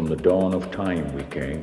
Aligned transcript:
From 0.00 0.08
the 0.08 0.16
dawn 0.16 0.54
of 0.54 0.70
time 0.70 1.14
we 1.14 1.24
came, 1.24 1.62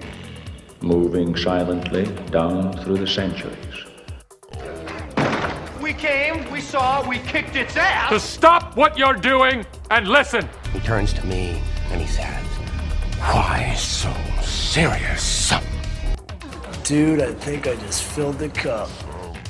moving 0.81 1.35
silently 1.35 2.05
down 2.29 2.71
through 2.83 2.99
the 2.99 3.07
centuries. 3.07 3.55
We 5.81 5.91
came, 5.93 6.47
we 6.51 6.61
saw, 6.61 7.03
we 7.09 7.17
kicked 7.17 7.55
its 7.55 7.75
ass. 7.75 8.11
To 8.11 8.19
stop 8.19 8.77
what 8.77 8.95
you're 8.95 9.15
doing 9.15 9.65
and 9.89 10.07
listen. 10.07 10.47
He 10.71 10.79
turns 10.81 11.13
to 11.13 11.25
me 11.25 11.59
and 11.89 11.99
he 11.99 12.05
says, 12.05 12.45
Why 13.21 13.73
so 13.75 14.13
serious? 14.43 15.51
Dude, 16.83 17.21
I 17.21 17.33
think 17.33 17.65
I 17.65 17.73
just 17.77 18.03
filled 18.03 18.37
the 18.37 18.49
cup. 18.49 18.91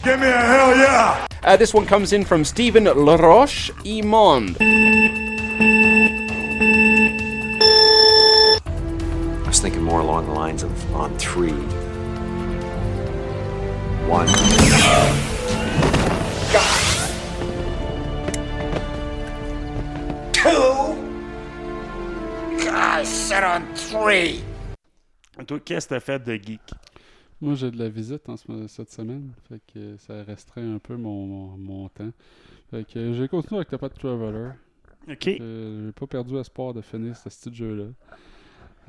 Give 0.02 0.18
me 0.18 0.28
a 0.28 0.32
hell 0.32 0.78
yeah! 0.78 1.28
Uh, 1.44 1.58
this 1.58 1.74
one 1.74 1.86
comes 1.86 2.14
in 2.14 2.24
from 2.24 2.46
Stephen 2.46 2.86
Laroche 2.86 3.70
Imond. 3.84 4.56
Was 9.58 9.62
thinking 9.64 9.82
more 9.82 10.02
along 10.02 10.28
the 10.28 10.32
lines 10.34 10.62
of 10.62 10.72
on 10.96 11.18
three. 11.18 11.52
One. 14.08 14.28
Two. 20.34 20.96
I 22.70 23.04
said 23.04 23.44
on 23.44 23.64
three. 23.76 24.42
Toi, 25.46 25.60
qu'est-ce 25.60 25.88
que 25.88 25.94
t'as 25.96 26.00
fait 26.00 26.20
de 26.24 26.36
geek? 26.36 26.62
Moi, 27.42 27.54
j'ai 27.56 27.70
de 27.72 27.78
la 27.78 27.90
visite 27.90 28.28
en 28.30 28.38
ce- 28.38 28.68
cette 28.68 28.92
semaine, 28.92 29.32
fait 29.48 29.62
que 29.72 29.96
ça 29.98 30.24
restreint 30.24 30.76
un 30.76 30.80
peu 30.80 30.96
mon, 30.98 31.26
mon, 31.28 31.58
mon 31.58 31.90
temps. 31.90 32.12
Fait 32.72 32.84
que 32.84 33.14
j'ai 33.14 33.28
continué 33.28 33.58
avec 33.58 33.70
Top 33.70 33.94
Traveler. 33.94 34.50
Ok. 35.10 35.28
Euh, 35.28 35.86
j'ai 35.88 35.92
pas 35.94 36.08
perdu 36.08 36.36
espoir 36.38 36.74
de 36.74 36.82
finir 36.82 37.16
ce 37.16 37.30
petit 37.30 37.54
jeu-là. 37.56 37.86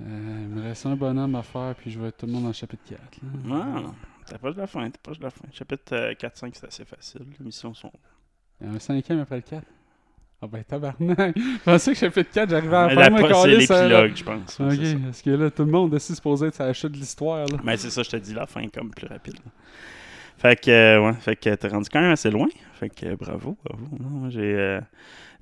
Euh, 0.01 0.39
il 0.43 0.49
me 0.49 0.63
reste 0.63 0.87
un 0.87 0.95
bonhomme 0.97 1.35
à 1.35 1.43
faire, 1.43 1.75
puis 1.77 1.91
je 1.91 1.99
vais 1.99 2.09
être 2.09 2.19
tout 2.19 2.27
le 2.27 2.33
monde 2.33 2.43
dans 2.43 2.49
le 2.49 2.55
chapitre 2.55 2.83
4. 2.89 3.01
là. 3.49 3.67
Ah, 3.77 3.83
t'es 4.27 4.39
pas 4.39 4.53
de 4.53 4.59
la 4.59 4.67
fin, 4.67 4.89
t'es 4.91 4.99
pas 5.03 5.13
de 5.13 5.23
la 5.23 5.31
fin. 5.31 5.45
Chapitre 5.53 5.95
euh, 5.95 6.13
4-5, 6.15 6.51
c'est 6.55 6.67
assez 6.67 6.85
facile. 6.85 7.23
Les 7.39 7.45
missions 7.45 7.75
sont. 7.75 7.91
Il 8.61 8.67
y 8.69 8.71
a 8.71 8.75
un 8.75 8.79
cinquième 8.79 9.21
après 9.21 9.37
le 9.37 9.43
4. 9.43 9.65
Ah 10.41 10.47
ben 10.47 10.63
tabarnak! 10.63 11.37
Je 11.37 11.65
pensais 11.65 11.93
que 11.95 11.99
chapitre 11.99 12.31
4, 12.33 12.51
j'arrivais 12.51 12.77
à 12.77 12.87
Mais 12.87 12.95
faire 12.95 13.11
pro- 13.11 13.27
c'est 13.27 13.51
calice, 13.51 13.71
euh, 13.73 13.89
l'épilogue, 13.89 14.17
je 14.17 14.25
pense. 14.25 14.61
Ok, 14.61 15.03
parce 15.05 15.23
que 15.23 15.31
là, 15.31 15.51
tout 15.51 15.65
le 15.65 15.71
monde 15.73 15.95
est 15.95 15.99
supposé 15.99 16.47
être 16.47 16.55
sur 16.55 16.65
la 16.65 16.73
chute 16.73 16.93
de 16.93 16.97
l'histoire. 16.97 17.45
là. 17.47 17.59
Mais 17.65 17.77
c'est 17.77 17.91
ça, 17.91 18.05
je 18.05 18.11
te 18.11 18.17
dis, 18.17 18.35
la 18.35 18.47
fin 18.47 18.69
comme 18.69 18.91
plus 18.91 19.09
rapide. 19.09 19.35
là. 19.45 19.51
Fait 20.37 20.55
que, 20.61 20.71
euh, 20.71 21.05
ouais, 21.05 21.15
fait 21.15 21.35
que 21.35 21.53
t'es 21.53 21.67
rendu 21.69 21.89
quand 21.91 22.01
même 22.01 22.13
assez 22.13 22.31
loin. 22.31 22.47
Fait 22.75 22.89
que, 22.89 23.07
euh, 23.07 23.17
bravo, 23.17 23.57
bravo. 23.65 23.85
Non, 23.99 24.09
moi, 24.11 24.31
j'ai. 24.31 24.79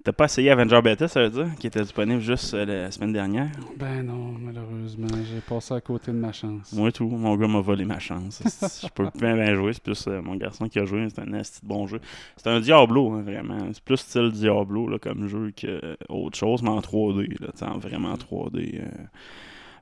T'as 0.06 0.12
pas 0.12 0.26
essayé 0.26 0.52
Avenger 0.52 0.80
Beta, 0.82 1.08
ça 1.08 1.20
veut 1.20 1.30
dire, 1.30 1.52
qui 1.58 1.66
était 1.66 1.80
disponible 1.82 2.20
juste 2.20 2.54
euh, 2.54 2.64
la 2.64 2.92
semaine 2.92 3.12
dernière? 3.12 3.48
Ben 3.76 4.04
non, 4.06 4.36
malheureusement, 4.40 5.08
j'ai 5.10 5.40
passé 5.40 5.74
à 5.74 5.80
côté 5.80 6.12
de 6.12 6.16
ma 6.16 6.30
chance. 6.30 6.72
Moi, 6.72 6.92
tout. 6.92 7.08
Mon 7.08 7.34
gars 7.36 7.48
m'a 7.48 7.60
volé 7.60 7.84
ma 7.84 7.98
chance. 7.98 8.40
Je 8.84 8.88
peux 8.94 9.08
bien, 9.18 9.34
bien 9.34 9.56
jouer. 9.56 9.72
C'est 9.72 9.82
plus 9.82 10.06
euh, 10.06 10.22
mon 10.22 10.36
garçon 10.36 10.68
qui 10.68 10.78
a 10.78 10.84
joué. 10.84 11.08
C'est 11.12 11.20
un 11.22 11.32
esti 11.32 11.60
de 11.60 11.66
bon 11.66 11.88
jeu. 11.88 11.98
C'est 12.36 12.48
un 12.48 12.60
Diablo, 12.60 13.14
hein, 13.14 13.22
vraiment. 13.22 13.58
C'est 13.72 13.82
plus 13.82 13.96
style 13.96 14.30
Diablo 14.30 14.86
là, 14.86 15.00
comme 15.00 15.26
jeu 15.26 15.50
que 15.50 15.66
euh, 15.66 15.96
autre 16.08 16.38
chose, 16.38 16.62
mais 16.62 16.70
en 16.70 16.78
3D. 16.78 17.40
Là, 17.40 17.48
en 17.68 17.78
vraiment 17.78 18.14
3D. 18.14 18.78
euh. 18.82 18.84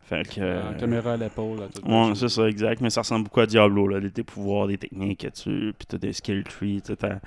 Fait 0.05 0.27
que. 0.27 0.41
euh, 0.41 0.71
La 0.71 0.79
caméra 0.79 1.13
à 1.13 1.17
l'épaule. 1.19 1.59
Ouais, 1.87 2.13
c'est 2.15 2.31
ça, 2.31 2.49
exact. 2.49 2.81
Mais 2.81 2.89
ça 2.89 3.03
ressemble 3.03 3.25
beaucoup 3.25 3.41
à 3.41 3.47
Diablo, 3.47 3.89
là. 3.89 4.01
Des, 4.01 4.23
pouvoirs, 4.23 4.69
des 4.69 4.79
techniques 4.79 5.21
que 5.21 5.29
tu. 5.29 5.75
Puis 5.79 5.87
t'as 5.87 5.99
des 5.99 6.15
skill 6.15 6.45
trees, 6.45 6.81
t'as- 6.81 7.21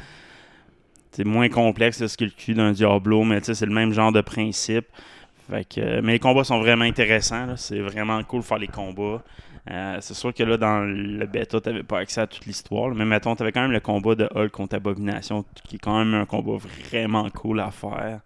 C'est 1.17 1.23
moins 1.23 1.49
complexe 1.49 1.99
le 1.99 2.07
skill 2.07 2.31
tree 2.31 2.53
d'un 2.53 2.73
Diablo, 2.73 3.23
mais 3.23 3.39
c'est 3.41 3.65
le 3.65 3.73
même 3.73 3.91
genre 3.91 4.11
de 4.11 4.21
principe. 4.21 4.85
Fait 5.49 5.67
que, 5.67 5.99
mais 6.01 6.11
les 6.11 6.19
combats 6.19 6.43
sont 6.43 6.59
vraiment 6.59 6.85
intéressants. 6.85 7.57
C'est 7.57 7.79
vraiment 7.79 8.21
cool 8.23 8.41
de 8.41 8.45
faire 8.45 8.59
les 8.59 8.67
combats. 8.67 9.23
Euh, 9.71 9.97
c'est 9.99 10.13
sûr 10.13 10.31
que 10.31 10.43
là, 10.43 10.57
dans 10.57 10.81
le 10.81 11.25
bêta, 11.25 11.59
t'avais 11.59 11.81
pas 11.81 11.97
accès 11.97 12.21
à 12.21 12.27
toute 12.27 12.45
l'histoire. 12.45 12.93
Mais 12.93 13.03
mettons, 13.03 13.35
t'avais 13.35 13.51
quand 13.51 13.63
même 13.63 13.71
le 13.71 13.79
combat 13.79 14.13
de 14.13 14.29
Hulk 14.35 14.51
contre 14.51 14.75
Abomination, 14.75 15.43
qui 15.67 15.77
est 15.77 15.79
quand 15.79 15.97
même 15.97 16.13
un 16.13 16.25
combat 16.25 16.57
vraiment 16.91 17.27
cool 17.31 17.61
à 17.61 17.71
faire. 17.71 18.19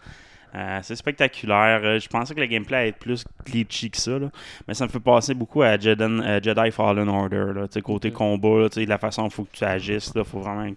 Euh, 0.54 0.80
c'est 0.84 0.98
spectaculaire. 0.98 1.80
Euh, 1.86 1.98
je 1.98 2.10
pensais 2.10 2.36
que 2.36 2.42
le 2.42 2.48
gameplay 2.48 2.76
allait 2.78 2.90
être 2.90 3.00
plus 3.00 3.24
glitchy 3.46 3.90
que 3.90 4.00
ça, 4.00 4.20
là. 4.20 4.30
mais 4.68 4.74
ça 4.74 4.84
me 4.86 4.90
fait 4.90 5.00
passer 5.00 5.34
beaucoup 5.34 5.62
à 5.62 5.80
Jedi, 5.80 6.04
Jedi 6.44 6.72
Fallen 6.72 7.08
Order. 7.08 7.54
Là. 7.56 7.82
Côté 7.82 8.10
Ok. 8.10 8.16
combat, 8.16 8.64
là, 8.64 8.86
la 8.86 8.98
façon 8.98 9.24
qu'il 9.24 9.32
faut 9.32 9.46
que 9.46 9.56
tu 9.56 9.64
agisses, 9.64 10.14
là, 10.14 10.26
faut 10.26 10.42
vraiment. 10.42 10.70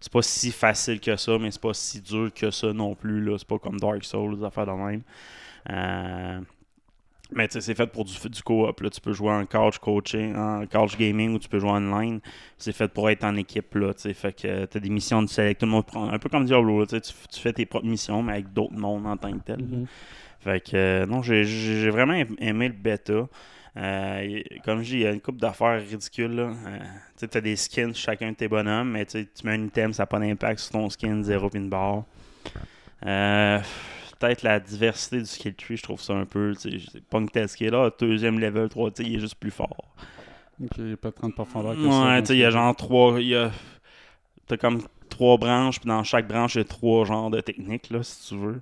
C'est 0.00 0.12
pas 0.12 0.22
si 0.22 0.52
facile 0.52 1.00
que 1.00 1.16
ça, 1.16 1.38
mais 1.38 1.50
c'est 1.50 1.60
pas 1.60 1.74
si 1.74 2.00
dur 2.00 2.30
que 2.32 2.50
ça 2.50 2.72
non 2.72 2.94
plus. 2.94 3.22
là. 3.22 3.36
C'est 3.38 3.48
pas 3.48 3.58
comme 3.58 3.80
Dark 3.80 4.04
Souls, 4.04 4.38
des 4.38 4.44
affaires 4.44 4.66
de 4.66 4.72
même. 4.72 5.02
Euh, 5.70 6.40
mais 7.30 7.46
c'est 7.50 7.74
fait 7.74 7.86
pour 7.86 8.04
du, 8.04 8.14
du 8.28 8.42
co-op. 8.42 8.80
là. 8.80 8.90
Tu 8.90 9.00
peux 9.00 9.12
jouer 9.12 9.32
en 9.32 9.44
couch 9.44 9.78
coaching, 9.78 10.34
en 10.34 10.66
couch 10.66 10.96
gaming 10.96 11.34
ou 11.34 11.38
tu 11.38 11.48
peux 11.48 11.58
jouer 11.58 11.70
online. 11.70 12.20
C'est 12.56 12.72
fait 12.72 12.88
pour 12.88 13.10
être 13.10 13.24
en 13.24 13.34
équipe. 13.36 13.74
Là, 13.74 13.92
fait 13.92 14.32
que 14.32 14.66
tu 14.66 14.78
as 14.78 14.80
des 14.80 14.88
missions 14.88 15.22
de 15.22 15.28
select. 15.28 15.60
Tout 15.60 15.66
le 15.66 15.72
monde 15.72 15.86
prend. 15.86 16.08
Un 16.08 16.18
peu 16.18 16.28
comme 16.28 16.44
Diablo. 16.44 16.80
là, 16.80 16.86
tu, 16.86 17.40
fais 17.40 17.52
tes 17.52 17.66
propres 17.66 17.86
missions, 17.86 18.22
mais 18.22 18.34
avec 18.34 18.52
d'autres 18.52 18.76
mondes 18.76 19.06
en 19.06 19.16
tant 19.16 19.32
que 19.32 19.44
tel. 19.44 19.62
Mhm. 19.62 19.86
Fait 20.40 20.60
que 20.60 20.76
euh, 20.76 21.06
non, 21.06 21.20
j'ai 21.22 21.90
vraiment 21.90 22.14
aimé 22.38 22.68
le 22.68 22.74
bêta. 22.74 23.28
Euh, 23.76 24.40
comme 24.64 24.82
je 24.82 24.88
dis, 24.88 24.94
il 24.94 25.00
y 25.02 25.06
a 25.06 25.12
une 25.12 25.20
coupe 25.20 25.38
d'affaires 25.38 25.80
ridicules. 25.80 26.34
Là. 26.34 26.52
Euh, 26.66 26.78
tu 27.28 27.38
as 27.38 27.40
des 27.40 27.56
skins 27.56 27.94
chacun 27.94 28.32
de 28.32 28.36
tes 28.36 28.48
bonhommes, 28.48 28.90
mais 28.90 29.06
tu 29.06 29.26
mets 29.44 29.52
un 29.52 29.64
item, 29.66 29.92
ça 29.92 30.02
n'a 30.02 30.06
pas 30.06 30.18
d'impact 30.18 30.60
sur 30.60 30.72
ton 30.72 30.90
skin, 30.90 31.22
zéro 31.22 31.48
pin 31.50 31.60
bar. 31.60 32.04
Euh, 33.06 33.60
Peut-être 34.18 34.42
la 34.42 34.58
diversité 34.58 35.18
du 35.18 35.26
skill 35.26 35.54
tree, 35.54 35.76
je 35.76 35.82
trouve 35.84 36.00
ça 36.00 36.12
un 36.12 36.24
peu. 36.24 36.52
une 37.12 37.28
tel 37.28 37.48
skill 37.48 37.70
là, 37.70 37.90
deuxième 38.00 38.40
level, 38.40 38.68
3, 38.68 38.90
tu 38.90 39.02
sais, 39.04 39.08
il 39.08 39.16
est 39.16 39.20
juste 39.20 39.36
plus 39.36 39.52
fort. 39.52 39.94
Ok, 40.60 40.72
il 40.78 40.84
n'y 40.84 40.92
a 40.94 40.96
pas 40.96 41.12
tant 41.12 41.28
de 41.28 41.34
profondeur 41.34 41.74
que. 41.74 41.78
Ouais, 41.78 42.20
tu 42.22 42.26
sais, 42.26 42.34
il 42.34 42.40
y 42.40 42.44
a 42.44 42.50
genre 42.50 42.74
trois. 42.74 43.20
Il 43.20 43.28
y 43.28 43.36
a. 43.36 43.52
T'as 44.48 44.56
comme 44.56 44.82
trois 45.08 45.36
branches, 45.36 45.78
puis 45.78 45.88
dans 45.88 46.02
chaque 46.02 46.26
branche, 46.26 46.56
il 46.56 46.58
y 46.58 46.60
a 46.62 46.64
trois 46.64 47.04
genres 47.04 47.30
de 47.30 47.40
techniques, 47.40 47.90
là, 47.90 48.02
si 48.02 48.28
tu 48.28 48.36
veux. 48.36 48.60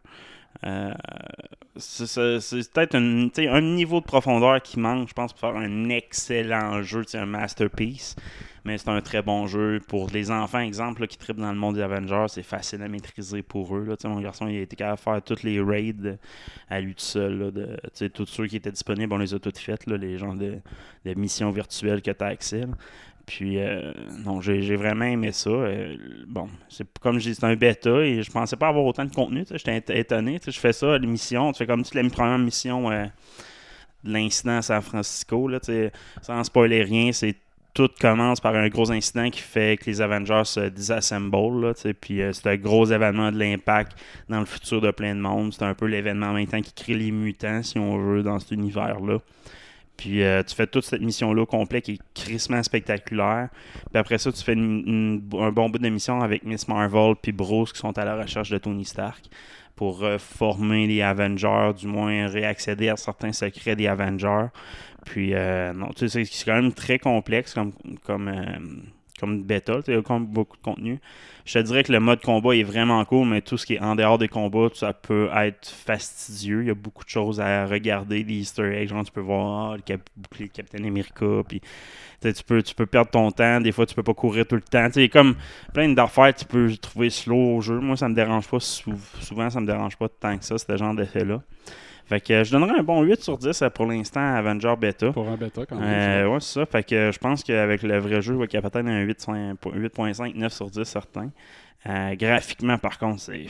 Euh, 0.64 0.92
c'est 1.78 2.72
peut-être 2.72 2.94
un, 2.94 3.60
niveau 3.60 4.00
de 4.00 4.04
profondeur 4.04 4.62
qui 4.62 4.78
manque, 4.78 5.08
je 5.08 5.14
pense, 5.14 5.32
pour 5.32 5.40
faire 5.40 5.56
un 5.56 5.88
excellent 5.90 6.82
jeu, 6.82 7.04
un 7.14 7.26
masterpiece. 7.26 8.16
Mais 8.64 8.78
c'est 8.78 8.88
un 8.88 9.00
très 9.00 9.22
bon 9.22 9.46
jeu. 9.46 9.80
Pour 9.86 10.08
les 10.10 10.30
enfants, 10.30 10.58
exemple, 10.58 11.06
qui 11.06 11.18
trippent 11.18 11.36
dans 11.36 11.52
le 11.52 11.58
monde 11.58 11.76
des 11.76 11.82
Avengers, 11.82 12.26
c'est 12.28 12.42
facile 12.42 12.82
à 12.82 12.88
maîtriser 12.88 13.42
pour 13.42 13.76
eux. 13.76 13.84
Là. 13.84 13.94
Mon 14.08 14.20
garçon, 14.20 14.48
il 14.48 14.58
a 14.58 14.62
été 14.62 14.74
capable 14.74 14.98
de 14.98 15.02
faire 15.02 15.22
toutes 15.22 15.42
les 15.44 15.60
raids 15.60 16.18
à 16.68 16.80
lui 16.80 16.94
tout 16.94 17.04
seul. 17.04 17.52
Tous 18.12 18.26
ceux 18.26 18.46
qui 18.48 18.56
étaient 18.56 18.72
disponibles, 18.72 19.12
on 19.12 19.18
les 19.18 19.34
a 19.34 19.38
toutes 19.38 19.58
faites, 19.58 19.86
là, 19.86 19.96
les 19.96 20.18
gens 20.18 20.34
de, 20.34 20.58
de 21.04 21.14
missions 21.14 21.50
virtuelles 21.50 22.02
que 22.02 22.10
tu 22.10 22.24
as 22.24 22.28
accès. 22.28 22.64
Puis, 23.26 23.58
euh, 23.58 23.92
non, 24.24 24.40
j'ai 24.40 24.76
vraiment 24.76 25.04
aimé 25.04 25.32
ça. 25.32 25.50
Euh, 25.50 25.96
bon, 26.28 26.48
c'est 26.68 26.86
comme 27.00 27.18
je 27.18 27.28
dis, 27.30 27.34
c'est 27.34 27.44
un 27.44 27.56
bêta 27.56 27.90
et 28.04 28.22
je 28.22 28.30
pensais 28.30 28.56
pas 28.56 28.68
avoir 28.68 28.84
autant 28.84 29.04
de 29.04 29.12
contenu. 29.12 29.44
J'étais 29.50 29.78
éton- 29.80 29.94
étonné. 29.96 30.40
Je 30.46 30.58
fais 30.58 30.72
ça, 30.72 30.96
l'émission. 30.96 31.50
Tu 31.52 31.58
fais 31.58 31.66
comme 31.66 31.82
tu 31.82 32.00
la 32.00 32.08
première 32.08 32.38
mission 32.38 32.88
euh, 32.90 33.04
de 34.04 34.12
l'incident 34.12 34.58
à 34.58 34.62
San 34.62 34.80
Francisco. 34.80 35.48
Là, 35.48 35.58
sans 36.22 36.44
spoiler 36.44 36.82
rien, 36.84 37.10
c'est 37.10 37.34
tout 37.74 37.90
commence 38.00 38.40
par 38.40 38.54
un 38.54 38.68
gros 38.68 38.90
incident 38.90 39.28
qui 39.28 39.40
fait 39.40 39.76
que 39.76 39.86
les 39.90 40.00
Avengers 40.00 40.44
se 40.44 40.68
disassemblent. 40.68 41.74
Puis 42.00 42.20
c'est 42.32 42.46
un 42.46 42.56
gros 42.56 42.86
événement 42.86 43.32
de 43.32 43.38
l'impact 43.38 43.98
dans 44.28 44.38
le 44.40 44.46
futur 44.46 44.80
de 44.80 44.92
plein 44.92 45.14
de 45.14 45.20
monde. 45.20 45.52
C'est 45.52 45.64
un 45.64 45.74
peu 45.74 45.86
l'événement 45.86 46.28
en 46.28 46.32
même 46.32 46.46
temps 46.46 46.62
qui 46.62 46.72
crée 46.72 46.94
les 46.94 47.10
mutants, 47.10 47.62
si 47.62 47.78
on 47.78 47.98
veut, 47.98 48.22
dans 48.22 48.38
cet 48.38 48.52
univers-là. 48.52 49.18
Puis 49.96 50.22
euh, 50.22 50.42
tu 50.42 50.54
fais 50.54 50.66
toute 50.66 50.84
cette 50.84 51.00
mission-là 51.00 51.42
au 51.42 51.46
complet 51.46 51.80
qui 51.80 51.92
est 51.92 51.98
crissement 52.14 52.62
spectaculaire. 52.62 53.48
Puis 53.90 53.98
après 53.98 54.18
ça, 54.18 54.30
tu 54.30 54.42
fais 54.42 54.52
une- 54.52 54.82
une- 55.32 55.40
un 55.40 55.50
bon 55.52 55.70
bout 55.70 55.78
de 55.78 55.88
mission 55.88 56.20
avec 56.20 56.44
Miss 56.44 56.68
Marvel 56.68 57.14
puis 57.22 57.32
Bruce 57.32 57.72
qui 57.72 57.78
sont 57.78 57.96
à 57.96 58.04
la 58.04 58.16
recherche 58.16 58.50
de 58.50 58.58
Tony 58.58 58.84
Stark 58.84 59.24
pour 59.74 60.04
euh, 60.04 60.18
former 60.18 60.86
les 60.86 61.02
Avengers, 61.02 61.72
du 61.78 61.86
moins 61.86 62.28
réaccéder 62.28 62.88
à 62.88 62.96
certains 62.96 63.32
secrets 63.32 63.76
des 63.76 63.86
Avengers. 63.86 64.46
Puis 65.06 65.34
euh, 65.34 65.72
non, 65.72 65.88
tu 65.96 66.08
sais, 66.08 66.24
c'est 66.24 66.44
quand 66.44 66.60
même 66.60 66.72
très 66.72 66.98
complexe 66.98 67.54
comme, 67.54 67.72
comme, 68.04 68.28
euh, 68.28 68.44
comme 69.18 69.42
bêta, 69.42 69.80
comme 70.04 70.26
beaucoup 70.26 70.56
de 70.56 70.62
contenu. 70.62 71.00
Je 71.44 71.54
te 71.54 71.58
dirais 71.60 71.84
que 71.84 71.92
le 71.92 72.00
mode 72.00 72.20
combat 72.22 72.54
est 72.56 72.62
vraiment 72.62 73.04
cool, 73.04 73.28
mais 73.28 73.40
tout 73.40 73.56
ce 73.56 73.66
qui 73.66 73.74
est 73.74 73.80
en 73.80 73.94
dehors 73.94 74.18
des 74.18 74.28
combats, 74.28 74.68
ça 74.74 74.92
peut 74.92 75.28
être 75.34 75.68
fastidieux. 75.68 76.62
Il 76.62 76.68
y 76.68 76.70
a 76.70 76.74
beaucoup 76.74 77.04
de 77.04 77.08
choses 77.08 77.40
à 77.40 77.66
regarder, 77.66 78.24
des 78.24 78.34
easter 78.34 78.74
eggs, 78.76 78.88
genre 78.88 79.04
tu 79.04 79.12
peux 79.12 79.20
voir 79.20 79.72
ah, 79.72 79.76
le 79.76 79.82
cap- 79.82 80.08
de 80.16 80.46
Captain 80.46 80.84
America, 80.84 81.42
puis 81.48 81.60
tu 82.22 82.44
peux, 82.46 82.62
tu 82.62 82.74
peux 82.74 82.86
perdre 82.86 83.10
ton 83.10 83.30
temps, 83.30 83.60
des 83.60 83.72
fois 83.72 83.86
tu 83.86 83.94
peux 83.94 84.02
pas 84.02 84.14
courir 84.14 84.46
tout 84.46 84.56
le 84.56 84.62
temps. 84.62 84.88
Comme 85.12 85.36
plein 85.72 85.88
d'affaires 85.88 86.34
tu 86.34 86.44
peux 86.44 86.76
trouver 86.76 87.10
slow 87.10 87.56
au 87.56 87.60
jeu. 87.60 87.78
Moi, 87.78 87.96
ça 87.96 88.08
me 88.08 88.14
dérange 88.14 88.48
pas, 88.48 88.60
sou- 88.60 88.98
souvent 89.20 89.48
ça 89.50 89.60
me 89.60 89.66
dérange 89.66 89.96
pas 89.96 90.08
tant 90.08 90.36
que 90.36 90.44
ça, 90.44 90.58
ce 90.58 90.76
genre 90.76 90.94
d'effet-là. 90.94 91.42
Fait 92.06 92.20
que 92.20 92.32
euh, 92.32 92.44
je 92.44 92.52
donnerais 92.52 92.78
un 92.78 92.82
bon 92.84 93.02
8 93.02 93.20
sur 93.20 93.36
10 93.36 93.62
euh, 93.62 93.70
pour 93.70 93.86
l'instant 93.86 94.20
à 94.20 94.38
Avenger 94.38 94.74
Beta. 94.78 95.12
Pour 95.12 95.28
un 95.28 95.36
bêta, 95.36 95.66
quand 95.66 95.76
même. 95.76 96.26
Euh, 96.26 96.28
ouais, 96.28 96.40
c'est 96.40 96.60
ça. 96.60 96.66
Fait 96.66 96.84
que 96.84 97.10
je 97.12 97.18
pense 97.18 97.42
qu'avec 97.42 97.82
le 97.82 97.98
vrai 97.98 98.22
jeu, 98.22 98.38
qu'il 98.46 98.54
y 98.54 98.56
a 98.56 98.62
peut-être 98.62 98.86
un 98.86 99.04
8.5, 99.04 99.56
8.5, 99.58 100.36
9 100.36 100.52
sur 100.52 100.70
10 100.70 100.84
certain. 100.84 101.30
Graphiquement, 101.84 102.78
par 102.78 102.98
contre, 102.98 103.20
c'est. 103.20 103.46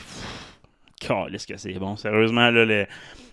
Calisse 1.00 1.46
que 1.46 1.56
c'est 1.56 1.74
bon. 1.74 1.96
Sérieusement, 1.96 2.50
là, 2.50 2.64
le, 2.64 2.86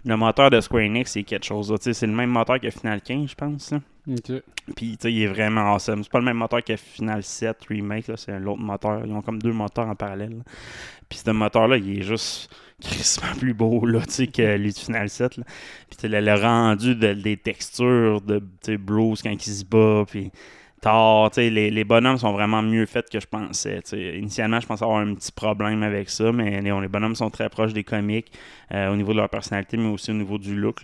le 0.06 0.18
moteur 0.18 0.50
de 0.50 0.60
Square 0.60 0.84
Enix, 0.84 1.12
c'est 1.12 1.24
quelque 1.24 1.46
chose. 1.46 1.74
C'est 1.80 2.02
le 2.06 2.14
même 2.14 2.30
moteur 2.30 2.60
que 2.60 2.70
Final 2.70 3.02
15, 3.02 3.30
je 3.30 3.36
pense. 3.36 3.72
là. 3.72 3.80
Ok. 4.10 4.42
Puis, 4.76 4.92
tu 4.92 5.04
sais, 5.04 5.14
il 5.14 5.22
est 5.24 5.28
vraiment 5.28 5.74
awesome. 5.74 6.04
C'est 6.04 6.12
pas 6.12 6.20
le 6.20 6.26
même 6.26 6.38
moteur 6.38 6.62
que 6.64 6.76
Final 6.76 7.24
7 7.24 7.58
Remake. 7.70 8.06
C'est 8.18 8.34
un 8.34 8.46
autre 8.48 8.62
moteur. 8.62 9.02
Ils 9.06 9.14
ont 9.14 9.22
comme 9.22 9.42
deux 9.42 9.54
moteurs 9.54 9.88
en 9.88 9.96
parallèle. 9.96 10.32
là. 10.38 10.44
Puis, 11.08 11.20
ce 11.26 11.32
moteur-là, 11.32 11.78
il 11.78 12.00
est 12.00 12.04
juste 12.04 12.54
crissement 12.82 13.34
plus 13.40 13.54
beau, 13.54 13.86
là, 13.86 14.02
que 14.02 14.56
lui 14.58 14.74
du 14.74 14.80
Final 14.82 15.08
7, 15.10 15.38
là. 15.38 15.44
Puis, 15.90 16.10
le, 16.10 16.20
le 16.20 16.34
rendu 16.36 16.96
de- 16.96 17.14
des 17.14 17.38
textures 17.38 18.20
de, 18.20 18.42
Bruce 18.78 19.22
quand 19.22 19.32
il 19.32 19.40
se 19.54 19.64
bat, 19.64 20.04
puis 20.06 20.32
Les, 20.86 21.84
bonhommes 21.86 22.18
sont 22.18 22.34
vraiment 22.34 22.62
mieux 22.62 22.86
faits 22.86 23.10
que 23.10 23.20
je 23.20 23.28
pensais. 23.28 23.80
Initialement, 23.94 24.60
je 24.60 24.68
pensais 24.68 24.84
avoir 24.84 25.00
un 25.00 25.14
petit 25.14 25.32
problème 25.32 25.82
avec 25.82 26.10
ça, 26.10 26.32
mais 26.32 26.62
les, 26.62 26.88
bonhommes 26.88 27.16
sont 27.16 27.30
très 27.30 27.50
proches 27.50 27.74
des 27.74 27.84
comics 27.84 28.32
euh, 28.74 28.92
au 28.92 28.96
niveau 28.96 29.14
de 29.14 29.18
leur 29.18 29.30
personnalité, 29.30 29.78
mais 29.78 29.88
aussi 29.88 30.12
au 30.12 30.16
niveau 30.16 30.38
du 30.38 30.56
look. 30.56 30.82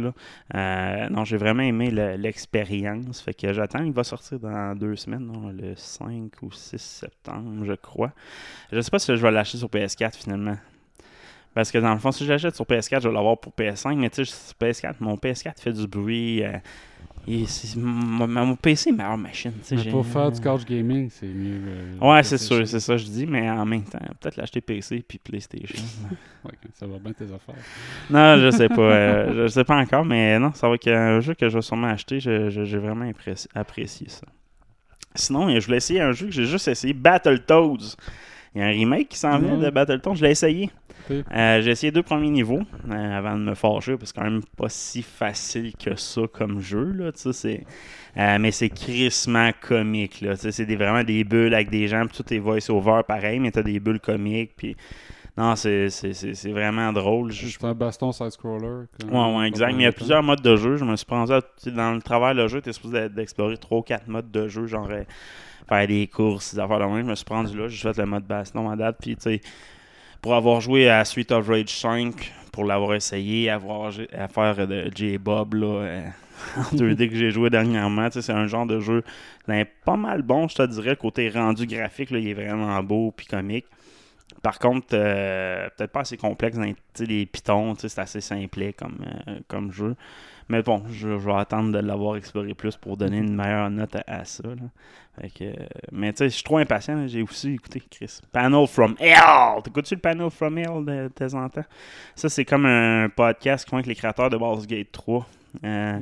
Euh, 0.56 1.10
non, 1.10 1.26
j'ai 1.26 1.38
vraiment 1.38 1.64
aimé 1.64 1.92
le- 1.92 2.16
l'expérience. 2.16 3.22
Fait 3.22 3.34
que 3.34 3.52
j'attends, 3.52 3.84
il 3.84 3.92
va 3.92 4.04
sortir 4.04 4.40
dans 4.40 4.74
deux 4.76 4.96
semaines, 4.96 5.30
le 5.60 5.74
5 5.76 6.32
ou 6.44 6.52
6 6.52 6.78
septembre, 6.80 7.66
je 7.66 7.74
crois. 7.74 8.12
Je 8.72 8.80
sais 8.80 8.92
pas 8.92 9.00
si 9.00 9.16
je 9.16 9.22
vais 9.22 9.32
l'acheter 9.32 9.58
sur 9.58 9.68
PS4 9.70 10.16
finalement. 10.16 10.56
Parce 11.54 11.72
que 11.72 11.78
dans 11.80 11.92
le 11.94 12.00
fond, 12.00 12.12
si 12.12 12.26
je 12.26 12.32
l'achète 12.32 12.56
sur 12.56 12.66
PS4, 12.66 13.02
je 13.02 13.10
vais 13.10 13.14
l'avoir 13.14 13.38
pour 13.38 13.52
PS5, 13.54 13.96
mais 13.98 14.10
tu 14.10 14.24
sais, 14.24 14.32
sur 14.32 14.56
PS4, 14.62 14.96
mon 15.00 15.16
PS4 15.16 15.60
fait 15.60 15.74
du 15.74 15.88
bruit. 15.88 16.44
euh, 16.44 16.54
mon, 17.78 18.28
mon 18.28 18.56
PC 18.56 18.90
est 18.90 18.94
meilleure 18.94 19.18
machine. 19.18 19.52
Mais 19.72 19.84
pour 19.92 20.06
faire 20.06 20.32
du 20.32 20.42
couch 20.42 20.66
gaming, 20.66 21.10
c'est 21.12 21.28
mieux. 21.28 21.60
euh, 21.68 21.98
Ouais, 22.02 22.24
c'est 22.24 22.38
sûr, 22.38 22.68
c'est 22.68 22.80
ça 22.80 22.94
que 22.94 23.00
je 23.00 23.06
dis, 23.06 23.26
mais 23.26 23.50
en 23.50 23.66
même 23.66 23.84
temps, 23.84 24.00
peut-être 24.20 24.38
l'acheter 24.38 24.62
PC 24.62 25.04
puis 25.08 25.18
PlayStation. 25.20 25.84
Ouais, 26.46 26.54
ça 26.74 26.88
va 26.88 26.98
bien 27.00 27.12
tes 27.12 27.26
affaires. 27.26 27.56
Non, 28.10 28.38
je 28.38 28.50
sais 28.52 28.70
pas. 28.70 28.76
euh, 28.82 29.44
je 29.44 29.48
sais 29.48 29.66
pas 29.66 29.76
encore, 29.76 30.06
mais 30.06 30.40
non, 30.40 30.54
ça 30.54 30.70
va 30.70 30.76
être 30.76 30.88
un 30.88 31.20
jeu 31.20 31.34
que 31.34 31.50
je 31.50 31.56
vais 31.56 31.62
sûrement 31.62 31.88
acheter. 31.88 32.22
J'ai 32.22 32.78
vraiment 32.78 33.12
apprécié 33.54 34.08
ça. 34.08 34.26
Sinon, 35.16 35.50
je 35.60 35.66
voulais 35.66 35.78
essayer 35.78 36.00
un 36.00 36.14
jeu 36.14 36.28
que 36.28 36.32
j'ai 36.32 36.46
juste 36.46 36.70
essayé, 36.70 36.94
Battletoads. 36.94 37.96
Il 38.56 38.62
y 38.62 38.64
a 38.64 38.68
un 38.68 38.72
remake 38.72 39.10
qui 39.10 39.18
s'en 39.18 39.38
vient 39.38 39.58
de 39.58 39.70
Battletoads. 39.70 40.16
Je 40.16 40.24
l'ai 40.24 40.32
essayé. 40.32 40.70
Euh, 41.32 41.62
j'ai 41.62 41.72
essayé 41.72 41.92
deux 41.92 42.04
premiers 42.04 42.30
niveaux 42.30 42.62
euh, 42.90 43.18
avant 43.18 43.36
de 43.36 43.44
me 43.44 43.56
fâcher, 43.56 43.98
parce 43.98 44.12
que 44.12 44.18
c'est 44.20 44.24
quand 44.26 44.30
même 44.32 44.42
pas 44.58 44.70
si 44.70 45.02
facile 45.02 45.74
que 45.76 45.96
ça 45.96 46.22
comme 46.32 46.60
jeu. 46.60 46.92
Là, 46.92 47.12
c'est, 47.14 47.66
euh, 48.18 48.38
mais 48.40 48.52
c'est 48.52 48.70
crissement 48.70 49.52
comique. 49.62 50.22
Là, 50.22 50.36
c'est 50.36 50.66
des, 50.66 50.76
vraiment 50.76 51.04
des 51.04 51.24
bulles 51.24 51.54
avec 51.54 51.70
des 51.70 51.88
gens, 51.88 52.06
puis 52.08 52.18
tout 52.24 52.34
est 52.34 52.40
voice-over 52.40 53.02
pareil, 53.08 53.40
mais 53.40 53.52
t'as 53.52 53.64
des 53.64 53.80
bulles 53.80 54.00
comiques. 54.00 54.52
Puis... 54.56 54.76
Non, 55.38 55.56
c'est, 55.56 55.90
c'est, 55.90 56.12
c'est, 56.14 56.34
c'est 56.34 56.52
vraiment 56.52 56.92
drôle. 56.92 57.32
Je- 57.32 57.48
C'est 57.48 57.64
un 57.64 57.74
baston 57.74 58.12
side-scroller. 58.12 58.88
Ouais, 59.10 59.36
ouais, 59.38 59.48
exact. 59.48 59.72
Mais 59.72 59.84
il 59.84 59.86
y 59.86 59.88
a 59.88 59.92
plusieurs 59.94 60.22
modes 60.22 60.42
de 60.42 60.58
jeu. 60.58 60.76
Je 60.76 60.84
me 60.84 60.98
suis 60.98 61.06
pensé, 61.06 61.32
à- 61.32 61.70
dans 61.72 61.94
le 61.94 62.02
travail 62.02 62.36
de 62.36 62.46
jeu, 62.50 62.62
tu 62.62 62.70
es 62.70 62.74
supposé 62.74 63.08
d'e- 63.08 63.14
d'explorer 63.16 63.56
3 63.56 63.78
ou 63.78 63.82
4 63.84 64.08
modes 64.10 64.30
de 64.32 64.50
jeu, 64.50 64.66
genre 64.68 64.90
faire 65.70 65.88
des 65.88 66.08
courses, 66.08 66.56
des 66.56 66.60
affaires 66.60 66.80
de 66.80 66.86
même. 66.86 67.06
Je 67.06 67.10
me 67.12 67.16
suis 67.16 67.26
rendu 67.30 67.58
là, 67.58 67.68
j'ai 67.70 67.78
fait 67.94 67.98
le 67.98 68.06
mode 68.06 68.26
baston 68.26 68.70
à 68.70 68.76
date. 68.76 68.98
Puis, 69.00 69.16
tu 69.16 69.22
sais, 69.22 69.42
pour 70.22 70.36
avoir 70.36 70.62
joué 70.62 70.90
à 70.90 71.04
Street 71.06 71.32
of 71.32 71.48
Rage 71.48 71.70
5, 71.70 72.34
pour 72.52 72.66
l'avoir 72.66 72.96
essayé, 72.96 73.50
avoir 73.50 73.92
à 74.14 74.28
faire 74.28 74.68
de 74.68 74.90
J-Bob, 74.94 75.54
là, 75.54 75.68
euh, 75.68 76.02
en 76.58 76.76
2D 76.76 77.10
que 77.10 77.16
j'ai 77.16 77.32
joué 77.32 77.50
dernièrement, 77.50 78.08
c'est 78.12 78.32
un 78.32 78.48
genre 78.48 78.66
de 78.66 78.80
jeu 78.80 79.04
ben, 79.50 79.66
pas 79.84 79.98
mal 79.98 80.22
bon, 80.22 80.48
je 80.48 80.56
te 80.56 80.62
dirais. 80.62 80.96
Côté 80.96 81.28
rendu 81.30 81.66
graphique, 81.66 82.12
là, 82.12 82.20
il 82.20 82.28
est 82.28 82.34
vraiment 82.36 82.82
beau 82.84 83.12
puis 83.12 83.26
comique. 83.26 83.66
Par 84.44 84.60
contre, 84.60 84.90
euh, 84.94 85.68
peut-être 85.76 85.92
pas 85.92 86.02
assez 86.02 86.18
complexe 86.18 86.56
dans 86.56 86.64
les, 86.64 86.76
les 87.00 87.26
pitons, 87.26 87.74
c'est 87.76 87.98
assez 87.98 88.22
simplet 88.22 88.74
comme, 88.74 89.04
euh, 89.28 89.40
comme 89.48 89.72
jeu. 89.72 89.96
Mais 90.50 90.64
bon, 90.64 90.84
je, 90.90 91.10
je 91.20 91.26
vais 91.26 91.34
attendre 91.36 91.72
de 91.72 91.80
l'avoir 91.80 92.16
exploré 92.16 92.54
plus 92.56 92.76
pour 92.76 92.98
donner 92.98 93.18
une 93.20 93.36
meilleure 93.36 93.70
note 93.70 93.96
à, 93.96 94.04
à 94.08 94.26
ça. 94.26 94.44
là. 94.48 94.56
Fait 95.22 95.30
que, 95.30 95.54
mais 95.92 96.12
tu 96.14 96.18
sais, 96.20 96.30
je 96.30 96.36
suis 96.36 96.44
trop 96.44 96.58
impatient. 96.58 97.08
J'ai 97.08 97.22
aussi 97.22 97.54
écouté 97.54 97.82
Chris. 97.90 98.20
Panel 98.32 98.66
from 98.68 98.96
Hell! 99.00 99.62
T'écoutes-tu 99.64 99.96
le 99.96 100.00
Panel 100.02 100.30
from 100.30 100.58
Hell 100.58 100.86
de, 100.86 101.08
temps 101.10 101.34
en 101.36 101.50
temps? 101.50 101.66
Ça, 102.16 102.30
c'est 102.30 102.46
comme 102.46 102.66
un 102.66 103.10
podcast 103.10 103.66
qui 103.66 103.70
font 103.72 103.78
avec 103.78 103.88
les 103.88 103.96
créateurs 103.96 104.30
de 104.30 104.38
Baldur's 104.38 104.66
Gate 104.68 104.92
3. 104.92 105.28
Euh, 105.66 106.00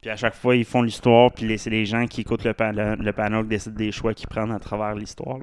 puis 0.00 0.10
à 0.10 0.16
chaque 0.16 0.34
fois, 0.34 0.56
ils 0.56 0.64
font 0.64 0.80
l'histoire, 0.82 1.30
puis 1.32 1.58
c'est 1.58 1.68
les 1.70 1.84
gens 1.84 2.06
qui 2.06 2.22
écoutent 2.22 2.44
le, 2.44 2.54
pa- 2.54 2.72
le, 2.72 2.94
le 2.96 3.12
panel 3.12 3.42
qui 3.42 3.48
décident 3.50 3.76
des 3.76 3.92
choix 3.92 4.14
qu'ils 4.14 4.28
prennent 4.28 4.50
à 4.52 4.58
travers 4.58 4.94
l'histoire. 4.94 5.38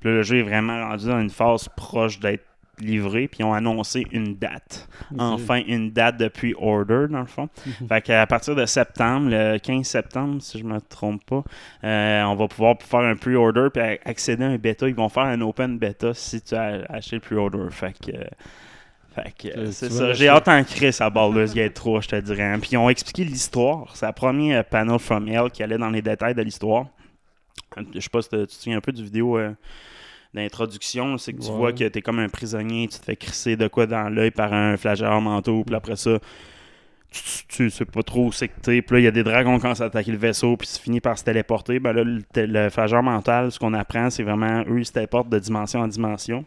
Puis 0.00 0.08
là, 0.10 0.16
le 0.16 0.22
jeu 0.22 0.38
est 0.38 0.42
vraiment 0.42 0.86
rendu 0.86 1.06
dans 1.06 1.20
une 1.20 1.30
phase 1.30 1.68
proche 1.76 2.20
d'être 2.20 2.44
livré, 2.80 3.28
puis 3.28 3.40
ils 3.40 3.44
ont 3.44 3.52
annoncé 3.54 4.06
une 4.12 4.36
date. 4.36 4.88
Enfin, 5.18 5.62
une 5.66 5.90
date 5.90 6.16
de 6.18 6.28
pre-order, 6.28 7.06
dans 7.10 7.20
le 7.20 7.26
fond. 7.26 7.48
fait 7.88 8.00
qu'à 8.02 8.26
partir 8.26 8.54
de 8.54 8.66
septembre, 8.66 9.28
le 9.30 9.58
15 9.58 9.86
septembre, 9.86 10.42
si 10.42 10.58
je 10.58 10.64
me 10.64 10.80
trompe 10.80 11.24
pas, 11.24 11.42
euh, 11.84 12.22
on 12.24 12.34
va 12.36 12.48
pouvoir 12.48 12.76
faire 12.80 13.00
un 13.00 13.16
pre-order, 13.16 13.68
puis 13.72 13.82
accéder 14.04 14.44
à 14.44 14.48
un 14.48 14.56
bêta. 14.56 14.88
Ils 14.88 14.94
vont 14.94 15.08
faire 15.08 15.24
un 15.24 15.40
open 15.40 15.78
bêta 15.78 16.14
si 16.14 16.40
tu 16.42 16.54
as 16.54 16.84
acheté 16.88 17.16
le 17.16 17.20
pre-order. 17.20 17.66
Fait 17.70 17.92
que... 17.92 18.16
euh, 18.16 18.24
fait 19.14 19.34
que, 19.36 19.58
euh, 19.58 19.66
c'est 19.72 19.90
ça. 19.90 20.12
J'ai 20.12 20.28
hâte 20.28 20.46
en 20.48 20.62
Chris 20.62 20.96
à 21.00 21.10
Baldur's 21.10 21.52
Gate 21.52 21.74
3, 21.74 22.00
je 22.02 22.08
te 22.08 22.16
dirais. 22.16 22.56
Puis 22.60 22.70
ils 22.72 22.76
ont 22.76 22.88
expliqué 22.88 23.24
l'histoire. 23.24 23.90
C'est 23.96 24.06
la 24.06 24.12
première 24.12 24.64
panel 24.64 24.98
from 25.00 25.26
Hell 25.28 25.50
qui 25.52 25.62
allait 25.64 25.78
dans 25.78 25.90
les 25.90 26.00
détails 26.02 26.34
de 26.34 26.42
l'histoire. 26.42 26.86
Euh, 27.76 27.82
Je 27.92 28.00
sais 28.00 28.08
pas 28.08 28.22
si 28.22 28.28
tu 28.28 28.46
te 28.46 28.52
souviens 28.52 28.78
un 28.78 28.80
peu 28.80 28.92
du 28.92 29.02
vidéo 29.02 29.36
euh, 29.36 29.52
d'introduction. 30.34 31.18
C'est 31.18 31.32
que 31.32 31.40
tu 31.42 31.50
Ouais. 31.50 31.56
vois 31.56 31.72
que 31.72 31.84
t'es 31.88 32.02
comme 32.02 32.18
un 32.18 32.28
prisonnier, 32.28 32.88
tu 32.88 32.98
te 32.98 33.04
fais 33.04 33.16
crisser 33.16 33.56
de 33.56 33.68
quoi 33.68 33.86
dans 33.86 34.08
l'œil 34.08 34.30
par 34.30 34.52
un 34.52 34.76
flageur 34.76 35.20
manteau. 35.20 35.64
Puis 35.64 35.74
après 35.74 35.96
ça, 35.96 36.18
tu, 37.10 37.20
tu, 37.48 37.70
sais 37.70 37.84
pas 37.84 38.02
trop 38.02 38.26
où 38.26 38.32
c'est 38.32 38.48
que 38.48 38.60
t'es. 38.60 38.82
Puis 38.82 38.94
là, 38.96 39.00
il 39.00 39.04
y 39.04 39.08
a 39.08 39.10
des 39.10 39.24
dragons 39.24 39.56
qui 39.56 39.62
commencent 39.62 39.80
à 39.80 39.86
attaquer 39.86 40.12
le 40.12 40.18
vaisseau, 40.18 40.56
puis 40.56 40.68
tu 40.68 40.80
finis 40.80 41.00
par 41.00 41.18
se 41.18 41.24
téléporter. 41.24 41.80
Ben 41.80 41.92
là, 41.92 42.04
le, 42.04 42.22
le 42.36 42.68
flageur 42.70 43.02
mental, 43.02 43.50
ce 43.50 43.58
qu'on 43.58 43.74
apprend, 43.74 44.10
c'est 44.10 44.22
vraiment 44.22 44.62
eux, 44.68 44.78
ils 44.78 44.86
se 44.86 44.92
téléportent 44.92 45.28
de 45.28 45.38
dimension 45.38 45.80
en 45.80 45.88
dimension. 45.88 46.44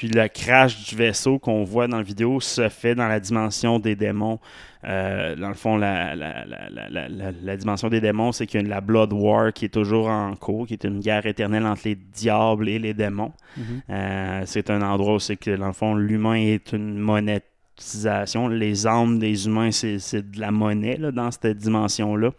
Puis 0.00 0.08
le 0.08 0.28
crash 0.28 0.88
du 0.88 0.96
vaisseau 0.96 1.38
qu'on 1.38 1.62
voit 1.62 1.86
dans 1.86 1.98
la 1.98 2.02
vidéo 2.02 2.40
se 2.40 2.70
fait 2.70 2.94
dans 2.94 3.06
la 3.06 3.20
dimension 3.20 3.78
des 3.78 3.96
démons. 3.96 4.38
Euh, 4.84 5.36
dans 5.36 5.48
le 5.48 5.54
fond, 5.54 5.76
la, 5.76 6.16
la, 6.16 6.46
la, 6.46 6.70
la, 6.70 6.88
la, 6.88 7.08
la- 7.10 7.32
la 7.32 7.56
dimension 7.58 7.90
des 7.90 8.00
démons, 8.00 8.32
c'est 8.32 8.46
qu'il 8.46 8.62
y 8.62 8.64
a 8.64 8.66
la 8.66 8.80
Blood 8.80 9.12
War 9.12 9.52
qui 9.52 9.66
est 9.66 9.74
toujours 9.74 10.08
en 10.08 10.34
cours, 10.36 10.66
qui 10.66 10.72
est 10.72 10.84
une 10.84 11.00
guerre 11.00 11.26
éternelle 11.26 11.66
entre 11.66 11.82
les 11.84 11.96
diables 11.96 12.66
et 12.70 12.78
les 12.78 12.94
démons. 12.94 13.32
Mhm. 13.58 13.64
Euh, 13.90 14.42
c'est 14.46 14.70
un 14.70 14.80
endroit 14.80 15.16
où 15.16 15.18
c'est 15.18 15.36
que, 15.36 15.54
dans 15.54 15.66
le 15.66 15.74
fond, 15.74 15.94
l'humain 15.94 16.36
est 16.36 16.72
une 16.72 16.96
Les 18.50 18.86
âmes 18.86 19.18
des 19.18 19.46
humains, 19.46 19.70
c'est 19.70 20.30
de 20.30 20.40
la 20.40 20.50
monnaie 20.50 20.98
dans 20.98 21.30
cette 21.30 21.58
dimension-là. 21.58 22.30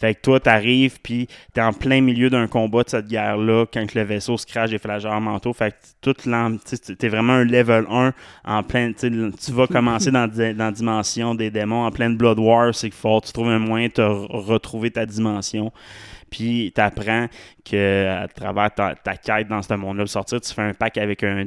Fait 0.00 0.14
que 0.14 0.20
toi, 0.22 0.40
t'arrives, 0.40 0.98
puis 1.02 1.28
t'es 1.52 1.60
en 1.60 1.74
plein 1.74 2.00
milieu 2.00 2.30
d'un 2.30 2.46
combat 2.46 2.82
de 2.84 2.88
cette 2.88 3.06
guerre-là, 3.06 3.66
quand 3.70 3.94
le 3.94 4.02
vaisseau 4.02 4.38
se 4.38 4.46
crache 4.46 4.70
des 4.70 4.78
flageurs 4.78 5.20
mentaux. 5.20 5.52
Fait 5.52 5.72
que 5.72 5.76
toute 6.00 6.24
l'âme, 6.24 6.58
t'es 6.98 7.08
vraiment 7.08 7.34
un 7.34 7.44
level 7.44 7.84
1 7.90 8.14
en 8.46 8.62
plein. 8.62 8.92
Tu 8.92 9.52
vas 9.52 9.66
commencer 9.66 10.10
dans, 10.10 10.26
dans 10.26 10.54
la 10.56 10.72
dimension 10.72 11.34
des 11.34 11.50
démons, 11.50 11.84
en 11.84 11.90
pleine 11.90 12.16
Blood 12.16 12.38
War, 12.38 12.74
c'est 12.74 12.88
que 12.88 13.26
tu 13.26 13.32
trouves 13.32 13.50
un 13.50 13.58
moyen 13.58 13.88
de 13.94 14.02
retrouver 14.02 14.90
ta 14.90 15.04
dimension. 15.04 15.70
Puis 16.30 16.72
t'apprends 16.74 17.26
que 17.62 18.06
à 18.08 18.28
travers 18.28 18.72
ta, 18.74 18.94
quête 19.16 19.48
dans 19.48 19.60
ce 19.60 19.74
monde-là, 19.74 20.04
de 20.04 20.08
sortir, 20.08 20.40
tu 20.40 20.54
fais 20.54 20.62
un 20.62 20.72
pack 20.72 20.96
avec 20.96 21.22
un, 21.24 21.46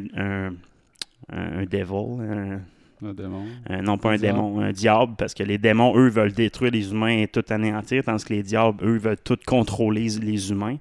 un, 1.32 1.64
devil, 1.66 2.62
Un 3.06 3.14
démon. 3.14 3.46
euh, 3.70 3.82
non 3.82 3.98
pas 3.98 4.12
un 4.12 4.18
démon, 4.18 4.62
un 4.62 4.72
diable, 4.72 5.14
parce 5.18 5.34
que 5.34 5.44
les 5.44 5.58
démons, 5.58 5.98
eux, 5.98 6.10
veulent 6.10 6.32
détruire 6.32 6.72
les 6.72 6.92
humains 6.92 7.18
et 7.20 7.28
tout 7.28 7.44
anéantir, 7.50 8.04
tandis 8.04 8.24
que 8.24 8.34
les 8.34 8.44
diables, 8.44 8.84
eux, 8.86 8.98
veulent 8.98 9.18
tout 9.24 9.38
contrôler 9.46 10.08
les 10.22 10.52
humains. 10.52 10.78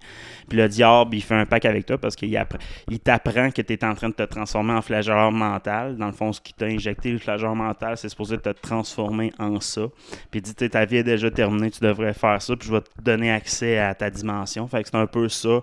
Puis 0.49 0.59
le 0.59 0.69
diable, 0.69 1.14
il 1.17 1.23
fait 1.23 1.35
un 1.35 1.47
pack 1.47 1.64
avec 1.64 1.87
toi 1.87 1.99
parce 1.99 2.14
qu'il 2.17 2.38
il 2.91 3.00
t'apprend 3.00 3.50
que 3.50 3.62
tu 3.62 3.73
es 3.73 3.85
en 3.85 3.95
train 3.95 4.09
de 4.09 4.14
te 4.14 4.23
transformer 4.23 4.73
en 4.73 4.83
flageur 4.83 5.33
mental. 5.33 5.97
Dans 5.97 6.07
le 6.07 6.12
fond, 6.12 6.33
ce 6.33 6.41
qui 6.41 6.52
t'a 6.52 6.67
injecté 6.67 7.11
le 7.11 7.19
flageur 7.19 7.55
mental, 7.55 7.97
c'est 7.97 8.09
supposé 8.09 8.38
te 8.38 8.50
transformer 8.50 9.33
en 9.38 9.61
ça. 9.61 9.83
Puis 10.31 10.41
il 10.41 10.43
dit, 10.43 10.55
ta 10.55 10.85
vie 10.85 10.97
est 10.99 11.05
déjà 11.05 11.31
terminée, 11.31 11.71
tu 11.71 11.81
devrais 11.81 12.12
faire 12.14 12.41
ça, 12.41 12.57
puis 12.57 12.69
je 12.69 12.75
vais 12.75 12.81
te 12.81 13.02
donner 13.02 13.31
accès 13.33 13.79
à 13.79 13.95
ta 13.95 14.11
dimension. 14.11 14.67
Fait 14.69 14.83
que 14.83 14.88
c'est 14.88 14.97
un 14.97 15.07
peu 15.07 15.29
ça. 15.29 15.61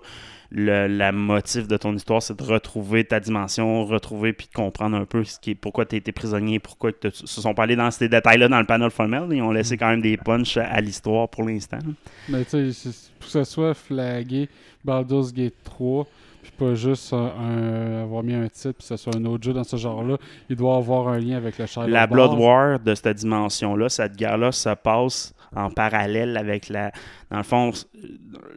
Le 0.52 0.88
la 0.88 1.12
motif 1.12 1.68
de 1.68 1.76
ton 1.76 1.94
histoire, 1.94 2.22
c'est 2.22 2.36
de 2.36 2.42
retrouver 2.42 3.04
ta 3.04 3.20
dimension, 3.20 3.84
retrouver 3.84 4.32
puis 4.32 4.48
de 4.48 4.52
comprendre 4.52 4.96
un 4.96 5.04
peu 5.04 5.22
ce 5.24 5.38
qui 5.38 5.52
est, 5.52 5.54
pourquoi 5.54 5.86
tu 5.86 5.94
as 5.94 5.98
été 5.98 6.10
prisonnier, 6.10 6.58
pourquoi 6.58 6.90
ils 6.90 7.10
se 7.12 7.40
sont 7.40 7.54
pas 7.54 7.64
allés 7.64 7.76
dans 7.76 7.90
ces 7.90 8.08
détails-là 8.08 8.48
dans 8.48 8.58
le 8.58 8.66
panel 8.66 8.90
formel. 8.90 9.28
Ils 9.30 9.42
ont 9.42 9.52
laissé 9.52 9.76
quand 9.76 9.88
même 9.88 10.02
des 10.02 10.16
punchs 10.16 10.56
à, 10.56 10.80
l'histoire 10.80 11.28
pour 11.28 11.44
l'instant. 11.44 11.78
Mais 12.28 12.44
tu 12.44 12.72
sais, 12.72 12.90
pour 13.18 13.26
que 13.26 13.32
ça 13.32 13.44
soit 13.44 13.74
flagué 13.74 14.48
Baldur's 14.84 15.32
Gate 15.32 15.54
3, 15.64 16.06
puis 16.42 16.52
pas 16.58 16.74
juste 16.74 17.12
un, 17.12 18.02
avoir 18.02 18.22
mis 18.22 18.34
un 18.34 18.48
titre, 18.48 18.72
puis 18.72 18.88
que 18.88 18.96
ce 18.96 18.96
soit 18.96 19.16
un 19.16 19.24
autre 19.26 19.44
jeu 19.44 19.52
dans 19.52 19.64
ce 19.64 19.76
genre-là, 19.76 20.16
il 20.48 20.56
doit 20.56 20.76
avoir 20.76 21.08
un 21.08 21.18
lien 21.18 21.36
avec 21.36 21.58
le 21.58 21.66
Shadow 21.66 21.88
La 21.88 22.06
Blood 22.06 22.38
War 22.38 22.80
de 22.80 22.94
cette 22.94 23.18
dimension-là, 23.18 23.88
cette 23.88 24.16
guerre-là 24.16 24.52
se 24.52 24.70
passe 24.70 25.34
en 25.54 25.70
parallèle 25.70 26.36
avec 26.36 26.68
la. 26.68 26.92
Dans 27.30 27.38
le 27.38 27.42
fond, 27.42 27.72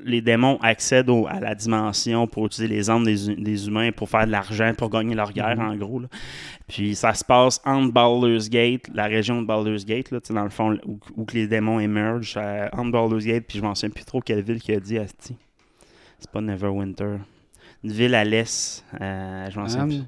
les 0.04 0.22
démons 0.22 0.58
accèdent 0.62 1.10
au- 1.10 1.28
à 1.28 1.40
la 1.40 1.56
dimension 1.56 2.28
pour 2.28 2.46
utiliser 2.46 2.74
les 2.74 2.90
âmes 2.90 3.04
des, 3.04 3.36
des 3.36 3.68
humains 3.68 3.92
pour 3.92 4.10
faire 4.10 4.26
de 4.28 4.32
l'argent, 4.32 4.74
pour 4.78 4.90
gagner 4.90 5.16
leur 5.16 5.32
guerre, 5.32 5.60
en 5.60 5.76
gros. 5.76 6.00
là. 6.00 6.08
Puis 6.68 6.96
ça 6.96 7.14
se 7.14 7.24
passe 7.26 7.60
entre 7.66 7.92
Baldur's 7.92 8.50
Gate, 8.50 8.90
la 8.94 9.06
région 9.06 9.42
de 9.42 9.48
Baldur's 9.48 9.86
Gate, 9.86 10.12
là, 10.12 10.22
tu 10.22 10.28
sais, 10.28 10.34
dans 10.34 10.44
le 10.44 10.50
fond, 10.50 10.78
où, 10.86 11.00
où 11.16 11.26
que 11.26 11.34
les 11.34 11.48
démons 11.48 11.80
émergent, 11.80 12.36
euh, 12.38 12.68
entre 12.74 12.92
Baldur's 12.92 13.26
Gate, 13.26 13.46
puis 13.48 13.58
je 13.60 13.64
m'en 13.64 13.76
souviens 13.76 13.90
plus 13.94 14.06
trop 14.06 14.22
quelle 14.22 14.42
ville 14.42 14.62
qui 14.62 14.72
a 14.74 14.80
dit 14.80 14.98
Asti. 14.98 15.36
C'est 16.20 16.32
pas 16.32 16.42
Neverwinter. 16.42 17.18
Une 17.84 17.92
ville 17.92 18.16
à 18.16 18.24
l'est. 18.24 18.86
euh, 19.02 19.50
je 19.50 19.60
m'en 19.60 19.68
souviens 19.68 19.84
Anne? 19.84 19.90
plus. 19.90 20.04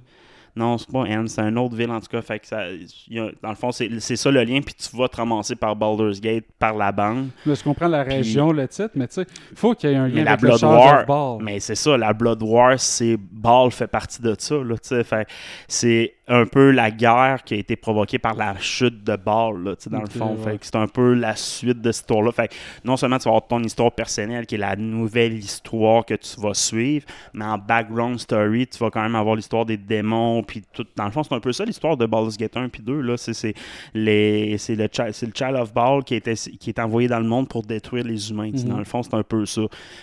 Non, 0.55 0.77
c'est 0.77 0.89
pas 0.89 1.03
Anne, 1.05 1.27
c'est 1.27 1.41
une 1.41 1.57
autre 1.57 1.75
ville 1.75 1.91
en 1.91 1.99
tout 1.99 2.07
cas. 2.07 2.21
Fait 2.21 2.39
que 2.39 2.47
ça, 2.47 2.69
il 2.69 2.87
y 3.09 3.19
a- 3.19 3.29
dans 3.43 3.49
le 3.49 3.55
fond, 3.55 3.71
c'est 3.73 4.15
ça 4.15 4.31
le 4.31 4.43
lien, 4.43 4.61
puis 4.61 4.73
tu 4.73 4.95
vas 4.95 5.07
te 5.09 5.17
ramasser 5.17 5.55
par 5.55 5.75
Baldur's 5.75 6.21
Gate, 6.21 6.45
par 6.57 6.73
la 6.75 6.91
bande. 6.93 7.27
Là, 7.45 7.53
je 7.55 7.63
comprends 7.63 7.87
la 7.89 8.05
Puis- 8.05 8.15
région, 8.15 8.51
le 8.53 8.65
titre, 8.67 8.91
mais 8.95 9.07
tu 9.07 9.15
sais, 9.15 9.25
il 9.51 9.57
faut 9.57 9.73
qu'il 9.75 9.89
y 9.89 9.93
ait 9.93 9.97
un 9.97 10.07
lien 10.07 10.23
la 10.23 10.31
avec 10.31 10.41
le 10.43 10.47
Blood 10.49 10.63
War, 10.63 11.05
Ball. 11.05 11.43
mais 11.43 11.59
c'est 11.59 11.75
ça, 11.75 11.97
la 11.97 12.13
Blood 12.13 12.41
War, 12.41 12.79
c'est 12.79 13.17
Ball 13.17 13.69
fait 13.71 13.87
partie 13.87 14.21
de 14.21 14.33
ça, 14.37 14.55
là, 14.55 14.75
tu 14.75 14.87
sais, 14.87 15.03
fait 15.03 15.27
c'est 15.67 16.13
un 16.27 16.45
peu 16.45 16.71
la 16.71 16.89
guerre 16.89 17.43
qui 17.43 17.53
a 17.53 17.57
été 17.57 17.75
provoquée 17.75 18.17
par 18.17 18.33
la 18.35 18.57
chute 18.59 19.03
de 19.03 19.15
Ball, 19.15 19.63
là, 19.63 19.75
dans 19.91 19.99
le 20.01 20.07
fond, 20.07 20.35
ouais. 20.35 20.43
fait 20.53 20.57
que 20.57 20.65
c'est 20.65 20.75
un 20.75 20.87
peu 20.87 21.13
la 21.13 21.35
suite 21.35 21.81
de 21.81 21.91
cette 21.91 22.03
histoire-là, 22.05 22.31
fait 22.31 22.47
que 22.47 22.53
non 22.83 22.97
seulement 22.97 23.17
tu 23.19 23.25
vas 23.25 23.31
avoir 23.31 23.47
ton 23.47 23.61
histoire 23.63 23.91
personnelle 23.91 24.47
qui 24.47 24.55
est 24.55 24.57
la 24.57 24.75
nouvelle 24.75 25.33
histoire 25.33 26.03
que 26.03 26.15
tu 26.15 26.41
vas 26.41 26.53
suivre, 26.55 27.05
mais 27.33 27.45
en 27.45 27.57
background 27.59 28.19
story, 28.19 28.65
tu 28.67 28.77
vas 28.79 28.89
quand 28.89 29.03
même 29.03 29.15
avoir 29.15 29.35
l'histoire 29.35 29.65
des 29.65 29.77
démons, 29.77 30.41
puis 30.41 30.63
tout, 30.73 30.85
dans 30.95 31.05
le 31.05 31.11
fond, 31.11 31.21
c'est 31.23 31.33
un 31.35 31.39
peu 31.39 31.51
ça 31.53 31.63
l'histoire 31.65 31.95
de 31.95 32.05
Baldur's 32.07 32.37
Gate 32.37 32.57
1 32.57 32.69
puis 32.69 32.81
2, 32.81 33.01
là, 33.01 33.17
c'est 33.17 33.33
c'est 33.33 33.53
les 33.93 34.57
c'est 34.57 34.75
le, 34.75 34.87
chi- 34.91 35.11
c'est 35.13 35.25
le 35.25 35.31
Child 35.35 35.55
of 35.55 35.73
Ball 35.73 36.03
qui, 36.03 36.15
était, 36.15 36.35
qui 36.35 36.69
est 36.69 36.79
envoyé 36.79 37.07
dans 37.07 37.19
le 37.19 37.27
monde 37.27 37.47
pour 37.47 37.63
détruire 37.63 38.03
les 38.03 38.31
humains, 38.31 38.51
sais, 38.55 38.63
Mhm. 38.63 38.69
dans 38.69 38.77
le 38.79 38.83
fond, 38.85 39.03
c'est 39.03 39.13
un 39.13 39.23
peu 39.23 39.45
ça. 39.45 39.61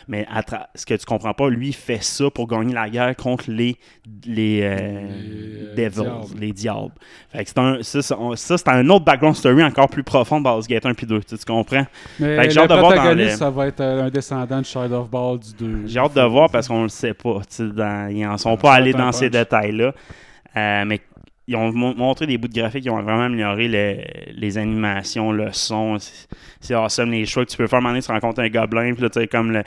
Mais 0.08 0.26
à 0.30 0.42
tra- 0.42 0.66
ce 0.74 0.86
que 0.86 0.94
tu 0.94 1.04
comprends 1.04 1.34
pas, 1.34 1.48
lui, 1.48 1.68
il 1.68 1.74
fait 1.74 2.02
ça 2.02 2.30
pour 2.30 2.46
gagner 2.46 2.74
la 2.74 2.88
guerre 2.88 3.16
contre 3.16 3.50
les, 3.50 3.76
les, 4.26 4.60
euh, 4.62 4.76
Les, 4.76 5.66
euh, 5.66 5.74
devils, 5.74 6.11
diables. 6.20 6.40
les 6.40 6.52
diables. 6.52 6.92
Fait 7.30 7.44
que 7.44 7.48
c'est 7.50 7.58
un, 7.58 7.78
ça, 7.82 8.02
ça, 8.36 8.58
c'est 8.58 8.68
un 8.68 8.88
autre 8.90 9.04
background 9.04 9.36
story 9.36 9.62
encore 9.64 9.88
plus 9.88 10.02
profond 10.02 10.38
de 10.38 10.44
Baldur's 10.44 10.66
Gate 10.68 10.84
1 10.86 10.94
puis 10.94 11.06
2, 11.06 11.20
tu, 11.20 11.36
tu 11.38 11.44
comprends? 11.44 11.86
Mais 12.18 12.36
Fait 12.36 12.44
que 12.48 12.50
j'ai 12.54 12.60
hâte 12.60 12.70
de 12.70 12.74
voir 12.74 12.90
dans 12.90 12.96
protagoniste, 12.96 13.30
les- 13.30 13.36
ça 13.36 13.50
va 13.50 13.66
être 13.66 13.80
euh, 13.80 14.06
un 14.06 14.10
descendant 14.10 14.58
de 14.60 14.64
Child 14.66 14.92
of 14.92 15.08
Ball 15.10 15.38
du 15.38 15.54
2. 15.54 15.86
J'ai 15.86 15.98
hâte 16.00 16.14
de 16.14 16.22
voir 16.22 16.50
parce 16.50 16.68
qu'on 16.68 16.82
le 16.84 16.88
sait 16.88 17.14
pas. 17.14 17.40
dans- 17.58 18.08
ils 18.10 18.26
en 18.26 18.36
sont 18.38 18.56
pas 18.56 18.74
allés 18.74 18.92
dans 18.92 19.12
ces 19.12 19.30
punch. 19.30 19.40
détails-là. 19.40 19.92
Euh, 20.56 20.84
mais 20.86 21.00
ils 21.48 21.56
ont 21.56 21.72
mon- 21.72 21.94
montré 21.94 22.26
des 22.26 22.38
bouts 22.38 22.48
de 22.48 22.54
graphiques 22.54 22.84
qui 22.84 22.90
ont 22.90 23.02
vraiment 23.02 23.24
amélioré 23.24 23.68
le- 23.68 24.32
les 24.40 24.58
animations, 24.58 25.32
le 25.32 25.52
son. 25.52 25.98
C'est- 25.98 26.74
awesome 26.74 27.10
les 27.10 27.26
choix 27.26 27.44
que 27.44 27.50
tu 27.50 27.56
peux 27.56 27.66
faire. 27.66 27.76
À 27.76 27.78
un 27.78 27.80
moment 27.82 27.90
donné, 27.94 28.02
tu 28.02 28.12
rencontres 28.12 28.40
un 28.40 28.48
gobelin, 28.48 28.92
puis 28.94 29.02
là, 29.02 29.10
tu 29.10 29.26
comme 29.26 29.62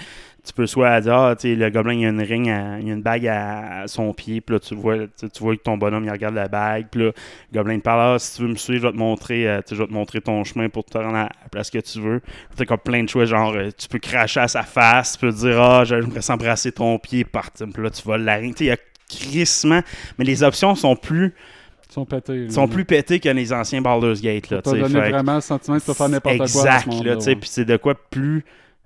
tu 0.46 0.53
peux 0.53 0.67
soit 0.67 1.01
dire, 1.01 1.15
ah, 1.15 1.36
tu 1.36 1.55
le 1.55 1.70
gobelin, 1.70 1.94
il 1.94 2.05
a 2.05 2.10
une 2.10 2.22
ring, 2.22 2.50
à- 2.50 2.79
il 2.79 2.89
a 2.89 2.94
une 2.94 3.01
bague 3.01 3.27
à, 3.27 3.88
son 3.88 4.13
pied, 4.13 4.41
puis 4.41 4.53
là, 4.55 4.60
tu 4.60 4.75
vois, 4.75 4.96
tu 5.17 5.27
vois 5.39 5.55
que 5.58 5.62
ton 5.63 5.75
bonhomme, 5.77 6.05
il 6.05 6.12
regarde 6.12 6.36
la 6.36 6.48
bague, 6.48 6.88
puis 6.91 7.01
là, 7.01 7.05
le 7.08 7.58
gobelin 7.58 7.77
te 7.79 7.84
parle, 7.84 8.15
ah, 8.15 8.20
si 8.20 8.36
tu 8.36 8.44
veux 8.44 8.50
me 8.50 8.55
suivre, 8.55 8.82
je 8.84 8.88
vais 8.88 8.94
te 8.94 8.98
montrer, 8.98 9.48
euh, 9.50 9.62
je 9.70 9.75
vais 9.75 9.88
te 9.88 9.94
montrer 9.94 10.22
ton 10.22 10.44
chemin 10.44 10.70
pour 10.70 10.86
te 10.86 10.98
rendre 10.98 11.15
à 11.15 11.24
la 11.24 11.50
place 11.51 11.72
que 11.72 11.79
tu 11.79 12.00
veux. 12.00 12.22
Tu 12.58 12.65
comme 12.65 12.77
plein 12.77 13.03
de 13.03 13.10
choix, 13.10 13.25
genre, 13.25 13.53
euh, 13.55 13.70
tu 13.75 13.88
peux 13.88 14.00
cracher 14.00 14.39
à 14.41 14.48
sa 14.48 14.63
face, 14.63 15.13
tu 15.13 15.20
peux 15.20 15.32
dire, 15.32 15.60
ah, 15.62 15.84
j'aimerais 15.84 16.22
s'embrasser 16.22 16.72
ton 16.72 17.00
pied, 17.00 17.24
partir, 17.24 17.67
puis 17.74 17.84
là, 17.84 17.89
tu 17.89 18.08
vas 18.08 18.17
la. 18.17 18.39
Tu 18.39 18.48
sais, 18.50 18.53
il 18.65 18.67
y 18.67 18.72
a 18.72 18.77
crissement, 19.10 19.82
mais 20.17 20.25
les 20.25 20.44
options 20.44 20.75
sont 20.75 20.96
plus, 20.96 21.27
Ils 21.27 21.54
sont 21.95 22.05
pétés. 22.05 22.45
là. 22.45 22.49
sont 22.49 22.67
plus 22.67 22.85
pétées 22.85 23.19
que 23.19 23.29
les 23.29 23.51
anciens 23.53 23.81
Baldur's 23.81 24.21
Gate, 24.21 24.49
là, 24.49 24.61
tu 24.61 24.69
sais, 24.69 24.79
donné 24.79 24.93
fait 25.01 25.09
vraiment 25.11 25.35
le 25.35 25.41
sentiment 25.41 25.77
peux 25.79 25.93
faire 25.93 26.09
n'importe 26.09 26.37
quoi. 26.37 26.45
exact, 26.45 26.89
ce 27.21 27.31
puis 27.31 27.49
c'est 27.49 27.65
de 27.65 27.77
quoi 27.77 27.95
plus 27.95 28.45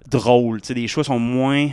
drôle, 0.10 0.62
tu 0.62 0.68
sais, 0.68 0.74
les 0.74 0.88
choix 0.88 1.04
sont 1.04 1.20
moins... 1.20 1.68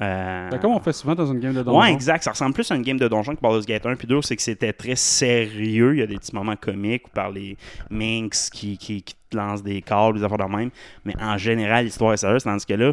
euh, 0.00 0.50
Ben, 0.50 0.58
comme 0.58 0.72
on 0.72 0.80
fait 0.80 0.92
souvent 0.92 1.14
dans 1.14 1.26
une 1.26 1.40
game 1.40 1.54
de 1.54 1.62
donjon. 1.62 1.80
Ouais, 1.80 1.92
exact. 1.92 2.24
Ça 2.24 2.32
ressemble 2.32 2.52
plus 2.54 2.70
à 2.70 2.74
une 2.74 2.82
game 2.82 2.98
de 2.98 3.08
donjon 3.08 3.34
que 3.34 3.40
Baldur's 3.40 3.66
Gate 3.66 3.86
1 3.86 3.96
puis 3.96 4.06
2, 4.06 4.22
c'est 4.22 4.36
que 4.36 4.42
c'était 4.42 4.72
très 4.72 4.96
sérieux. 4.96 5.94
Il 5.94 6.00
y 6.00 6.02
a 6.02 6.06
des 6.06 6.16
petits 6.18 6.34
moments 6.34 6.56
comiques 6.56 7.06
ou 7.06 7.10
par 7.10 7.30
les 7.30 7.56
minx 7.90 8.50
qui, 8.50 8.76
qui, 8.76 9.02
qui 9.02 9.14
te 9.30 9.36
lancent 9.36 9.62
des 9.62 9.82
câbles, 9.82 10.18
des 10.18 10.24
affaires 10.24 10.38
de 10.48 10.56
même. 10.56 10.70
Mais 11.04 11.14
en 11.20 11.38
général, 11.38 11.84
l'histoire 11.84 12.12
est 12.12 12.18
sérieuse, 12.18 12.44
tandis 12.44 12.66
que 12.66 12.74
là, 12.74 12.92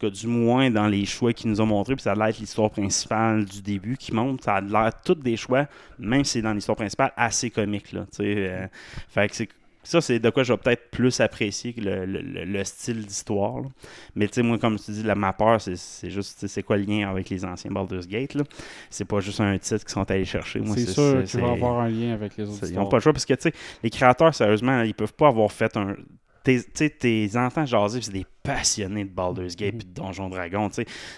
tout 0.00 0.06
cas, 0.06 0.10
du 0.10 0.26
moins 0.26 0.70
dans 0.70 0.86
les 0.86 1.04
choix 1.04 1.32
qu'ils 1.32 1.50
nous 1.50 1.60
ont 1.60 1.66
montrés, 1.66 1.94
puis 1.94 2.02
ça 2.02 2.12
a 2.12 2.14
l'air 2.14 2.34
l'histoire 2.38 2.70
principale 2.70 3.44
du 3.44 3.60
début 3.62 3.96
qui 3.96 4.12
monte, 4.14 4.42
ça 4.44 4.54
a 4.56 4.60
l'air 4.60 4.90
toutes 5.04 5.20
des 5.20 5.36
choix, 5.36 5.66
même 5.98 6.24
si 6.24 6.32
c'est 6.32 6.42
dans 6.42 6.52
l'histoire 6.54 6.76
principale, 6.76 7.12
assez 7.16 7.50
comique. 7.50 7.92
Là, 7.92 8.06
tu 8.14 8.22
euh, 8.22 8.66
fait 9.08 9.28
que 9.28 9.36
c'est 9.36 9.48
ça, 9.82 10.02
c'est 10.02 10.18
de 10.18 10.28
quoi 10.28 10.42
je 10.42 10.52
vais 10.52 10.58
peut-être 10.58 10.90
plus 10.90 11.20
apprécier 11.20 11.72
que 11.72 11.80
le, 11.80 12.04
le- 12.04 12.20
le- 12.20 12.44
le 12.44 12.64
style 12.64 13.04
d'histoire. 13.06 13.62
Mais 14.14 14.28
tu 14.28 14.34
sais, 14.34 14.42
moi, 14.42 14.58
comme 14.58 14.78
te 14.78 14.90
dis, 14.92 15.02
la, 15.02 15.14
ma 15.14 15.32
peur, 15.32 15.58
c'est 15.58 16.10
juste, 16.10 16.40
tu 16.40 16.48
c'est 16.48 16.62
quoi 16.62 16.76
le 16.76 16.82
lien 16.84 17.08
avec 17.08 17.30
les 17.30 17.46
anciens 17.46 17.70
Baldur's 17.70 18.06
Gate. 18.06 18.34
là? 18.34 18.44
C'est 18.90 19.06
pas 19.06 19.20
juste 19.20 19.40
un 19.40 19.56
titre 19.56 19.78
qu'ils 19.80 19.88
sont 19.88 20.08
allés 20.10 20.26
chercher. 20.26 20.60
Moi, 20.60 20.76
C'est 20.76 20.92
sûr 20.92 21.24
qu'il 21.24 21.40
va 21.40 21.46
avoir 21.52 21.80
un 21.80 21.88
lien 21.88 22.12
avec 22.12 22.36
les 22.36 22.44
autres 22.44 22.68
Ils 22.68 22.74
n'ont 22.74 22.88
pas 22.90 22.98
le 22.98 23.00
choix 23.02 23.14
parce 23.14 23.24
que, 23.24 23.32
tu 23.32 23.40
sais, 23.44 23.52
les 23.82 23.88
créateurs, 23.88 24.34
sérieusement, 24.34 24.82
ils 24.82 24.94
peuvent 24.94 25.14
pas 25.14 25.28
avoir 25.28 25.50
fait 25.50 25.74
un. 25.78 25.96
Tes- 26.42 26.90
tes 26.90 27.30
enfants 27.36 27.66
jaser, 27.66 28.00
c'est 28.02 28.12
des 28.12 28.26
passionnés 28.42 29.04
de 29.04 29.10
Baldur's 29.10 29.54
Gate 29.54 29.74
et 29.74 29.78
de 29.78 29.94
Donjon 29.94 30.28
Dragon. 30.28 30.70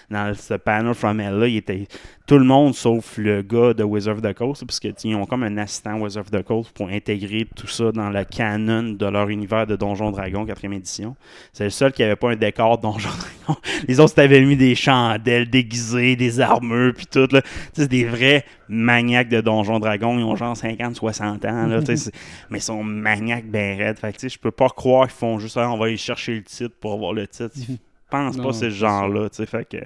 Dans 0.09 0.33
ce 0.33 0.55
panel 0.55 0.93
from 0.93 1.19
Hell 1.19 1.35
là, 1.35 1.47
il 1.47 1.57
était 1.57 1.87
tout 2.27 2.37
le 2.37 2.45
monde 2.45 2.73
sauf 2.73 3.17
le 3.17 3.41
gars 3.41 3.73
de 3.73 3.83
Wizard 3.83 4.15
of 4.15 4.21
the 4.21 4.33
Coast, 4.33 4.65
parce 4.65 4.79
que 4.79 4.87
tu 4.89 4.93
sais, 4.97 5.07
ils 5.09 5.15
ont 5.15 5.25
comme 5.25 5.43
un 5.43 5.57
assistant 5.57 5.99
Wizard 5.99 6.23
of 6.23 6.31
the 6.31 6.43
Coast 6.43 6.71
pour 6.71 6.87
intégrer 6.87 7.47
tout 7.55 7.67
ça 7.67 7.91
dans 7.91 8.09
le 8.09 8.23
canon 8.23 8.93
de 8.93 9.05
leur 9.05 9.29
univers 9.29 9.67
de 9.67 9.75
Donjon 9.75 10.11
Dragon 10.11 10.45
4e 10.45 10.73
édition. 10.73 11.15
C'est 11.51 11.65
le 11.65 11.69
seul 11.69 11.91
qui 11.91 12.03
avait 12.03 12.15
pas 12.15 12.31
un 12.31 12.35
décor 12.35 12.77
Donjon 12.77 13.09
Dragon. 13.09 13.59
Les 13.87 13.99
autres 13.99 14.15
t'avaient 14.15 14.41
mis 14.41 14.55
des 14.55 14.75
chandelles 14.75 15.49
déguisées, 15.49 16.15
des 16.15 16.39
armures, 16.39 16.93
puis 16.95 17.07
tout. 17.07 17.27
C'est 17.73 17.89
des 17.89 18.05
vrais 18.05 18.45
maniaques 18.69 19.29
de 19.29 19.41
Donjon 19.41 19.79
Dragon. 19.79 20.17
Ils 20.17 20.23
ont 20.23 20.35
genre 20.35 20.55
50-60 20.55 21.47
ans. 21.47 21.67
Là, 21.67 21.79
mais 22.49 22.57
ils 22.57 22.61
sont 22.61 22.83
maniaques 22.83 23.49
ben 23.49 23.77
raides. 23.77 23.99
Fait 23.99 24.13
que, 24.13 24.27
je 24.27 24.39
peux 24.39 24.51
pas 24.51 24.69
croire 24.69 25.07
qu'ils 25.07 25.12
font 25.13 25.39
juste 25.39 25.57
Ah, 25.57 25.71
on 25.71 25.77
va 25.77 25.85
aller 25.85 25.97
chercher 25.97 26.35
le 26.35 26.43
titre 26.43 26.75
pour 26.79 26.93
avoir 26.93 27.13
le 27.13 27.27
titre. 27.27 27.51
Je 27.55 27.75
pense 28.09 28.37
Non, 28.37 28.43
pas 28.43 28.53
c'est 28.53 28.69
ce 28.69 28.75
genre-là. 28.75 29.29
tu 29.29 29.37
sais, 29.37 29.45
Fait 29.45 29.65
que. 29.67 29.77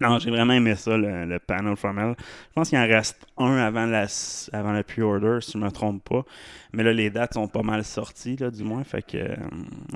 Non, 0.00 0.18
j'ai 0.18 0.30
vraiment 0.32 0.54
aimé 0.54 0.74
ça, 0.74 0.96
le, 0.96 1.24
le 1.26 1.38
panel 1.38 1.76
from 1.76 1.96
hell. 1.96 2.16
Je 2.18 2.52
pense 2.54 2.70
qu'il 2.70 2.78
en 2.78 2.88
reste 2.88 3.24
un 3.38 3.56
avant, 3.58 3.86
la, 3.86 4.06
avant 4.52 4.72
le 4.72 4.82
pre-order, 4.82 5.38
si 5.40 5.52
je 5.52 5.58
me 5.58 5.70
trompe 5.70 6.02
pas. 6.02 6.24
Mais 6.72 6.82
là, 6.82 6.92
les 6.92 7.08
dates 7.10 7.34
sont 7.34 7.46
pas 7.46 7.62
mal 7.62 7.84
sorties, 7.84 8.34
là, 8.36 8.50
du 8.50 8.64
moins. 8.64 8.82
Fait 8.82 9.02
que 9.02 9.18
euh, 9.18 9.36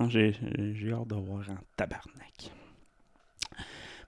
j'ai 0.08 0.92
hâte 0.92 1.08
de 1.08 1.14
voir 1.16 1.40
en 1.50 1.56
tabarnak. 1.76 2.52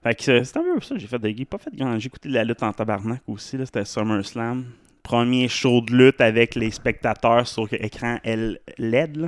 Fait 0.01 0.15
que 0.15 0.43
c'est 0.43 0.57
un 0.57 0.61
peu 0.61 0.79
ça, 0.79 0.97
j'ai 0.97 1.07
fait 1.07 1.19
de 1.19 1.43
pas 1.43 1.57
fait. 1.57 1.71
J'ai 1.73 2.07
écouté 2.07 2.29
la 2.29 2.45
lutte 2.45 2.63
en 2.63 2.71
tabarnak 2.71 3.21
aussi, 3.27 3.57
là, 3.57 3.65
c'était 3.65 3.83
SummerSlam. 3.83 4.65
Premier 5.09 5.47
show 5.47 5.81
de 5.81 5.91
lutte 5.91 6.21
avec 6.21 6.53
les 6.53 6.69
spectateurs 6.69 7.47
sur 7.47 7.67
écran 7.71 8.17
LED. 8.77 9.17
Là. 9.17 9.27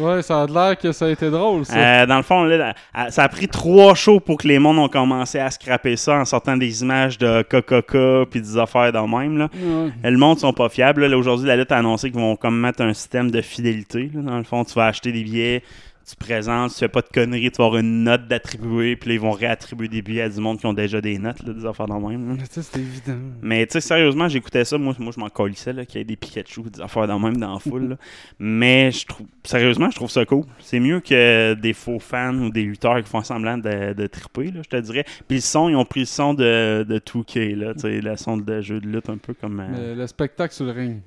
Ouais, 0.00 0.22
ça 0.22 0.42
a 0.42 0.46
l'air 0.48 0.76
que 0.76 0.90
ça 0.90 1.06
a 1.06 1.10
été 1.10 1.30
drôle, 1.30 1.64
ça. 1.64 1.76
Euh, 2.02 2.06
dans 2.06 2.16
le 2.16 2.24
fond, 2.24 2.42
là, 2.42 2.74
ça 3.10 3.22
a 3.22 3.28
pris 3.28 3.46
trois 3.46 3.94
shows 3.94 4.18
pour 4.18 4.38
que 4.38 4.48
les 4.48 4.58
mondes 4.58 4.78
ont 4.80 4.88
commencé 4.88 5.38
à 5.38 5.48
scraper 5.52 5.94
ça 5.94 6.16
en 6.16 6.24
sortant 6.24 6.56
des 6.56 6.82
images 6.82 7.16
de 7.16 7.42
Coca 7.42 8.26
puis 8.28 8.40
des 8.40 8.58
affaires 8.58 8.90
dans 8.90 9.06
même. 9.06 9.38
Là. 9.38 9.48
Ouais. 9.54 10.10
Le 10.10 10.18
monde 10.18 10.40
sont 10.40 10.52
pas 10.52 10.68
fiables. 10.68 11.06
Là, 11.06 11.16
Aujourd'hui, 11.16 11.46
la 11.46 11.56
lutte 11.56 11.70
a 11.70 11.76
annoncé 11.76 12.10
qu'ils 12.10 12.18
vont 12.18 12.34
comme 12.34 12.58
mettre 12.58 12.82
un 12.82 12.92
système 12.92 13.30
de 13.30 13.40
fidélité. 13.40 14.10
là. 14.12 14.22
Dans 14.22 14.38
le 14.38 14.42
fond, 14.42 14.64
tu 14.64 14.74
vas 14.74 14.86
acheter 14.86 15.12
des 15.12 15.22
billets, 15.22 15.62
tu 16.10 16.16
présentes, 16.16 16.72
tu 16.72 16.78
fais 16.78 16.88
pas 16.88 17.00
de 17.02 17.08
conneries, 17.08 17.50
tu 17.50 17.58
vas 17.58 17.66
avoir 17.66 17.80
une 17.80 18.04
note 18.04 18.26
d'attribuer, 18.28 18.96
puis 18.96 19.08
là, 19.10 19.14
ils 19.14 19.20
vont 19.20 19.30
réattribuer 19.32 19.88
des 19.88 20.02
billets 20.02 20.22
à 20.22 20.28
du 20.28 20.40
monde 20.40 20.58
qui 20.58 20.66
ont 20.66 20.72
déjà 20.72 21.00
des 21.00 21.18
notes, 21.18 21.42
là, 21.46 21.52
des 21.52 21.64
affaires 21.66 21.86
dans 21.86 22.00
même. 22.00 22.28
là. 22.28 22.34
Mais 22.38 22.46
tu 22.46 22.54
sais, 22.54 22.62
c'était 22.62 22.80
évident. 22.80 23.18
Mais 23.42 23.66
tu 23.66 23.72
sais, 23.74 23.80
sérieusement, 23.80 24.28
j'écoutais 24.28 24.64
ça. 24.64 24.76
Moi, 24.78 24.94
moi 24.98 25.12
je 25.14 25.20
m'en 25.20 25.28
colissais 25.28 25.72
là, 25.72 25.84
qu'il 25.86 25.98
y 25.98 26.02
ait 26.02 26.04
des 26.04 26.16
Pikachu, 26.16 26.62
des 26.70 26.80
affaires 26.80 27.06
dans 27.06 27.18
même 27.18 27.36
dans 27.36 27.54
la 27.54 27.58
foule. 27.58 27.90
là. 27.90 27.96
Mais 28.38 28.90
je 28.92 29.06
trouve, 29.06 29.26
sérieusement, 29.44 29.90
je 29.90 29.96
trouve 29.96 30.10
ça 30.10 30.24
cool. 30.24 30.44
C'est 30.58 30.80
mieux 30.80 31.00
que 31.00 31.54
des 31.54 31.72
faux 31.72 31.98
fans 31.98 32.34
ou 32.34 32.50
des 32.50 32.62
lutteurs 32.62 33.02
qui 33.02 33.08
font 33.10 33.22
semblant 33.22 33.58
de, 33.58 33.92
de 33.92 34.06
triper, 34.06 34.50
là, 34.50 34.60
je 34.64 34.68
te 34.68 34.76
dirais. 34.76 35.04
Puis 35.28 35.36
le 35.38 35.42
son, 35.42 35.68
ils 35.68 35.76
ont 35.76 35.84
pris 35.84 36.00
le 36.00 36.06
son 36.06 36.34
de, 36.34 36.84
de 36.88 36.98
2K, 36.98 37.54
là, 37.54 37.74
tu 37.74 37.80
sais, 37.80 38.00
le 38.00 38.16
son 38.16 38.36
de 38.36 38.60
jeu 38.60 38.80
de 38.80 38.86
lutte 38.86 39.08
un 39.08 39.18
peu 39.18 39.34
comme. 39.34 39.60
euh, 39.60 39.94
le 39.94 40.06
spectacle 40.06 40.54
sur 40.54 40.64
le 40.66 40.72
ring. 40.72 41.00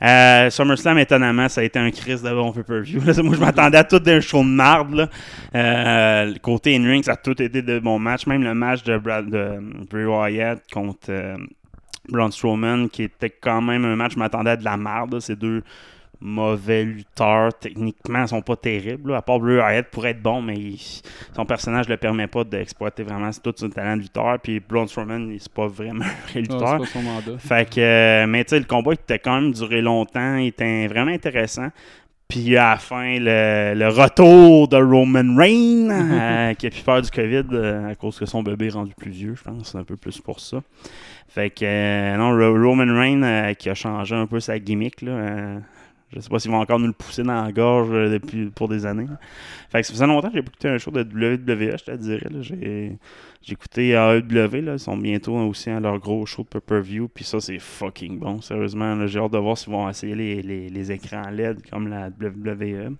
Euh, 0.00 0.48
SummerSlam, 0.50 0.98
étonnamment, 0.98 1.48
ça 1.48 1.60
a 1.60 1.64
été 1.64 1.78
un 1.78 1.90
crise 1.90 2.22
de 2.22 2.30
bon 2.30 2.52
pay-per-view. 2.52 3.00
Moi, 3.24 3.34
je 3.34 3.40
m'attendais 3.40 3.78
à 3.78 3.84
tout 3.84 3.98
d'un 3.98 4.20
show 4.20 4.42
de 4.42 4.48
marde. 4.48 5.10
Euh, 5.54 6.34
côté 6.40 6.76
in-ring, 6.76 7.04
ça 7.04 7.12
a 7.12 7.16
tout 7.16 7.40
été 7.42 7.62
de 7.62 7.78
bons 7.80 7.98
matchs. 7.98 8.26
Même 8.26 8.44
le 8.44 8.54
match 8.54 8.84
de, 8.84 8.96
Brad, 8.96 9.28
Bray 9.90 10.04
Wyatt 10.04 10.62
contre 10.72 11.10
euh, 11.10 11.36
Braun 12.08 12.30
Strowman, 12.30 12.88
qui 12.88 13.04
était 13.04 13.30
quand 13.30 13.60
même 13.60 13.84
un 13.84 13.96
match, 13.96 14.12
je 14.14 14.18
m'attendais 14.18 14.50
à 14.50 14.56
de 14.56 14.64
la 14.64 14.76
marde. 14.76 15.18
Ces 15.18 15.34
deux 15.34 15.62
mauvais 16.20 16.84
lutteurs, 16.84 17.54
techniquement, 17.58 18.26
sont 18.26 18.42
pas 18.42 18.56
terribles. 18.56 19.12
là. 19.12 19.18
À 19.18 19.22
part 19.22 19.38
Bray 19.38 19.56
Wyatt 19.58 19.86
pourrait 19.90 20.10
être 20.10 20.22
bon, 20.22 20.42
mais 20.42 20.56
il- 20.56 21.00
son 21.34 21.44
personnage 21.46 21.86
ne 21.86 21.92
le 21.92 21.96
permet 21.96 22.26
pas 22.26 22.42
d'exploiter 22.44 23.02
vraiment 23.04 23.30
tout 23.42 23.52
son 23.56 23.68
talent 23.70 23.96
de 23.96 24.02
lutteur. 24.02 24.38
Puis 24.42 24.60
Braun 24.60 24.86
Strowman, 24.86 25.30
il- 25.30 25.40
c'est 25.40 25.52
pas 25.52 25.68
vraiment 25.68 26.04
un 26.04 26.28
vrai 26.30 26.40
lutteur. 26.40 26.58
c'est 26.70 26.78
pas 26.78 26.84
son 26.86 27.02
mandat. 27.02 27.38
Fait 27.38 27.68
que, 27.70 27.80
euh, 27.80 28.26
mais 28.26 28.44
tu 28.44 28.50
sais, 28.50 28.58
le 28.58 28.64
combat 28.64 28.92
il 28.92 28.94
était 28.94 29.18
quand 29.18 29.40
même 29.40 29.52
duré 29.52 29.80
longtemps, 29.80 30.36
il 30.36 30.48
était 30.48 30.86
vraiment 30.88 31.12
intéressant. 31.12 31.68
Puis 32.26 32.58
à 32.58 32.70
la 32.72 32.76
fin, 32.76 33.18
le, 33.18 33.72
le 33.74 33.88
retour 33.88 34.68
de 34.68 34.76
Roman 34.76 35.34
Reigns, 35.36 35.88
euh, 35.90 36.52
qui 36.54 36.66
a 36.66 36.70
pu 36.70 36.82
peur 36.82 37.00
du 37.00 37.10
COVID 37.10 37.44
euh, 37.52 37.90
à 37.90 37.94
cause 37.94 38.18
que 38.18 38.26
son 38.26 38.42
bébé 38.42 38.66
est 38.66 38.70
rendu 38.74 38.92
plus 38.94 39.10
vieux, 39.10 39.34
je 39.34 39.42
pense. 39.42 39.70
C'est 39.72 39.78
un 39.78 39.84
peu 39.84 39.96
plus 39.96 40.20
pour 40.20 40.38
ça. 40.40 40.60
Fait 41.28 41.48
que, 41.48 41.64
euh, 41.64 42.16
non, 42.18 42.32
Ro- 42.36 42.68
Roman 42.68 42.92
Reigns 42.98 43.54
qui 43.54 43.70
a 43.70 43.74
changé 43.74 44.14
un 44.14 44.26
peu 44.26 44.40
sa 44.40 44.58
gimmick, 44.58 45.00
là. 45.00 45.12
Euh, 46.12 46.16
je 46.16 46.20
sais 46.20 46.28
pas 46.28 46.38
s'ils 46.38 46.50
vont 46.50 46.60
encore 46.60 46.78
nous 46.78 46.86
le 46.86 46.92
pousser 46.92 47.22
dans 47.22 47.42
la 47.42 47.52
gorge 47.52 47.88
euh, 47.92 48.10
depuis, 48.10 48.46
pour 48.46 48.68
des 48.68 48.86
années. 48.86 49.06
là. 49.06 49.18
Fait 49.70 49.80
que 49.80 49.86
ça 49.86 49.92
faisait 49.92 50.06
longtemps 50.06 50.28
que 50.28 50.34
j'ai 50.34 50.42
pas 50.42 50.48
écouté 50.48 50.68
un 50.68 50.78
show 50.78 50.90
de 50.90 51.02
WWE, 51.02 51.76
je 51.78 51.84
te 51.84 51.96
dirais. 51.96 52.28
J'ai 52.40 53.52
écouté 53.52 53.90
AEW, 53.90 54.62
là, 54.62 54.72
ils 54.74 54.78
sont 54.78 54.96
bientôt 54.96 55.36
aussi 55.36 55.70
à 55.70 55.80
leur 55.80 55.98
gros 55.98 56.24
show 56.26 56.42
de 56.42 56.48
pay-per-view, 56.48 57.08
puis 57.08 57.24
ça, 57.24 57.40
c'est 57.40 57.58
fucking 57.58 58.18
bon, 58.18 58.40
sérieusement. 58.40 59.06
J'ai 59.06 59.18
hâte 59.18 59.32
de 59.32 59.38
voir 59.38 59.56
s'ils 59.56 59.72
vont 59.72 59.88
essayer 59.88 60.14
les, 60.14 60.42
les, 60.42 60.68
les 60.68 60.92
écrans 60.92 61.28
LED 61.30 61.68
comme 61.70 61.88
la 61.88 62.08
WWE. 62.08 62.96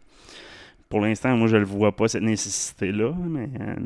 Pour 0.88 1.00
l'instant, 1.00 1.36
moi, 1.36 1.48
je 1.48 1.56
le 1.56 1.64
vois 1.64 1.94
pas, 1.94 2.08
cette 2.08 2.22
nécessité-là, 2.22 3.12
mais 3.26 3.50
euh, 3.60 3.76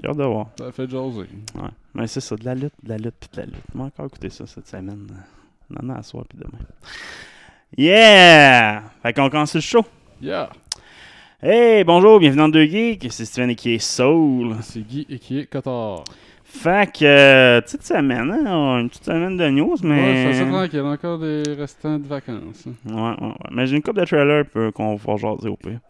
j'ai 0.00 0.08
hâte 0.08 0.16
de 0.16 0.24
voir. 0.24 0.48
Ça 0.58 0.72
fait 0.72 0.90
jaser. 0.90 1.28
Ouais. 1.54 1.70
Mais 1.94 2.06
c'est 2.08 2.20
ça, 2.20 2.36
de 2.36 2.44
la 2.44 2.54
lutte, 2.54 2.72
de 2.82 2.88
la 2.88 2.98
lutte, 2.98 3.14
puis 3.20 3.28
de 3.32 3.36
la 3.40 3.46
lutte. 3.46 3.64
On 3.74 3.78
va 3.78 3.84
encore 3.84 4.06
écouter 4.06 4.30
ça 4.30 4.46
cette 4.46 4.66
semaine. 4.66 5.06
Non, 5.70 5.80
non, 5.82 5.94
à 5.94 6.02
soir, 6.02 6.24
puis 6.28 6.38
demain. 6.38 6.64
Yeah! 7.76 8.82
Fait 9.02 9.12
qu'on 9.12 9.28
commence 9.30 9.54
le 9.54 9.60
show. 9.60 9.84
Yeah! 10.22 10.50
Hey, 11.42 11.84
bonjour, 11.84 12.18
bienvenue 12.20 12.38
dans 12.42 12.48
Deux 12.48 12.64
Geeks. 12.66 13.06
C'est 13.10 13.24
Steven 13.24 13.50
et 13.50 13.54
qui 13.54 13.74
est 13.74 13.78
Soul. 13.78 14.56
C'est 14.62 14.80
Guy 14.80 15.06
et 15.10 15.18
qui 15.18 15.40
est 15.40 15.46
Cotard. 15.46 16.04
Fait 16.44 16.90
que, 16.92 17.04
euh, 17.04 17.60
petite 17.60 17.82
semaine, 17.82 18.30
hein, 18.30 18.76
a 18.76 18.80
une 18.80 18.88
petite 18.88 19.04
semaine 19.04 19.36
de 19.36 19.48
news, 19.50 19.72
Ouais, 19.82 19.88
mais. 19.88 20.34
c'est 20.34 20.46
tranquille. 20.48 20.80
Encore 20.82 21.18
des 21.18 21.42
restants 21.58 21.98
de 21.98 22.06
vacances. 22.06 22.64
hein. 22.68 22.72
Ouais, 22.86 23.20
ouais, 23.20 23.26
ouais. 23.28 23.34
Mais 23.50 23.66
j'ai 23.66 23.74
une 23.76 23.82
couple 23.82 24.00
de 24.00 24.04
trailers 24.06 24.44
qu'on 24.72 24.94
va 24.94 25.16
jaser 25.16 25.48
au 25.48 25.56
pire. 25.56 25.80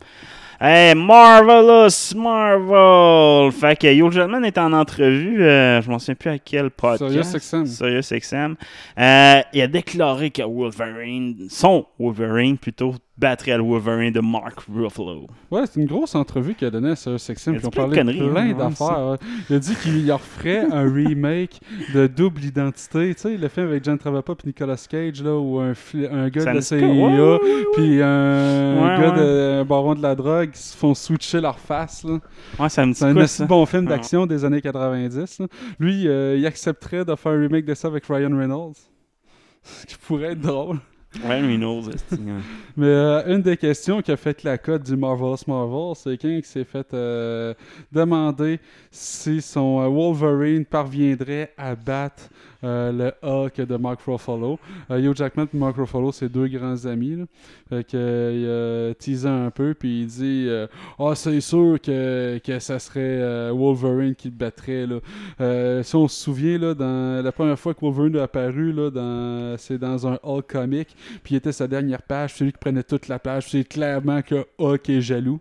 Hey, 0.61 0.95
Marvelous 0.95 2.15
Marvel! 2.15 3.51
Fait 3.53 3.77
que 3.77 3.93
Hugh 3.93 4.13
Jackman 4.13 4.45
est 4.45 4.57
en 4.57 4.73
entrevue, 4.73 5.43
euh, 5.43 5.83
je 5.83 5.91
m'en 5.91 5.99
souviens 5.99 6.15
plus 6.15 6.31
à 6.31 6.39
quel 6.39 6.71
podcast. 6.71 7.11
SiriusXM. 7.11 7.67
SiriusXM. 7.67 8.55
Euh, 8.99 9.41
il 9.53 9.63
a 9.63 9.67
déclaré 9.67 10.31
que 10.31 10.43
Wolverine, 10.43 11.49
son 11.51 11.87
Wolverine 11.99 12.57
plutôt, 12.57 12.95
battrait 13.17 13.57
le 13.57 13.63
Wolverine 13.63 14.13
de 14.13 14.21
Mark 14.21 14.61
Ruffalo. 14.73 15.27
Ouais, 15.51 15.63
c'est 15.67 15.81
une 15.81 15.87
grosse 15.87 16.15
entrevue 16.15 16.55
qu'il 16.55 16.67
a 16.67 16.71
donnée 16.71 16.91
à 16.91 16.95
Il 17.07 17.13
a 17.13 17.17
XM. 17.17 17.57
Puis 17.57 17.67
on 17.67 17.71
plein 17.71 17.71
de 17.71 17.71
parlait 17.71 17.91
de 17.91 17.95
conneries, 17.95 18.31
plein 18.31 18.51
hein, 18.51 18.55
d'affaires. 18.55 19.07
ouais. 19.11 19.17
Il 19.49 19.57
a 19.57 19.59
dit 19.59 19.77
qu'il 19.77 20.13
referait 20.13 20.67
un 20.71 20.83
remake 20.93 21.61
de 21.95 22.07
Double 22.07 22.43
Identité. 22.45 23.15
Tu 23.15 23.21
sais, 23.21 23.37
le 23.37 23.49
film 23.49 23.69
avec 23.69 23.85
John 23.85 23.99
Travolta 23.99 24.33
et 24.33 24.47
Nicolas 24.47 24.87
Cage, 24.89 25.23
là, 25.23 25.37
où 25.39 25.61
un, 25.61 25.73
gars 26.29 26.41
Ça 26.41 26.51
de 26.51 26.57
la 26.57 26.61
CIA? 26.61 26.79
Ouais, 26.79 27.41
puis 27.75 28.03
un 28.03 28.83
Ouais, 28.83 29.01
gars 29.01 29.11
de 29.13 29.61
un 29.61 29.65
baron 29.65 29.95
de 29.95 30.03
la 30.03 30.15
drogue 30.15 30.51
qui 30.51 30.61
se 30.61 30.77
font 30.77 30.95
switcher 30.95 31.41
leur 31.41 31.59
face. 31.59 32.05
Là. 32.05 32.19
Ouais, 32.59 32.69
ça 32.69 32.85
me 32.85 32.93
dit 32.93 32.99
C'est 32.99 33.05
un 33.05 33.17
assez 33.17 33.47
bon 33.47 33.65
film 33.67 33.87
d'action 33.87 34.27
des 34.27 34.45
années 34.45 34.61
90. 34.61 35.39
là. 35.39 35.47
Lui, 35.79 36.09
euh, 36.09 36.37
il 36.37 36.47
accepterait 36.47 37.05
de 37.05 37.15
faire 37.15 37.33
un 37.33 37.41
remake 37.41 37.65
de 37.65 37.75
ça 37.75 37.89
avec 37.89 38.05
Ryan 38.07 38.37
Reynolds. 38.37 38.75
Ce 39.63 39.87
qui 39.87 39.97
pourrait 39.97 40.33
être 40.33 40.41
drôle. 40.41 40.79
Ryan 41.23 41.47
Reynolds, 41.47 41.89
ouais. 41.89 42.19
Mais 42.77 42.87
euh, 42.87 43.35
une 43.35 43.43
des 43.43 43.57
questions 43.57 44.03
qui 44.03 44.11
a 44.11 44.17
fait 44.17 44.43
la 44.43 44.59
cote 44.59 44.83
du 44.83 44.97
Marvelous 44.97 45.37
Marvel, 45.47 45.95
c'est 45.97 46.17
quelqu'un 46.17 46.41
qui 46.41 46.49
s'est 46.49 46.65
fait 46.65 46.93
euh, 46.93 47.55
demander 47.93 48.59
si 48.91 49.41
son 49.41 49.81
euh, 49.81 49.89
Wolverine 49.89 50.65
parviendrait 50.65 51.53
à 51.57 51.75
battre 51.75 52.29
euh, 52.65 52.93
le 52.93 53.13
Hulk 53.29 53.61
de 53.61 53.77
Mark 53.77 54.01
Ruffalo. 54.07 54.59
Euh, 54.91 54.99
Hugh 54.99 55.15
Jackman 55.17 55.47
et 55.53 55.57
Mark 55.57 55.77
Ruffalo, 55.77 56.11
c'est 56.13 56.29
deux 56.29 56.49
grands 56.49 56.87
amis. 56.87 57.17
Là. 57.17 57.25
Fait 57.69 57.85
que, 57.85 57.91
euh, 57.95 58.95
il 59.07 59.27
a 59.27 59.33
un 59.33 59.51
peu, 59.51 59.75
puis 59.75 60.01
il 60.03 60.07
dit 60.07 60.47
euh, 60.49 60.67
Ah, 60.99 61.13
c'est 61.15 61.41
sûr 61.41 61.79
que, 61.83 62.39
que 62.39 62.59
ça 62.59 62.79
serait 62.79 63.01
euh, 63.03 63.53
Wolverine 63.55 64.15
qui 64.15 64.29
le 64.29 64.35
battrait. 64.35 64.87
Là. 64.87 65.83
Si 65.83 65.95
on 65.97 66.09
se 66.09 66.21
souvient, 66.25 66.59
là, 66.59 66.75
dans 66.75 67.23
la 67.23 67.33
première 67.33 67.59
fois 67.59 67.75
que 67.75 67.81
Wolverine 67.81 68.17
est 68.17 68.21
apparu, 68.21 68.73
là, 68.73 68.91
dans, 68.91 69.57
c'est 69.59 69.79
dans 69.79 70.07
un 70.07 70.19
Hulk 70.23 70.47
comic, 70.51 70.89
puis 71.23 71.35
il 71.35 71.37
était 71.37 71.53
sa 71.53 71.67
dernière 71.69 72.03
page, 72.03 72.35
celui 72.35 72.53
qui 72.53 72.59
prenait 72.59 72.83
toute 72.83 73.09
la 73.09 73.19
page. 73.19 73.47
C'est 73.51 73.65
clairement 73.65 74.23
que 74.23 74.47
Hulk 74.59 74.89
est 74.91 75.01
jaloux. 75.01 75.41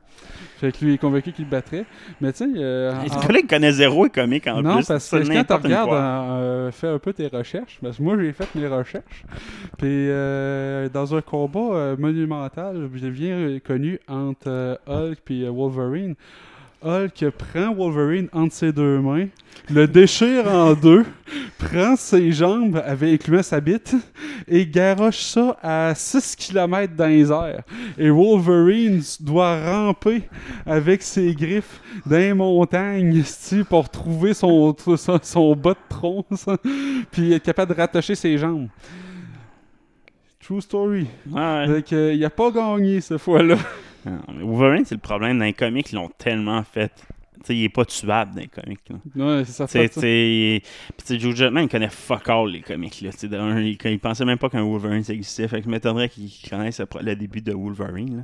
Fait 0.57 0.71
que 0.71 0.83
lui 0.83 0.91
il 0.91 0.95
est 0.95 0.97
convaincu 0.97 1.31
qu'il 1.31 1.45
le 1.45 1.51
battrait. 1.51 1.85
Mais 2.21 2.31
tu 2.31 2.39
sais. 2.45 2.49
euh, 2.57 2.93
en- 2.93 3.47
connaît 3.47 3.71
zéro 3.71 4.05
et 4.05 4.09
comique 4.09 4.47
en 4.47 4.61
non, 4.61 4.75
plus. 4.77 4.85
parce 4.87 5.03
ça, 5.05 5.19
que 5.19 5.27
quand 5.27 5.43
tu 5.43 5.53
regardes, 5.67 6.71
fais 6.71 6.87
un 6.87 6.99
peu 6.99 7.12
tes 7.13 7.27
recherches. 7.27 7.79
Parce 7.81 7.97
que 7.97 8.03
moi, 8.03 8.17
j'ai 8.19 8.33
fait 8.33 8.53
mes 8.55 8.67
recherches. 8.67 9.25
Puis, 9.77 10.09
euh, 10.09 10.89
dans 10.89 11.15
un 11.15 11.21
combat 11.21 11.59
euh, 11.59 11.97
monumental, 11.97 12.87
bien 12.87 13.59
connu 13.59 13.99
entre 14.07 14.47
euh, 14.47 14.75
Hulk 14.87 15.19
et 15.29 15.47
Wolverine, 15.47 16.15
Hulk 16.83 17.29
prend 17.31 17.73
Wolverine 17.73 18.27
entre 18.33 18.53
ses 18.53 18.71
deux 18.71 18.99
mains, 18.99 19.27
le 19.69 19.87
déchire 19.87 20.47
en 20.47 20.73
deux, 20.81 21.05
prend 21.57 21.95
ses 21.95 22.31
jambes, 22.31 22.81
avec 22.85 23.21
incluant 23.21 23.43
sa 23.43 23.61
bite, 23.61 23.95
et 24.47 24.65
garoche 24.65 25.21
ça 25.21 25.57
à 25.61 25.93
6 25.95 26.35
km 26.35 26.93
dans 26.95 27.07
les 27.07 27.31
airs. 27.31 27.63
Et 27.97 28.09
Wolverine 28.09 29.01
doit 29.19 29.63
ramper 29.63 30.23
avec 30.65 31.01
ses 31.01 31.33
griffes 31.33 31.81
dans 32.05 32.17
les 32.17 32.33
montagnes 32.33 33.23
pour 33.69 33.89
trouver 33.89 34.33
son, 34.33 34.75
son, 34.97 35.19
son 35.21 35.55
bas 35.55 35.73
de 35.73 35.95
tronc, 35.95 36.25
puis 37.11 37.33
être 37.33 37.43
capable 37.43 37.73
de 37.73 37.79
rattacher 37.79 38.15
ses 38.15 38.37
jambes. 38.37 38.67
True 40.43 40.59
story. 40.59 41.07
Ouais, 41.31 41.67
ouais. 41.69 41.83
Que, 41.83 42.13
il 42.13 42.25
a 42.25 42.29
pas 42.29 42.51
gagné 42.51 42.99
cette 42.99 43.19
fois-là. 43.19 43.55
Non, 44.05 44.19
mais 44.35 44.43
Wolverine, 44.43 44.85
c'est 44.85 44.95
le 44.95 45.01
problème. 45.01 45.39
Dans 45.39 45.45
les 45.45 45.53
comics, 45.53 45.91
ils 45.91 45.95
l'ont 45.95 46.09
tellement 46.17 46.63
fait. 46.63 46.91
Tu 47.35 47.47
sais, 47.47 47.55
il 47.57 47.63
est 47.65 47.69
pas 47.69 47.83
tuable 47.83 48.35
dans 48.35 48.41
les 48.41 48.47
comics. 48.47 48.79
Là. 48.89 49.25
Ouais, 49.25 49.43
c'est 49.43 49.51
ça. 49.51 49.65
Tu 49.65 49.73
sais, 49.73 49.89
tu 49.89 49.99
sais, 49.99 50.61
Puis, 50.95 51.05
tu 51.05 51.13
sais, 51.15 51.19
Joe 51.19 51.35
Jackman, 51.35 51.63
il 51.63 51.67
connaît 51.67 51.89
fuck 51.89 52.29
all 52.29 52.49
les 52.49 52.61
comics. 52.61 53.01
Là. 53.01 53.11
Tu 53.11 53.17
sais, 53.17 53.27
d'un, 53.27 53.59
il, 53.59 53.77
il 53.83 53.99
pensait 53.99 54.23
même 54.23 54.37
pas 54.37 54.49
qu'un 54.49 54.63
Wolverine 54.63 55.03
existait. 55.09 55.47
Fait 55.47 55.59
que 55.59 55.65
je 55.65 55.69
m'étonnerais 55.69 56.07
qu'il 56.07 56.31
connaisse 56.49 56.79
le, 57.01 57.15
début 57.15 57.41
de 57.41 57.51
Wolverine. 57.51 58.17
Là. 58.17 58.23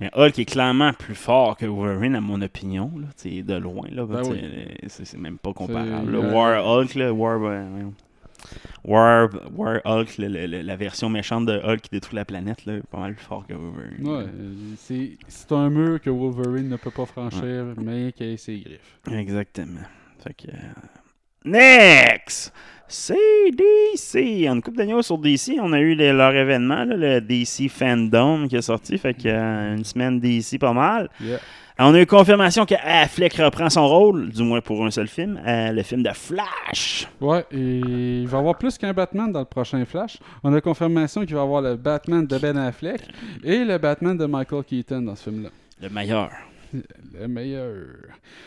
Mais 0.00 0.10
Hulk 0.14 0.38
est 0.38 0.44
clairement 0.44 0.92
plus 0.92 1.14
fort 1.14 1.56
que 1.56 1.66
Wolverine, 1.66 2.16
à 2.16 2.20
mon 2.20 2.40
opinion. 2.42 2.90
Là. 2.96 3.06
Tu 3.20 3.36
sais, 3.36 3.42
de 3.42 3.54
loin. 3.54 3.86
Là. 3.92 4.06
Ben 4.06 4.22
oui. 4.28 4.40
c'est, 4.88 5.16
même 5.18 5.38
pas 5.38 5.52
comparable. 5.52 6.10
Là. 6.10 6.18
euh, 6.18 6.32
War 6.32 6.66
Hulk, 6.66 6.94
là, 6.94 7.12
War. 7.12 7.40
euh. 7.42 7.84
War, 8.84 9.28
War 9.54 9.80
Hulk, 9.84 10.18
le- 10.18 10.28
le- 10.28 10.46
le- 10.46 10.62
la 10.62 10.76
version 10.76 11.08
méchante 11.08 11.46
de 11.46 11.60
Hulk 11.64 11.80
qui 11.82 11.90
détruit 11.90 12.16
la 12.16 12.24
planète, 12.24 12.64
là, 12.66 12.74
pas 12.90 12.98
mal 12.98 13.14
plus 13.14 13.24
fort 13.24 13.46
que 13.46 13.52
Wolverine. 13.54 14.06
Ouais, 14.06 14.24
euh, 14.24 14.54
c'est 14.76 15.18
c'est 15.28 15.52
un 15.52 15.68
mur 15.70 16.00
que 16.00 16.10
Wolverine 16.10 16.68
ne 16.68 16.76
peut 16.76 16.90
pas 16.90 17.06
franchir, 17.06 17.74
mais 17.76 18.12
qui 18.12 18.24
a 18.32 18.36
ses 18.36 18.58
griffes. 18.60 18.98
Exactement. 19.12 19.80
Fait 20.22 20.34
que. 20.34 20.48
euh, 20.48 20.54
Next! 21.44 22.52
CDC! 22.88 24.48
En 24.48 24.54
une 24.56 24.62
couple 24.62 24.78
de 24.78 24.84
news 24.84 25.02
sur 25.02 25.18
DC, 25.18 25.58
on 25.60 25.72
a 25.72 25.80
eu 25.80 25.94
les- 25.94 26.12
leur 26.12 26.34
événement, 26.34 26.84
là, 26.84 26.96
le 26.96 27.20
DC 27.20 27.68
Fandom 27.68 28.48
qui 28.48 28.56
est 28.56 28.62
sorti. 28.62 28.96
Fait 28.98 29.14
que 29.14 29.28
euh, 29.28 29.76
une 29.76 29.84
semaine 29.84 30.18
DC 30.20 30.58
pas 30.58 30.72
mal. 30.72 31.08
Yeah. 31.20 31.38
On 31.80 31.94
a 31.94 32.00
eu 32.00 32.06
confirmation 32.06 32.66
que 32.66 32.74
Affleck 32.74 33.34
reprend 33.34 33.70
son 33.70 33.86
rôle, 33.86 34.30
du 34.30 34.42
moins 34.42 34.60
pour 34.60 34.84
un 34.84 34.90
seul 34.90 35.06
film, 35.06 35.40
euh, 35.46 35.70
le 35.70 35.84
film 35.84 36.02
de 36.02 36.10
Flash. 36.12 37.06
Ouais, 37.20 37.46
et 37.52 37.78
il 38.22 38.26
va 38.26 38.38
y 38.38 38.40
avoir 38.40 38.58
plus 38.58 38.76
qu'un 38.76 38.92
Batman 38.92 39.30
dans 39.30 39.38
le 39.38 39.44
prochain 39.44 39.84
Flash. 39.84 40.18
On 40.42 40.52
a 40.54 40.60
confirmation 40.60 41.24
qu'il 41.24 41.36
va 41.36 41.42
y 41.42 41.44
avoir 41.44 41.62
le 41.62 41.76
Batman 41.76 42.26
de 42.26 42.36
Ben 42.36 42.56
Affleck 42.56 43.02
et 43.44 43.58
le 43.58 43.78
Batman 43.78 44.18
de 44.18 44.26
Michael 44.26 44.64
Keaton 44.64 45.02
dans 45.02 45.14
ce 45.14 45.30
film-là. 45.30 45.50
Le 45.80 45.88
meilleur. 45.88 46.30
Le 46.72 47.26
meilleur. 47.26 47.86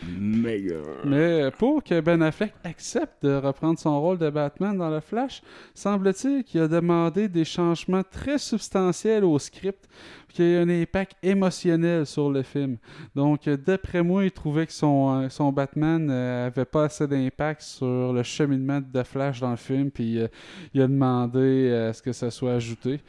Meilleur. 0.07 1.05
Mais 1.05 1.49
pour 1.57 1.83
que 1.83 1.99
Ben 2.01 2.21
Affleck 2.21 2.53
accepte 2.63 3.23
de 3.23 3.35
reprendre 3.35 3.79
son 3.79 3.99
rôle 3.99 4.17
de 4.17 4.29
Batman 4.29 4.77
dans 4.77 4.89
le 4.89 4.99
Flash, 4.99 5.41
semble-t-il 5.73 6.43
qu'il 6.43 6.61
a 6.61 6.67
demandé 6.67 7.27
des 7.27 7.45
changements 7.45 8.03
très 8.03 8.37
substantiels 8.37 9.23
au 9.23 9.39
script, 9.39 9.87
qu'il 10.29 10.45
y 10.45 10.53
ait 10.53 10.57
un 10.59 10.69
impact 10.69 11.15
émotionnel 11.23 12.05
sur 12.05 12.29
le 12.29 12.41
film. 12.43 12.77
Donc, 13.15 13.49
d'après 13.49 14.01
moi, 14.01 14.23
il 14.23 14.31
trouvait 14.31 14.65
que 14.65 14.73
son, 14.73 15.23
euh, 15.23 15.29
son 15.29 15.51
Batman 15.51 16.09
euh, 16.09 16.47
avait 16.47 16.65
pas 16.65 16.85
assez 16.85 17.07
d'impact 17.07 17.61
sur 17.61 18.13
le 18.13 18.23
cheminement 18.23 18.81
de 18.81 19.03
Flash 19.03 19.39
dans 19.39 19.51
le 19.51 19.57
film, 19.57 19.91
puis 19.91 20.19
euh, 20.19 20.27
il 20.73 20.81
a 20.81 20.87
demandé 20.87 21.39
euh, 21.69 21.89
à 21.89 21.93
ce 21.93 22.01
que 22.01 22.13
ça 22.13 22.31
soit 22.31 22.53
ajouté. 22.53 23.01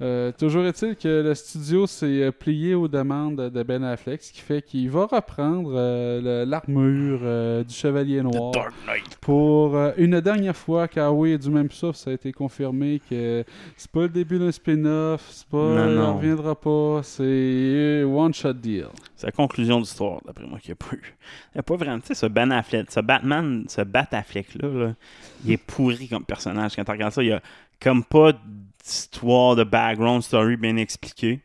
Euh, 0.00 0.30
toujours 0.30 0.64
est-il 0.64 0.94
que 0.94 1.08
le 1.22 1.34
studio 1.34 1.86
s'est 1.88 2.22
euh, 2.22 2.30
plié 2.30 2.74
aux 2.74 2.86
demandes 2.86 3.50
de 3.50 3.62
Ben 3.64 3.82
Affleck, 3.82 4.22
ce 4.22 4.32
qui 4.32 4.40
fait 4.40 4.62
qu'il 4.62 4.88
va 4.90 5.06
reprendre 5.06 5.72
euh, 5.74 6.44
l'armure 6.46 7.18
euh, 7.24 7.64
du 7.64 7.74
Chevalier 7.74 8.22
Noir 8.22 8.52
Dark 8.52 8.72
Knight. 8.86 9.16
pour 9.20 9.74
euh, 9.76 9.90
une 9.96 10.20
dernière 10.20 10.56
fois, 10.56 10.86
car 10.86 11.16
oui, 11.16 11.36
du 11.36 11.50
même 11.50 11.68
souffle, 11.72 11.98
ça 11.98 12.10
a 12.10 12.12
été 12.12 12.30
confirmé 12.32 13.00
que 13.10 13.42
c'est 13.76 13.90
pas 13.90 14.02
le 14.02 14.08
début 14.08 14.38
d'un 14.38 14.52
spin-off, 14.52 15.26
c'est 15.30 15.48
pas, 15.48 15.56
Non, 15.56 15.90
non. 15.90 16.16
reviendra 16.18 16.54
pas, 16.54 17.00
c'est 17.02 18.04
one-shot 18.04 18.52
deal. 18.52 18.86
C'est 19.16 19.26
la 19.26 19.32
conclusion 19.32 19.76
de 19.78 19.80
l'histoire, 19.82 20.20
d'après 20.24 20.46
moi, 20.46 20.60
qu'il 20.60 20.70
n'y 20.70 20.78
a 20.80 20.88
pas 20.88 20.94
eu. 20.94 21.02
Il 21.02 21.56
n'y 21.56 21.60
a 21.60 21.62
pas 21.64 21.74
vraiment. 21.76 21.98
Tu 21.98 22.06
sais, 22.06 22.14
ce 22.14 22.26
Ben 22.26 22.52
Affleck, 22.52 22.88
ce 22.90 23.00
Batman, 23.00 23.64
ce 23.68 23.80
Bat 23.82 24.06
Affleck-là, 24.12 24.68
là, 24.68 24.94
il 25.44 25.50
est 25.50 25.56
pourri 25.56 26.06
comme 26.08 26.24
personnage. 26.24 26.76
Quand 26.76 26.84
tu 26.84 26.90
regardes 26.92 27.12
ça, 27.14 27.22
il 27.24 27.30
y 27.30 27.32
a 27.32 27.42
comme 27.82 28.04
pas 28.04 28.32
d'histoire, 28.88 29.54
de 29.56 29.64
background 29.64 30.22
story 30.22 30.56
bien 30.56 30.76
expliquée. 30.76 31.40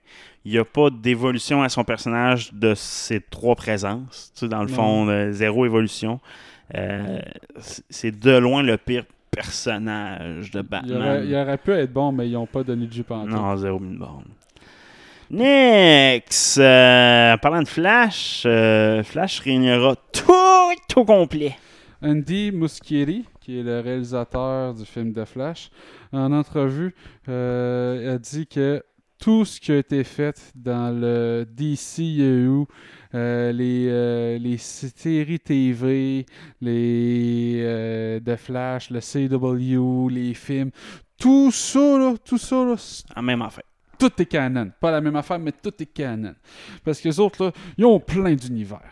Il 0.46 0.52
n'y 0.52 0.58
a 0.58 0.66
pas 0.66 0.90
d'évolution 0.90 1.62
à 1.64 1.70
son 1.70 1.84
personnage 1.84 2.54
de 2.54 2.74
ses 2.76 3.22
trois 3.22 3.56
présences. 3.56 4.32
Tu 4.34 4.42
sais, 4.42 4.48
dans 4.50 4.64
le 4.64 4.70
Non. 4.70 4.76
fond, 4.76 5.08
euh, 5.08 5.32
zéro 5.32 5.66
évolution. 5.66 6.20
Euh, 6.76 7.20
c'est- 7.90 8.12
de 8.12 8.32
loin 8.38 8.62
le 8.64 8.78
pire 8.78 9.06
personnage 9.32 10.52
de 10.52 10.60
Il 10.60 10.64
Batman. 10.64 10.98
aurait, 11.02 11.26
il 11.28 11.36
aurait 11.36 11.58
pu 11.58 11.72
être 11.72 11.94
bon, 11.94 12.12
mais 12.12 12.28
ils 12.28 12.34
n'ont 12.34 12.46
pas 12.46 12.64
donné 12.64 12.88
de 12.88 12.92
jus. 12.94 13.04
Non, 13.10 13.56
zéro 13.58 13.80
mine 13.80 13.98
borne. 13.98 14.26
Next! 15.30 16.58
euh, 16.60 17.34
en 17.34 17.38
parlant 17.38 17.62
de 17.64 17.68
Flash, 17.68 18.46
Flash 19.04 19.40
réunira 19.40 19.96
tout 20.12 21.00
au 21.00 21.06
complet. 21.06 21.56
Andy 22.04 22.52
Muschietti, 22.52 23.26
qui 23.44 23.60
est 23.60 23.64
le 23.64 23.82
réalisateur 23.82 24.74
du 24.74 24.86
film 24.86 25.14
The 25.14 25.26
Flash, 25.26 25.70
en 26.14 26.32
entrevue, 26.32 26.96
euh, 27.28 28.16
a 28.16 28.18
dit 28.18 28.48
que 28.48 28.82
tout 29.20 29.44
ce 29.44 29.60
qui 29.60 29.72
a 29.72 29.78
été 29.78 30.04
fait 30.04 30.52
dans 30.56 30.98
le 30.98 31.46
DCEU, 31.46 32.66
euh, 33.14 33.52
les, 33.52 33.88
euh, 33.90 34.38
les 34.38 34.58
séries 34.58 35.40
TV, 35.40 36.26
les 36.62 37.62
euh, 37.64 38.20
The 38.20 38.36
Flash, 38.38 38.90
le 38.90 39.00
CW, 39.00 40.10
les 40.10 40.34
films, 40.34 40.72
tout 41.18 41.52
ça, 41.52 41.98
là, 41.98 42.16
tout 42.24 42.38
ça, 42.38 42.64
là, 42.64 42.76
c'est 42.78 43.06
En 43.16 43.22
même 43.22 43.42
affaire. 43.42 43.64
tout 44.00 44.12
est 44.22 44.26
canon. 44.26 44.72
Pas 44.80 44.92
la 44.92 45.02
même 45.02 45.16
affaire, 45.16 45.40
mais 45.40 45.52
tout 45.52 45.74
est 45.80 45.94
canon. 45.94 46.36
Parce 46.84 47.00
que 47.00 47.10
les 47.10 47.20
autres, 47.20 47.46
là, 47.46 47.52
ils 47.78 47.86
ont 47.86 48.00
plein 48.00 48.34
d'univers. 48.36 48.92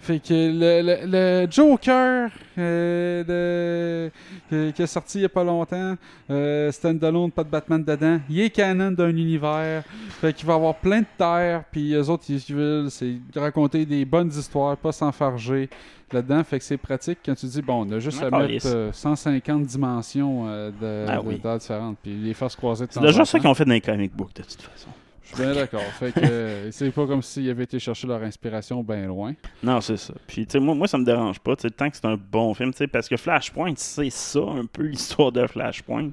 Fait 0.00 0.18
que 0.20 0.32
le, 0.32 0.82
le- 0.82 1.06
le 1.44 1.50
Joker 1.50 2.30
euh, 2.56 4.10
de- 4.50 4.70
qui 4.70 4.82
est 4.82 4.86
sorti 4.86 5.18
il 5.18 5.20
n'y 5.22 5.26
a 5.26 5.28
pas 5.28 5.44
longtemps, 5.44 5.96
euh, 6.30 6.72
standalone, 6.72 7.30
pas 7.30 7.44
de 7.44 7.50
Batman 7.50 7.82
dedans, 7.84 8.18
il 8.30 8.40
est 8.40 8.50
canon 8.50 8.90
d'un 8.90 9.10
univers. 9.10 9.82
Fait 10.20 10.32
qu'il 10.32 10.46
va 10.46 10.54
avoir 10.54 10.74
plein 10.76 11.00
de 11.00 11.06
terres, 11.16 11.64
puis 11.70 11.90
les 11.90 12.08
autres, 12.10 12.24
ils, 12.28 12.54
veulent 12.54 12.90
c'est 12.90 13.14
raconter 13.36 13.84
des 13.84 14.04
bonnes 14.04 14.28
histoires, 14.30 14.76
pas 14.76 14.92
s'enfarger 14.92 15.68
là-dedans. 16.12 16.42
Fait 16.44 16.58
que 16.58 16.64
c'est 16.64 16.76
pratique 16.78 17.18
quand 17.24 17.34
tu 17.34 17.46
dis, 17.46 17.60
bon, 17.62 17.86
on 17.86 17.92
a 17.92 17.98
juste 17.98 18.22
à 18.22 18.30
mettre 18.30 18.46
lisse. 18.52 18.62
euh, 18.66 18.90
150 18.92 19.64
dimensions 19.66 20.44
euh, 20.48 20.70
de, 20.70 21.10
Ah 21.10 21.18
de- 21.22 21.26
oui. 21.28 21.40
différentes, 21.58 21.98
puis 22.02 22.14
les 22.14 22.34
faire 22.34 22.50
se 22.50 22.56
croiser 22.56 22.86
de 22.86 22.92
C'est 22.92 23.00
déjà 23.00 23.24
ça 23.24 23.38
qu'ils 23.38 23.48
ont 23.48 23.54
fait 23.54 23.64
dans 23.66 23.72
les 23.72 23.80
comic 23.80 24.14
books, 24.16 24.34
de 24.34 24.42
toute 24.42 24.62
façon. 24.62 24.88
Je 25.30 25.34
suis 25.34 25.44
bien 25.44 25.54
d'accord. 25.54 25.82
Fait 25.98 26.12
que 26.12 26.20
euh, 26.20 26.70
c'est 26.70 26.90
pas 26.90 27.06
comme 27.06 27.22
s'ils 27.22 27.48
avaient 27.50 27.64
été 27.64 27.78
chercher 27.78 28.06
leur 28.06 28.22
inspiration 28.22 28.82
bien 28.82 29.06
loin. 29.06 29.34
Non, 29.62 29.80
c'est 29.80 29.96
ça. 29.96 30.14
Puis, 30.26 30.46
tu 30.46 30.52
sais, 30.52 30.58
moi, 30.60 30.74
moi, 30.74 30.88
ça 30.88 30.98
me 30.98 31.04
dérange 31.04 31.38
pas, 31.38 31.54
tu 31.56 31.70
tant 31.70 31.90
que 31.90 31.96
c'est 31.96 32.06
un 32.06 32.16
bon 32.16 32.54
film, 32.54 32.72
tu 32.72 32.78
sais, 32.78 32.86
parce 32.86 33.08
que 33.08 33.16
Flashpoint, 33.16 33.74
c'est 33.76 34.10
ça, 34.10 34.40
un 34.40 34.64
peu 34.64 34.82
l'histoire 34.86 35.32
de 35.32 35.46
Flashpoint. 35.46 36.10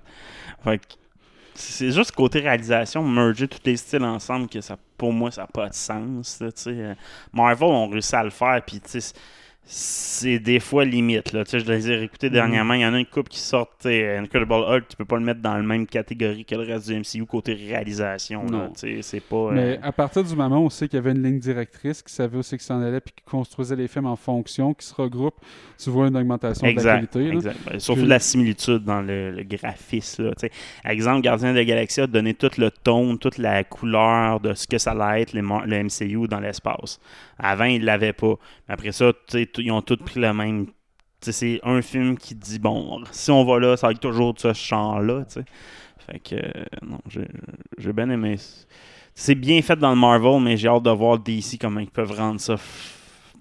Fait 0.63 0.79
que 0.79 0.85
c'est 1.53 1.91
juste 1.91 2.11
côté 2.11 2.39
réalisation, 2.39 3.01
merger 3.07 3.47
tous 3.47 3.59
les 3.63 3.77
styles 3.77 4.03
ensemble, 4.03 4.49
que 4.49 4.59
ça, 4.59 4.77
pour 4.97 5.13
moi, 5.13 5.31
ça 5.31 5.41
n'a 5.41 5.47
pas 5.47 5.69
de 5.69 5.73
sens, 5.73 6.37
tu. 6.39 6.69
Euh, 6.69 6.93
Marvel 7.31 7.69
ont 7.69 7.87
réussi 7.87 8.15
à 8.15 8.23
le 8.23 8.29
faire, 8.29 8.61
puis, 8.65 8.81
c'est 9.67 10.37
des 10.37 10.59
fois 10.59 10.85
limite, 10.85 11.33
là. 11.33 11.43
Tu 11.43 11.51
sais, 11.51 11.59
je 11.59 11.65
les 11.71 11.89
ai 11.89 11.95
réécoutés 11.95 12.29
dernièrement, 12.29 12.75
il 12.75 12.81
y 12.81 12.85
en 12.85 12.93
a 12.93 12.99
une 12.99 13.05
coupe 13.07 13.29
qui 13.29 13.39
sort, 13.39 13.67
sais, 13.79 14.17
Incredible 14.17 14.53
Hulk, 14.53 14.87
tu 14.89 14.95
peux 14.95 15.05
pas 15.05 15.15
le 15.17 15.23
mettre 15.23 15.41
dans 15.41 15.55
la 15.55 15.63
même 15.63 15.87
catégorie 15.87 16.45
que 16.45 16.53
le 16.53 16.61
reste 16.61 16.87
du 16.87 16.95
MCU 16.99 17.25
côté 17.25 17.53
réalisation, 17.53 18.43
là, 18.45 18.51
Non. 18.51 18.69
tu 18.73 18.79
sais, 18.97 19.01
c'est 19.01 19.19
pas... 19.21 19.35
euh, 19.35 19.51
Mais 19.53 19.79
à 19.81 19.91
partir 19.91 20.23
du 20.23 20.35
moment 20.35 20.59
où 20.59 20.65
on 20.65 20.69
sait 20.69 20.87
qu'il 20.87 20.97
y 20.97 20.99
avait 20.99 21.11
une 21.13 21.23
ligne 21.23 21.39
directrice, 21.39 22.03
qui 22.03 22.13
savait 22.13 22.37
aussi 22.37 22.51
qu'il 22.57 22.61
s'en 22.65 22.79
allait, 22.79 22.99
puis 23.01 23.13
qui 23.15 23.23
construisait 23.23 23.75
les 23.75 23.87
films 23.87 24.05
en 24.05 24.15
fonction, 24.15 24.73
qui 24.75 24.85
se 24.85 24.93
regroupent, 24.93 25.39
tu 25.83 25.89
vois 25.89 26.07
une 26.09 26.17
augmentation 26.17 26.67
de 26.71 26.75
la 26.75 26.83
qualité. 26.97 27.27
exact. 27.29 27.57
Ben, 27.65 27.79
surtout 27.79 27.99
Puis- 28.01 28.05
de 28.05 28.09
la 28.09 28.19
similitude 28.19 28.83
dans 28.83 29.01
le, 29.01 29.31
le 29.31 29.43
graphisme. 29.43 30.25
Là, 30.25 30.31
tu 30.39 30.47
sais. 30.47 30.51
exemple, 30.83 31.21
Gardien 31.21 31.51
de 31.53 31.57
la 31.57 31.65
Galaxie 31.65 32.01
a 32.01 32.07
donné 32.07 32.35
tout 32.35 32.51
le 32.59 32.69
ton, 32.69 33.17
toute 33.17 33.39
la 33.39 33.63
couleur 33.63 34.39
de 34.41 34.53
ce 34.53 34.67
que 34.67 34.77
ça 34.77 34.91
allait 34.91 35.23
être 35.23 35.33
le 35.33 35.41
MCU 35.41 36.27
dans 36.27 36.39
l'espace. 36.39 36.99
Avant, 37.37 37.65
ils 37.65 37.81
ne 37.81 37.85
l'avaient 37.85 38.13
pas. 38.13 38.35
Mais 38.67 38.73
après 38.73 38.91
ça, 38.91 39.11
ils 39.33 39.71
ont 39.71 39.81
tous 39.81 39.97
pris 39.97 40.19
le 40.19 40.33
même. 40.33 40.67
C'est 41.21 41.59
un 41.63 41.81
film 41.81 42.17
qui 42.17 42.35
dit 42.35 42.59
bon, 42.59 43.03
si 43.11 43.31
on 43.31 43.43
va 43.45 43.59
là, 43.59 43.77
ça 43.77 43.87
va 43.87 43.91
être 43.91 43.99
toujours 43.99 44.33
de 44.33 44.39
ce 44.39 44.53
genre-là. 44.53 45.25
Fait 46.05 46.19
que, 46.19 46.35
euh, 46.35 46.63
non, 46.83 46.99
j'ai 47.77 47.93
bien 47.93 48.09
aimé. 48.09 48.35
C'est 49.15 49.33
bien 49.35 49.61
fait 49.61 49.75
dans 49.77 49.89
le 49.91 49.95
Marvel, 49.95 50.39
mais 50.41 50.55
j'ai 50.57 50.67
hâte 50.67 50.83
de 50.83 50.91
voir 50.91 51.17
DC 51.17 51.57
comment 51.59 51.79
ils 51.79 51.89
peuvent 51.89 52.11
rendre 52.11 52.39
ça 52.39 52.57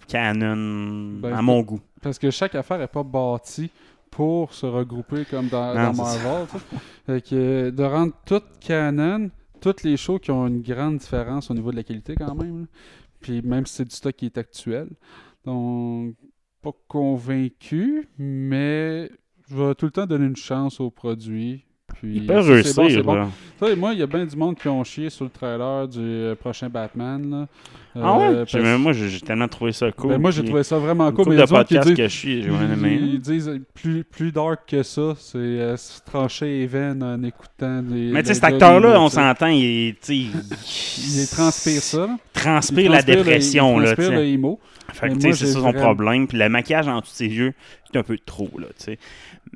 canon 0.09 1.19
Ben, 1.21 1.35
à 1.35 1.43
mon 1.43 1.61
goût. 1.63 1.81
Parce 2.03 2.19
que 2.19 2.31
chaque 2.31 2.55
affaire 2.55 2.79
n'est 2.79 2.87
pas 2.87 3.03
bâtie 3.03 3.71
pour 4.11 4.53
se 4.55 4.67
regrouper 4.67 5.25
comme 5.25 5.49
dans, 5.49 5.75
Non, 5.75 5.93
dans 5.93 6.05
c'est 6.05 6.23
Marvel. 6.23 6.47
Fait 7.07 7.21
que 7.29 7.71
de 7.71 7.83
rendre 7.83 8.13
tout 8.25 8.43
canon, 8.61 9.31
toutes 9.61 9.83
les 9.83 9.97
shows 9.97 10.19
qui 10.19 10.31
ont 10.31 10.47
une 10.47 10.63
grande 10.63 10.99
différence 10.99 11.51
au 11.51 11.55
niveau 11.55 11.71
de 11.71 11.77
la 11.77 11.83
qualité 11.83 12.15
quand 12.15 12.35
même. 12.35 12.61
là. 12.61 12.67
Puis 13.25 13.41
même 13.41 13.65
si 13.65 13.77
c'est 13.77 13.85
du 13.87 13.97
stock 13.97 14.15
qui 14.15 14.27
est 14.27 14.37
actuel. 14.37 14.91
Donc, 15.47 16.15
pas 16.61 16.73
convaincu, 16.89 18.07
mais 18.19 19.11
je 19.49 19.57
vais 19.57 19.75
tout 19.75 19.87
le 19.87 19.93
temps 19.93 20.05
donner 20.05 20.27
une 20.27 20.37
chance 20.37 20.79
au 20.79 20.91
produit. 20.91 21.65
Puis, 22.01 22.17
Ils 22.17 22.27
peuvent 22.27 22.63
si 22.63 22.73
c'est 22.73 22.81
réussir. 22.81 23.05
bon, 23.05 23.29
bon. 23.61 23.77
moi, 23.77 23.93
il 23.93 23.99
y 24.01 24.03
a 24.03 24.07
bien 24.07 24.25
du 24.27 24.37
monde 24.37 24.57
qui 24.57 24.69
ont 24.69 24.83
chié 24.85 25.11
sur 25.11 25.25
le 25.25 25.31
trailer 25.31 25.89
du 25.89 25.99
euh, 26.01 26.35
prochain 26.35 26.69
Batman. 26.69 27.31
là. 27.31 27.47
Ah 27.97 28.19
ouais? 28.19 28.45
Euh, 28.57 28.79
moi, 28.79 28.93
j'ai 28.93 29.21
tellement 29.21 29.47
trouvé 29.47 29.71
ça 29.71 29.93
cool. 29.93 30.11
ben, 30.11 30.19
moi, 30.21 30.33
j'ai 30.33 30.45
trouvé 30.45 30.65
ça 30.65 30.79
vraiment 30.79 31.13
cool. 31.13 31.27
Mais 31.29 31.37
de 31.37 31.43
il 31.43 31.51
y 31.51 31.57
a 31.57 31.61
autres 31.61 31.69
qui 31.69 31.79
disent- 31.79 31.97
que 31.97 32.03
je 32.03 32.09
suis, 32.17 32.43
j'ai 32.43 32.49
bien 32.49 32.73
aimé. 32.73 32.99
ils 33.01 33.21
disent 33.21 33.49
euh, 33.49 33.61
plus, 33.73 34.03
plus 34.03 34.33
dark 34.33 34.63
que 34.69 34.83
ça, 34.83 35.15
c'est 35.17 35.39
euh, 35.39 35.77
se 35.77 36.01
trancher 36.03 36.47
les 36.47 36.67
veines 36.67 37.03
en 37.05 37.23
écoutant 37.23 37.83
des. 37.83 38.11
Mais 38.11 38.23
tu 38.23 38.29
sais, 38.29 38.35
cet 38.35 38.45
acteur-là, 38.45 39.01
on 39.01 39.09
s'entend, 39.09 39.47
il, 39.47 39.65
est- 39.65 41.31
transpire 41.31 41.83
ça. 41.83 42.09
transpire 42.33 42.91
la 42.91 43.03
dépression. 43.03 43.79
là, 43.79 43.95
transpire 43.95 44.19
le. 44.19 44.57
Fait 44.93 45.09
que, 45.09 45.21
c'est 45.33 45.47
ça 45.47 45.61
son 45.61 45.73
problème. 45.73 46.27
Puis 46.27 46.39
le 46.39 46.49
maquillage 46.49 46.89
en 46.89 47.01
dessous 47.01 47.13
de 47.13 47.17
ses 47.17 47.27
yeux, 47.29 47.55
c'est 47.91 47.99
un 47.99 48.03
peu 48.03 48.19
trop, 48.19 48.51
là, 48.59 48.67
tu 48.77 48.85
sais. 48.85 48.99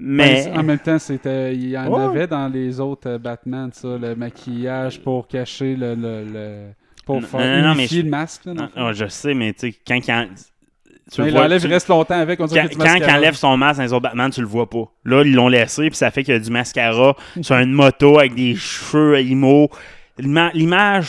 Mais 0.00 0.44
Mais. 0.50 0.58
en 0.58 0.62
même 0.62 0.78
temps, 0.78 0.98
c'était, 0.98 1.54
il 1.54 1.70
y 1.70 1.78
en 1.78 1.88
Ouais. 1.88 2.02
avait 2.04 2.26
dans 2.26 2.48
les 2.48 2.78
autres 2.80 3.08
euh, 3.08 3.18
Batman, 3.18 3.70
ça, 3.72 3.88
le 4.00 4.14
maquillage 4.14 5.00
pour 5.00 5.26
cacher 5.26 5.74
le. 5.74 5.94
le, 5.94 6.24
le- 6.24 6.66
pour 7.04 7.22
faire 7.24 7.62
non, 7.62 7.68
non, 7.68 7.74
mais 7.74 7.82
unifier 7.84 8.00
je- 8.00 8.04
le 8.04 8.10
masque. 8.10 8.44
là, 8.44 8.54
Non, 8.54 8.68
fond. 8.68 8.80
non, 8.80 8.92
je 8.92 9.06
sais, 9.08 9.34
mais 9.34 9.52
tu 9.54 9.70
sais, 9.72 9.74
quand, 9.86 9.98
quand, 10.04 10.26
tu 11.10 11.16
Quand 11.16 11.24
le 11.24 11.30
vois- 11.32 11.48
tu- 11.48 11.66
il 11.66 11.72
reste 11.72 11.88
longtemps 11.88 12.18
avec. 12.20 12.38
On 12.38 12.46
quand, 12.46 12.54
quand 12.78 12.94
il 12.96 13.10
enlève 13.10 13.34
son 13.34 13.56
masque 13.56 13.78
dans 13.78 13.84
les 13.84 13.92
autres 13.94 14.02
Batman, 14.02 14.30
tu 14.30 14.40
le 14.42 14.46
vois 14.46 14.68
pas. 14.68 14.84
Là, 15.04 15.22
ils 15.24 15.34
l'ont 15.34 15.48
laissé, 15.48 15.88
puis 15.88 15.96
ça 15.96 16.10
fait 16.10 16.22
qu'il 16.22 16.34
y 16.34 16.36
a 16.36 16.40
du 16.40 16.50
mascara 16.50 17.16
sur 17.40 17.56
une 17.56 17.72
moto 17.72 18.18
avec 18.18 18.34
des 18.34 18.54
cheveux. 18.54 19.16
L'ima- 20.18 20.50
L'image, 20.52 21.08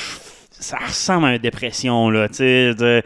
ça 0.52 0.78
ressemble 0.78 1.26
à 1.28 1.36
une 1.36 1.42
dépression, 1.42 2.10
là, 2.10 2.28
tu 2.30 2.36
sais. 2.36 3.04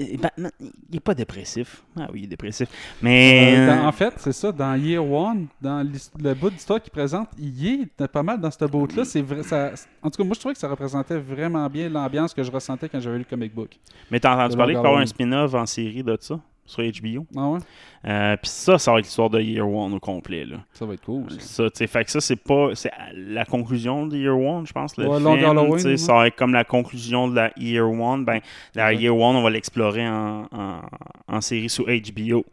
Euh, 0.00 0.16
Batman, 0.20 0.50
il 0.90 0.96
est 0.96 1.00
pas 1.00 1.14
dépressif. 1.14 1.82
Ah 1.98 2.08
oui, 2.12 2.20
il 2.20 2.24
est 2.24 2.28
dépressif. 2.28 2.68
Mais. 3.02 3.54
Euh, 3.56 3.66
dans- 3.76 3.86
en 3.86 3.92
fait, 3.92 4.14
c'est 4.18 4.32
ça, 4.32 4.52
dans 4.52 4.74
Year 4.74 5.04
One, 5.04 5.46
dans 5.60 5.86
le 6.18 6.34
bout 6.34 6.50
d'histoire 6.50 6.80
qu'il 6.82 6.92
présente, 6.92 7.28
il 7.38 7.82
est 7.98 8.08
pas 8.08 8.22
mal 8.22 8.40
dans 8.40 8.50
ce 8.50 8.64
boat-là. 8.64 9.04
C'est 9.04 9.22
vrai, 9.22 9.42
ça, 9.42 9.70
en 10.02 10.10
tout 10.10 10.18
cas, 10.22 10.24
moi, 10.24 10.34
je 10.34 10.40
trouvais 10.40 10.54
que 10.54 10.60
ça 10.60 10.68
représentait 10.68 11.18
vraiment 11.18 11.68
bien 11.68 11.88
l'ambiance 11.88 12.32
que 12.34 12.42
je 12.42 12.50
ressentais 12.50 12.88
quand 12.88 13.00
j'avais 13.00 13.16
lu 13.18 13.24
le 13.24 13.28
comic 13.30 13.54
book. 13.54 13.78
Mais 14.10 14.20
t'as 14.20 14.34
entendu 14.34 14.56
parler 14.56 14.74
qu'il 14.74 14.82
va 14.82 14.88
y 14.88 14.92
avoir 14.92 15.02
un 15.02 15.06
spin-off 15.06 15.54
en 15.54 15.66
série 15.66 16.02
de 16.02 16.16
ça? 16.20 16.40
Sur 16.70 16.82
HBO. 16.82 17.26
Ah 17.36 17.48
ouais? 17.48 17.58
Euh, 18.06 18.36
Puis 18.40 18.50
ça, 18.50 18.78
ça 18.78 18.92
va 18.92 18.98
être 19.00 19.04
l'histoire 19.04 19.28
de 19.28 19.40
Year 19.40 19.68
One 19.68 19.92
au 19.92 20.00
complet. 20.00 20.44
Là. 20.46 20.56
Ça 20.72 20.86
va 20.86 20.94
être 20.94 21.04
cool. 21.04 21.24
ça. 21.38 21.68
Ça, 21.74 21.86
fait 21.86 22.04
que 22.04 22.10
ça, 22.10 22.20
c'est 22.20 22.36
pas. 22.36 22.70
C'est 22.74 22.90
la 23.14 23.44
conclusion 23.44 24.06
de 24.06 24.16
Year 24.16 24.38
One, 24.38 24.66
je 24.66 24.72
pense. 24.72 24.96
Le 24.96 25.06
Ouais, 25.06 25.16
film, 25.18 25.24
Long 25.24 25.50
Halloween, 25.50 25.72
tu 25.76 25.80
sais, 25.82 25.88
ouais. 25.90 25.96
ça 25.98 26.14
va 26.14 26.26
être 26.28 26.36
comme 26.36 26.52
la 26.54 26.64
conclusion 26.64 27.28
de 27.28 27.36
la 27.36 27.52
Year 27.58 27.88
One. 27.90 28.24
Ben, 28.24 28.40
la 28.74 28.92
Year 28.94 29.14
One, 29.14 29.36
on 29.36 29.42
va 29.42 29.50
l'explorer 29.50 30.06
en, 30.08 30.46
en, 30.52 30.80
en 31.28 31.40
série 31.40 31.68
sous 31.68 31.84
HBO. 31.84 32.44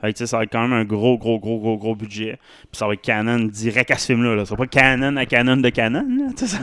Fait 0.00 0.12
que, 0.12 0.24
ça 0.26 0.38
va 0.38 0.44
être 0.44 0.52
quand 0.52 0.62
même 0.62 0.72
un 0.72 0.84
gros, 0.84 1.18
gros, 1.18 1.38
gros, 1.38 1.58
gros, 1.58 1.76
gros 1.76 1.94
budget. 1.94 2.38
Puis 2.62 2.78
ça 2.78 2.86
va 2.86 2.94
être 2.94 3.02
canon 3.02 3.38
direct 3.40 3.90
à 3.90 3.96
ce 3.96 4.06
film-là. 4.06 4.34
Là. 4.34 4.44
Ça 4.46 4.54
va 4.54 4.58
pas 4.58 4.66
canon 4.66 5.16
à 5.16 5.26
canon 5.26 5.56
de 5.58 5.68
canon. 5.68 6.06
Là, 6.08 6.30
ça- 6.36 6.58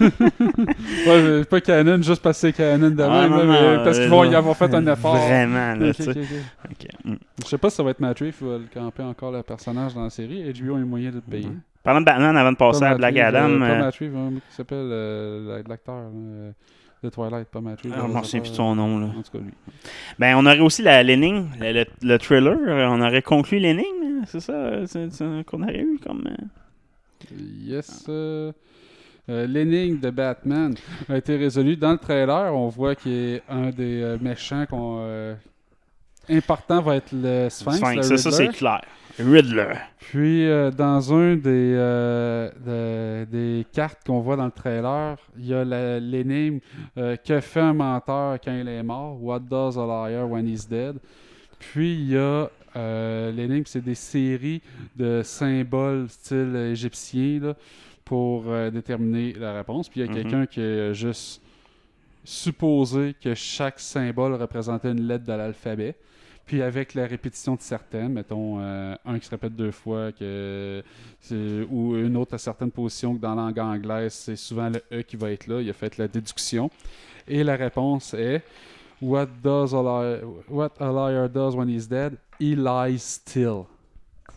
Ouais, 1.06 1.44
pas 1.44 1.60
canon 1.60 2.02
juste 2.02 2.22
parce 2.22 2.40
que 2.40 2.48
c'est 2.48 2.52
canon 2.52 2.90
de 2.90 3.02
Ah, 3.02 3.22
même, 3.22 3.30
non, 3.30 3.36
là, 3.38 3.44
non, 3.44 3.78
mais 3.78 3.84
parce 3.84 3.98
qu'ils 3.98 4.08
vont 4.08 4.24
y 4.24 4.34
avoir 4.34 4.56
fait 4.56 4.72
un 4.74 4.86
effort. 4.86 5.16
Vraiment, 5.16 5.74
là, 5.74 5.88
Ok, 5.90 5.94
tu 5.96 6.02
sais. 6.04 6.10
ok, 6.10 6.16
ok. 6.16 6.70
Ok, 6.70 6.86
mm. 7.04 7.14
Je 7.42 7.48
sais 7.48 7.58
pas 7.58 7.70
si 7.70 7.76
ça 7.76 7.82
va 7.82 7.90
être 7.90 8.00
Matt 8.00 8.18
Reeves 8.18 8.36
qui 8.38 8.44
va 8.44 8.58
le 8.58 8.64
camper 8.72 9.02
encore 9.02 9.32
le 9.32 9.42
personnage 9.42 9.94
dans 9.94 10.04
la 10.04 10.10
série. 10.10 10.42
HBO 10.52 10.76
a 10.76 10.78
les 10.78 10.84
moyens 10.84 11.14
de 11.14 11.22
le 11.24 11.30
payer. 11.30 11.48
Parlant 11.82 12.00
de 12.00 12.06
Batman, 12.06 12.36
avant 12.36 12.52
de 12.52 12.56
passer 12.56 12.80
Pas 12.80 12.88
à 12.90 12.94
Black 12.94 13.16
Adam. 13.16 13.48
euh, 13.50 13.58
pas 13.58 13.86
euh, 13.86 13.90
Reeves, 13.98 14.16
hein, 14.16 14.30
qui 14.48 14.54
s'appelle 14.54 14.88
euh, 14.90 15.62
l'acteur 15.66 15.94
euh, 16.14 16.50
de 17.02 17.08
Twilight, 17.08 17.48
pas 17.48 17.60
Matt 17.60 17.80
Reeves. 17.82 17.94
ah, 17.96 18.06
je 18.22 18.24
souviens 18.26 18.40
plus 18.40 18.54
son 18.54 18.74
nom. 18.74 18.98
Là. 18.98 19.06
En 19.06 19.22
tout 19.22 19.32
cas, 19.32 19.38
lui. 19.38 19.52
Ben, 20.18 20.36
on 20.36 20.44
aurait 20.46 20.60
aussi 20.60 20.82
la- 20.82 21.02
l'énigme, 21.02 21.48
le, 21.58 21.72
le, 21.72 21.84
le 22.02 22.18
thriller. 22.18 22.58
euh, 22.66 22.86
On 22.90 23.00
aurait 23.00 23.22
conclu 23.22 23.58
l'énigme, 23.58 24.22
c'est 24.26 24.40
ça 24.40 24.52
euh, 24.52 25.42
qu'on 25.44 25.62
aurait 25.62 25.80
eu 25.80 25.98
comme. 26.04 26.26
euh, 26.26 27.34
Yes. 27.62 28.04
euh, 28.08 28.52
euh, 29.28 29.46
L'énigme 29.46 29.98
de 30.00 30.10
Batman 30.10 30.74
a 31.08 31.16
été 31.16 31.36
résolue. 31.36 31.76
Dans 31.76 31.92
le 31.92 31.98
trailer, 31.98 32.54
on 32.54 32.68
voit 32.68 32.94
qu'un 32.94 33.70
des 33.70 34.02
euh, 34.02 34.18
méchants 34.20 34.64
qu'on, 34.68 35.36
important 36.28 36.80
va 36.80 36.96
être 36.96 37.12
le 37.12 37.48
Sphinx. 37.50 37.76
Sphinx. 37.78 37.96
le 37.96 38.02
Ça, 38.02 38.16
ça, 38.18 38.30
c'est 38.30 38.48
clair. 38.48 38.82
Riddler. 39.24 39.74
Puis, 39.98 40.46
euh, 40.48 40.70
dans 40.70 41.12
un 41.12 41.36
des, 41.36 41.74
euh, 41.76 42.50
de- 42.66 43.30
des 43.30 43.66
cartes 43.72 44.00
qu'on 44.06 44.20
voit 44.20 44.36
dans 44.36 44.46
le 44.46 44.50
trailer, 44.50 45.16
il 45.38 45.46
y 45.46 45.54
a 45.54 45.64
l'énigme 46.00 46.58
euh, 46.98 47.16
Que 47.16 47.40
fait 47.40 47.60
un 47.60 47.72
menteur 47.74 48.38
quand 48.40 48.52
il 48.52 48.68
est 48.68 48.82
mort? 48.82 49.22
What 49.22 49.40
does 49.40 49.78
a 49.78 49.86
liar 50.10 50.28
when 50.28 50.48
he's 50.48 50.68
dead? 50.68 50.96
Puis, 51.58 51.94
il 51.94 52.10
y 52.10 52.16
a 52.16 52.48
l'énigme, 53.32 53.64
c'est 53.66 53.84
des 53.84 53.94
séries 53.96 54.62
de 54.96 55.22
symboles 55.24 56.08
style 56.08 56.54
égyptien 56.70 57.40
là, 57.42 57.54
pour 58.04 58.44
déterminer 58.72 59.34
la 59.34 59.54
réponse. 59.54 59.88
Puis, 59.88 60.00
il 60.00 60.06
y 60.06 60.08
a 60.08 60.12
Mhm. 60.12 60.22
quelqu'un 60.22 60.46
qui 60.46 60.60
a 60.60 60.92
juste 60.92 61.42
supposé 62.24 63.14
que 63.22 63.34
chaque 63.34 63.80
symbole 63.80 64.34
représentait 64.34 64.90
une 64.92 65.06
lettre 65.06 65.24
de 65.24 65.32
l'alphabet. 65.32 65.94
Puis 66.46 66.62
avec 66.62 66.94
la 66.94 67.06
répétition 67.06 67.54
de 67.54 67.60
certaines, 67.60 68.12
mettons 68.12 68.58
euh, 68.60 68.94
un 69.06 69.18
qui 69.20 69.26
se 69.26 69.30
répète 69.30 69.54
deux 69.54 69.70
fois, 69.70 70.10
que 70.10 70.82
ou 71.70 71.96
une 71.96 72.16
autre 72.16 72.34
à 72.34 72.38
certaines 72.38 72.72
positions 72.72 73.14
que 73.14 73.20
dans 73.20 73.34
la 73.36 73.42
langue 73.42 73.58
anglaise, 73.60 74.12
c'est 74.14 74.36
souvent 74.36 74.68
le 74.68 74.82
E 74.92 75.02
qui 75.02 75.16
va 75.16 75.30
être 75.30 75.46
là. 75.46 75.60
Il 75.60 75.70
a 75.70 75.72
fait 75.72 75.96
la 75.96 76.08
déduction. 76.08 76.68
Et 77.28 77.44
la 77.44 77.54
réponse 77.56 78.14
est 78.14 78.42
What 79.00 79.28
does 79.42 79.74
a 79.74 79.82
liar, 79.82 80.18
what 80.48 80.72
a 80.80 80.90
liar 80.92 81.28
does 81.28 81.54
when 81.54 81.68
he's 81.68 81.88
dead? 81.88 82.14
He 82.40 82.54
lies 82.56 82.98
still. 82.98 83.62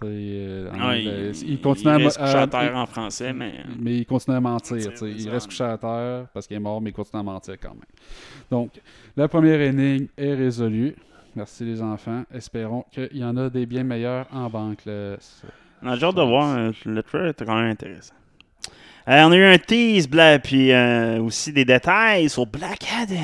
Euh, 0.03 0.69
Ah, 0.79 0.97
il, 0.97 1.31
il 1.49 1.61
continue 1.61 1.89
à, 1.91 1.97
reste 1.97 2.19
à- 2.19 2.25
couché 2.25 2.37
à 2.37 2.41
à- 2.41 2.47
terre 2.47 2.75
en 2.75 2.85
français, 2.85 3.31
mais. 3.33 3.53
mais 3.79 3.97
il 3.99 4.05
continue 4.05 4.35
à 4.35 4.41
mentir. 4.41 4.91
Il 5.01 5.29
reste 5.29 5.47
couché 5.47 5.63
à 5.63 5.77
terre 5.77 6.27
parce 6.33 6.45
qu'il 6.45 6.57
est 6.57 6.59
mort, 6.59 6.81
mais 6.81 6.89
il 6.91 6.93
continue 6.93 7.19
à 7.21 7.23
mentir 7.23 7.55
quand 7.61 7.69
même. 7.73 7.81
Donc, 8.51 8.71
la 9.15 9.27
première 9.27 9.59
énigme 9.61 10.07
est 10.17 10.33
résolue. 10.33 10.95
Merci 11.35 11.65
les 11.65 11.81
enfants. 11.81 12.23
Espérons 12.33 12.85
qu'il 12.91 13.09
y 13.17 13.23
en 13.23 13.35
a 13.37 13.49
des 13.49 13.65
bien 13.65 13.83
meilleurs 13.83 14.27
en 14.31 14.49
banque. 14.49 14.85
là. 14.85 15.15
On 15.81 15.87
a 15.87 15.93
hâte 15.93 16.15
de 16.15 16.21
voir. 16.21 16.57
euh, 16.57 16.71
Le 16.85 17.01
trailer 17.03 17.29
était 17.29 17.45
quand 17.45 17.55
même 17.55 17.71
intéressant. 17.71 18.13
Euh, 19.09 19.23
on 19.25 19.31
a 19.31 19.35
eu 19.35 19.43
un 19.43 19.57
tease, 19.57 20.07
bla, 20.07 20.39
puis 20.39 20.71
euh, 20.71 21.19
aussi 21.21 21.51
des 21.51 21.65
détails 21.65 22.29
sur 22.29 22.45
Black 22.45 22.85
Adam. 23.01 23.15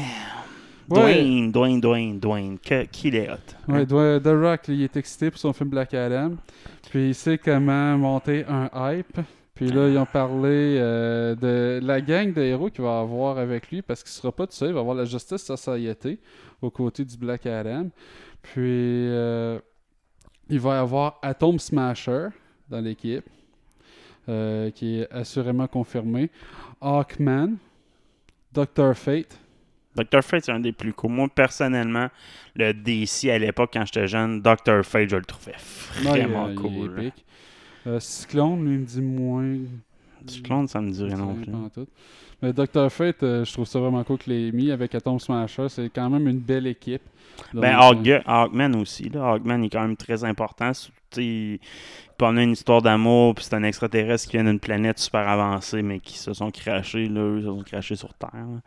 Ouais. 0.90 1.14
Dwayne, 1.14 1.52
Dwayne, 1.52 1.80
Dwayne, 1.80 2.20
Dwayne. 2.20 2.58
Que, 2.58 2.84
qu'il 2.86 3.16
est 3.16 3.30
hot. 3.30 3.36
Ouais, 3.72 3.86
Dwayne- 3.86 4.20
The 4.22 4.28
Rock, 4.44 4.62
il 4.70 4.82
est 4.84 4.98
excité 4.98 5.30
pour 5.30 5.40
son 5.40 5.54
film 5.54 5.70
Black 5.70 5.94
Adam. 5.94 6.32
Puis 6.90 7.10
il 7.10 7.16
sait 7.16 7.38
comment 7.38 7.96
monter 7.98 8.44
un 8.50 8.70
hype. 8.74 9.20
Puis 9.60 9.72
là, 9.72 9.90
ils 9.90 9.98
ont 9.98 10.06
parlé 10.06 10.78
euh, 10.80 11.36
de 11.36 11.86
la 11.86 12.00
gang 12.00 12.32
de 12.34 12.42
héros 12.42 12.70
qu'il 12.70 12.82
va 12.84 13.00
avoir 13.02 13.38
avec 13.38 13.70
lui 13.72 13.82
parce 13.82 14.02
qu'il 14.04 14.12
sera 14.12 14.32
pas 14.32 14.48
tout 14.48 14.54
seul. 14.54 14.70
Il 14.70 14.74
va 14.74 14.80
avoir 14.80 14.96
la 14.96 15.04
Justice 15.04 15.44
Society 15.44 16.18
aux 16.62 16.70
côtés 16.72 17.04
du 17.04 17.18
Black 17.18 17.46
Adam. 17.46 17.88
Puis 18.42 18.62
euh, 19.10 19.60
il 20.50 20.62
va 20.62 20.76
y 20.76 20.78
avoir 20.78 21.20
Atom 21.22 21.60
Smasher 21.60 22.30
dans 22.70 22.80
l'équipe 22.80 23.26
euh, 24.30 24.72
qui 24.72 25.00
est 25.02 25.12
assurément 25.12 25.68
confirmé. 25.68 26.30
Hawkman, 26.80 27.58
Doctor 28.54 28.96
Fate. 28.96 29.38
Dr. 29.96 30.24
Fate, 30.24 30.46
c'est 30.46 30.52
un 30.54 30.60
des 30.62 30.72
plus 30.72 30.94
cool. 30.94 31.12
Moi, 31.12 31.28
personnellement, 31.28 32.08
le 32.56 32.72
DC 32.74 33.26
à 33.30 33.38
l'époque, 33.38 33.72
quand 33.74 33.86
j'étais 33.86 34.08
jeune, 34.08 34.42
Dr. 34.42 34.84
Fate, 34.86 35.10
je 35.10 35.18
le 35.18 35.26
trouvais 35.26 35.56
vraiment 36.02 36.48
il- 36.48 36.54
il 36.54 36.56
cool. 36.56 37.12
Euh, 37.90 38.00
Cyclone, 38.00 38.64
lui, 38.66 38.74
il 38.76 38.80
me 38.82 38.86
dit 38.86 39.02
moins. 39.02 39.58
Cyclone, 40.28 40.68
ça 40.68 40.82
me 40.82 40.92
dit 40.92 41.04
rien 41.04 41.18
non 41.18 41.34
plus. 41.34 41.52
tout. 41.74 41.88
Mais 42.42 42.54
Dr. 42.54 42.90
Fate, 42.90 43.24
euh, 43.24 43.44
je 43.44 43.52
trouve 43.52 43.66
ça 43.66 43.80
vraiment 43.80 44.04
cool 44.04 44.18
qu'il 44.18 44.34
l'ait 44.34 44.52
mis 44.52 44.72
avec 44.72 44.94
Atom 44.96 45.20
Smasher. 45.20 45.68
C'est 45.70 45.90
quand 45.90 46.10
même 46.10 46.28
une 46.28 46.40
belle 46.40 46.68
équipe. 46.68 47.02
Ben, 47.54 47.78
Donc, 47.78 48.08
euh, 48.08 48.20
Hawk- 48.20 48.24
Hawkman 48.26 48.76
aussi. 48.76 49.10
Là. 49.10 49.32
Hawkman 49.34 49.64
est 49.64 49.70
quand 49.70 49.82
même 49.82 49.98
très 49.98 50.24
important. 50.24 50.72
Tu 50.72 50.92
sais, 51.12 51.24
Il 51.26 51.60
peut 52.18 52.26
une 52.26 52.52
histoire 52.52 52.82
d'amour, 52.82 53.34
puis 53.36 53.46
c'est 53.46 53.56
un 53.56 53.64
extraterrestre 53.64 54.30
qui 54.30 54.38
vient 54.38 54.44
d'une 54.46 54.60
planète 54.60 55.00
super 55.00 55.28
avancée, 55.28 55.82
mais 55.82 56.00
qui 56.00 56.18
se 56.18 56.34
sont 56.34 56.52
crachés, 56.52 57.08
là, 57.08 57.22
eux, 57.22 57.40
se 57.42 57.48
sont 57.48 57.64
crachés 57.64 57.96
sur 57.96 58.14
Terre. 58.14 58.30
là. 58.34 58.60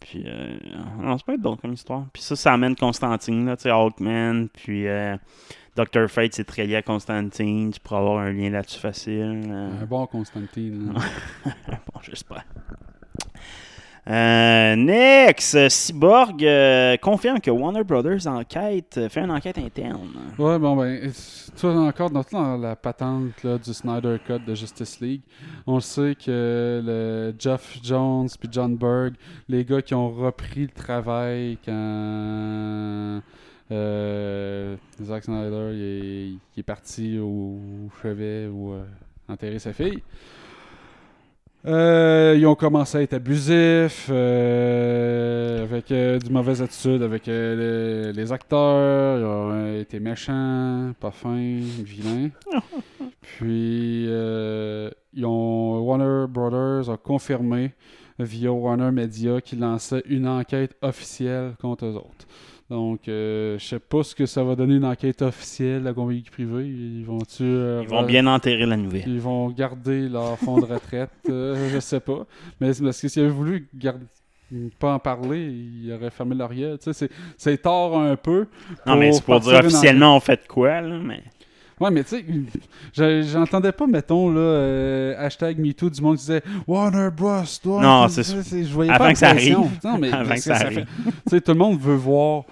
Puis, 0.00 0.24
euh, 0.26 0.56
non, 1.00 1.16
c'est 1.16 1.26
pas 1.26 1.34
être 1.34 1.40
bon 1.40 1.56
comme 1.56 1.72
histoire. 1.72 2.06
Puis 2.12 2.22
ça, 2.22 2.34
ça 2.36 2.52
amène 2.52 2.74
Constantine, 2.76 3.46
là, 3.46 3.56
tu 3.56 3.62
sais, 3.64 3.70
Hawkman, 3.70 4.48
puis 4.48 4.86
euh, 4.88 5.16
Dr. 5.78 6.08
Fate, 6.08 6.34
c'est 6.34 6.44
très 6.44 6.66
lié 6.66 6.74
à 6.76 6.82
Constantine. 6.82 7.70
Tu 7.70 7.78
pourras 7.78 8.00
avoir 8.00 8.18
un 8.18 8.32
lien 8.32 8.50
là-dessus 8.50 8.80
facile. 8.80 9.44
euh. 9.48 9.82
Un 9.82 9.86
bon 9.86 10.06
Constantine. 10.06 10.92
hein. 10.96 11.50
bon, 11.68 12.00
j'espère. 12.02 12.44
Euh, 14.10 14.74
next, 14.74 15.68
Cyborg 15.68 16.42
euh, 16.42 16.96
confirme 16.96 17.40
que 17.40 17.50
Warner 17.50 17.84
Brothers 17.84 18.26
enquête, 18.26 18.98
fait 19.10 19.20
une 19.20 19.30
enquête 19.30 19.58
interne. 19.58 20.08
Ouais, 20.38 20.58
bon, 20.58 20.76
ben, 20.76 21.12
tu 21.54 21.66
encore 21.66 22.08
dans, 22.10 22.24
dans 22.32 22.56
la 22.56 22.74
patente 22.74 23.42
là, 23.44 23.58
du 23.58 23.74
Snyder 23.74 24.16
Cut 24.26 24.38
de 24.46 24.54
Justice 24.54 24.98
League, 25.00 25.20
on 25.66 25.78
sait 25.78 26.14
que 26.14 26.82
le 26.82 27.34
Jeff 27.38 27.78
Jones 27.82 28.28
puis 28.40 28.48
John 28.50 28.76
Berg, 28.76 29.12
les 29.46 29.64
gars 29.64 29.82
qui 29.82 29.94
ont 29.94 30.10
repris 30.10 30.62
le 30.62 30.68
travail 30.68 31.58
quand 31.64 33.20
Zack 33.70 35.24
Snyder 35.24 35.70
il 35.72 35.82
est, 35.82 36.28
il 36.28 36.60
est 36.60 36.62
parti 36.62 37.18
au 37.18 37.58
chevet 38.02 38.46
ou 38.46 38.72
euh, 38.72 38.84
enterrer 39.28 39.58
sa 39.58 39.72
fille. 39.72 40.02
Euh, 41.66 42.36
ils 42.38 42.46
ont 42.46 42.54
commencé 42.54 42.98
à 42.98 43.02
être 43.02 43.14
abusifs, 43.14 44.08
euh, 44.10 45.64
avec 45.64 45.90
euh, 45.90 46.18
du 46.18 46.30
mauvaise 46.30 46.62
attitude 46.62 47.02
avec 47.02 47.28
euh, 47.28 48.06
les, 48.06 48.12
les 48.12 48.32
acteurs. 48.32 49.18
Ils 49.18 49.24
ont 49.24 49.50
euh, 49.52 49.80
été 49.80 49.98
méchants, 49.98 50.92
pas 51.00 51.10
fins, 51.10 51.60
vilains. 51.84 52.30
Puis, 53.20 54.06
euh, 54.08 54.88
ils 55.12 55.26
ont, 55.26 55.80
Warner 55.80 56.26
Brothers 56.28 56.90
a 56.90 56.96
confirmé 56.96 57.74
via 58.18 58.52
Warner 58.52 58.90
Media 58.92 59.40
qu'ils 59.40 59.60
lançaient 59.60 60.02
une 60.06 60.26
enquête 60.28 60.76
officielle 60.80 61.54
contre 61.60 61.86
eux 61.86 61.96
autres. 61.96 62.26
Donc, 62.70 63.08
euh, 63.08 63.58
je 63.58 63.64
sais 63.64 63.78
pas 63.78 64.02
ce 64.02 64.14
que 64.14 64.26
ça 64.26 64.44
va 64.44 64.54
donner 64.54 64.74
une 64.74 64.84
enquête 64.84 65.22
officielle, 65.22 65.84
la 65.84 65.94
compagnie 65.94 66.20
privée. 66.22 66.66
Ils 66.66 67.04
vont-tu... 67.04 67.42
euh, 67.42 67.80
Ils 67.82 67.88
vont 67.88 68.02
bien 68.02 68.26
enterrer 68.26 68.66
la 68.66 68.76
nouvelle. 68.76 69.04
ils 69.06 69.20
vont 69.20 69.48
garder 69.50 70.08
leur 70.08 70.38
fonds 70.38 70.58
de 70.60 70.66
retraite, 70.66 71.08
euh, 71.30 71.70
je 71.72 71.78
sais 71.80 72.00
pas. 72.00 72.26
Mais 72.60 72.68
parce 72.80 73.00
que 73.00 73.08
s'ils 73.08 73.22
avaient 73.22 73.30
voulu 73.30 73.68
garder 73.74 74.04
pas 74.78 74.94
en 74.94 74.98
parler, 74.98 75.46
ils 75.46 75.92
auraient 75.92 76.10
fermé 76.10 76.34
leur 76.34 76.52
gueule. 76.54 76.78
Tu 76.78 76.92
sais, 76.92 77.08
c'est- 77.36 77.56
tort 77.58 77.98
un 77.98 78.16
peu. 78.16 78.46
Non, 78.86 78.96
mais 78.96 79.12
c'est 79.12 79.22
pour 79.24 79.40
dire 79.40 79.58
officiellement 79.58 80.16
on 80.16 80.20
fait 80.20 80.42
de 80.42 80.46
quoi, 80.48 80.80
là, 80.80 80.98
mais... 80.98 81.22
Ouais, 81.80 81.90
mais 81.90 82.02
tu 82.04 82.10
sais, 82.10 82.24
je- 82.92 83.22
j'entendais 83.30 83.72
pas, 83.72 83.86
mettons, 83.86 84.30
là, 84.30 84.40
euh, 84.40 85.14
hashtag 85.18 85.58
MeToo 85.58 85.90
du 85.90 86.00
monde 86.02 86.16
qui 86.16 86.22
disait 86.22 86.42
Warner 86.66 87.08
Bros. 87.16 87.42
doit- 87.64 87.82
Non, 87.82 88.08
c'est 88.08 88.22
Je 88.24 88.72
voyais 88.72 88.90
Avant 88.90 89.04
pas 89.04 89.12
que 89.12 89.18
ça 89.18 89.28
arrive. 89.30 89.58
Non, 89.84 89.98
mais 89.98 90.10
Avant 90.12 90.34
que 90.34 90.40
ça 90.40 90.56
arrive. 90.56 90.86
Tu 91.04 91.12
sais, 91.30 91.40
tout 91.40 91.52
le 91.52 91.58
monde 91.58 91.78
veut 91.80 91.94
voir. 91.94 92.44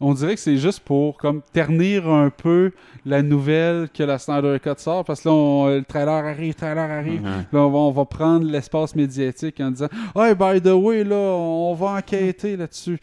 On 0.00 0.12
dirait 0.12 0.34
que 0.34 0.40
c'est 0.40 0.56
juste 0.58 0.80
pour 0.80 1.16
comme 1.16 1.40
ternir 1.52 2.08
un 2.10 2.28
peu 2.28 2.72
la 3.06 3.22
nouvelle 3.22 3.88
que 3.88 4.02
la 4.02 4.18
Snyder 4.18 4.58
Cut 4.62 4.70
sort 4.78 5.04
parce 5.04 5.22
que 5.22 5.28
là, 5.28 5.34
on- 5.34 5.68
le 5.68 5.84
trailer 5.84 6.12
arrive, 6.24 6.48
le 6.48 6.54
trailer 6.54 6.90
arrive. 6.90 7.22
Mhm. 7.22 7.44
Là, 7.52 7.60
on 7.60 7.70
va, 7.70 7.78
on 7.78 7.90
va 7.92 8.04
prendre 8.04 8.44
l'espace 8.50 8.94
médiatique 8.96 9.60
en 9.60 9.70
disant 9.70 9.88
Hey, 10.16 10.34
by 10.34 10.60
the 10.60 10.72
way, 10.74 11.04
là, 11.04 11.16
on 11.16 11.74
va 11.74 11.92
enquêter 11.92 12.56
là-dessus. 12.56 12.98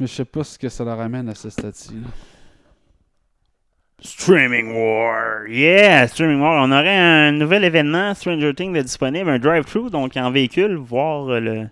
Mais 0.00 0.06
je 0.06 0.14
sais 0.14 0.24
pas 0.24 0.42
ce 0.42 0.58
que 0.58 0.68
ça 0.70 0.82
leur 0.82 0.98
amène 0.98 1.28
à 1.28 1.34
ce 1.34 1.50
stade-ci. 1.50 1.92
Streaming 4.02 4.72
War. 4.74 5.46
Yeah, 5.48 6.06
Streaming 6.08 6.40
War. 6.40 6.62
On 6.66 6.72
aurait 6.72 6.96
un 6.96 7.32
nouvel 7.32 7.64
événement, 7.64 8.14
Stranger 8.14 8.54
Things, 8.54 8.72
de 8.72 8.82
disponible, 8.82 9.28
un 9.30 9.38
drive-thru, 9.38 9.90
donc 9.90 10.16
en 10.16 10.30
véhicule, 10.30 10.76
voir 10.76 11.28
euh, 11.28 11.40
le, 11.40 11.66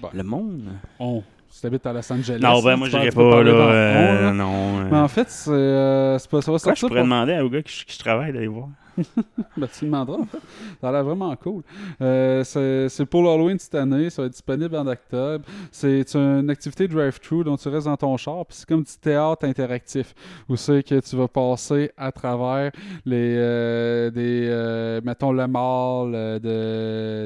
Bon. 0.00 0.08
le 0.12 0.22
monde. 0.22 0.62
On. 0.98 1.22
Si 1.50 1.62
t'habites 1.62 1.86
à 1.86 1.92
Los 1.92 2.12
Angeles. 2.12 2.38
Non, 2.42 2.60
ben 2.62 2.76
moi, 2.76 2.88
peux 2.90 3.30
pas, 3.30 3.42
là. 3.44 3.50
euh, 3.52 4.22
là. 4.24 4.32
non. 4.32 4.80
euh. 4.80 4.88
Mais 4.90 4.98
en 4.98 5.08
fait, 5.08 5.30
c'est 5.30 5.50
euh, 5.52 6.18
pas 6.30 6.42
ça 6.42 6.50
va 6.50 6.58
Quoi, 6.58 6.74
je 6.74 6.80
pourrais 6.80 6.94
pour- 7.00 7.04
demander 7.04 7.38
au 7.38 7.48
gars 7.48 7.62
qui, 7.62 7.84
qui 7.86 7.98
travaille 7.98 8.32
d'aller 8.32 8.48
voir? 8.48 8.68
Ben, 9.56 9.68
tu 9.78 9.84
demanderas, 9.84 10.18
en 10.18 10.24
fait. 10.24 10.38
Ça 10.80 10.88
a 10.88 10.92
l'air 10.92 11.04
vraiment 11.04 11.34
cool. 11.36 11.62
Euh, 12.02 12.42
c'est 12.44 13.06
pour 13.06 13.22
l'Halloween 13.22 13.58
cette 13.58 13.74
année. 13.74 14.10
Ça 14.10 14.22
va 14.22 14.26
être 14.26 14.32
disponible 14.32 14.74
en 14.76 14.86
octobre. 14.86 15.44
C'est 15.70 16.14
une 16.14 16.50
activité 16.50 16.88
drive-thru 16.88 17.44
dont 17.44 17.56
tu 17.56 17.68
restes 17.68 17.86
dans 17.86 17.96
ton 17.96 18.16
char. 18.16 18.44
Puis 18.46 18.58
c'est 18.58 18.68
comme 18.68 18.82
du 18.82 18.92
théâtre 19.00 19.44
interactif. 19.46 20.14
Où 20.48 20.56
c'est 20.56 20.82
que 20.82 20.98
tu 21.00 21.16
vas 21.16 21.28
passer 21.28 21.90
à 21.96 22.10
travers 22.12 22.70
les, 23.04 23.36
euh, 23.38 24.10
des, 24.10 24.46
euh, 24.48 25.00
mettons, 25.04 25.32
le 25.32 25.46
mall 25.46 26.12
euh, 26.14 26.38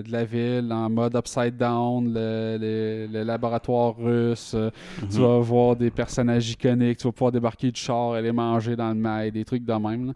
de, 0.03 0.07
de 0.07 0.13
la 0.13 0.25
ville 0.25 0.71
en 0.73 0.91
mode 0.91 1.15
upside 1.17 1.57
down, 1.57 2.13
le, 2.13 2.59
le- 2.61 3.07
le 3.13 3.23
laboratoire 3.25 3.97
russe. 3.97 4.55
Tu 5.11 5.19
vas 5.21 5.39
voir 5.39 5.77
des 5.77 5.91
personnages 5.91 6.51
iconiques. 6.51 6.99
Tu 6.99 7.07
vas 7.07 7.13
pouvoir 7.13 7.33
débarquer 7.33 7.71
du 7.71 7.81
char, 7.81 8.13
aller 8.13 8.33
manger 8.33 8.77
dans 8.77 8.89
le 8.91 8.95
mail, 8.95 9.33
des 9.33 9.45
trucs 9.45 9.65
de 9.65 9.73
même. 9.73 10.09
là. 10.09 10.13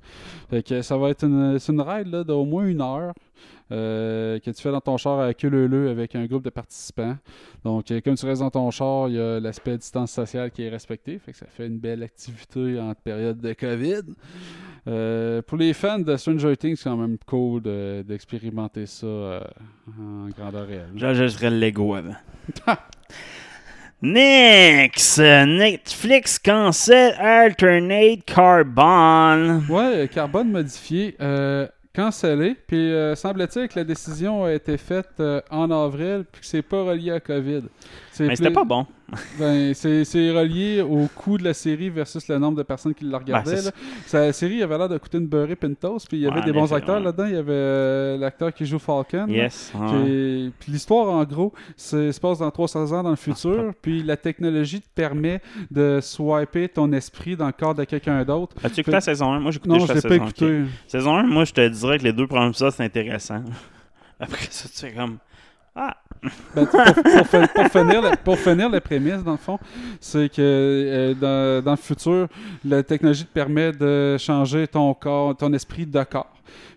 Fait 0.51 0.63
que 0.63 0.83
ça 0.83 0.97
va 0.97 1.11
être 1.11 1.25
une 1.25 1.42
une, 1.43 1.59
c'est 1.59 1.73
une 1.73 1.81
ride 1.81 2.09
là, 2.09 2.25
d'au 2.25 2.45
moins 2.45 2.65
une 2.67 2.81
heure. 2.81 3.13
euh, 3.71 4.39
que 4.41 4.51
tu 4.51 4.61
fais 4.63 4.71
dans 4.71 4.81
ton 4.83 4.99
char 4.99 5.19
à 5.21 5.33
queue 5.33 5.89
avec 5.89 6.15
un 6.15 6.27
groupe 6.27 6.45
de 6.45 6.51
participants. 6.51 7.17
Donc, 7.65 7.91
euh, 7.91 8.01
comme 8.05 8.17
tu 8.17 8.27
restes 8.27 8.43
dans 8.43 8.51
ton 8.51 8.71
char, 8.71 9.09
il 9.09 9.15
y 9.15 9.19
a 9.21 9.41
l'aspect 9.41 9.79
distance 9.79 10.11
sociale 10.13 10.51
qui 10.51 10.63
est 10.63 10.69
respecté. 10.69 11.19
Fait 11.19 11.33
que 11.33 11.39
ça 11.39 11.47
fait 11.47 11.67
une 11.67 11.79
belle 11.79 12.03
activité 12.03 12.79
en 12.79 12.95
période 12.95 13.39
de 13.41 13.53
COVID. 13.55 14.03
Euh, 14.89 15.41
pour 15.43 15.57
les 15.57 15.73
fans 15.73 15.99
de 16.01 16.17
Stranger 16.17 16.55
Things, 16.57 16.77
c'est 16.77 16.91
quand 16.91 16.97
même 16.99 17.17
cool 17.27 17.63
de- 17.63 18.05
d'expérimenter 18.07 18.85
ça 18.85 19.07
euh, 19.07 19.41
en 19.99 20.29
grandeur 20.37 20.67
réelle. 20.67 20.91
J'ajouterais 20.97 21.51
le 21.51 21.59
Lego 21.59 21.95
avant. 21.95 22.17
Next! 24.05 25.21
Netflix 25.21 26.37
cancel 26.37 27.15
Alternate 27.21 28.25
Carbon. 28.25 29.63
Ouais, 29.69 30.11
carbone 30.13 30.51
modifié, 30.51 31.15
euh, 31.21 31.69
cancellé. 31.95 32.57
Puis 32.67 32.93
euh, 32.93 33.15
semble-t-il 33.15 33.69
que 33.69 33.79
la 33.79 33.85
décision 33.85 34.43
a 34.43 34.53
été 34.55 34.77
faite 34.77 35.07
euh, 35.21 35.41
en 35.53 35.71
avril, 35.71 36.25
puis 36.33 36.41
que 36.41 36.47
c'est 36.49 36.63
pas 36.63 36.83
relié 36.83 37.13
à 37.13 37.21
COVID. 37.21 37.63
Mais 38.21 38.37
c'était 38.37 38.51
pas 38.51 38.65
bon. 38.65 38.87
Ben, 39.39 39.75
c'est 39.75 40.05
c'est 40.05 40.31
relié 40.31 40.81
au 40.81 41.07
coût 41.15 41.37
de 41.37 41.45
la 41.45 41.53
série 41.53 41.91
versus 41.91 42.27
le 42.29 42.39
nombre 42.39 42.57
de 42.57 42.63
personnes 42.63 42.95
qui 42.95 43.05
la 43.05 43.19
regardaient. 43.19 43.57
Ben. 43.63 43.71
Ça- 44.07 44.21
la 44.27 44.33
série 44.33 44.63
avait 44.63 44.79
l'air 44.79 44.89
de 44.89 44.97
coûter 44.99 45.19
une 45.19 45.27
beurrée 45.27 45.57
toast, 45.79 46.09
puis 46.09 46.17
il 46.19 46.23
y 46.23 46.27
avait 46.27 46.41
Ouais, 46.41 46.45
des 46.47 46.53
bons 46.53 46.65
effet, 46.65 46.77
acteurs 46.77 46.97
ouais. 46.99 47.05
là-dedans. 47.05 47.27
Il 47.27 47.35
y 47.35 47.37
avait 47.37 47.53
euh, 47.53 48.17
l'acteur 48.19 48.53
qui 48.55 48.65
joue 48.65 48.79
Falcon. 48.79 49.27
Yes. 49.29 49.73
ouais. 49.79 50.51
Puis 50.59 50.73
l'histoire, 50.73 51.09
en 51.11 51.25
gros, 51.25 51.53
se 51.77 52.19
passe 52.19 52.39
dans 52.39 52.51
300 52.51 52.93
ans 52.93 53.03
dans 53.03 53.11
le 53.11 53.17
futur, 53.17 53.73
puis 53.83 54.03
la 54.03 54.17
technologie 54.17 54.81
te 54.81 54.89
permet 54.95 55.41
de 55.71 55.99
swiper 56.01 56.69
ton 56.71 56.91
esprit 56.93 57.37
dans 57.37 57.47
le 57.47 57.53
corps 57.53 57.75
de 57.75 57.85
quelqu'un 57.85 58.25
d'autre. 58.25 58.57
As-tu 58.65 58.81
écouté 58.81 58.93
la 58.93 59.01
saison 59.03 59.33
1? 59.33 59.41
Moi, 59.41 59.51
j'ai 59.51 59.57
écouté 59.59 59.71
Non, 59.75 59.79
je 59.81 59.89
la 59.89 59.95
l'ai 59.95 60.01
pas 60.01 60.09
saison 60.09 60.23
1. 60.23 60.27
écouté. 60.27 60.63
Saison 60.87 61.17
1, 61.17 61.23
moi, 61.25 61.45
je 61.45 61.53
te 61.53 61.69
dirais 61.69 61.99
que 61.99 62.05
les 62.05 62.13
deux 62.13 62.27
premiers 62.27 62.49
épisodes, 62.49 62.73
c'est 62.73 62.85
intéressant. 62.85 63.43
Après 64.21 64.47
ça, 64.51 64.69
tu 64.69 64.87
fais 64.87 64.93
comme... 64.97 65.19
Ah! 65.75 65.97
Ben, 66.55 66.67
pour, 66.67 66.81
pour 66.83 67.49
pour 67.55 67.67
finir, 67.67 68.01
la- 68.03 68.17
pour 68.17 68.39
finir 68.39 68.69
la 68.71 68.81
prémisse, 68.81 69.25
dans 69.25 69.33
le 69.33 69.37
fond, 69.39 69.59
c'est 70.01 70.29
que 70.29 70.41
euh, 70.41 71.15
dans, 71.15 71.65
dans 71.65 71.71
le 71.73 71.77
futur, 71.77 72.29
la 72.65 72.83
technologie 72.83 73.25
te 73.25 73.33
permet 73.33 73.73
de 73.73 74.17
changer 74.19 74.69
ton 74.69 74.95
corps, 74.95 75.37
ton 75.37 75.53
esprit 75.53 75.85
de 75.87 76.03
corps. 76.05 76.31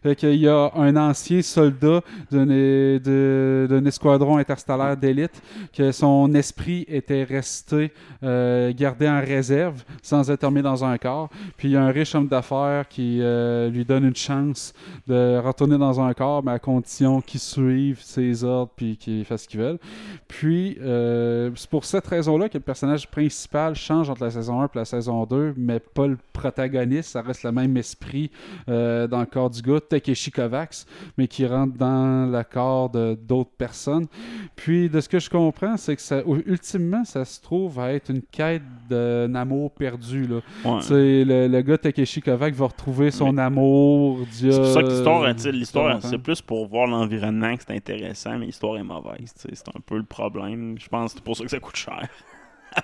Fait 0.03 0.15
qu'il 0.15 0.35
y 0.35 0.47
a 0.47 0.71
un 0.75 0.95
ancien 0.95 1.41
soldat 1.41 2.01
d'un 2.31 3.85
escadron 3.85 4.37
interstellaire 4.37 4.97
d'élite 4.97 5.41
que 5.73 5.91
son 5.91 6.33
esprit 6.33 6.85
était 6.87 7.23
resté 7.23 7.91
euh, 8.23 8.73
gardé 8.75 9.07
en 9.07 9.19
réserve 9.19 9.83
sans 10.01 10.29
être 10.29 10.45
remis 10.45 10.61
dans 10.61 10.83
un 10.83 10.97
corps. 10.97 11.29
Puis 11.57 11.69
il 11.69 11.71
y 11.71 11.77
a 11.77 11.83
un 11.83 11.91
riche 11.91 12.15
homme 12.15 12.27
d'affaires 12.27 12.87
qui 12.87 13.19
euh, 13.21 13.69
lui 13.69 13.85
donne 13.85 14.05
une 14.05 14.15
chance 14.15 14.73
de 15.07 15.39
retourner 15.39 15.77
dans 15.77 15.99
un 15.99 16.13
corps, 16.13 16.43
mais 16.43 16.53
à 16.53 16.59
condition 16.59 17.21
qu'il 17.21 17.39
suive 17.39 17.99
ses 18.01 18.43
ordres 18.43 18.71
puis 18.75 18.97
qu'il 18.97 19.25
fasse 19.25 19.43
ce 19.43 19.47
qu'il 19.47 19.59
veut. 19.59 19.79
Puis, 20.27 20.77
euh, 20.81 21.51
c'est 21.55 21.69
pour 21.69 21.85
cette 21.85 22.07
raison-là 22.07 22.49
que 22.49 22.57
le 22.57 22.63
personnage 22.63 23.07
principal 23.09 23.75
change 23.75 24.09
entre 24.09 24.23
la 24.23 24.31
saison 24.31 24.61
1 24.61 24.65
et 24.65 24.69
la 24.75 24.85
saison 24.85 25.25
2, 25.25 25.53
mais 25.57 25.79
pas 25.79 26.07
le 26.07 26.17
protagoniste. 26.33 27.11
Ça 27.11 27.21
reste 27.21 27.43
le 27.43 27.51
même 27.51 27.75
esprit 27.77 28.31
dans 28.67 29.19
le 29.19 29.25
corps 29.25 29.49
du 29.55 29.61
gars, 29.61 29.79
Takeshi 29.79 30.31
Kovacs, 30.31 30.85
mais 31.17 31.27
qui 31.27 31.45
rentre 31.45 31.77
dans 31.77 32.31
le 32.31 32.43
corps 32.43 32.89
de 32.89 33.15
d'autres 33.15 33.55
personnes. 33.57 34.07
Puis, 34.55 34.89
de 34.89 35.01
ce 35.01 35.09
que 35.09 35.19
je 35.19 35.29
comprends, 35.29 35.77
c'est 35.77 35.95
que 35.95 36.01
ça, 36.01 36.21
ultimement, 36.45 37.03
ça 37.05 37.25
se 37.25 37.41
trouve 37.41 37.79
à 37.79 37.93
être 37.93 38.09
une 38.09 38.21
quête 38.21 38.63
d'un 38.89 39.33
amour 39.35 39.71
perdu. 39.71 40.27
Là. 40.27 40.35
Ouais. 40.63 40.81
Le, 40.89 41.47
le 41.47 41.61
gars 41.61 41.77
Takeshi 41.77 42.21
Kovacs 42.21 42.53
va 42.53 42.67
retrouver 42.67 43.11
son 43.11 43.37
amour 43.37 44.19
C'est 44.31 44.49
pour 44.49 44.65
ça 44.67 44.81
que 44.83 44.87
l'histoire, 44.87 45.33
l'histoire, 45.51 46.03
c'est 46.03 46.17
plus 46.17 46.41
pour 46.41 46.67
voir 46.67 46.87
l'environnement 46.87 47.55
que 47.55 47.63
c'est 47.67 47.75
intéressant, 47.75 48.37
mais 48.37 48.47
l'histoire 48.47 48.77
est 48.77 48.83
mauvaise. 48.83 49.33
C'est 49.35 49.67
un 49.69 49.79
peu 49.85 49.97
le 49.97 50.03
problème. 50.03 50.75
Je 50.79 50.87
pense 50.87 51.13
que 51.13 51.19
c'est 51.19 51.23
pour 51.23 51.37
ça 51.37 51.43
que 51.43 51.49
ça 51.49 51.59
coûte 51.59 51.75
cher. 51.75 52.07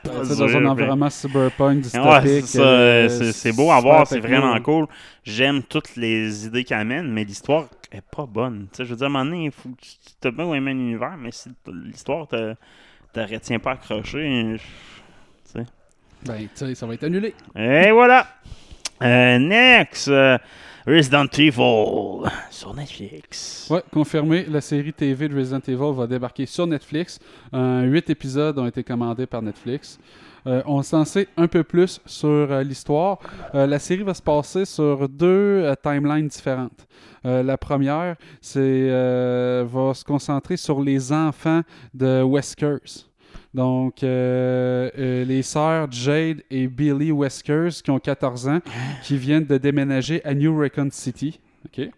Dans 0.04 0.58
un 0.58 0.66
environnement 0.66 1.10
cyberpunk 1.10 1.76
Ouais, 1.76 1.82
dystopique. 1.82 2.22
c'est 2.24 2.42
ça, 2.58 2.62
euh, 2.62 3.10
c'est- 3.10 3.32
c'est 3.34 3.52
beau 3.54 3.72
à 3.72 3.80
voir, 3.82 4.08
c'est 4.08 4.20
vraiment 4.20 4.60
cool. 4.62 4.88
J'aime 5.24 5.62
toutes 5.64 5.96
les 5.96 6.46
idées 6.46 6.64
qu'il 6.64 6.76
amène, 6.76 7.12
mais 7.12 7.24
l'histoire 7.24 7.66
est 7.92 8.02
pas 8.02 8.26
bonne. 8.26 8.68
Tu 8.72 8.78
sais, 8.78 8.86
je 8.86 8.90
veux 8.92 8.96
dire, 8.96 9.06
à 9.06 9.10
un 9.10 9.12
moment 9.14 9.26
donné, 9.26 9.46
il 9.46 9.52
faut 9.52 9.70
que 9.70 9.82
tu 9.82 9.90
t'as 10.20 10.32
bien 10.32 10.52
aimé 10.54 10.72
l'univers, 10.74 11.16
mais 11.18 11.32
si 11.32 11.50
l'histoire 11.68 12.28
te, 12.28 12.56
te 13.14 13.20
retient 13.20 13.60
pas 13.60 13.72
accroché, 13.72 14.56
tu 14.58 15.52
sais. 15.60 15.66
Ben, 16.26 16.38
tu 16.40 16.48
sais, 16.56 16.76
ça 16.76 16.86
va 16.86 16.94
être 16.94 17.04
annulé. 17.04 17.34
Et 17.56 17.92
voilà! 17.92 18.28
Euh, 19.04 19.40
next! 19.40 20.08
euh, 20.08 20.38
Resident 20.88 21.28
Evil 21.38 22.30
sur 22.50 22.74
Netflix. 22.74 23.68
Ouais, 23.70 23.84
confirmé, 23.92 24.46
la 24.46 24.62
série 24.62 24.94
TV 24.94 25.28
de 25.28 25.36
Resident 25.36 25.62
Evil 25.68 25.96
va 25.96 26.08
débarquer 26.08 26.46
sur 26.46 26.66
Netflix. 26.66 27.20
Huit 27.54 28.10
épisodes 28.10 28.58
ont 28.58 28.66
été 28.66 28.84
commandés 28.84 29.26
par 29.26 29.42
Netflix. 29.42 30.00
Euh, 30.48 30.62
on 30.66 30.82
s'en 30.82 31.06
sait 31.06 31.28
un 31.38 31.48
peu 31.48 31.64
plus 31.64 32.02
sur 32.06 32.30
euh, 32.30 32.64
l'histoire. 32.64 33.20
Euh, 33.54 33.68
la 33.68 33.80
série 33.80 34.04
va 34.04 34.14
se 34.14 34.22
passer 34.22 34.66
sur 34.66 35.08
deux 35.08 35.72
timelines 35.84 36.28
différentes. 36.28 36.88
La 37.24 37.56
première, 37.56 38.16
c'est 38.42 38.90
va 38.90 39.94
se 39.94 40.04
concentrer 40.04 40.58
sur 40.58 40.82
les 40.82 41.14
enfants 41.14 41.62
de 41.94 42.24
Weskers. 42.24 43.11
Donc, 43.54 44.04
euh, 44.04 44.90
euh, 44.98 45.26
les 45.26 45.42
sœurs 45.42 45.92
Jade 45.92 46.42
et 46.50 46.68
Billy 46.68 47.12
Weskers, 47.12 47.82
qui 47.84 47.92
ont 47.92 48.00
14 48.00 48.48
ans, 48.48 48.60
qui 49.04 49.18
viennent 49.18 49.46
de 49.46 49.58
déménager 49.58 50.24
à 50.24 50.34
New 50.34 50.58
Recon 50.58 50.88
City. 50.92 51.40
OK? 51.66 51.90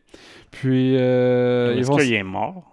Puis, 0.52 0.98
euh, 0.98 1.76
Est-ce 1.76 1.88
vont 1.88 1.98
qu'il 1.98 2.14
est 2.14 2.24
mort? 2.24 2.70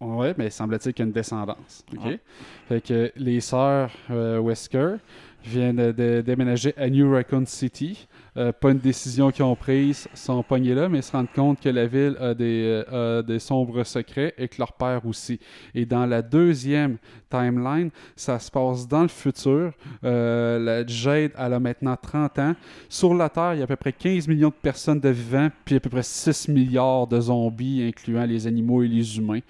Ouais, 0.00 0.34
mais 0.36 0.50
semble-t-il 0.50 0.92
qu'il 0.92 1.04
y 1.04 1.06
a 1.06 1.08
une 1.08 1.12
descendance. 1.12 1.84
OK? 1.92 2.04
Ouais. 2.04 2.20
Fait 2.68 2.80
que 2.80 3.12
les 3.16 3.40
sœurs 3.40 3.90
euh, 4.10 4.40
Wesker 4.40 4.96
viennent 5.44 5.92
de, 5.92 6.22
déménager 6.24 6.74
à 6.76 6.88
New 6.88 7.12
Raccoon 7.12 7.46
City. 7.46 8.06
Euh, 8.36 8.52
pas 8.52 8.70
une 8.70 8.78
décision 8.78 9.30
qu'ils 9.30 9.44
ont 9.44 9.56
prise, 9.56 10.08
sont 10.14 10.42
pognés 10.42 10.74
là, 10.74 10.88
mais 10.88 11.00
se 11.00 11.12
rendent 11.12 11.32
compte 11.34 11.60
que 11.60 11.68
la 11.68 11.86
ville 11.86 12.16
a 12.20 12.34
des, 12.34 12.84
euh, 12.92 13.22
des 13.22 13.38
sombres 13.38 13.82
secrets 13.84 14.34
et 14.36 14.48
que 14.48 14.56
leur 14.58 14.74
père 14.74 15.06
aussi. 15.06 15.40
Et 15.74 15.86
dans 15.86 16.04
la 16.04 16.20
deuxième 16.22 16.98
timeline, 17.30 17.90
ça 18.14 18.38
se 18.38 18.50
passe 18.50 18.86
dans 18.86 19.02
le 19.02 19.08
futur. 19.08 19.72
Euh, 20.04 20.58
la 20.58 20.86
Jade, 20.86 21.32
elle 21.38 21.54
a 21.54 21.60
maintenant 21.60 21.96
30 22.00 22.38
ans. 22.38 22.54
Sur 22.88 23.14
la 23.14 23.28
Terre, 23.28 23.54
il 23.54 23.58
y 23.58 23.60
a 23.62 23.64
à 23.64 23.68
peu 23.68 23.76
près 23.76 23.92
15 23.92 24.28
millions 24.28 24.48
de 24.48 24.54
personnes 24.54 25.00
de 25.00 25.08
vivants, 25.08 25.48
puis 25.64 25.76
à 25.76 25.80
peu 25.80 25.90
près 25.90 26.02
6 26.02 26.48
milliards 26.48 27.06
de 27.06 27.20
zombies, 27.20 27.82
incluant 27.86 28.24
les 28.24 28.46
animaux 28.46 28.82
et 28.82 28.88
les 28.88 29.18
humains. 29.18 29.40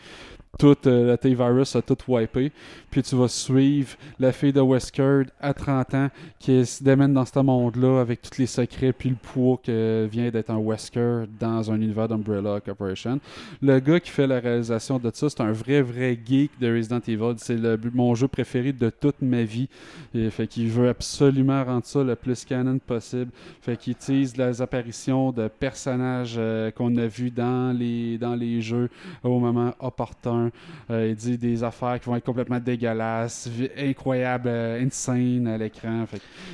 Tout 0.59 0.77
euh, 0.87 1.13
le 1.13 1.19
T-Virus 1.19 1.77
a 1.77 1.83
tout 1.83 1.97
wipé. 2.09 2.53
Puis 2.91 3.03
tu 3.03 3.15
vas 3.17 3.29
suivre 3.29 3.97
la 4.19 4.33
fille 4.33 4.53
de 4.53 4.61
Wesker 4.61 5.25
à 5.41 5.53
30 5.53 5.95
ans 5.95 6.09
qui 6.39 6.65
se 6.65 6.83
démène 6.83 7.13
dans 7.13 7.25
ce 7.25 7.39
monde-là 7.39 8.01
avec 8.01 8.23
tous 8.23 8.39
les 8.39 8.47
secrets 8.47 8.93
puis 8.93 9.11
le 9.11 9.17
poids 9.17 9.61
que 9.63 10.09
vient 10.11 10.31
d'être 10.31 10.51
un 10.51 10.59
Wesker 10.59 11.25
dans 11.39 11.71
un 11.71 11.81
univers 11.81 12.09
d'Umbrella 12.09 12.61
Corporation. 12.61 13.21
Le 13.61 13.79
gars 13.81 14.01
qui 14.01 14.11
fait 14.11 14.27
la 14.27 14.41
réalisation 14.41 14.99
de 14.99 15.11
ça, 15.13 15.29
c'est 15.29 15.41
un 15.41 15.53
vrai, 15.53 15.83
vrai 15.83 16.19
geek 16.25 16.53
de 16.61 16.75
Resident 16.75 17.01
Evil. 17.07 17.35
C'est 17.37 17.59
mon 17.93 18.15
jeu 18.15 18.29
préféré 18.29 18.73
de 18.73 18.91
toute 18.91 19.21
ma 19.21 19.43
vie. 19.43 19.69
Et 20.15 20.31
fait 20.31 20.47
qu'il 20.47 20.69
veut 20.69 20.89
absolument 20.89 21.65
rendre 21.65 21.85
ça 21.85 22.03
le 22.03 22.17
plus 22.17 22.45
canon 22.45 22.79
possible. 22.79 23.31
Fait 23.61 23.77
qu'il 23.77 23.93
utilise 23.93 24.37
les 24.37 24.63
apparitions 24.63 25.33
de 25.33 25.49
personnages 25.49 26.37
euh, 26.39 26.71
qu'on 26.71 26.97
a 26.97 27.07
vus 27.07 27.31
dans 27.31 27.77
les, 27.77 28.19
dans 28.19 28.35
les 28.35 28.61
jeux 28.61 28.89
au 29.23 29.39
moment 29.39 29.75
opportun. 29.81 30.46
Euh, 30.91 31.09
il 31.09 31.17
dit 31.17 31.39
des 31.39 31.65
affaires 31.65 31.99
qui 32.01 32.07
vont 32.07 32.17
être 32.17 32.25
complètement 32.25 32.61
dégueulasses, 32.61 33.49
incroyables, 33.77 34.49
euh, 34.49 34.85
insane 34.85 35.47
à 35.47 35.59
l'écran. 35.59 36.05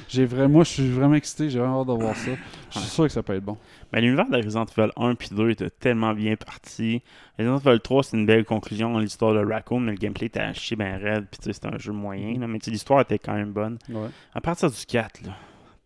J'ai 0.09 0.25
vraiment, 0.25 0.49
moi, 0.49 0.65
je 0.65 0.71
suis 0.71 0.91
vraiment 0.91 1.15
excité. 1.15 1.51
J'ai 1.51 1.59
vraiment 1.59 1.81
hâte 1.81 1.89
de 1.89 1.93
voir 1.93 2.17
ça. 2.17 2.31
Je 2.71 2.79
suis 2.79 2.89
sûr 2.89 3.05
que 3.05 3.13
ça 3.13 3.23
peut 3.23 3.35
être 3.35 3.45
bon. 3.45 3.57
Mais 3.93 4.01
l'univers 4.01 4.29
de 4.29 4.37
Resident 4.37 4.65
Evil 4.65 4.91
1 4.97 5.15
puis 5.15 5.29
2 5.33 5.51
était 5.51 5.71
tellement 5.71 6.15
bien 6.15 6.37
parti. 6.37 7.03
Resident 7.39 7.59
Evil 7.59 7.81
3, 7.81 8.03
c'est 8.03 8.17
une 8.17 8.27
belle 8.27 8.45
conclusion 8.45 8.93
dans 8.93 8.99
l'histoire 8.99 9.35
de 9.35 9.45
Raccoon, 9.45 9.81
mais 9.81 9.93
le 9.93 9.99
gameplay 9.99 10.27
était 10.27 10.41
à 10.41 10.53
chier 10.53 10.77
ben 10.77 10.97
raide, 11.03 11.27
puis 11.31 11.39
tu 11.39 11.45
sais, 11.45 11.53
c'était 11.53 11.75
un 11.75 11.79
jeu 11.79 11.93
moyen, 11.93 12.39
là, 12.39 12.47
mais 12.47 12.59
l'histoire 12.67 13.01
était 13.01 13.19
quand 13.19 13.35
même 13.35 13.53
bonne. 13.53 13.79
Ouais. 13.89 14.09
À 14.35 14.41
partir 14.41 14.71
du 14.71 14.87
4, 14.87 15.27
là, 15.27 15.33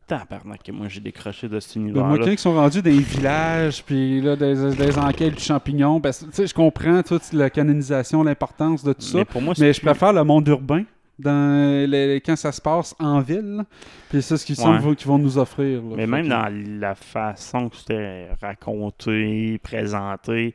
tabarnak 0.06 0.62
que 0.62 0.72
moi 0.72 0.86
j'ai 0.88 1.00
décroché 1.00 1.48
de 1.48 1.58
cet 1.60 1.76
univers 1.76 2.04
moi, 2.04 2.18
quand 2.18 2.26
ils 2.30 2.38
sont 2.38 2.54
rendus 2.54 2.80
dans 2.82 2.90
les 2.90 2.98
villages, 2.98 3.82
puis 3.84 4.20
là, 4.20 4.36
des, 4.36 4.54
des 4.76 4.98
enquêtes 4.98 5.34
du 5.34 5.42
champignon, 5.42 6.00
parce 6.00 6.20
que, 6.20 6.26
tu 6.26 6.32
sais, 6.32 6.46
je 6.46 6.54
comprends 6.54 7.02
toute 7.02 7.32
la 7.32 7.50
canonisation, 7.50 8.22
l'importance 8.22 8.84
de 8.84 8.92
tout 8.92 9.02
ça, 9.02 9.18
Mais 9.18 9.24
pour 9.24 9.42
moi, 9.42 9.54
mais 9.58 9.72
je 9.72 9.80
plus- 9.80 9.86
préfère 9.86 10.12
le 10.12 10.22
monde 10.24 10.46
urbain 10.48 10.84
dans 11.18 11.88
les- 11.90 12.20
quand 12.24 12.36
ça 12.36 12.52
se 12.52 12.60
passe 12.60 12.94
en 12.98 13.20
ville. 13.20 13.64
Puis 14.10 14.20
c'est 14.22 14.36
ce 14.36 14.44
qu'ils 14.46 14.60
Ouais. 14.60 14.94
qu'ils 14.96 15.06
vont 15.08 15.18
nous 15.18 15.38
offrir. 15.38 15.82
là. 15.82 15.94
Mais 15.96 16.06
même 16.06 16.24
que- 16.26 16.30
dans 16.30 16.80
la 16.80 16.94
façon 16.94 17.68
que 17.70 17.76
c'était 17.76 18.28
raconté, 18.42 19.58
présenté, 19.62 20.54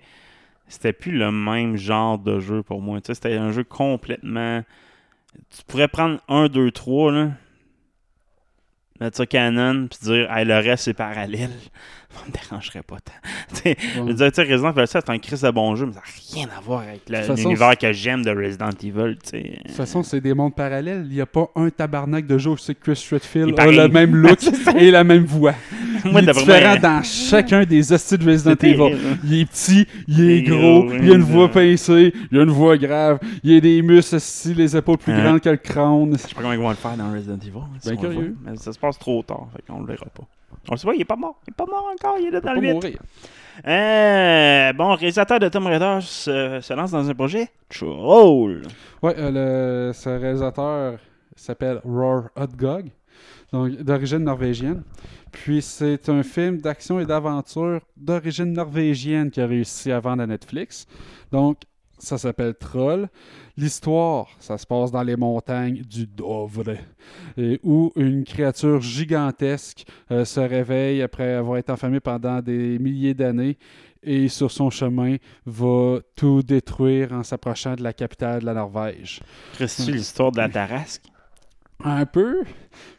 c'était 0.68 0.94
plus 0.94 1.12
le 1.18 1.32
même 1.32 1.76
genre 1.78 2.18
de 2.20 2.40
jeu 2.40 2.64
pour 2.64 2.82
moi. 2.82 3.02
Tu 3.02 3.08
sais, 3.08 3.16
c'était 3.16 3.36
un 3.38 3.52
jeu 3.52 3.64
complètement. 3.64 4.62
Tu 5.50 5.64
pourrais 5.68 5.88
prendre 5.88 6.20
1, 6.30 6.48
2, 6.48 6.72
3, 6.72 7.12
là. 7.12 7.30
Mettre 9.02 9.18
ça 9.18 9.26
canon, 9.26 9.88
puis 9.88 10.00
dire, 10.04 10.32
hey, 10.32 10.46
le 10.46 10.56
reste 10.56 10.86
c'est 10.86 10.94
parallèle, 10.94 11.50
ça 12.10 12.22
me 12.28 12.32
dérangerait 12.32 12.84
pas 12.84 12.98
tant. 13.00 13.66
Je 13.96 14.02
veux 14.02 14.14
dire, 14.14 14.28
Resident 14.28 14.72
Evil 14.72 14.88
7, 14.88 15.04
c'est 15.06 15.12
un 15.12 15.18
Chris 15.18 15.40
de 15.42 15.52
bon 15.52 15.76
jeu, 15.76 15.88
mais 15.88 15.94
ça 15.94 16.00
n'a 16.00 16.34
rien 16.34 16.48
à 16.58 16.62
voir 16.62 16.82
avec 16.82 17.10
l'univers 17.10 17.78
que 17.78 17.92
j'aime 17.92 18.24
de 18.24 18.32
Resident 18.32 18.70
Evil. 18.70 19.16
De 19.16 19.58
toute 19.64 19.72
façon, 19.72 20.04
c'est 20.04 20.22
des 20.22 20.34
mondes 20.34 20.56
parallèles. 20.56 21.06
Il 21.10 21.16
n'y 21.16 21.22
a 21.22 21.26
pas 21.26 21.50
un 21.56 21.70
tabarnak 21.70 22.28
de 22.28 22.38
jeu 22.38 22.52
où 22.52 22.56
que 22.56 22.72
Chris 22.74 23.08
Redfield 23.12 23.60
a 23.60 23.66
le 23.68 23.88
même 23.88 24.16
look 24.16 24.40
et 24.78 24.92
la 24.92 25.04
même 25.04 25.26
voix. 25.26 25.56
Moi, 26.12 26.22
il 26.22 26.30
est 26.30 26.34
différent 26.34 26.76
dans 26.82 27.04
chacun 27.04 27.64
des 27.64 27.92
hosties 27.94 28.18
de 28.18 28.30
Resident 28.30 28.56
Evil. 28.62 28.98
Il 29.24 29.40
est 29.42 29.46
petit, 29.46 29.88
il 30.08 30.30
est 30.30 30.42
gros, 30.44 30.92
il 30.94 31.12
a 31.12 31.16
une 31.16 31.22
voix 31.22 31.50
pincée, 31.50 32.14
il 32.32 32.40
a 32.40 32.44
une 32.44 32.50
voix 32.52 32.78
grave, 32.78 33.20
il 33.44 33.56
a 33.58 33.60
des 33.60 33.82
muscles 33.82 34.16
aussi, 34.16 34.54
les 34.54 34.76
épaules 34.76 34.98
plus 34.98 35.14
Hein? 35.14 35.24
grandes 35.24 35.40
que 35.42 35.50
le 35.50 35.58
crâne. 35.58 36.12
Je 36.14 36.18
sais 36.18 36.36
pas 36.36 36.42
comment 36.42 36.54
ils 36.54 36.60
vont 36.60 36.70
le 36.70 36.76
faire 36.76 36.96
dans 36.98 37.12
Resident 37.12 37.38
Evil. 37.38 37.52
hein, 37.58 37.70
si 37.80 37.90
Ben, 37.90 37.98
curieux. 37.98 38.36
Mais 38.44 38.56
ça 38.58 38.72
se 38.74 38.80
passe 38.80 38.98
trop 39.00 39.22
tard, 39.24 39.48
fait 39.56 39.64
qu'on 39.68 39.80
le 39.82 39.86
verra 39.88 40.06
pas. 40.06 40.24
On 40.70 40.74
le 40.74 40.78
sait 40.78 40.88
pas, 40.88 40.94
il 40.94 41.02
est 41.02 41.06
pas 41.06 41.16
mort. 41.16 41.40
Il 41.48 41.52
est 41.52 41.56
pas 41.56 41.66
mort 41.66 41.90
encore, 41.94 42.16
il 42.20 42.28
est 42.28 42.32
là 42.32 42.42
dans 42.42 42.54
le 42.54 42.60
pas 42.62 42.68
8. 42.68 42.74
mourir. 42.74 42.98
Euh, 43.68 44.74
bon, 44.74 44.90
le 44.90 44.96
réalisateur 44.96 45.40
de 45.40 45.48
Tomb 45.50 45.66
Raider 45.68 46.00
se, 46.02 46.60
se 46.62 46.74
lance 46.74 46.92
dans 46.92 47.08
un 47.10 47.14
projet 47.14 47.48
Troll. 47.70 48.62
Ouais, 49.04 49.14
euh, 49.18 49.88
le, 49.90 49.94
ce 49.94 50.10
réalisateur 50.10 50.98
s'appelle 51.36 51.80
Roar 51.84 52.30
Hotgog, 52.36 52.86
donc 52.86 52.92
d'origine 53.52 54.20
norvégienne. 54.20 54.84
Puis 55.32 55.62
c'est 55.62 56.10
un 56.10 56.24
film 56.24 56.58
d'action 56.58 57.00
et 57.00 57.06
d'aventure 57.06 57.82
d'origine 57.98 58.54
norvégienne 58.54 59.32
qui 59.32 59.42
a 59.42 59.48
réussi 59.48 59.92
à 59.92 60.00
vendre 60.00 60.24
à 60.24 60.28
Netflix. 60.28 60.88
Donc 61.32 61.62
ça 62.02 62.18
s'appelle 62.18 62.56
Troll. 62.56 63.10
L'histoire, 63.58 64.28
ça 64.40 64.58
se 64.58 64.66
passe 64.66 64.92
dans 64.92 65.04
les 65.04 65.16
montagnes 65.16 65.82
du 65.84 66.08
Dovre, 66.08 66.76
et 67.38 67.60
où 67.64 67.92
une 67.96 68.24
créature 68.24 68.82
gigantesque 68.82 69.86
euh, 70.10 70.26
se 70.26 70.40
réveille 70.40 71.02
après 71.02 71.34
avoir 71.34 71.58
été 71.58 71.72
enfermée 71.72 72.00
pendant 72.00 72.42
des 72.42 72.80
milliers 72.80 73.14
d'années 73.14 73.58
et 74.04 74.30
sur 74.30 74.50
son 74.50 74.72
chemin 74.72 75.18
va 75.46 76.00
tout 76.16 76.42
détruire 76.42 77.12
en 77.12 77.22
s'approchant 77.22 77.76
de 77.76 77.84
la 77.84 77.94
capitale 77.94 78.42
de 78.42 78.46
la 78.48 78.56
Norvège. 78.56 79.22
Reste-tu 79.60 79.92
l'histoire 79.92 80.32
de 80.32 80.38
la 80.38 80.50
Tarasque 80.50 81.11
Un 81.84 82.06
peu. 82.06 82.44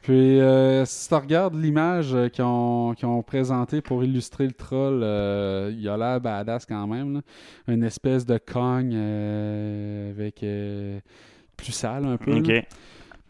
Puis 0.03 0.41
euh, 0.41 0.85
si 0.85 1.09
tu 1.09 1.15
regardes 1.15 1.55
l'image 1.55 2.17
qu'ils 2.33 2.45
ont, 2.45 3.23
présentée 3.27 3.81
pour 3.81 4.03
illustrer 4.05 4.47
le 4.47 4.53
troll, 4.53 5.01
euh, 5.03 5.73
il 5.77 5.89
a 5.89 5.97
l'air 5.97 6.21
badass 6.21 6.67
quand 6.67 6.87
même. 6.87 7.15
là. 7.15 7.21
Une 7.69 7.85
espèce 7.85 8.27
de 8.27 8.39
cogne 8.39 8.93
euh, 8.95 10.11
avec 10.11 10.43
euh, 10.43 10.99
plus 11.57 11.73
sale 11.73 12.05
un 12.05 12.17
peu. 12.17 12.33
là. 12.33 12.39
Ok. 12.39 12.67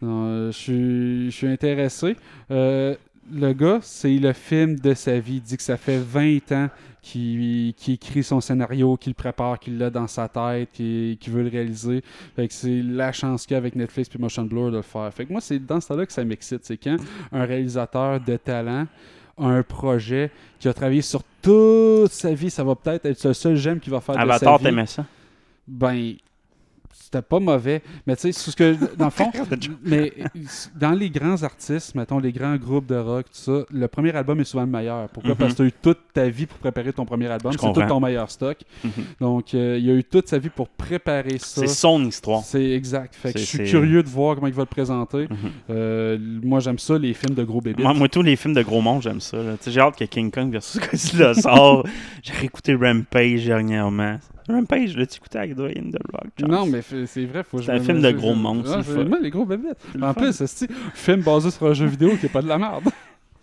Non, 0.00 0.24
euh, 0.26 0.52
je 0.52 1.28
suis- 1.30 1.46
intéressé. 1.46 2.16
Le 2.50 3.52
gars, 3.52 3.78
c'est 3.82 4.16
le 4.18 4.32
film 4.32 4.76
de 4.80 4.94
sa 4.94 5.18
vie. 5.20 5.36
Il 5.36 5.42
dit 5.42 5.56
que 5.56 5.62
ça 5.62 5.76
fait 5.76 5.98
20 5.98 6.50
ans 6.52 6.68
qu'il 7.02 7.74
écrit 7.88 8.22
son 8.22 8.40
scénario, 8.40 8.96
qu'il 8.96 9.10
le 9.10 9.14
prépare, 9.14 9.58
qu'il 9.58 9.76
l'a 9.76 9.90
dans 9.90 10.06
sa 10.06 10.28
tête, 10.28 10.70
qu'il 10.72 11.18
qu'il 11.18 11.32
veut 11.32 11.42
le 11.42 11.48
réaliser. 11.48 12.02
Fait 12.36 12.46
que 12.46 12.54
c'est 12.54 12.80
la 12.80 13.12
chance 13.12 13.44
qu'il 13.44 13.54
y 13.54 13.56
a 13.56 13.58
avec 13.58 13.74
Netflix 13.74 14.08
et 14.14 14.18
Motion 14.18 14.44
Blur 14.44 14.70
de 14.70 14.76
le 14.76 14.82
faire. 14.82 15.12
Fait 15.12 15.26
que 15.26 15.32
moi, 15.32 15.40
c'est 15.40 15.58
dans 15.58 15.80
ce 15.80 15.88
temps-là 15.88 16.06
que 16.06 16.12
ça 16.12 16.24
m'excite. 16.24 16.64
C'est 16.64 16.76
quand 16.76 16.96
un 17.32 17.44
réalisateur 17.44 18.20
de 18.20 18.36
talent 18.36 18.86
a 19.36 19.46
un 19.46 19.62
projet 19.62 20.30
qui 20.60 20.68
a 20.68 20.72
travaillé 20.72 21.02
sur 21.02 21.22
toute 21.42 22.12
sa 22.12 22.32
vie, 22.32 22.50
ça 22.50 22.62
va 22.62 22.76
peut-être 22.76 23.04
être 23.06 23.24
le 23.24 23.34
seul 23.34 23.56
j'aime 23.56 23.80
qu'il 23.80 23.92
va 23.92 24.00
faire 24.00 24.14
de 24.14 24.20
Avatar, 24.20 24.38
sa 24.38 24.58
vie. 24.58 24.64
t'aimais 24.64 24.86
ça? 24.86 25.04
Ben, 25.66 26.14
c'était 27.12 27.22
pas 27.22 27.40
mauvais. 27.40 27.82
Mais 28.06 28.16
tu 28.16 28.32
sais, 28.32 28.32
ce 28.32 28.56
que, 28.56 28.76
dans 28.96 29.06
le 29.06 29.10
fond, 29.10 29.30
mais 29.84 30.12
dans 30.78 30.92
les 30.92 31.10
grands 31.10 31.42
artistes, 31.42 31.94
mettons 31.94 32.18
les 32.18 32.32
grands 32.32 32.56
groupes 32.56 32.86
de 32.86 32.96
rock, 32.96 33.26
tout 33.26 33.30
ça, 33.38 33.64
le 33.70 33.88
premier 33.88 34.14
album 34.14 34.40
est 34.40 34.44
souvent 34.44 34.64
le 34.64 34.70
meilleur. 34.70 35.08
Pourquoi? 35.10 35.32
Mhm. 35.32 35.36
Parce 35.36 35.52
que 35.52 35.56
tu 35.56 35.62
as 35.62 35.66
eu 35.66 35.72
toute 35.72 35.98
ta 36.14 36.28
vie 36.28 36.46
pour 36.46 36.58
préparer 36.58 36.92
ton 36.92 37.04
premier 37.04 37.26
album. 37.26 37.52
C'est 37.52 37.72
tout 37.72 37.82
ton 37.86 38.00
meilleur 38.00 38.30
stock. 38.30 38.58
Mhm. 38.82 38.90
Donc, 39.20 39.54
euh, 39.54 39.78
il 39.78 39.90
a 39.90 39.94
eu 39.94 40.04
toute 40.04 40.28
sa 40.28 40.38
vie 40.38 40.48
pour 40.48 40.68
préparer 40.68 41.38
ça. 41.38 41.60
C'est 41.60 41.66
son 41.66 42.04
histoire. 42.04 42.42
C'est 42.42 42.70
exact. 42.70 43.14
Fait 43.14 43.32
que 43.32 43.38
je 43.38 43.44
suis 43.44 43.64
curieux 43.64 44.02
de 44.02 44.08
voir 44.08 44.36
comment 44.36 44.46
il 44.46 44.54
va 44.54 44.62
le 44.62 44.66
présenter. 44.66 45.22
Mhm. 45.28 45.36
Euh, 45.70 46.18
moi, 46.42 46.60
j'aime 46.60 46.78
ça, 46.78 46.96
les 46.98 47.12
films 47.12 47.34
de 47.34 47.44
gros 47.44 47.60
bébés. 47.60 47.82
Moi, 47.82 47.92
moi, 47.94 48.08
tous 48.08 48.22
les 48.22 48.36
films 48.36 48.54
de 48.54 48.62
gros 48.62 48.80
monde, 48.80 49.02
j'aime 49.02 49.20
ça. 49.20 49.36
là. 49.36 49.52
Tu 49.58 49.64
sais, 49.64 49.70
J'ai 49.70 49.80
hâte 49.80 49.96
que 49.96 50.04
King 50.04 50.30
Kong 50.30 50.50
versus 50.50 50.80
Godzilla 50.90 51.34
sort. 51.34 51.86
J'ai 52.22 52.32
réécouté 52.32 52.74
Rampage 52.74 53.44
dernièrement. 53.44 54.18
Rampage, 54.48 54.96
l'as-tu 54.96 55.16
écouté 55.18 55.38
avec 55.38 55.54
Dwayne 55.54 55.90
The 55.92 55.98
Rock 56.12 56.30
Johnson? 56.38 56.52
Non, 56.54 56.66
mais 56.66 56.80
c'est 56.82 57.24
vrai, 57.26 57.42
faut 57.44 57.58
que 57.58 57.64
C'est 57.64 57.72
un 57.72 57.80
film 57.80 58.00
de 58.02 58.10
gros 58.10 58.34
monstres, 58.34 58.72
Ah, 58.76 58.82
c'est 58.82 58.90
c'est 58.90 58.96
le 58.96 59.02
fun. 59.04 59.08
vraiment 59.08 59.22
les 59.22 59.30
gros 59.30 59.44
bébés. 59.46 59.68
En 60.00 60.12
fun. 60.12 60.14
plus, 60.14 60.32
c'est 60.46 60.70
un 60.70 60.74
film 60.94 61.20
basé 61.22 61.50
sur 61.50 61.66
un 61.66 61.74
jeu 61.74 61.86
vidéo 61.86 62.16
qui 62.18 62.26
est 62.26 62.28
pas 62.28 62.42
de 62.42 62.48
la 62.48 62.58
merde? 62.58 62.84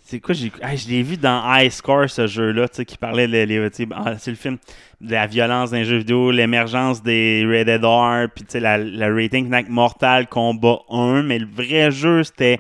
C'est 0.02 0.20
quoi, 0.20 0.34
j'ai 0.34 0.52
ah, 0.64 0.76
je 0.76 0.88
l'ai 0.88 1.04
vu 1.04 1.18
dans 1.18 1.44
High 1.46 1.70
Score, 1.70 2.10
ce 2.10 2.26
jeu-là, 2.26 2.68
tu 2.68 2.78
sais, 2.78 2.86
qui 2.86 2.98
parlait 2.98 3.28
de 3.28 3.44
les- 3.44 3.70
sais, 3.72 3.88
ah, 3.94 4.18
c'est 4.18 4.32
le 4.32 4.38
film 4.38 4.58
de 5.00 5.12
la 5.12 5.28
violence 5.28 5.70
dans 5.70 5.78
les 5.78 5.86
jeux 5.86 6.00
vidéo, 6.00 6.32
l'émergence 6.32 7.04
des 7.04 7.46
Rated 7.48 7.84
R, 7.86 8.26
puis 8.34 8.44
tu 8.44 8.54
sais, 8.54 8.60
la, 8.60 8.80
la 8.80 9.14
rating 9.14 9.54
avec 9.54 9.70
Mortal 9.70 10.26
Kombat 10.28 10.80
1, 10.90 11.22
mais 11.22 11.38
le 11.38 11.46
vrai 11.46 11.92
jeu, 11.92 12.24
c'était 12.24 12.60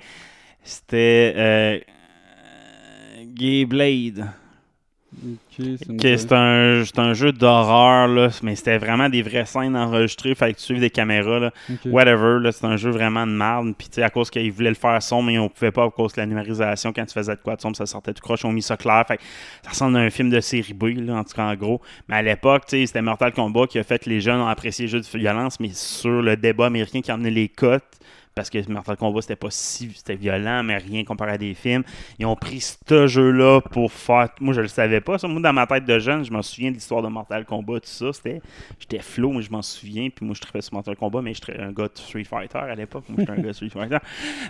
c'était 0.62 1.34
euh, 1.36 1.80
Gay 3.34 3.66
Blade. 3.66 4.28
Ok, 5.22 5.66
ça 5.78 5.92
me 5.92 5.96
Ok, 5.96 6.02
fait- 6.02 6.18
c'est 6.18 6.32
un, 6.32 6.84
un 7.04 7.14
jeu 7.14 7.32
d'horreur, 7.32 8.08
là, 8.08 8.30
mais 8.42 8.56
c'était 8.56 8.78
vraiment 8.78 9.10
des 9.10 9.22
vraies 9.22 9.46
scènes 9.46 9.76
enregistrées, 9.76 10.34
fallait 10.34 10.54
que 10.54 10.60
tu 10.60 10.64
suives 10.66 10.80
des 10.80 10.90
caméras, 10.90 11.40
là. 11.40 11.52
Whatever, 11.92 12.40
là, 12.42 12.52
c'est 12.52 12.66
un 12.66 12.78
jeu 12.78 12.90
vraiment 12.90 13.28
de 13.28 13.32
merde. 13.32 13.74
Puis, 13.78 14.02
à 14.02 14.10
cause 14.10 14.30
qu'ils 14.30 14.52
voulaient 14.52 14.70
le 14.70 14.76
faire 14.76 15.02
sombre, 15.04 15.26
mais 15.32 15.38
on 15.38 15.50
pouvait 15.50 15.72
pas 15.72 15.84
à 15.84 15.90
cause 15.90 16.14
de 16.14 16.22
la 16.22 16.26
numérisation. 16.26 16.94
Quand 16.94 17.06
tu 17.06 17.14
faisais 17.14 17.36
de 17.36 17.42
quoi 17.42 17.56
de 17.58 17.62
sombre, 17.62 17.76
ça 17.76 17.86
sortait 17.86 18.14
tout 18.14 18.22
croche. 18.22 18.46
On 18.46 18.52
mis 18.54 18.62
ça 18.62 18.78
clair. 18.78 19.04
Fait 19.08 19.20
ça 19.64 19.72
ressemble 19.72 19.98
à 19.98 20.00
un 20.00 20.10
film 20.10 20.30
de 20.30 20.40
série 20.40 20.74
B, 20.74 20.86
là, 21.06 21.16
en 21.16 21.24
tout 21.24 21.34
cas, 21.36 21.44
en 21.44 21.56
gros. 21.56 21.82
Mais 22.08 22.16
à 22.16 22.22
l'époque, 22.22 22.64
c'était 22.68 23.02
Mortal 23.02 23.34
Kombat 23.34 23.68
qui 23.68 23.80
a 23.80 23.84
fait 23.84 24.00
que 24.04 24.10
les 24.10 24.22
jeunes 24.22 24.40
ont 24.40 24.48
apprécié 24.48 24.86
les 24.86 24.90
jeux 24.92 25.02
de 25.02 25.18
violence, 25.18 25.60
mais 25.60 25.70
sur 25.74 26.22
le 26.22 26.38
débat 26.38 26.68
américain 26.68 27.02
qui 27.02 27.12
a 27.12 27.16
amené 27.16 27.32
les 27.32 27.50
cotes. 27.50 27.84
Parce 28.40 28.50
que 28.50 28.72
Mortal 28.72 28.96
Kombat, 28.96 29.24
c'était 29.24 29.36
pas 29.36 29.50
si 29.52 29.92
c'était 29.94 30.16
violent, 30.16 30.64
mais 30.64 30.78
rien 30.78 31.04
comparé 31.04 31.32
à 31.34 31.38
des 31.38 31.54
films. 31.54 31.84
Ils 32.20 32.26
ont 32.26 32.38
pris 32.38 32.62
ce 32.62 33.06
jeu-là 33.06 33.60
pour 33.60 33.92
faire. 33.92 34.30
Moi, 34.40 34.54
je 34.54 34.62
le 34.62 34.70
savais 34.70 35.02
pas. 35.02 35.18
Ça. 35.18 35.28
Moi, 35.28 35.42
dans 35.42 35.52
ma 35.52 35.68
tête 35.68 35.84
de 35.84 36.00
jeune, 36.00 36.24
je 36.24 36.32
me 36.32 36.42
souviens 36.42 36.70
de 36.70 36.76
l'histoire 36.76 37.02
de 37.02 37.10
Mortal 37.10 37.44
Kombat, 37.44 37.82
tout 37.82 37.88
ça. 37.88 38.14
C'était. 38.14 38.42
J'étais 38.80 39.00
flow, 39.00 39.34
mais 39.34 39.42
je 39.42 39.52
m'en 39.52 39.62
souviens. 39.62 40.08
Puis 40.10 40.26
moi, 40.26 40.36
je 40.36 40.40
traitais 40.40 40.62
sur 40.62 40.74
Mortal 40.74 40.96
Kombat, 40.96 41.22
mais 41.22 41.34
j'étais 41.34 41.60
un 41.60 41.74
gars 41.74 41.90
de 41.90 41.92
Street 41.96 42.24
Fighter 42.24 42.60
à 42.60 42.76
l'époque. 42.76 43.04
Moi, 43.10 43.18
j'étais 43.20 43.32
un 43.34 43.42
gars 43.42 43.50
de 43.50 43.52
Street 43.52 43.72
Fighter. 43.74 43.98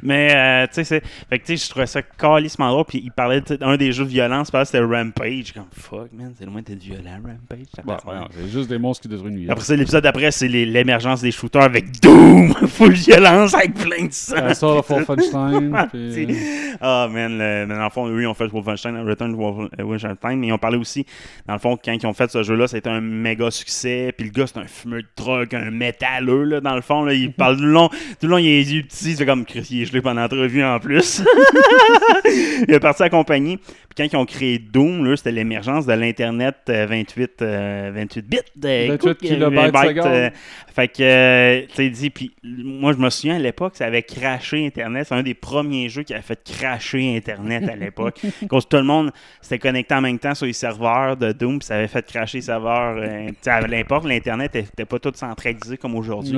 Mais, 0.03 0.35
euh, 0.35 0.67
tu 0.67 0.75
sais, 0.75 0.83
c'est. 0.83 1.03
Fait 1.27 1.39
que, 1.39 1.47
tu 1.47 1.57
sais, 1.57 1.65
je 1.65 1.69
trouvais 1.71 1.87
ça 1.87 2.03
calissement 2.03 2.69
drôle. 2.69 2.85
Puis 2.85 3.01
il 3.03 3.11
parlait 3.11 3.41
d'un 3.41 3.75
des 3.75 3.91
jeux 3.91 4.05
de 4.05 4.09
violence, 4.09 4.51
c'était 4.65 4.81
Rampage. 4.81 5.51
Comme, 5.51 5.65
fuck, 5.71 6.13
man, 6.13 6.31
c'est 6.37 6.45
loin 6.45 6.61
d'être 6.61 6.77
violent, 6.77 7.19
Rampage. 7.25 7.65
Bon, 7.83 7.97
c'est 8.35 8.51
juste 8.51 8.69
des 8.69 8.77
monstres 8.77 9.01
qui 9.01 9.07
détruisent 9.07 9.33
une. 9.33 9.49
Après 9.49 9.65
ça, 9.65 9.75
l'épisode 9.75 10.03
d'après, 10.03 10.29
c'est 10.29 10.47
l'émergence 10.47 11.21
des 11.21 11.31
shooters 11.31 11.63
avec 11.63 11.99
Doom, 12.01 12.53
full 12.67 12.93
violence, 12.93 13.55
avec 13.55 13.78
plein 13.83 14.05
de 14.05 14.11
sang. 14.13 14.35
Ça 14.35 14.53
sort 14.53 14.85
le 14.89 14.95
Wolfenstein. 14.95 15.73
Ah, 15.75 15.87
puis, 15.91 16.25
euh, 16.25 16.75
Ah, 16.81 17.07
man, 17.11 17.31
le- 17.37 17.65
mais 17.67 17.75
dans 17.75 17.83
le 17.83 17.89
fond, 17.89 18.07
eux, 18.07 18.21
ils 18.21 18.27
ont 18.27 18.33
fait 18.33 18.47
Wolfenstein, 18.47 18.97
Return 19.07 19.33
to 19.35 19.61
euh, 19.79 19.83
Wolfenstein, 19.83 20.37
mais 20.39 20.47
ils 20.47 20.53
ont 20.53 20.57
parlé 20.57 20.77
aussi, 20.77 21.05
dans 21.47 21.53
le 21.53 21.59
fond, 21.59 21.77
quand 21.83 21.91
ils 21.93 22.05
ont 22.07 22.13
fait 22.13 22.29
ce 22.31 22.43
jeu-là, 22.43 22.67
c'était 22.67 22.89
un 22.89 23.01
méga 23.01 23.49
succès, 23.51 24.13
puis 24.17 24.25
le 24.27 24.31
gars, 24.31 24.45
c'est 24.47 24.59
un 24.59 24.65
fumeur 24.67 24.99
de 25.01 25.05
drogue, 25.15 25.55
un 25.55 25.71
métalleux, 25.71 26.43
là, 26.43 26.61
dans 26.61 26.75
le 26.75 26.81
fond, 26.81 27.03
là, 27.03 27.13
il 27.13 27.31
parle 27.33 27.57
tout 27.57 27.63
le 27.63 27.71
long, 27.71 27.89
tout 27.89 27.95
le 28.23 28.29
long, 28.29 28.37
il 28.37 28.47
a 28.47 28.49
les 28.49 28.73
yeux 28.75 28.83
petits, 28.83 29.15
c'est 29.15 29.25
comme, 29.25 29.45
Chris, 29.45 29.67
il 29.71 29.81
est 29.81 29.85
gelé 29.85 30.01
pendant 30.01 30.21
l'entrevue 30.21 30.63
en 30.63 30.79
plus. 30.79 31.23
il 32.67 32.73
est 32.73 32.79
parti 32.79 33.03
accompagner, 33.03 33.57
puis 33.57 33.95
quand 33.97 34.03
ils 34.11 34.17
ont 34.17 34.25
créé 34.25 34.59
Doom, 34.59 35.05
là, 35.05 35.15
c'était 35.17 35.31
l'émergence 35.31 35.85
de 35.85 35.93
l'Internet 35.93 36.55
euh, 36.69 36.85
28, 36.87 37.41
euh, 37.41 37.91
28 37.93 38.21
bits. 38.27 38.37
euh, 38.65 38.85
28 38.89 38.93
écoute, 38.95 39.17
kilobytes 39.19 39.75
euh, 40.05 40.29
fait 40.73 40.87
que, 40.87 41.01
euh, 41.03 41.61
tu 41.69 41.75
sais, 41.75 41.89
dit, 41.89 42.09
puis 42.09 42.31
moi, 42.43 42.93
je 42.93 42.97
me 42.97 43.09
souviens 43.09 43.35
à 43.35 43.39
l'époque, 43.39 43.68
ça 43.77 43.85
avait 43.85 44.03
craché 44.03 44.65
Internet. 44.65 45.07
C'est 45.07 45.15
un 45.15 45.23
des 45.23 45.33
premiers 45.33 45.89
jeux 45.89 46.03
qui 46.03 46.13
a 46.13 46.21
fait 46.21 46.39
cracher 46.43 47.15
Internet 47.17 47.67
à 47.69 47.75
l'époque. 47.75 48.19
Cause 48.49 48.67
tout 48.67 48.77
le 48.77 48.83
monde 48.83 49.11
s'était 49.41 49.59
connecté 49.59 49.93
en 49.95 50.01
même 50.01 50.19
temps 50.19 50.35
sur 50.35 50.45
les 50.45 50.53
serveurs 50.53 51.15
de 51.17 51.31
Doom, 51.31 51.59
puis 51.59 51.65
ça 51.67 51.75
avait 51.75 51.87
fait 51.87 52.05
cracher 52.05 52.37
les 52.39 52.41
serveurs. 52.43 52.97
euh, 52.97 53.29
à 53.45 53.61
l'Internet 53.61 54.53
n'était 54.55 54.85
pas 54.85 54.99
tout 54.99 55.11
centralisé 55.15 55.77
comme 55.77 55.95
aujourd'hui. 55.95 56.37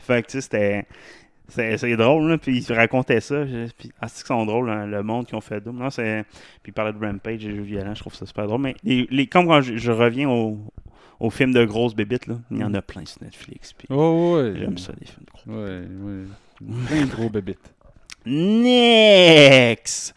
Fait 0.00 0.22
que, 0.22 0.26
tu 0.28 0.32
sais, 0.32 0.40
c'était. 0.40 0.84
C'est 1.48 1.96
drôle, 1.96 2.30
là, 2.30 2.38
puis 2.38 2.64
ils 2.66 2.72
racontaient 2.72 3.20
ça. 3.20 3.44
je- 3.46 3.70
Puis, 3.76 3.90
ah, 4.00 4.08
c'est 4.08 4.18
qu'ils 4.24 4.28
sont 4.28 4.46
drôles, 4.46 4.70
hein, 4.70 4.86
le 4.86 5.02
monde 5.02 5.26
qui 5.26 5.34
ont 5.34 5.40
fait 5.42 5.60
Doom. 5.60 5.76
Non, 5.76 5.90
c'est... 5.90 6.24
Puis 6.62 6.70
ils 6.70 6.72
parlaient 6.72 6.94
de 6.94 7.04
Rampage 7.04 7.44
et 7.44 7.54
jeux 7.54 7.60
violents, 7.62 7.94
je 7.94 8.00
trouve 8.00 8.14
ça 8.14 8.24
super 8.24 8.46
drôle. 8.46 8.62
Mais 8.62 8.74
les, 8.84 9.06
les- 9.10 9.26
comme 9.26 9.46
quand 9.48 9.60
je, 9.60 9.76
je 9.76 9.92
reviens 9.92 10.30
au, 10.30 10.58
au 11.20 11.28
film 11.28 11.52
de 11.52 11.62
grosses 11.66 11.94
bébites, 11.94 12.26
là, 12.26 12.36
il 12.50 12.58
y 12.58 12.64
en 12.64 12.72
a 12.72 12.80
plein 12.80 13.04
sur 13.04 13.22
Netflix. 13.22 13.74
Puis 13.74 13.86
Oh, 13.90 14.36
ouais. 14.38 14.54
j'aime 14.56 14.78
ça, 14.78 14.92
les 14.98 15.06
films 15.06 15.26
de 15.26 15.30
gros. 15.30 15.60
Ouais, 15.60 15.80
ouais. 16.20 16.24
Plein 16.86 17.06
de 17.06 17.10
gros 17.10 17.28
bébites. 17.30 17.72
Next! 18.26 20.14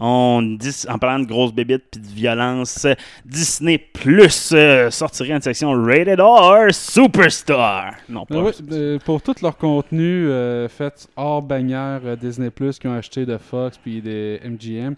On, 0.00 0.42
dis- 0.60 0.86
en 0.88 0.96
parlant 0.98 1.18
de 1.24 1.26
grosses 1.28 1.52
bébites 1.52 1.82
puis 1.90 2.00
de 2.00 2.06
violence, 2.06 2.86
Disney 3.24 3.78
Plus 3.78 4.52
euh, 4.52 4.90
sortirait 4.90 5.32
une 5.34 5.40
section 5.42 5.72
Rated 5.72 6.20
R 6.20 6.72
Superstar. 6.72 7.94
Non, 8.08 8.24
pas 8.24 8.36
Ben 8.36 8.42
ouais, 8.44 8.52
euh, 8.70 8.98
pour 9.04 9.20
tout 9.22 9.34
leur 9.42 9.56
contenu 9.56 10.28
euh, 10.28 10.68
fait 10.68 11.08
hors 11.16 11.42
bannière 11.42 12.00
euh, 12.04 12.14
Disney 12.14 12.50
Plus 12.50 12.78
qu'ils 12.78 12.90
ont 12.90 12.94
acheté 12.94 13.26
de 13.26 13.36
Fox 13.38 13.76
puis 13.76 14.00
des 14.00 14.40
MGM, 14.44 14.94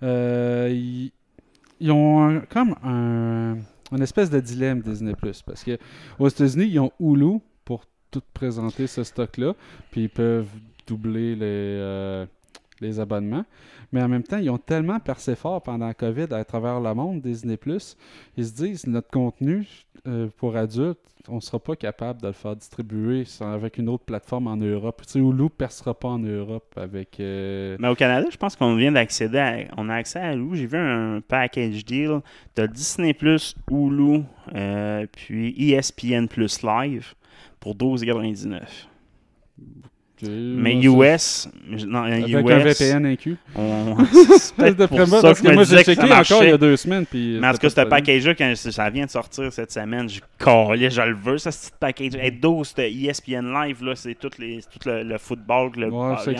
ils, 0.00 1.10
ont 1.90 2.22
un- 2.22 2.40
comme 2.48 2.76
un, 2.84 3.56
une 3.90 4.02
espèce 4.02 4.30
de 4.30 4.38
dilemme 4.38 4.80
Disney 4.80 5.14
Plus 5.20 5.42
parce 5.42 5.64
que 5.64 5.76
aux 6.20 6.28
États-Unis 6.28 6.68
ils 6.70 6.78
ont 6.78 6.92
Hulu 7.00 7.40
tout 8.10 8.22
présenter 8.34 8.86
ce 8.86 9.04
stock-là, 9.04 9.54
puis 9.90 10.02
ils 10.04 10.10
peuvent 10.10 10.48
doubler 10.86 11.34
les, 11.34 11.40
euh, 11.42 12.26
les 12.80 13.00
abonnements. 13.00 13.44
Mais 13.92 14.02
en 14.02 14.08
même 14.08 14.22
temps, 14.22 14.38
ils 14.38 14.50
ont 14.50 14.58
tellement 14.58 14.98
percé 15.00 15.36
fort 15.36 15.62
pendant 15.62 15.86
la 15.86 15.94
COVID 15.94 16.26
à 16.32 16.44
travers 16.44 16.80
le 16.80 16.94
monde, 16.94 17.20
Disney 17.20 17.58
ils 18.36 18.44
se 18.44 18.52
disent 18.52 18.86
notre 18.86 19.10
contenu 19.10 19.66
euh, 20.06 20.28
pour 20.36 20.56
adultes, 20.56 20.98
on 21.28 21.36
ne 21.36 21.40
sera 21.40 21.58
pas 21.58 21.74
capable 21.74 22.20
de 22.20 22.28
le 22.28 22.32
faire 22.32 22.54
distribuer 22.54 23.24
avec 23.40 23.78
une 23.78 23.88
autre 23.88 24.04
plateforme 24.04 24.46
en 24.46 24.56
Europe. 24.56 25.02
Tu 25.04 25.12
sais, 25.12 25.18
Hulu 25.18 25.44
ne 25.44 25.48
percera 25.48 25.92
pas 25.94 26.08
en 26.08 26.18
Europe 26.18 26.72
avec. 26.76 27.18
euh, 27.18 27.76
Mais 27.80 27.88
au 27.88 27.94
Canada, 27.96 28.28
je 28.30 28.36
pense 28.36 28.54
qu'on 28.54 28.76
vient 28.76 28.92
d'accéder 28.92 29.38
à. 29.38 29.56
On 29.76 29.88
a 29.88 29.94
accès 29.94 30.20
à 30.20 30.34
Hulu. 30.34 30.56
J'ai 30.56 30.66
vu 30.66 30.78
un 30.78 31.20
package 31.20 31.84
deal 31.84 32.20
de 32.56 32.66
Disney 32.66 33.16
Hulu, 33.70 34.22
puis 35.12 35.72
ESPN 35.72 36.26
Plus 36.28 36.62
Live 36.62 37.14
pour 37.60 37.74
12,99. 37.76 38.62
Mais 40.22 40.74
US, 40.82 41.48
non, 41.86 42.02
Avec 42.04 42.28
US, 42.28 42.50
un 42.50 42.58
VPN 42.58 43.06
inclus. 43.06 43.36
on- 43.54 43.96
c'est 44.38 44.74
D'après 44.76 45.04
pour 45.04 45.06
ça 45.08 45.20
parce 45.22 45.40
que 45.40 45.48
je 45.48 45.54
moi 45.54 45.64
j'ai 45.64 45.84
checké 45.84 46.02
encore 46.12 46.42
il 46.42 46.48
y 46.50 46.52
a 46.52 46.56
deux 46.58 46.76
semaines. 46.76 47.04
Puis 47.04 47.38
Mais 47.40 47.48
en 47.48 47.52
tout 47.52 47.58
cas, 47.58 47.68
c'était 47.68 47.82
ce 47.82 47.86
pas 47.86 48.00
de 48.00 48.06
package-là, 48.06 48.34
quand 48.34 48.52
ça 48.56 48.88
vient 48.90 49.04
de 49.04 49.10
sortir 49.10 49.52
cette 49.52 49.70
semaine, 49.72 50.08
j'ai 50.08 50.20
calé, 50.38 50.88
je 50.90 51.02
le 51.02 51.14
veux, 51.22 51.36
ça, 51.38 51.50
ce 51.52 51.66
petit 51.66 51.72
package. 51.78 52.12
Et 52.22 52.30
12, 52.30 52.68
c'était 52.68 52.90
ESPN 52.92 53.52
Live, 53.52 53.84
là, 53.84 53.92
c'est 53.94 54.14
tout, 54.14 54.30
les, 54.38 54.60
tout 54.62 54.88
le, 54.88 55.02
le 55.02 55.18
football. 55.18 55.70
Le, 55.76 55.90
Ouais, 55.90 56.14
ah, 56.16 56.22
c'est 56.24 56.36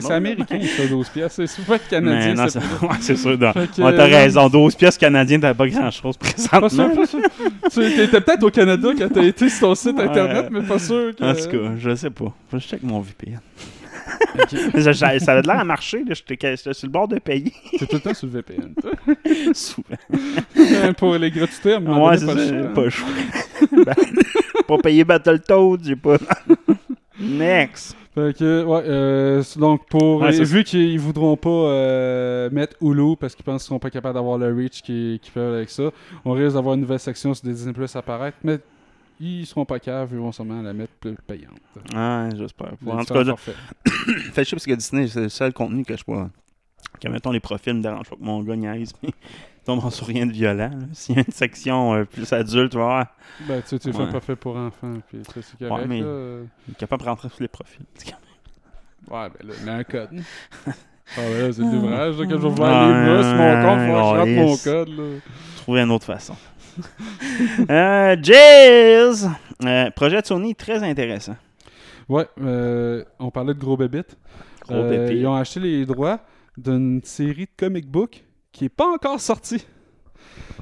c'est 0.00 0.12
américain, 0.12 0.60
ça, 0.76 0.86
12 0.86 1.08
pièces. 1.08 1.32
C'est 1.34 1.46
souvent 1.46 1.74
Mais 1.74 1.90
canadien. 1.90 2.34
non, 2.34 2.46
c'est 2.48 2.58
ouais, 3.10 3.16
sûr. 3.16 3.38
Fait 3.38 3.66
que, 3.76 3.82
Ouais, 3.82 3.96
t'as 3.96 4.06
euh, 4.08 4.16
raison, 4.16 4.48
12 4.48 4.74
pièces 4.76 4.96
canadiennes, 4.98 5.40
t'avais 5.40 5.54
pas 5.54 5.66
grand-chose 5.66 6.16
Pas 6.16 6.28
présentement. 6.28 6.68
sûr, 6.68 6.94
pas 6.94 7.06
sûr. 7.06 7.20
Tu 7.72 8.02
étais 8.04 8.20
peut-être 8.20 8.42
au 8.44 8.50
Canada 8.50 8.88
quand 8.96 9.08
t'as 9.12 9.22
été 9.24 9.48
sur 9.48 9.68
ton 9.68 9.74
site 9.74 9.98
internet, 9.98 10.46
mais 10.50 10.62
pas 10.62 10.78
sûr 10.78 11.14
que. 11.16 11.24
En 11.24 11.34
tout 11.34 11.48
cas, 11.50 11.72
je 11.78 11.94
sais 11.94 12.10
pas. 12.10 12.32
Je 12.52 12.58
check 12.58 12.82
mon 12.82 12.99
VPN. 13.02 13.40
Ça, 14.80 14.92
ça- 14.94 15.06
avait 15.08 15.42
de 15.42 15.46
l'air 15.46 15.58
à 15.60 15.64
marcher, 15.64 16.04
là. 16.04 16.14
J'étais 16.14 16.56
sur 16.56 16.72
le 16.86 16.88
bord 16.92 17.08
de 17.08 17.18
payer, 17.18 17.52
T'es 17.78 17.86
tout 17.86 17.96
le 17.96 18.00
temps 18.00 18.14
sur 18.14 18.26
le 18.28 18.32
VPN. 18.34 18.74
toi. 18.80 18.92
souvent. 19.54 20.92
Pour 20.96 21.14
les 21.16 21.30
gratuités, 21.30 21.74
à 21.74 21.78
Ouais, 21.80 22.16
donné, 22.16 22.18
c'est 22.18 22.26
pas 22.26 22.34
ça, 22.34 22.52
le 22.52 22.62
choix. 22.62 22.72
pas 22.74 22.84
le 22.84 22.90
choix. 22.90 23.08
Ben, 23.84 23.94
Pas 24.66 24.78
payer 24.78 25.04
Battletoads, 25.04 25.78
j'ai 25.84 25.96
pas. 25.96 26.16
Next. 27.18 27.96
Fait 28.14 28.36
que, 28.36 28.64
ouais, 28.64 28.82
euh, 28.86 29.42
donc 29.56 29.86
pour 29.88 30.20
Ouais, 30.22 30.32
vu 30.42 30.64
qu'ils 30.64 30.98
voudront 30.98 31.36
pas 31.36 31.48
euh, 31.50 32.50
mettre 32.50 32.76
Hulu 32.82 33.14
parce 33.18 33.36
qu'ils 33.36 33.44
pensent 33.44 33.62
qu'ils 33.62 33.68
seront 33.68 33.78
pas 33.78 33.90
capables 33.90 34.14
d'avoir 34.14 34.36
le 34.36 34.52
reach 34.52 34.82
qu'ils 34.82 35.20
qu'ils 35.20 35.32
peuvent 35.32 35.54
avec 35.54 35.70
ça, 35.70 35.90
on 36.24 36.32
risque 36.32 36.54
d'avoir 36.54 36.74
une 36.74 36.80
nouvelle 36.80 36.98
section 36.98 37.34
sur 37.34 37.44
des 37.46 37.52
Disney 37.52 37.72
Plus 37.72 37.94
apparaître, 37.94 38.36
mais 38.42 38.58
ils 39.20 39.46
seront 39.46 39.64
pas 39.64 39.78
capables, 39.78 40.14
ils 40.14 40.18
vont 40.18 40.32
sûrement 40.32 40.62
la 40.62 40.72
mettre 40.72 40.92
plus 40.94 41.14
payante. 41.26 41.60
Ah, 41.94 42.28
j'espère. 42.36 42.72
En 42.86 43.04
tout 43.04 43.14
cas, 43.14 43.24
forfaits. 43.24 43.54
Fait 44.32 44.44
chier 44.44 44.56
parce 44.56 44.66
que 44.66 44.74
Disney, 44.74 45.06
c'est 45.08 45.20
le 45.20 45.28
seul 45.28 45.52
contenu 45.52 45.84
que 45.84 45.96
je 45.96 46.04
vois. 46.06 46.30
Que 47.00 47.08
mettons 47.08 47.30
les 47.30 47.40
profils 47.40 47.74
me 47.74 47.82
dérange 47.82 48.08
pas 48.08 48.16
que 48.16 48.22
mon 48.22 48.42
gars 48.42 48.56
niaise, 48.56 48.92
mais 49.02 49.10
tombe 49.64 49.88
sur 49.90 50.06
rien 50.06 50.26
de 50.26 50.32
violent. 50.32 50.70
S'il 50.92 51.16
y 51.16 51.18
a 51.18 51.22
une 51.26 51.32
section 51.32 51.94
euh, 51.94 52.04
plus 52.04 52.32
adulte, 52.32 52.72
tu 52.72 52.78
vois, 52.78 53.06
Ben, 53.46 53.60
tu 53.62 53.68
sais, 53.68 53.78
tu 53.78 53.92
fais 53.92 53.98
Ouais. 53.98 54.04
un 54.04 54.08
profil 54.08 54.36
pour 54.36 54.56
enfants, 54.56 54.94
puis 55.08 55.18
ça, 55.24 55.32
c'est 55.42 55.58
correct. 55.58 55.82
Ouais, 55.82 55.86
mais- 55.86 56.00
là. 56.00 56.40
il 56.68 56.72
est 56.72 56.76
capable 56.78 57.02
de 57.02 57.08
rentrer 57.08 57.28
sur 57.28 57.42
les 57.42 57.48
profils. 57.48 57.84
Ouais, 59.10 59.28
ben 59.28 59.48
là, 59.48 59.54
mais 59.64 59.70
un 59.70 59.84
code. 59.84 60.08
ah 60.66 60.70
ouais, 61.20 61.42
là, 61.42 61.52
c'est 61.52 61.62
l'ouvrage, 61.62 62.16
que 62.18 62.24
je 62.28 62.34
vais 62.36 62.48
voir 62.48 62.88
les 62.88 63.22
sur 63.22 63.34
mon 63.34 63.62
compte, 63.62 63.80
faut 63.80 63.92
que 63.92 63.98
je 63.98 64.18
rentre 64.18 64.30
mon 64.30 64.56
code, 64.56 64.88
là. 64.98 65.20
Trouver 65.56 65.80
une 65.82 65.90
autre 65.90 66.06
façon. 66.06 66.36
euh! 67.70 68.16
Euh, 69.64 69.90
projet 69.90 70.20
de 70.20 70.26
Sony 70.26 70.54
très 70.54 70.82
intéressant. 70.82 71.36
Ouais, 72.08 72.26
euh, 72.40 73.04
on 73.18 73.30
parlait 73.30 73.54
de 73.54 73.58
gros 73.58 73.76
bébites. 73.76 74.16
Gros 74.66 74.76
Euh. 74.76 75.12
Ils 75.12 75.26
ont 75.26 75.34
acheté 75.34 75.60
les 75.60 75.86
droits 75.86 76.20
d'une 76.56 77.00
série 77.04 77.46
de 77.46 77.50
comic 77.56 77.88
book 77.88 78.24
qui 78.52 78.64
n'est 78.64 78.70
pas 78.70 78.86
encore 78.86 79.20
sortie. 79.20 79.64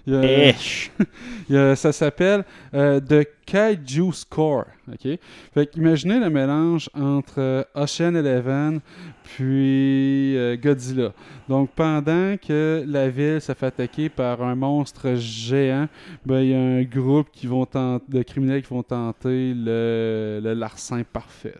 Il 0.06 0.14
y 0.14 0.16
a- 0.16 0.48
Esh. 0.50 0.90
il 1.48 1.54
y 1.54 1.58
a- 1.58 1.76
ça 1.76 1.92
s'appelle 1.92 2.44
euh, 2.74 3.00
The 3.00 3.26
Kaiju 3.46 4.12
Score. 4.12 4.64
ok? 4.92 5.18
Fait 5.54 5.66
qu'imaginez 5.70 6.18
le 6.20 6.30
mélange 6.30 6.88
entre 6.94 7.34
euh, 7.38 7.62
Ocean 7.74 8.14
Eleven 8.14 8.80
puis 9.24 10.36
euh, 10.36 10.56
Godzilla. 10.56 11.12
Donc 11.48 11.70
pendant 11.74 12.36
que 12.36 12.82
la 12.86 13.08
ville 13.08 13.40
se 13.40 13.52
fait 13.52 13.66
attaquer 13.66 14.08
par 14.08 14.42
un 14.42 14.54
monstre 14.54 15.14
géant, 15.16 15.88
ben, 16.24 16.40
il 16.40 16.50
y 16.50 16.54
a 16.54 16.58
un 16.58 16.82
groupe 16.84 17.28
qui 17.32 17.46
vont 17.46 17.66
tenter, 17.66 18.04
de 18.08 18.22
criminels 18.22 18.62
qui 18.62 18.68
vont 18.72 18.82
tenter 18.82 19.52
le, 19.54 20.40
le 20.42 20.54
larcin 20.54 21.02
parfait. 21.10 21.54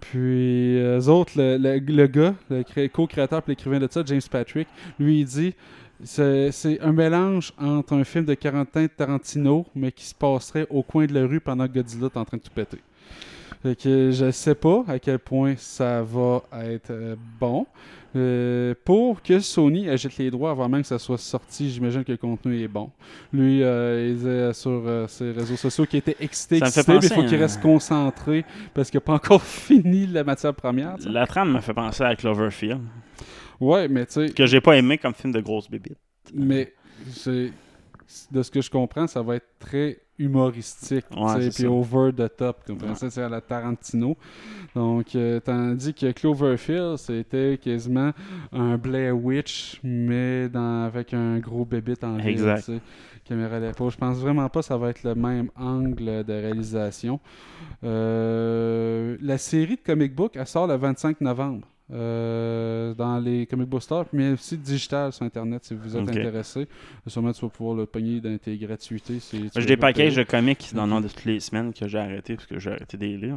Puis, 0.00 0.76
eux 0.78 1.08
autres, 1.08 1.32
le, 1.36 1.56
le- 1.56 1.78
le 1.78 2.06
gars, 2.06 2.34
le 2.50 2.62
cré- 2.62 2.88
co-créateur 2.88 3.38
et 3.46 3.50
l'écrivain 3.50 3.78
de 3.78 3.88
ça, 3.90 4.02
James 4.04 4.20
Patrick, 4.30 4.68
lui, 5.00 5.20
il 5.20 5.24
dit 5.24 5.54
c'est 6.04 6.80
un 6.80 6.92
mélange 6.92 7.52
entre 7.58 7.94
un 7.94 8.04
film 8.04 8.24
de 8.24 8.34
de 8.34 8.86
Tarantino, 8.86 9.66
mais 9.74 9.92
qui 9.92 10.04
se 10.04 10.14
passerait 10.14 10.66
au 10.70 10.82
coin 10.82 11.06
de 11.06 11.14
la 11.14 11.26
rue 11.26 11.40
pendant 11.40 11.66
que 11.66 11.72
Godzilla 11.72 12.06
est 12.06 12.16
en 12.16 12.24
train 12.24 12.36
de 12.36 12.42
tout 12.42 12.50
péter. 12.54 12.80
Fait 13.62 13.74
que 13.74 14.10
je 14.10 14.30
sais 14.30 14.54
pas 14.54 14.84
à 14.86 14.98
quel 14.98 15.18
point 15.18 15.54
ça 15.56 16.02
va 16.02 16.42
être 16.62 16.90
euh, 16.90 17.16
bon. 17.40 17.66
Euh, 18.16 18.74
pour 18.84 19.20
que 19.22 19.40
Sony 19.40 19.90
achète 19.90 20.16
les 20.16 20.30
droits 20.30 20.50
avant 20.50 20.68
même 20.68 20.82
que 20.82 20.86
ça 20.86 20.98
soit 20.98 21.18
sorti, 21.18 21.70
j'imagine 21.70 22.02
que 22.02 22.12
le 22.12 22.18
contenu 22.18 22.62
est 22.62 22.68
bon. 22.68 22.90
Lui, 23.32 23.62
euh, 23.62 24.08
il 24.08 24.16
disait 24.16 24.52
sur 24.54 24.70
euh, 24.70 25.06
ses 25.06 25.32
réseaux 25.32 25.56
sociaux 25.56 25.84
qu'il 25.84 25.98
était 25.98 26.16
excité, 26.20 26.56
excité, 26.58 26.92
mais 26.92 26.98
il 27.02 27.08
penser 27.08 27.14
faut 27.14 27.24
qu'il 27.24 27.36
reste 27.36 27.60
concentré 27.60 28.44
parce 28.72 28.90
qu'il 28.90 28.98
n'a 28.98 29.02
pas 29.02 29.14
encore 29.14 29.42
fini 29.42 30.06
la 30.06 30.24
matière 30.24 30.54
première. 30.54 30.96
La 31.06 31.26
trame 31.26 31.52
me 31.52 31.60
fait 31.60 31.74
penser 31.74 32.04
à 32.04 32.14
Cloverfield, 32.16 32.80
Ouais, 33.60 33.88
mais 33.88 34.06
tu 34.06 34.12
sais, 34.26 34.28
que 34.32 34.46
j'ai 34.46 34.60
pas 34.60 34.76
aimé 34.76 34.98
comme 34.98 35.14
film 35.14 35.32
de 35.32 35.40
grosse 35.40 35.68
bébite. 35.70 35.98
mais 36.34 36.72
c'est- 37.10 37.52
de 38.30 38.42
ce 38.42 38.50
que 38.50 38.60
je 38.60 38.70
comprends, 38.70 39.06
ça 39.06 39.20
va 39.22 39.36
être 39.36 39.46
très 39.58 39.98
humoristique, 40.18 41.04
Ouais, 41.14 41.50
puis 41.50 41.66
over 41.66 42.10
the 42.16 42.34
top, 42.36 42.64
comme 42.66 42.78
Ouais. 42.82 42.94
ça, 42.94 43.10
c'est 43.10 43.20
à 43.22 43.28
la 43.28 43.40
Tarantino. 43.42 44.16
Donc, 44.74 45.14
euh, 45.14 45.40
tandis 45.40 45.92
que 45.92 46.10
Cloverfield, 46.12 46.96
c'était 46.96 47.58
quasiment 47.62 48.12
un 48.52 48.78
Blair 48.78 49.14
Witch, 49.16 49.78
mais 49.82 50.48
dans, 50.48 50.84
avec 50.84 51.12
un 51.12 51.38
gros 51.38 51.64
bébite 51.66 52.02
en 52.04 52.16
ville, 52.16 52.28
Exact. 52.28 52.60
sais, 52.64 52.80
caméra 53.24 53.56
à 53.56 53.60
l'épaule. 53.60 53.90
Je 53.90 53.96
pense 53.98 54.16
vraiment 54.18 54.48
pas 54.48 54.60
que 54.60 54.66
ça 54.66 54.76
va 54.78 54.88
être 54.90 55.02
le 55.02 55.14
même 55.14 55.50
angle 55.56 56.24
de 56.24 56.32
réalisation. 56.32 57.20
Euh, 57.84 59.16
la 59.20 59.38
série 59.38 59.76
de 59.76 59.80
comic 59.84 60.14
book, 60.14 60.32
elle 60.36 60.46
sort 60.46 60.66
le 60.66 60.76
25 60.76 61.20
novembre. 61.20 61.66
Euh, 61.92 62.94
dans 62.94 63.18
les 63.20 63.46
comic 63.46 63.68
book 63.68 63.82
stores, 63.82 64.06
mais 64.12 64.32
aussi 64.32 64.58
digital 64.58 65.12
sur 65.12 65.24
Internet 65.24 65.64
si 65.64 65.74
vous 65.74 65.96
êtes 65.96 66.02
Ok. 66.02 66.08
intéressé. 66.16 66.66
Sûrement, 67.06 67.32
tu 67.32 67.42
vas 67.42 67.48
pouvoir 67.48 67.76
le 67.76 67.86
pogner 67.86 68.20
dans 68.20 68.36
tes 68.38 68.56
gratuités. 68.58 69.20
si 69.20 69.48
J'ai 69.54 69.66
des 69.66 69.76
packages 69.76 70.16
de 70.16 70.24
comics 70.24 70.58
qui 70.58 70.74
donnent 70.74 71.00
de 71.00 71.08
toutes 71.08 71.24
les 71.24 71.38
semaines 71.40 71.72
que 71.72 71.86
j'ai 71.86 71.98
arrêté 71.98 72.34
parce 72.34 72.46
que 72.46 72.58
j'ai 72.58 72.70
arrêté 72.70 72.96
des 72.96 73.16
lire. 73.16 73.36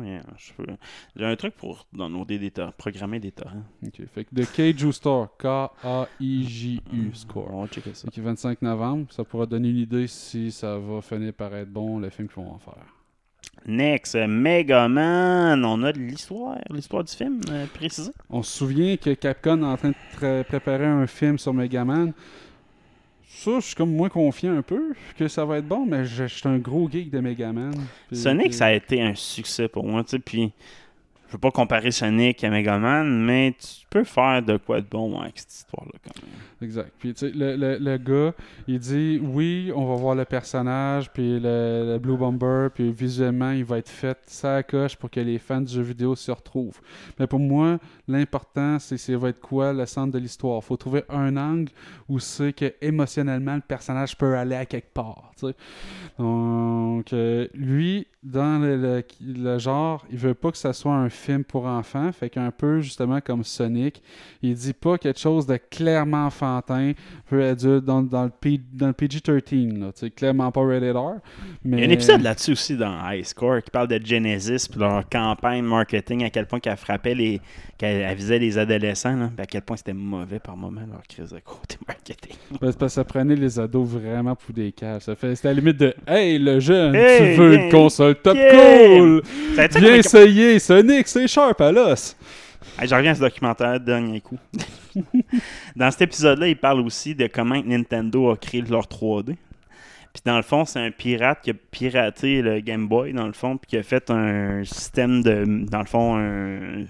J'ai 1.15 1.25
un 1.25 1.35
truc 1.35 1.55
pour 1.55 1.85
downloader 1.93 2.39
des 2.39 2.51
torrents, 2.51 2.73
programmer 2.77 3.19
des 3.19 3.31
torrents. 3.31 3.63
Ok, 3.85 4.01
Fait 4.13 4.25
que 4.25 4.33
The 4.33 4.51
Kaiju 4.51 4.91
Store, 4.91 5.29
K-A-I-J-U 5.37 7.11
Score. 7.13 7.53
On 7.53 7.61
va 7.61 7.67
checker 7.67 7.93
ça. 7.93 8.09
Que 8.09 8.21
25 8.21 8.61
novembre, 8.61 9.07
ça 9.11 9.23
pourra 9.23 9.45
donner 9.45 9.69
une 9.69 9.77
idée 9.77 10.07
si 10.07 10.51
ça 10.51 10.77
va 10.77 11.01
finir 11.01 11.33
par 11.33 11.53
être 11.55 11.71
bon, 11.71 11.99
le 11.99 12.09
film 12.09 12.27
qu'ils 12.27 12.43
vont 12.43 12.51
en 12.51 12.59
faire. 12.59 12.75
Next, 13.67 14.15
euh, 14.15 14.27
Megaman. 14.27 15.63
On 15.63 15.83
a 15.83 15.91
de 15.91 15.99
l'histoire, 15.99 16.57
l'histoire 16.69 17.03
du 17.03 17.13
film 17.13 17.41
euh, 17.49 17.65
précisée. 17.73 18.11
On 18.29 18.43
se 18.43 18.57
souvient 18.57 18.97
que 18.97 19.11
Capcom 19.11 19.61
est 19.61 19.65
en 19.65 19.77
train 19.77 19.89
de 19.89 20.43
préparer 20.43 20.85
un 20.85 21.07
film 21.07 21.37
sur 21.37 21.53
Megaman. 21.53 22.13
Ça, 23.27 23.51
je 23.59 23.65
suis 23.67 23.75
comme 23.75 23.95
moins 23.95 24.09
confiant 24.09 24.57
un 24.57 24.61
peu 24.61 24.93
que 25.17 25.27
ça 25.27 25.45
va 25.45 25.59
être 25.59 25.67
bon, 25.67 25.85
mais 25.85 26.05
je, 26.05 26.27
je 26.27 26.35
suis 26.35 26.49
un 26.49 26.57
gros 26.57 26.89
geek 26.89 27.09
de 27.09 27.19
Megaman. 27.19 27.71
Sonic, 28.11 28.53
ça 28.53 28.67
a 28.67 28.71
été 28.73 29.01
un 29.01 29.15
succès 29.15 29.67
pour 29.67 29.85
moi, 29.85 30.03
tu 30.03 30.11
sais, 30.11 30.19
puis 30.19 30.51
je 31.29 31.33
veux 31.33 31.39
pas 31.39 31.51
comparer 31.51 31.91
Sonic 31.91 32.43
à 32.43 32.49
Mega 32.49 32.79
Man, 32.79 33.23
mais 33.23 33.55
tu 33.59 33.85
peux 33.87 34.03
faire 34.03 34.41
de 34.41 34.57
quoi 34.57 34.81
de 34.81 34.87
bon 34.87 35.19
avec 35.19 35.37
cette 35.37 35.53
histoire-là 35.53 35.91
quand 36.03 36.23
même. 36.23 36.31
Exact. 36.61 36.91
Puis, 36.99 37.13
tu 37.13 37.19
sais, 37.27 37.31
le, 37.33 37.55
le, 37.55 37.77
le 37.77 37.97
gars, 37.97 38.33
il 38.67 38.79
dit 38.79 39.19
oui, 39.23 39.71
on 39.73 39.85
va 39.85 39.95
voir 39.95 40.13
le 40.15 40.25
personnage, 40.25 41.09
puis 41.11 41.39
le, 41.39 41.93
le 41.93 41.97
Blue 41.99 42.17
Bomber, 42.17 42.67
puis 42.73 42.91
visuellement, 42.91 43.51
il 43.51 43.63
va 43.63 43.77
être 43.77 43.87
fait 43.89 44.17
ça 44.27 44.61
coche 44.63 44.97
pour 44.97 45.09
que 45.09 45.21
les 45.21 45.37
fans 45.39 45.61
du 45.61 45.73
jeu 45.73 45.81
vidéo 45.81 46.15
se 46.15 46.31
retrouvent. 46.31 46.81
Mais 47.17 47.27
pour 47.27 47.39
moi, 47.39 47.79
l'important, 48.09 48.77
c'est 48.79 48.97
ça 48.97 49.15
va 49.17 49.29
être 49.29 49.39
quoi 49.39 49.71
le 49.71 49.85
centre 49.85 50.11
de 50.11 50.19
l'histoire? 50.19 50.61
faut 50.63 50.75
trouver 50.77 51.03
un 51.09 51.37
angle 51.37 51.71
où 52.09 52.19
c'est 52.19 52.51
que 52.51 52.73
émotionnellement, 52.81 53.55
le 53.55 53.61
personnage 53.61 54.17
peut 54.17 54.35
aller 54.35 54.55
à 54.55 54.65
quelque 54.65 54.93
part. 54.93 55.31
tu 55.39 55.47
sais. 55.47 55.55
Donc, 56.17 57.13
euh, 57.13 57.47
lui, 57.53 58.07
dans 58.23 58.59
le, 58.61 59.03
le- 59.21 59.57
genre, 59.59 60.05
il 60.11 60.17
veut 60.17 60.33
pas 60.33 60.51
que 60.51 60.57
ça 60.57 60.73
soit 60.73 60.93
un 60.93 61.09
film 61.09 61.43
pour 61.43 61.65
enfants. 61.65 62.11
Fait 62.11 62.29
qu'un 62.29 62.51
peu, 62.51 62.81
justement, 62.81 63.21
comme 63.21 63.43
Sonic, 63.43 64.01
il 64.41 64.53
dit 64.55 64.73
pas 64.73 64.97
quelque 64.97 65.19
chose 65.19 65.45
de 65.47 65.57
clairement 65.57 66.29
enfantin, 66.57 66.93
peu 67.29 67.43
adulte, 67.43 67.85
dans, 67.85 68.01
dans 68.01 68.23
le, 68.25 68.29
P- 68.29 68.61
dans 68.73 68.87
le 68.87 68.93
PG-13. 68.93 69.79
là. 69.79 69.91
Tu 69.93 69.99
sais, 69.99 70.09
clairement 70.09 70.51
pas 70.51 70.61
rated 70.65 70.95
R. 70.95 71.15
Mais... 71.63 71.77
Il 71.77 71.79
y 71.81 71.83
a 71.83 71.87
un 71.87 71.91
épisode 71.91 72.21
là-dessus 72.21 72.51
aussi 72.53 72.75
dans 72.77 72.97
High 73.09 73.23
Score 73.23 73.61
qui 73.63 73.71
parle 73.71 73.87
de 73.87 73.99
Genesis 74.03 74.67
puis 74.69 74.79
leur 74.79 75.07
campagne 75.09 75.63
marketing, 75.63 76.23
à 76.23 76.29
quel 76.29 76.45
point 76.45 76.59
qu'elle 76.59 76.77
frappait 76.77 77.15
les. 77.15 77.41
qu'elle 77.77 78.01
elle 78.01 78.15
visait 78.15 78.39
les 78.39 78.57
adolescents, 78.57 79.15
là, 79.15 79.29
puis 79.35 79.43
à 79.43 79.45
quel 79.45 79.61
point 79.61 79.77
c'était 79.77 79.93
mauvais 79.93 80.39
par 80.39 80.57
moment 80.57 80.81
leur 80.89 81.03
crise 81.07 81.29
de 81.31 81.39
côté 81.39 81.77
marketing. 81.87 82.35
Ben, 82.59 82.71
c'est 82.71 82.77
parce 82.79 82.93
que 82.93 82.95
ça 82.95 83.03
prenait 83.03 83.35
les 83.35 83.59
ados 83.59 83.87
vraiment 83.87 84.35
pour 84.35 84.53
des 84.53 84.73
fait, 85.15 85.35
c'était 85.35 85.47
à 85.49 85.53
la 85.53 85.59
limite 85.59 85.77
de 85.77 85.93
Hey, 86.07 86.39
le 86.39 86.59
jeune, 86.59 86.95
Hey, 86.95 87.35
tu 87.35 87.41
veux 87.41 87.53
une 87.55 87.71
console 87.71 88.15
top 88.15 88.37
cool! 88.37 89.21
Viens 89.79 89.95
essayer, 89.95 90.59
Sonic, 90.59 91.07
c'est 91.07 91.27
sharp 91.27 91.59
à 91.61 91.71
l'os! 91.71 92.15
Hey, 92.77 92.87
je 92.87 92.95
reviens 92.95 93.11
à 93.11 93.15
ce 93.15 93.19
documentaire, 93.21 93.79
dernier 93.79 94.21
coup. 94.21 94.37
dans 95.75 95.91
cet 95.91 96.01
épisode-là, 96.03 96.47
il 96.47 96.55
parle 96.57 96.79
aussi 96.81 97.13
de 97.15 97.27
comment 97.27 97.61
Nintendo 97.63 98.31
a 98.31 98.37
créé 98.37 98.61
leur 98.61 98.83
3D. 98.87 99.35
Puis 100.11 100.23
dans 100.25 100.37
le 100.37 100.41
fond, 100.43 100.65
c'est 100.65 100.79
un 100.79 100.89
pirate 100.89 101.39
qui 101.43 101.51
a 101.51 101.53
piraté 101.53 102.41
le 102.41 102.61
Game 102.61 102.87
Boy, 102.87 103.13
dans 103.13 103.27
le 103.27 103.33
fond, 103.33 103.57
puis 103.57 103.67
qui 103.69 103.77
a 103.77 103.83
fait 103.83 104.09
un 104.09 104.63
système 104.63 105.21
de. 105.21 105.45
Dans 105.69 105.79
le 105.79 105.85
fond, 105.85 106.15
un. 106.17 106.83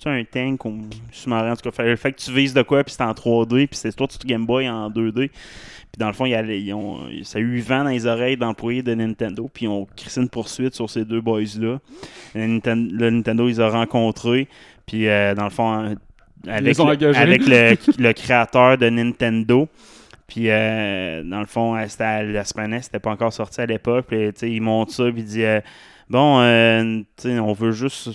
C'est 0.00 0.08
un 0.08 0.24
tank 0.24 0.64
ou 0.64 0.80
sous-marin, 1.12 1.52
en 1.52 1.56
tout 1.56 1.68
cas. 1.68 1.70
Fait- 1.70 1.90
Le 1.90 1.96
fait 1.96 2.12
que 2.12 2.18
tu 2.20 2.32
vises 2.32 2.54
de 2.54 2.62
quoi, 2.62 2.82
puis 2.82 2.94
c'est 2.94 3.02
en 3.02 3.12
3D, 3.12 3.66
puis 3.66 3.76
c'est 3.76 3.94
toi, 3.94 4.06
tu 4.08 4.16
Game 4.26 4.46
Boy 4.46 4.68
en 4.70 4.88
2D. 4.88 5.28
Puis 5.28 5.98
dans 5.98 6.06
le 6.06 6.14
fond, 6.14 6.24
il 6.24 6.30
y 6.30 6.34
a- 6.34 6.42
ils 6.42 6.72
ont, 6.72 7.00
ça 7.24 7.38
a 7.38 7.42
eu 7.42 7.58
vent 7.60 7.84
dans 7.84 7.90
les 7.90 8.06
oreilles 8.06 8.38
d'employés 8.38 8.82
de 8.82 8.94
Nintendo, 8.94 9.50
puis 9.52 9.66
ils 9.66 9.68
ont 9.68 9.86
crissé 9.94 10.22
une 10.22 10.30
poursuite 10.30 10.74
sur 10.74 10.88
ces 10.88 11.04
deux 11.04 11.20
boys-là. 11.20 11.78
Le 12.34 13.10
Nintendo, 13.10 13.48
ils 13.50 13.60
ont 13.60 13.70
rencontrés, 13.70 14.48
puis 14.86 15.08
euh, 15.08 15.34
dans 15.34 15.44
le 15.44 15.50
fond, 15.50 15.84
euh, 15.84 15.94
avec, 16.46 16.76
le, 16.76 16.82
engagés. 16.82 17.18
avec 17.18 17.46
le, 17.46 17.76
le 17.98 18.12
créateur 18.12 18.78
de 18.78 18.88
Nintendo. 18.88 19.68
Puis, 20.26 20.50
euh, 20.50 21.22
dans 21.22 21.40
le 21.40 21.46
fond, 21.46 21.76
euh, 21.76 21.84
c'était 21.88 22.24
la 22.24 22.44
c'était 22.44 22.98
pas 22.98 23.10
encore 23.10 23.32
sorti 23.32 23.60
à 23.60 23.66
l'époque. 23.66 24.06
Puis, 24.08 24.32
tu 24.32 24.40
sais, 24.40 24.50
il 24.50 24.60
monte 24.60 24.90
ça, 24.90 25.04
puis 25.04 25.20
il 25.20 25.24
dit 25.24 25.44
euh, 25.44 25.60
Bon, 26.08 26.40
tu 27.16 27.28
sais, 27.28 27.38
on 27.38 27.52
veut 27.52 27.72
juste. 27.72 28.10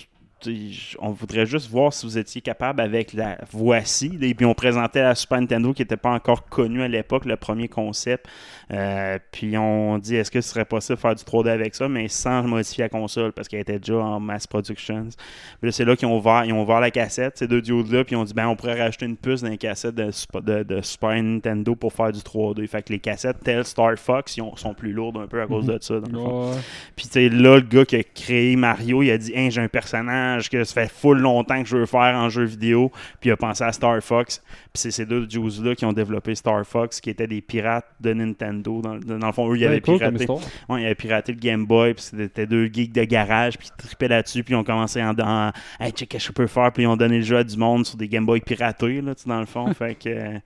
On 1.00 1.12
voudrait 1.12 1.46
juste 1.46 1.70
voir 1.70 1.94
si 1.94 2.04
vous 2.04 2.18
étiez 2.18 2.42
capable 2.42 2.82
avec 2.82 3.14
la 3.14 3.38
voici. 3.52 4.18
Et 4.22 4.34
puis 4.34 4.44
on 4.44 4.56
présentait 4.56 5.04
la 5.04 5.14
Super 5.14 5.40
Nintendo 5.40 5.72
qui 5.72 5.84
n'était 5.84 5.98
pas 5.98 6.10
encore 6.10 6.46
connue 6.46 6.82
à 6.82 6.88
l'époque, 6.88 7.26
le 7.26 7.38
premier 7.38 7.68
concept. 7.68 8.28
Euh, 8.72 9.20
puis 9.32 9.58
on 9.58 9.98
dit 9.98 10.16
est-ce 10.16 10.32
que 10.32 10.40
ce 10.40 10.50
serait 10.50 10.64
possible 10.64 10.96
de 10.96 11.02
faire 11.02 11.14
du 11.16 11.24
3D 11.24 11.50
avec 11.50 11.76
ça, 11.76 11.90
mais 11.90 12.08
sans 12.08 12.44
modifier 12.44 12.86
la 12.86 12.90
console 12.90 13.34
parce 13.34 13.48
qu'elle 13.50 13.60
était 13.60 13.80
déjà 13.80 13.96
en 13.98 14.20
mass 14.22 14.48
production. 14.48 15.04
Puis 15.10 15.68
là, 15.68 15.72
c'est 15.74 15.84
là 15.84 15.96
qu'ils 15.98 16.08
ont 16.08 16.18
ouvert, 16.18 16.46
ils 16.46 16.54
ont 16.54 16.62
ouvert 16.64 16.80
la 16.80 16.90
cassette, 16.92 17.38
ces 17.38 17.48
deux 17.48 17.62
diodes-là, 17.62 18.06
puis 18.06 18.16
ils 18.16 18.18
ont 18.18 18.24
dit 18.24 18.34
ben 18.34 18.48
on 18.48 18.56
pourrait 18.56 18.80
rajouter 18.82 19.06
une 19.08 19.18
puce 19.18 19.42
dans 19.42 19.50
les 19.50 19.58
cassettes 19.58 19.96
de, 19.96 20.10
Sup- 20.12 20.42
de, 20.42 20.64
de 20.64 20.82
Super 20.82 21.22
Nintendo 21.22 21.76
pour 21.76 21.92
faire 21.92 22.12
du 22.14 22.20
3D. 22.20 22.66
Fait 22.68 22.82
que 22.82 22.94
les 22.94 23.00
cassettes 23.00 23.40
telles 23.44 23.66
Star 23.66 23.98
Fox 23.98 24.38
ils 24.38 24.42
ont- 24.42 24.56
sont 24.56 24.74
plus 24.74 24.94
lourdes 24.94 25.18
un 25.18 25.28
peu 25.28 25.42
à 25.42 25.48
cause 25.48 25.66
de 25.66 25.78
ça. 25.82 26.00
Dans 26.00 26.10
le 26.10 26.18
fond. 26.18 26.52
Ouais. 26.52 26.58
Puis 26.96 27.08
tu 27.08 27.12
sais, 27.14 27.30
là, 27.30 27.56
le 27.56 27.62
gars 27.62 27.84
qui 27.84 27.98
a 27.98 28.04
créé 28.04 28.56
Mario, 28.56 29.04
il 29.04 29.12
a 29.12 29.18
dit 29.18 29.34
Hein, 29.36 29.50
j'ai 29.50 29.62
un 29.62 29.68
personnage 29.68 30.50
que 30.50 30.64
ça 30.64 30.82
fait 30.84 30.92
full 30.92 31.20
longtemps 31.20 31.62
que 31.62 31.68
je 31.68 31.76
veux 31.76 31.86
faire 31.86 32.16
en 32.16 32.30
jeu 32.30 32.44
vidéo. 32.46 32.90
Puis 33.20 33.30
il 33.30 33.34
a 33.34 33.38
pensé 33.38 33.64
à 33.66 33.72
Star 33.74 34.02
Fox. 34.02 34.42
Puis 34.72 34.82
c'est 34.82 34.92
ces 34.92 35.06
deux 35.06 35.28
Juice-là 35.30 35.76
qui 35.76 35.84
ont 35.86 35.94
développé 35.94 36.36
Star 36.36 36.66
Fox, 36.66 37.02
qui 37.02 37.10
étaient 37.10 37.28
des 37.28 37.42
pirates 37.42 37.86
de 38.00 38.14
Nintendo. 38.14 38.61
Dans, 38.62 38.98
dans 38.98 39.28
le 39.28 39.34
fond, 39.34 39.52
eux, 39.52 39.58
ils 39.58 39.66
avaient 39.66 39.82
cool 39.82 39.98
piraté. 39.98 40.26
Ouais, 40.70 40.82
ils 40.82 40.86
avaient 40.86 40.96
piraté 40.96 41.32
le 41.32 41.40
Game 41.40 41.66
Boy, 41.66 41.94
puis 41.94 42.04
c'était 42.04 42.46
deux 42.46 42.68
geeks 42.72 42.94
de 42.94 43.04
garage, 43.04 43.58
puis 43.58 43.70
ils 43.74 43.88
tripaient 43.88 44.08
là-dessus, 44.08 44.44
puis 44.44 44.54
ils 44.54 44.58
ont 44.58 44.64
commencé 44.64 45.02
en 45.02 45.14
dans 45.14 45.52
Hey, 45.80 45.92
check, 45.92 46.10
qu'est-ce 46.10 46.28
que 46.28 46.30
je 46.30 46.34
peux 46.34 46.48
faire, 46.48 46.72
puis 46.72 46.84
ils 46.84 46.88
ont 46.88 46.98
donné 46.98 47.18
le 47.18 47.24
jeu 47.24 47.38
à 47.38 47.44
du 47.44 47.58
monde 47.58 47.86
sur 47.86 47.98
des 47.98 48.08
Game 48.08 48.26
Boy 48.26 48.42
piratés, 48.42 49.02
là, 49.02 49.14
dans 49.26 49.40
le 49.40 49.46
fond. 49.46 49.74
fait 49.74 49.96
que 49.96 50.10
euh, 50.10 50.38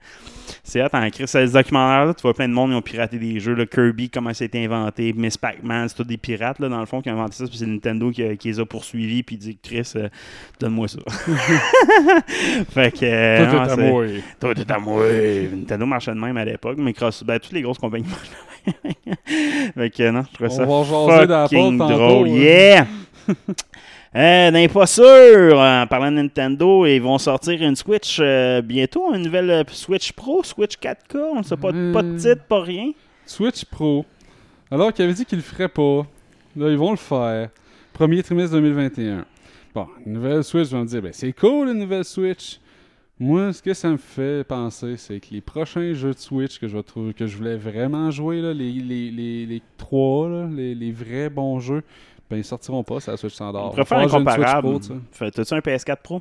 c'est 0.62 0.82
hot 0.82 0.88
en 0.92 1.10
Chris. 1.10 1.26
Ce 1.28 1.52
documentaire-là, 1.52 2.14
tu 2.14 2.22
vois 2.22 2.34
plein 2.34 2.48
de 2.48 2.54
monde, 2.54 2.70
ils 2.70 2.76
ont 2.76 2.82
piraté 2.82 3.18
des 3.18 3.40
jeux. 3.40 3.54
Là, 3.54 3.66
Kirby, 3.66 4.10
comment 4.10 4.32
ça 4.32 4.44
a 4.44 4.46
été 4.46 4.64
inventé, 4.64 5.12
Miss 5.12 5.36
Pac-Man, 5.36 5.88
c'est 5.88 5.96
tous 5.96 6.04
des 6.04 6.16
pirates, 6.16 6.58
là, 6.58 6.68
dans 6.68 6.80
le 6.80 6.86
fond, 6.86 7.00
qui 7.00 7.10
ont 7.10 7.14
inventé 7.14 7.36
ça, 7.36 7.46
puis 7.46 7.58
c'est 7.58 7.66
Nintendo 7.66 8.10
qui, 8.10 8.22
les 8.22 8.60
a 8.60 8.66
poursuivis, 8.66 9.22
puis 9.22 9.36
dit 9.36 9.58
Chris, 9.62 9.92
euh, 9.96 10.08
donne-moi 10.60 10.88
ça. 10.88 10.98
fait 12.70 12.92
que. 12.92 13.04
euh, 13.04 13.50
Tout 13.50 13.56
est 13.56 14.68
non, 14.68 14.74
à 14.74 14.78
moi. 14.78 15.04
à 15.04 15.06
moi. 15.06 15.06
Nintendo 15.56 15.86
marchait 15.86 16.14
de 16.14 16.20
même 16.20 16.36
à 16.36 16.44
l'époque, 16.44 16.78
mais 16.78 16.94
ben, 17.24 17.38
toutes 17.38 17.52
les 17.52 17.62
grosses 17.62 17.78
compagnies. 17.78 18.05
fait 19.74 19.90
que 19.90 20.10
non, 20.10 20.22
je 20.30 20.34
trouvais 20.34 20.50
On 20.50 20.56
ça 20.56 20.64
va 20.64 20.82
jaser 20.84 21.26
dans 21.26 21.38
la 21.42 21.48
fucking 21.48 21.78
drôle. 21.78 22.28
hein. 22.28 22.32
Yeah! 22.32 22.86
Euh, 24.14 24.50
n'est 24.50 24.68
pas 24.68 24.86
sûr, 24.86 25.58
en 25.58 25.86
parlant 25.86 26.10
de 26.10 26.16
Nintendo, 26.16 26.86
ils 26.86 27.00
vont 27.00 27.18
sortir 27.18 27.60
une 27.62 27.76
Switch 27.76 28.16
euh, 28.18 28.62
bientôt, 28.62 29.12
une 29.14 29.24
nouvelle 29.24 29.50
euh, 29.50 29.62
Switch 29.70 30.12
Pro, 30.12 30.42
Switch 30.42 30.76
4K, 30.78 31.18
on 31.34 31.38
ne 31.40 31.42
sait 31.42 31.56
pas, 31.58 31.70
pas 31.70 32.02
de 32.02 32.14
Euh. 32.14 32.16
titre, 32.16 32.42
pas 32.48 32.62
rien. 32.62 32.92
Switch 33.26 33.66
Pro. 33.66 34.06
Alors 34.70 34.90
qu'ils 34.94 35.04
avaient 35.04 35.12
dit 35.12 35.26
qu'ils 35.26 35.36
le 35.38 35.44
feraient 35.44 35.68
pas. 35.68 36.06
Là, 36.56 36.70
ils 36.70 36.78
vont 36.78 36.92
le 36.92 36.96
faire. 36.96 37.50
Premier 37.92 38.22
trimestre 38.22 38.52
2021. 38.54 39.26
Bon, 39.74 39.86
une 40.06 40.14
nouvelle 40.14 40.42
Switch, 40.44 40.70
je 40.70 40.76
vais 40.76 40.82
me 40.82 40.88
dire, 40.88 41.02
ben 41.02 41.12
c'est 41.12 41.32
cool 41.34 41.68
une 41.68 41.78
nouvelle 41.80 42.04
Switch. 42.04 42.58
Moi, 43.18 43.52
ce 43.54 43.62
que 43.62 43.72
ça 43.72 43.88
me 43.88 43.96
fait 43.96 44.46
penser, 44.46 44.96
c'est 44.98 45.20
que 45.20 45.28
les 45.30 45.40
prochains 45.40 45.94
jeux 45.94 46.12
de 46.12 46.18
Switch 46.18 46.58
que 46.58 46.68
je 46.68 46.76
trouver, 46.78 47.14
que 47.14 47.26
je 47.26 47.36
voulais 47.36 47.56
vraiment 47.56 48.10
jouer, 48.10 48.42
là, 48.42 48.52
les, 48.52 48.70
les, 48.72 49.10
les, 49.10 49.46
les 49.46 49.62
trois, 49.78 50.28
là, 50.28 50.46
les, 50.46 50.92
vrais 50.92 51.30
bons 51.30 51.58
jeux, 51.58 51.82
ben 52.28 52.36
ils 52.36 52.44
sortiront 52.44 52.84
pas, 52.84 53.00
c'est 53.00 53.10
la 53.10 53.16
Switch 53.16 53.32
standard. 53.32 53.70
Pourrait 53.70 53.86
faire 53.86 53.98
un 53.98 54.08
comparable. 54.08 54.80
T'as-tu 55.18 55.54
un 55.54 55.60
PS4 55.60 55.96
Pro? 56.02 56.20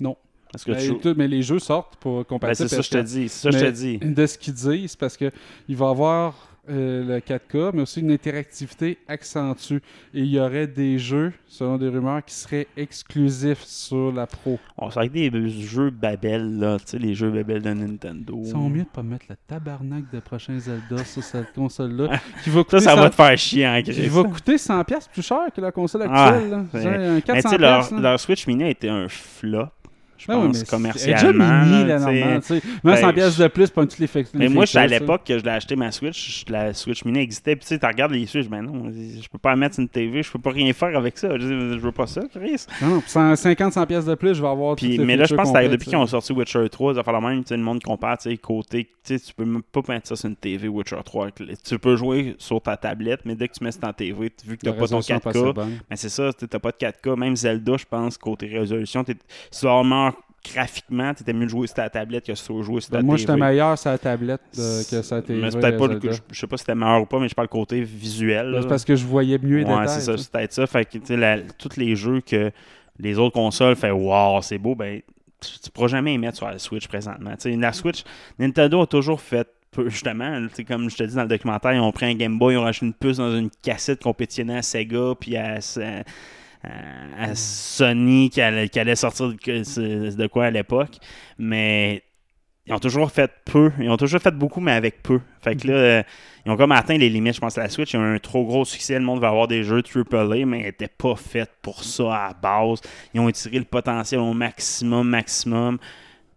Non. 0.00 0.16
Que 0.64 0.72
Ben, 0.72 0.98
tu 1.00 1.14
mais 1.14 1.28
les 1.28 1.42
jeux 1.42 1.60
sortent 1.60 1.96
pour 1.96 2.18
Ben, 2.18 2.24
comparer 2.24 2.54
c'est 2.54 2.68
ça 2.68 2.78
que 2.78 2.82
je 2.82 2.90
te 2.90 2.98
dis, 2.98 3.28
c'est 3.28 3.50
ça 3.50 3.50
que 3.50 3.64
je 3.64 3.70
te 3.70 3.70
dis. 3.70 3.98
De 3.98 4.26
ce 4.26 4.36
qu'ils 4.36 4.54
disent, 4.54 4.96
parce 4.96 5.16
que 5.16 5.30
il 5.68 5.76
va 5.76 5.86
y 5.86 5.90
avoir 5.90 6.34
euh, 6.68 7.04
le 7.04 7.18
4K, 7.20 7.70
mais 7.74 7.82
aussi 7.82 8.00
une 8.00 8.10
interactivité 8.12 8.98
accentuée. 9.08 9.80
Et 10.14 10.20
il 10.20 10.26
y 10.26 10.38
aurait 10.38 10.66
des 10.66 10.98
jeux, 10.98 11.32
selon 11.46 11.78
des 11.78 11.88
rumeurs, 11.88 12.24
qui 12.24 12.34
seraient 12.34 12.66
exclusifs 12.76 13.64
sur 13.64 14.12
la 14.12 14.26
Pro. 14.26 14.58
On 14.76 14.90
sait 14.90 14.98
avec 15.00 15.12
des 15.12 15.48
jeux 15.48 15.90
Babel, 15.90 16.58
là, 16.58 16.78
tu 16.78 16.84
sais, 16.86 16.98
les 16.98 17.14
jeux 17.14 17.30
Babel 17.30 17.62
de 17.62 17.70
Nintendo. 17.72 18.38
Ils 18.44 18.50
sont 18.50 18.68
mieux 18.68 18.82
de 18.84 18.88
pas 18.88 19.02
mettre 19.02 19.26
le 19.30 19.36
tabarnak 19.46 20.10
de 20.12 20.20
prochains 20.20 20.58
Zelda 20.58 21.04
sur 21.04 21.22
cette 21.22 21.52
console-là. 21.54 22.20
qui 22.44 22.50
va 22.50 22.62
coûter 22.62 22.80
Ça, 22.80 22.90
ça 22.90 22.96
100 22.96 23.00
va 23.02 23.10
te 23.10 23.14
faire 23.14 23.38
chier 23.38 23.66
en 23.66 23.82
qui 23.82 23.90
crise. 23.92 24.08
va 24.12 24.24
coûter 24.24 24.56
100$ 24.56 25.08
plus 25.12 25.22
cher 25.22 25.38
que 25.54 25.60
la 25.60 25.72
console 25.72 26.06
Ah, 26.08 26.26
actuelle. 26.28 26.50
là. 26.50 26.64
Genre, 26.80 26.92
un 26.92 27.14
Mais 27.14 27.20
tu 27.22 27.32
400$. 27.32 27.48
sais, 27.48 27.58
leur, 27.58 27.92
là. 27.94 28.00
leur 28.00 28.20
Switch 28.20 28.46
Mini 28.46 28.64
a 28.64 28.68
été 28.70 28.88
un 28.88 29.08
flop, 29.08 29.66
je 30.20 30.26
Ben 30.26 30.38
oui, 30.38 30.46
pense, 30.48 30.58
c'est- 30.58 30.68
commercialement. 30.70 31.64
mini, 31.64 31.84
là, 31.86 31.98
normalement, 31.98 32.40
tu 32.40 32.46
sais. 32.46 32.54
Même 32.84 32.94
Ben, 32.94 32.96
100$ 32.96 33.12
pièces 33.14 33.38
de 33.38 33.48
plus 33.48 33.70
pour 33.70 33.82
toutes 33.88 33.98
les 33.98 34.06
fait- 34.06 34.26
Mais 34.34 34.48
moi, 34.48 34.64
à 34.74 34.86
l'époque 34.86 35.22
que 35.26 35.38
je 35.38 35.44
l'ai 35.44 35.50
acheté 35.50 35.76
ma 35.76 35.90
Switch, 35.90 36.44
la 36.48 36.74
Switch 36.74 37.04
Mini 37.04 37.20
existait. 37.20 37.56
Puis 37.56 37.62
tu 37.64 37.68
sais, 37.74 37.78
tu 37.78 37.86
regardes 37.86 38.12
les 38.12 38.26
Switch, 38.26 38.46
ben 38.48 38.62
non, 38.62 38.90
je 38.90 39.28
peux 39.28 39.38
pas 39.38 39.56
mettre 39.56 39.80
une 39.80 39.88
TV, 39.88 40.22
je 40.22 40.30
peux 40.30 40.38
pas 40.38 40.50
rien 40.50 40.72
faire 40.72 40.96
avec 40.96 41.16
ça. 41.18 41.38
Je, 41.38 41.46
veux 41.78 41.92
pas 41.92 42.06
ça, 42.06 42.20
Chris. 42.34 42.66
Non, 42.82 42.88
non, 42.88 43.00
puis 43.00 43.10
150, 43.10 43.72
100 43.72 43.86
pièces 43.86 44.04
de 44.04 44.14
plus, 44.14 44.34
je 44.34 44.42
vais 44.42 44.48
avoir 44.48 44.76
Puis, 44.76 44.98
mais 44.98 45.16
là, 45.16 45.24
je 45.24 45.34
pense 45.34 45.50
que 45.52 45.68
depuis 45.68 45.88
qu'ils 45.88 45.96
ont 45.96 46.06
sorti 46.06 46.32
Witcher 46.32 46.68
3, 46.68 46.94
ça 46.94 47.02
fait 47.02 47.12
la 47.12 47.20
même, 47.20 47.42
tu 47.42 47.48
sais, 47.48 47.56
le 47.56 47.62
monde 47.62 47.82
compare, 47.82 48.18
tu 48.18 48.30
sais, 48.30 48.36
côté, 48.36 48.84
tu 49.04 49.18
sais, 49.18 49.24
tu 49.24 49.32
peux 49.34 49.44
même 49.44 49.62
pas 49.62 49.80
mettre 49.88 50.08
ça 50.08 50.16
sur 50.16 50.28
une 50.28 50.36
TV 50.36 50.68
Witcher 50.68 50.96
3. 51.04 51.24
avec 51.24 51.40
les- 51.40 51.56
Tu 51.56 51.78
peux 51.78 51.96
jouer 51.96 52.34
sur 52.38 52.60
ta 52.60 52.76
tablette, 52.76 53.20
mais 53.24 53.34
dès 53.34 53.48
que 53.48 53.54
tu 53.54 53.64
mets 53.64 53.72
ça 53.72 53.78
dans 53.82 53.92
TV, 53.92 54.30
vu 54.46 54.56
que 54.56 54.62
t'as 54.64 54.72
pas 54.72 54.76
ton 54.76 54.98
résolution 54.98 55.16
est 55.16 55.20
pas 55.20 55.32
4K, 55.32 55.42
assez 55.44 55.52
bonne. 55.52 55.78
mais 55.88 55.96
c'est 55.96 56.08
ça, 56.08 56.30
tu 56.32 56.46
t'as 56.48 56.58
pas 56.58 56.70
de 56.70 56.76
4K. 56.76 57.16
Même 57.16 57.36
Zelda, 57.36 57.76
je 57.76 57.84
pense, 57.88 58.16
côté 58.18 58.46
résolution, 58.46 59.04
tu 59.04 59.14
vas 59.62 59.72
graphiquement, 60.44 61.12
t'étais 61.14 61.32
mieux 61.32 61.44
de 61.44 61.50
jouer 61.50 61.66
sur 61.66 61.76
ta 61.76 61.90
tablette 61.90 62.26
que 62.26 62.34
sur 62.34 62.62
jouer 62.62 62.80
sur 62.80 62.90
ta 62.90 62.98
Ben, 62.98 63.06
moi, 63.06 63.16
j'étais 63.16 63.36
meilleur 63.36 63.78
sur 63.78 63.90
la 63.90 63.98
tablette 63.98 64.40
euh, 64.58 64.82
que 64.90 65.02
sur 65.02 65.16
la 65.16 65.22
TV. 65.22 65.40
Mais 65.40 65.50
peut-être 65.50 65.76
pas 65.76 65.86
le, 65.86 66.00
je, 66.02 66.18
je 66.32 66.40
sais 66.40 66.46
pas 66.46 66.56
si 66.56 66.62
c'était 66.62 66.74
meilleur 66.74 67.02
ou 67.02 67.06
pas, 67.06 67.18
mais 67.18 67.28
je 67.28 67.34
parle 67.34 67.48
côté 67.48 67.82
visuel. 67.82 68.52
Ben. 68.52 68.62
C'est 68.62 68.68
parce 68.68 68.84
que 68.84 68.96
je 68.96 69.04
voyais 69.04 69.38
mieux 69.38 69.58
les 69.58 69.64
Ouais, 69.64 69.86
c'est 69.86 70.00
ça, 70.00 70.14
tu 70.14 70.22
c'est 70.22 70.32
peut-être 70.32 70.52
ça. 70.52 70.66
Fait 70.66 70.84
que, 70.84 70.98
tu 70.98 71.06
sais, 71.06 71.16
la- 71.16 71.40
tous 71.40 71.76
les 71.76 71.94
jeux 71.96 72.20
que 72.20 72.50
les 72.98 73.18
autres 73.18 73.34
consoles 73.34 73.76
font 73.76 73.90
Wow, 73.92 74.40
c'est 74.42 74.58
beau, 74.58 74.74
ben, 74.74 75.00
tu, 75.40 75.58
tu 75.58 75.70
pourras 75.70 75.88
jamais 75.88 76.12
les 76.12 76.18
mettre 76.18 76.36
sur 76.38 76.46
la 76.48 76.58
Switch 76.58 76.88
présentement. 76.88 77.32
Tu 77.40 77.54
la 77.56 77.72
Switch, 77.72 78.02
Nintendo 78.38 78.82
a 78.82 78.86
toujours 78.86 79.20
fait. 79.20 79.48
Justement, 79.86 80.46
tu 80.52 80.64
comme 80.64 80.90
je 80.90 80.96
te 80.96 81.04
dis 81.04 81.14
dans 81.14 81.22
le 81.22 81.28
documentaire, 81.28 81.72
ils 81.72 81.78
ont 81.78 81.92
pris 81.92 82.06
un 82.06 82.14
Game 82.14 82.38
Boy, 82.38 82.54
ils 82.54 82.56
ont 82.56 82.62
rajouté 82.62 82.86
une 82.86 82.92
puce 82.92 83.18
dans 83.18 83.32
une 83.36 83.50
cassette 83.62 84.02
compétitionnée 84.02 84.56
à 84.56 84.62
Sega, 84.62 85.14
puis 85.18 85.36
à, 85.36 85.58
à 85.58 86.02
Sony 87.34 88.30
qui 88.30 88.40
allait, 88.40 88.68
qui 88.68 88.78
allait 88.78 88.96
sortir 88.96 89.28
de, 89.28 90.26
quoi 90.26 90.46
à 90.46 90.50
l'époque. 90.50 90.98
Mais 91.38 92.02
ils 92.66 92.74
ont 92.74 92.78
toujours 92.78 93.10
fait 93.10 93.30
peu. 93.44 93.72
Ils 93.80 93.90
ont 93.90 93.96
toujours 93.96 94.20
fait 94.20 94.34
beaucoup, 94.34 94.60
mais 94.60 94.72
avec 94.72 95.02
peu. 95.02 95.20
Fait 95.40 95.56
que 95.56 95.66
là, 95.68 95.74
euh, 95.74 96.02
ils 96.44 96.52
ont 96.52 96.56
comme 96.56 96.72
atteint 96.72 96.98
les 96.98 97.08
limites. 97.08 97.34
Je 97.34 97.40
pense 97.40 97.54
que 97.54 97.60
la 97.60 97.68
Switch 97.68 97.94
a 97.94 97.98
eu 97.98 98.14
un 98.14 98.18
trop 98.18 98.44
gros 98.44 98.64
succès. 98.64 98.94
Le 98.94 99.04
monde 99.04 99.20
va 99.20 99.28
avoir 99.28 99.48
des 99.48 99.64
jeux 99.64 99.82
AAA, 99.82 100.46
mais 100.46 100.58
elle 100.58 100.64
n'était 100.66 100.88
pas 100.88 101.16
faite 101.16 101.50
pour 101.62 101.82
ça 101.82 102.14
à 102.14 102.28
la 102.28 102.34
base. 102.34 102.80
Ils 103.14 103.20
ont 103.20 103.28
étiré 103.28 103.58
le 103.58 103.64
potentiel 103.64 104.20
au 104.20 104.34
maximum, 104.34 105.08
maximum. 105.08 105.78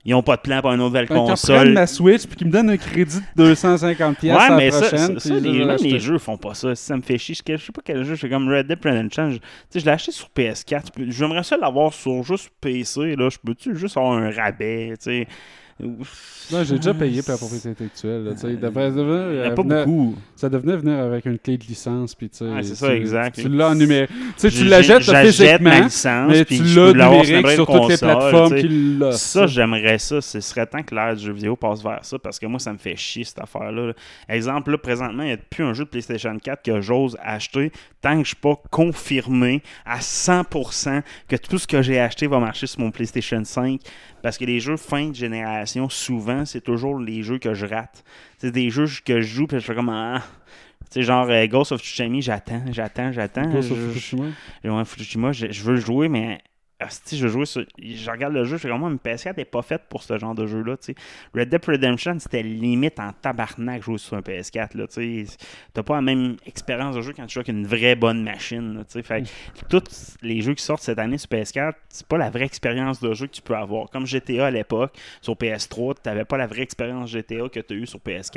Ils 0.05 0.11
n'ont 0.11 0.21
pas 0.21 0.35
de 0.35 0.41
plan 0.41 0.59
pour 0.61 0.71
une 0.73 0.79
nouvelle 0.79 1.07
qu'ils 1.07 1.15
console. 1.15 1.55
reprennent 1.55 1.73
ma 1.73 1.87
Switch 1.87 2.25
puis 2.27 2.35
qu'ils 2.35 2.47
me 2.47 2.51
donnent 2.51 2.69
un 2.71 2.77
crédit 2.77 3.19
de 3.37 3.53
250$ 3.53 4.15
pièces 4.15 4.35
Ouais, 4.37 4.55
mais 4.57 4.65
la 4.65 4.71
ça, 4.71 4.79
prochaine. 4.87 5.19
ça, 5.19 5.29
ça, 5.29 5.35
les, 5.39 5.63
l'acheter. 5.63 5.91
les 5.91 5.99
jeux 5.99 6.17
font 6.17 6.35
pas 6.37 6.53
ça. 6.53 6.75
Ça 6.75 6.97
me 6.97 7.01
fait 7.01 7.17
chier. 7.17 7.35
Je 7.47 7.55
je 7.57 7.65
sais 7.65 7.71
pas 7.71 7.81
quel 7.85 8.03
jeu. 8.03 8.17
C'est 8.17 8.27
comme 8.29 8.49
Red 8.49 8.67
Dead 8.67 8.79
Redemption. 8.83 9.31
Je, 9.31 9.39
je 9.79 9.85
l'ai 9.85 9.91
acheté 9.91 10.11
sur 10.11 10.27
PS4. 10.35 10.87
Je 10.87 10.91
peux- 11.05 11.09
J'aimerais 11.11 11.43
ça 11.43 11.55
l'avoir 11.55 11.93
sur 11.93 12.21
juste 12.23 12.49
PC. 12.59 13.15
Là. 13.15 13.29
Je 13.29 13.37
peux-tu 13.45 13.77
juste 13.77 13.95
avoir 13.95 14.13
un 14.17 14.29
rabais? 14.29 14.89
tu 15.01 15.03
sais? 15.05 15.27
Non, 15.79 16.63
j'ai 16.63 16.75
déjà 16.75 16.93
payé 16.93 17.21
pour 17.21 17.31
la 17.31 17.37
propriété 17.37 17.69
intellectuelle. 17.69 18.23
Là, 18.25 18.31
tu 18.33 18.39
sais. 18.39 18.49
il 18.51 18.59
devrait 18.59 18.91
devenir, 18.91 19.31
Il 19.31 19.37
y 19.37 19.39
en 19.39 19.43
a 19.43 19.47
euh, 19.47 19.55
pas 19.55 19.63
beaucoup. 19.63 20.15
Ça 20.35 20.49
devenait 20.49 20.77
venir 20.77 20.99
avec 20.99 21.25
une 21.25 21.39
clé 21.39 21.57
de 21.57 21.63
licence. 21.65 22.13
Puis, 22.15 22.29
tu 22.29 22.37
sais, 22.37 22.45
Ouais, 22.45 22.63
c'est 22.63 22.75
ça, 22.75 22.89
tu- 22.89 22.95
exact. 22.95 23.39
Tu 23.41 23.49
l'as 23.49 23.69
en 23.69 23.75
numérique. 23.75 24.09
Tu 24.37 24.49
J'ai- 24.49 24.65
l'achètes 24.65 25.03
physiquement, 25.03 25.69
ma 25.69 25.79
licence, 25.81 26.29
mais 26.31 26.45
tu 26.45 26.63
l'as 26.63 26.93
numérique 26.93 27.47
sur 27.49 27.65
toutes 27.65 27.89
les 27.89 27.97
plateformes 27.97 28.55
qui 28.55 28.67
l'ont. 28.99 29.11
Ça, 29.13 29.47
j'aimerais 29.47 29.97
ça. 29.99 30.21
Ce 30.21 30.39
serait 30.41 30.67
temps 30.67 30.83
que 30.83 30.93
l'ère 30.93 31.15
du 31.15 31.23
jeu 31.23 31.33
vidéo 31.33 31.55
passe 31.55 31.81
vers 31.81 32.03
ça 32.03 32.19
parce 32.19 32.37
que 32.39 32.45
moi, 32.45 32.59
ça 32.59 32.71
me 32.73 32.77
fait 32.77 32.95
chier 32.95 33.23
cette 33.23 33.39
affaire-là. 33.39 33.87
là. 33.87 33.93
Exemple, 34.29 34.71
là, 34.71 34.77
présentement, 34.77 35.23
il 35.23 35.27
n'y 35.27 35.33
a 35.33 35.37
plus 35.37 35.63
un 35.63 35.73
jeu 35.73 35.85
de 35.85 35.89
PlayStation 35.89 36.37
4 36.37 36.61
que 36.63 36.81
j'ose 36.81 37.17
acheter 37.23 37.71
tant 38.01 38.09
que 38.11 38.15
je 38.15 38.19
ne 38.19 38.25
suis 38.25 38.35
pas 38.35 38.61
confirmé 38.69 39.63
à 39.85 39.99
100% 40.01 41.01
que 41.27 41.35
tout 41.37 41.57
ce 41.57 41.65
que 41.67 41.81
j'ai 41.81 41.99
acheté 41.99 42.27
va 42.27 42.39
marcher 42.39 42.67
sur 42.67 42.81
mon 42.81 42.91
PlayStation 42.91 43.41
5. 43.43 43.79
Parce 44.21 44.37
que 44.37 44.45
les 44.45 44.59
jeux 44.59 44.77
fin 44.77 45.09
de 45.09 45.15
génération, 45.15 45.62
souvent, 45.89 46.45
c'est 46.45 46.61
toujours 46.61 46.99
les 46.99 47.23
jeux 47.23 47.39
que 47.39 47.53
je 47.53 47.65
rate. 47.65 48.03
C'est 48.37 48.51
des 48.51 48.69
jeux 48.69 48.85
que 49.05 49.21
je 49.21 49.27
joue, 49.27 49.47
puis 49.47 49.59
je 49.59 49.65
fais 49.65 49.75
comme. 49.75 49.89
Ah. 49.89 50.21
Tu 50.91 50.99
sais, 50.99 51.03
genre 51.03 51.27
euh, 51.29 51.47
Ghost 51.47 51.71
of 51.71 51.81
Tsushima, 51.81 52.19
j'attends, 52.21 52.61
j'attends, 52.71 53.11
j'attends. 53.11 53.49
Ghost 53.49 53.71
of 53.71 53.77
Tsushima? 53.93 54.25
je- 54.63 54.69
ouais, 54.69 54.85
Fukushima, 54.85 55.31
je, 55.31 55.51
je 55.51 55.63
veux 55.63 55.77
jouer, 55.77 56.07
mais 56.09 56.39
si 56.89 57.17
je 57.17 57.27
joue 57.27 57.45
sur- 57.45 57.65
je 57.81 58.11
regarde 58.11 58.33
le 58.33 58.43
jeu, 58.43 58.57
je 58.57 58.61
fais 58.63 58.69
comme 58.69 58.81
moi, 58.81 58.89
une 58.89 58.97
PS4 58.99 59.37
n'est 59.37 59.45
pas 59.45 59.61
faite 59.61 59.83
pour 59.89 60.03
ce 60.03 60.17
genre 60.17 60.35
de 60.35 60.45
jeu-là. 60.45 60.75
Red 61.33 61.49
Dead 61.49 61.65
Redemption, 61.65 62.17
c'était 62.19 62.43
limite 62.43 62.99
en 62.99 63.11
tabarnak 63.13 63.81
jouer 63.83 63.97
sur 63.97 64.17
un 64.17 64.21
PS4. 64.21 64.69
Tu 64.93 65.25
n'as 65.75 65.83
pas 65.83 65.95
la 65.95 66.01
même 66.01 66.35
expérience 66.45 66.95
de 66.95 67.01
jeu 67.01 67.13
quand 67.15 67.25
tu 67.25 67.35
joues 67.35 67.39
avec 67.39 67.49
une 67.49 67.65
vraie 67.65 67.95
bonne 67.95 68.23
machine. 68.23 68.73
là, 68.77 68.83
fait 69.03 69.23
que 69.23 69.65
tous 69.69 70.17
les 70.21 70.41
jeux 70.41 70.53
qui 70.55 70.63
sortent 70.63 70.81
cette 70.83 70.99
année 70.99 71.17
sur 71.17 71.29
PS4, 71.29 71.73
c'est 71.89 72.07
pas 72.07 72.17
la 72.17 72.29
vraie 72.29 72.45
expérience 72.45 72.99
de 73.01 73.13
jeu 73.13 73.27
que 73.27 73.33
tu 73.33 73.41
peux 73.41 73.55
avoir. 73.55 73.89
Comme 73.89 74.05
GTA 74.05 74.47
à 74.47 74.51
l'époque, 74.51 74.93
sur 75.21 75.35
PS3, 75.35 75.95
tu 75.95 76.09
n'avais 76.09 76.25
pas 76.25 76.37
la 76.37 76.47
vraie 76.47 76.61
expérience 76.63 77.09
GTA 77.11 77.47
que 77.49 77.59
tu 77.59 77.73
as 77.73 77.77
eu 77.77 77.85
sur 77.85 77.99
PS4. 77.99 78.31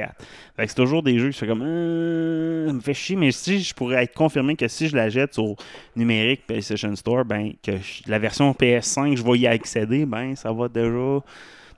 Fait 0.57 0.63
que 0.65 0.67
c'est 0.69 0.75
toujours 0.75 1.03
des 1.03 1.19
jeux 1.19 1.31
qui 1.31 1.39
sont 1.39 1.47
comme 1.47 1.63
euh, 1.65 2.67
ça 2.69 2.73
me 2.73 2.81
fait 2.81 2.95
chier, 2.95 3.17
mais 3.17 3.33
si 3.33 3.61
je 3.61 3.75
pourrais 3.75 4.05
être 4.05 4.15
confirmé 4.15 4.57
que 4.57 4.69
si 4.69 4.89
je 4.89 4.97
la 4.97 5.09
jette 5.09 5.35
sur 5.35 5.57
numérique 5.97 6.47
PlayStation 6.47 6.95
Store, 6.95 7.25
ben 7.25 7.53
que 7.63 7.73
je- 7.79 8.03
la 8.07 8.19
version 8.19 8.36
PS5, 8.41 9.17
je 9.17 9.23
vais 9.23 9.39
y 9.39 9.47
accéder, 9.47 10.07
ben 10.07 10.35
ça 10.37 10.53
va 10.53 10.69
déjà 10.69 11.21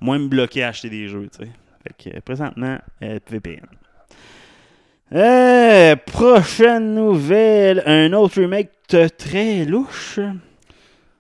moins 0.01 0.19
me 0.19 0.29
bloquer 0.29 0.63
à 0.63 0.69
acheter 0.69 0.91
des 0.91 1.09
jeux, 1.09 1.29
tu 1.31 1.45
sais. 1.45 1.51
Fait 1.83 2.11
que 2.11 2.17
euh, 2.17 2.21
présentement, 2.21 2.79
euh, 3.03 3.19
VPN. 3.29 3.67
Euh, 5.13 5.97
prochaine 5.97 6.95
nouvelle, 6.95 7.83
un 7.87 8.13
autre 8.13 8.41
remake 8.41 8.71
très 9.17 9.65
louche. 9.65 10.21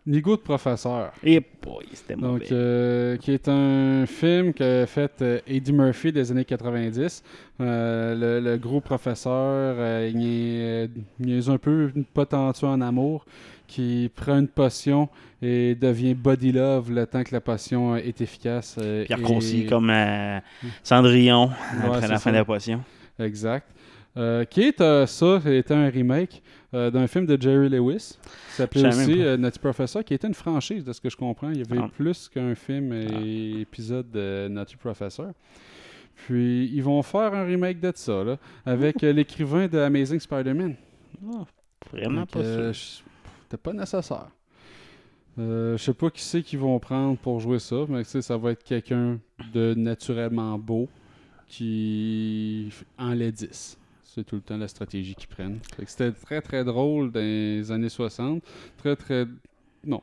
Nigo 0.08 0.36
de 0.36 0.40
professeur. 0.40 1.12
Et 1.22 1.38
boy, 1.38 1.84
c'était 1.92 2.16
mauvais. 2.16 2.40
Donc, 2.40 2.52
euh, 2.52 3.18
qui 3.18 3.32
est 3.32 3.46
un 3.46 4.06
film 4.06 4.54
qu'a 4.54 4.86
fait 4.86 5.12
euh, 5.20 5.38
Eddie 5.46 5.74
Murphy 5.74 6.12
des 6.12 6.30
années 6.30 6.46
90. 6.46 7.22
Euh, 7.60 8.14
le, 8.14 8.50
le 8.50 8.56
gros 8.56 8.80
professeur, 8.80 9.76
il, 10.08 10.26
est, 10.26 10.90
il 11.20 11.38
est 11.38 11.48
un 11.50 11.58
peu 11.58 11.92
potentiel 12.14 12.70
en 12.70 12.80
amour, 12.80 13.26
qui 13.68 14.10
prend 14.16 14.38
une 14.40 14.48
potion 14.48 15.08
et 15.40 15.76
devient 15.76 16.14
body 16.14 16.50
love 16.50 16.90
le 16.90 17.06
temps 17.06 17.22
que 17.22 17.32
la 17.32 17.40
potion 17.40 17.94
est 17.96 18.20
efficace. 18.20 18.76
euh, 18.82 19.04
Pierre 19.04 19.20
et- 19.20 19.22
Concy 19.22 19.66
comme 19.66 19.90
euh, 19.90 20.40
Cendrillon 20.82 21.50
après 21.84 22.08
la 22.08 22.18
fin 22.18 22.30
de 22.32 22.36
la 22.36 22.44
potion. 22.44 22.82
Exact. 23.20 23.68
Euh, 24.16 24.44
qui 24.44 24.62
est 24.62 24.80
euh, 24.80 25.06
ça, 25.06 25.40
était 25.46 25.74
un 25.74 25.88
remake 25.90 26.42
euh, 26.74 26.90
d'un 26.90 27.06
film 27.06 27.24
de 27.26 27.40
Jerry 27.40 27.68
Lewis. 27.68 28.18
qui 28.48 28.54
s'appelait 28.56 28.88
aussi 28.88 29.22
euh, 29.22 29.36
Nutty 29.36 29.58
Professor, 29.60 30.02
qui 30.02 30.14
était 30.14 30.26
une 30.26 30.34
franchise, 30.34 30.82
de 30.84 30.92
ce 30.92 31.00
que 31.00 31.08
je 31.10 31.16
comprends. 31.16 31.50
Il 31.50 31.58
y 31.58 31.62
avait 31.62 31.78
Ah. 31.80 31.88
plus 31.94 32.28
qu'un 32.28 32.54
film 32.56 32.92
et 32.92 33.60
épisode 33.60 34.10
de 34.10 34.48
Nutty 34.50 34.76
Professor. 34.76 35.28
Puis, 36.16 36.68
ils 36.74 36.82
vont 36.82 37.00
faire 37.02 37.32
un 37.32 37.44
remake 37.44 37.78
de 37.80 37.92
ça, 37.94 38.24
là, 38.24 38.38
avec 38.66 39.02
l'écrivain 39.02 39.68
de 39.68 39.78
Amazing 39.78 40.18
Spider-Man. 40.18 40.74
Ah, 41.32 41.44
vraiment 41.92 42.20
Donc, 42.22 42.30
pas 42.30 42.72
sûr. 42.72 43.04
C'était 43.48 43.62
pas 43.62 43.72
nécessaire. 43.72 44.28
Euh, 45.38 45.78
je 45.78 45.82
sais 45.82 45.94
pas 45.94 46.10
qui 46.10 46.20
c'est 46.20 46.42
qu'ils 46.42 46.58
vont 46.58 46.78
prendre 46.78 47.16
pour 47.16 47.40
jouer 47.40 47.58
ça, 47.58 47.76
mais 47.88 48.02
tu 48.04 48.10
sais, 48.10 48.20
ça 48.20 48.36
va 48.36 48.50
être 48.50 48.62
quelqu'un 48.62 49.18
de 49.54 49.72
naturellement 49.74 50.58
beau 50.58 50.86
qui 51.46 52.68
en 52.98 53.14
les 53.14 53.32
10. 53.32 53.78
C'est 54.02 54.24
tout 54.24 54.34
le 54.36 54.42
temps 54.42 54.58
la 54.58 54.68
stratégie 54.68 55.14
qu'ils 55.14 55.28
prennent. 55.28 55.60
C'était 55.86 56.12
très 56.12 56.42
très 56.42 56.62
drôle 56.62 57.10
dans 57.10 57.20
les 57.20 57.72
années 57.72 57.88
60. 57.88 58.42
Très 58.76 58.96
très. 58.96 59.24
Non. 59.82 60.02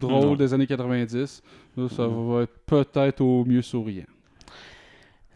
Drôle 0.00 0.30
Non. 0.30 0.34
des 0.34 0.52
années 0.54 0.66
90. 0.66 1.40
Là, 1.76 1.88
ça 1.88 2.08
va 2.08 2.42
être 2.42 2.58
peut-être 2.66 3.20
au 3.20 3.44
mieux 3.44 3.62
souriant. 3.62 4.06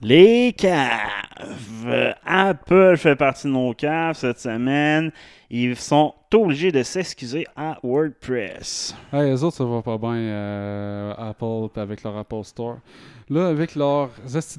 Les 0.02 0.52
caves. 0.52 2.16
Apple 2.24 2.96
fait 2.96 3.16
partie 3.16 3.46
de 3.46 3.52
nos 3.52 3.72
caves 3.72 4.16
cette 4.16 4.40
semaine. 4.40 5.12
Ils 5.48 5.76
sont 5.76 6.14
obligés 6.34 6.72
de 6.72 6.82
s'excuser 6.82 7.46
à 7.56 7.78
WordPress. 7.82 8.94
Hey, 9.12 9.30
les 9.30 9.44
autres, 9.44 9.56
ça 9.56 9.64
va 9.64 9.82
pas 9.82 9.98
bien, 9.98 10.16
euh, 10.16 11.14
Apple, 11.16 11.68
avec 11.80 12.02
leur 12.02 12.16
Apple 12.16 12.44
Store. 12.44 12.78
Là, 13.28 13.48
avec 13.48 13.74
leurs 13.74 14.10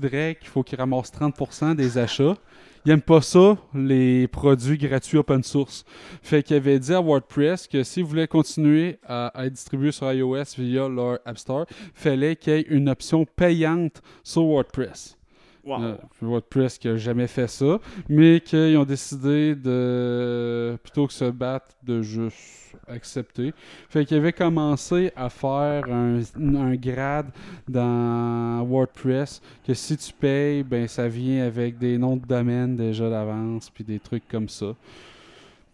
règles, 0.03 0.39
il 0.41 0.47
faut 0.47 0.63
qu'ils 0.63 0.78
ramassent 0.78 1.11
30% 1.11 1.76
des 1.76 1.97
achats. 1.97 2.36
Ils 2.86 2.89
n'aiment 2.89 3.01
pas 3.01 3.22
ça, 3.22 3.57
les 3.74 4.28
produits 4.28 4.78
gratuits 4.78 5.18
open 5.18 5.43
source. 5.43 5.84
Fait 6.22 6.41
qu'ils 6.41 6.55
avaient 6.55 6.80
dit 6.80 6.93
à 6.93 7.01
WordPress 7.01 7.68
que 7.68 7.84
s'ils 7.84 8.05
voulaient 8.05 8.28
continuer 8.28 8.97
à, 9.05 9.28
à 9.28 9.45
être 9.45 9.53
distribués 9.53 9.91
sur 9.91 10.11
iOS 10.11 10.55
via 10.57 10.88
leur 10.88 11.20
App 11.26 11.38
Store, 11.38 11.65
fallait 11.93 12.38
qu'il 12.38 12.53
y 12.53 12.55
ait 12.57 12.61
une 12.61 12.88
option 12.88 13.26
payante 13.26 14.01
sur 14.24 14.43
WordPress. 14.43 15.16
WordPress 16.22 16.78
qui 16.78 16.88
n'a 16.88 16.97
jamais 16.97 17.28
fait 17.28 17.47
ça, 17.47 17.80
mais 18.09 18.39
qu'ils 18.39 18.78
ont 18.78 18.86
décidé 18.86 19.55
de, 19.55 20.78
plutôt 20.84 21.07
que 21.07 21.13
se 21.13 21.30
battre, 21.30 21.76
de 21.84 22.01
juste 22.01 22.76
accepter. 22.88 23.53
Fait 23.89 24.05
qu'ils 24.05 24.18
avaient 24.18 24.34
commencé 24.34 25.11
à 25.15 25.30
faire 25.30 25.86
un, 25.89 26.20
un 26.55 26.76
grade 26.76 27.28
dans 27.68 28.63
WordPress 28.63 29.41
que 29.65 29.74
si 29.74 29.97
tu 29.97 30.13
payes, 30.13 30.63
ben 30.63 30.88
ça 30.88 31.07
vient 31.07 31.45
avec 31.45 31.78
des 31.78 31.97
noms 31.97 32.18
de 32.18 32.26
domaine 32.26 32.76
déjà 32.76 33.09
d'avance, 33.09 33.70
puis 33.70 33.84
des 33.84 33.99
trucs 33.99 34.28
comme 34.28 34.49
ça. 34.49 34.74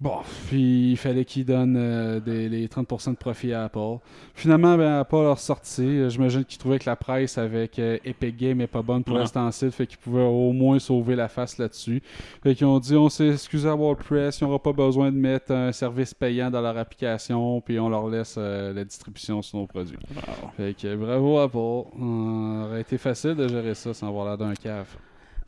Bon, 0.02 0.18
puis 0.48 0.92
il 0.92 0.98
fallait 0.98 1.24
qu'ils 1.24 1.46
donnent 1.46 1.78
euh, 1.78 2.20
des, 2.20 2.50
les 2.50 2.68
30% 2.68 3.12
de 3.12 3.16
profit 3.16 3.54
à 3.54 3.66
Apple. 3.66 3.98
Finalement, 4.36 4.78
ben, 4.78 5.00
Apple 5.00 5.16
a 5.16 5.34
ressorti. 5.34 6.10
J'imagine 6.10 6.44
qu'ils 6.44 6.58
trouvaient 6.58 6.80
que 6.80 6.90
la 6.90 6.96
presse 6.96 7.38
avec 7.38 7.80
euh, 7.80 7.98
Epic 8.04 8.36
Games 8.36 8.58
n'est 8.58 8.68
pas 8.68 8.82
bonne 8.82 9.04
pour 9.04 9.16
l'instant 9.16 9.50
fait 9.52 9.88
qu'ils 9.88 9.98
pouvaient 9.98 10.24
au 10.24 10.52
moins 10.52 10.80
sauver 10.80 11.16
la 11.16 11.28
face 11.28 11.58
là-dessus. 11.58 12.02
Fait 12.44 12.56
qu'ils 12.56 12.68
ont 12.68 12.80
dit 12.80 12.96
on 12.96 13.10
s'est 13.10 13.30
excusé 13.30 13.70
à 13.70 13.76
WordPress, 13.76 14.40
ils 14.40 14.44
n'auront 14.44 14.60
pas 14.60 14.74
besoin 14.74 15.12
de 15.12 15.18
mettre 15.18 15.52
un 15.52 15.72
service 15.72 16.14
payant 16.14 16.50
dans 16.50 16.62
leur 16.62 16.78
application, 16.78 17.62
puis 17.62 17.80
on 17.80 17.90
leur 17.90 18.08
laisse 18.08 18.36
euh, 18.38 18.74
la 18.74 18.84
distribution 18.84 19.42
sur 19.42 19.60
nos 19.60 19.68
produits. 19.68 19.98
Wow. 20.16 20.50
Fait 20.58 20.76
que 20.76 20.96
bravo 20.96 21.40
Apple. 21.40 21.58
Euh, 21.58 22.66
aurait 22.66 22.82
été 22.82 22.98
facile 22.98 23.36
de 23.36 23.48
gérer 23.48 23.76
ça 23.76 23.94
sans 23.94 24.08
avoir 24.08 24.26
l'air 24.26 24.38
d'un 24.38 24.54
cave. 24.54 24.88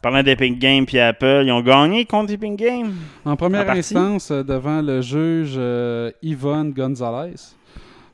Parlant 0.05 0.21
d'Epic 0.21 0.59
Games 0.59 0.85
puis 0.85 0.99
Apple, 0.99 1.45
ils 1.47 1.51
ont 1.51 1.61
gagné 1.61 2.05
contre 2.05 2.31
Epic 2.31 2.55
Games. 2.57 2.93
En 3.25 3.35
première 3.35 3.67
En 3.67 3.71
instance, 3.71 4.29
euh, 4.29 4.43
devant 4.43 4.79
le 4.79 5.01
juge 5.01 5.55
euh, 5.57 6.11
Yvonne 6.21 6.73
Gonzalez, 6.73 7.55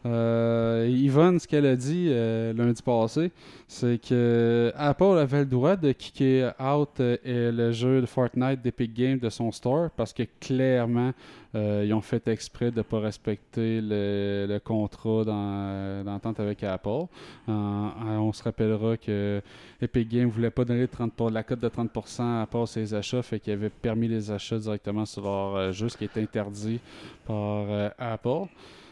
euh, 0.06 0.88
Yvonne, 0.90 1.40
ce 1.40 1.48
qu'elle 1.48 1.66
a 1.68 1.76
dit 1.76 2.08
euh, 2.10 2.54
lundi 2.54 2.82
passé, 2.82 3.32
c'est 3.68 4.00
que 4.02 4.72
Apple 4.76 5.18
avait 5.20 5.40
le 5.40 5.46
droit 5.46 5.76
de 5.76 5.92
kicker 5.92 6.54
out 6.60 7.00
euh, 7.00 7.18
le 7.24 7.72
jeu 7.72 8.02
de 8.02 8.06
Fortnite 8.08 8.62
d'Epic 8.62 8.94
Games 8.94 9.20
de 9.20 9.30
son 9.30 9.52
store 9.52 9.90
parce 9.96 10.12
que 10.14 10.24
clairement, 10.40 11.12
ils 11.54 11.94
ont 11.94 12.00
fait 12.02 12.28
exprès 12.30 12.72
de 12.72 12.78
ne 12.78 12.82
pas 12.82 13.00
respecter 13.02 13.82
le, 13.82 14.46
le 14.48 14.60
contrat 14.60 15.26
d'entente 15.26 16.40
avec 16.40 16.64
Apple. 16.64 17.06
On 17.48 18.32
se 18.34 18.42
rappellera 18.42 18.96
que 18.96 19.42
Epic 19.82 20.08
Games 20.08 20.28
ne 20.28 20.32
voulait 20.32 20.50
pas 20.50 20.64
donner 20.64 20.88
30 20.88 21.12
pour- 21.14 21.30
la 21.30 21.44
cote 21.44 21.60
de 21.60 21.68
30% 21.68 22.42
à 22.42 22.46
part 22.46 22.68
ses 22.70 22.94
achats, 22.94 23.22
fait 23.22 23.40
qu'il 23.40 23.52
avait 23.54 23.70
permis 23.70 24.08
les 24.08 24.32
achats 24.32 24.58
directement 24.60 25.06
sur 25.06 25.24
leur 25.24 25.74
jeu, 25.74 25.90
ce 25.90 25.98
qui 25.98 26.06
est 26.06 26.18
interdit 26.18 26.80
par 27.26 27.66
Apple. 28.00 28.48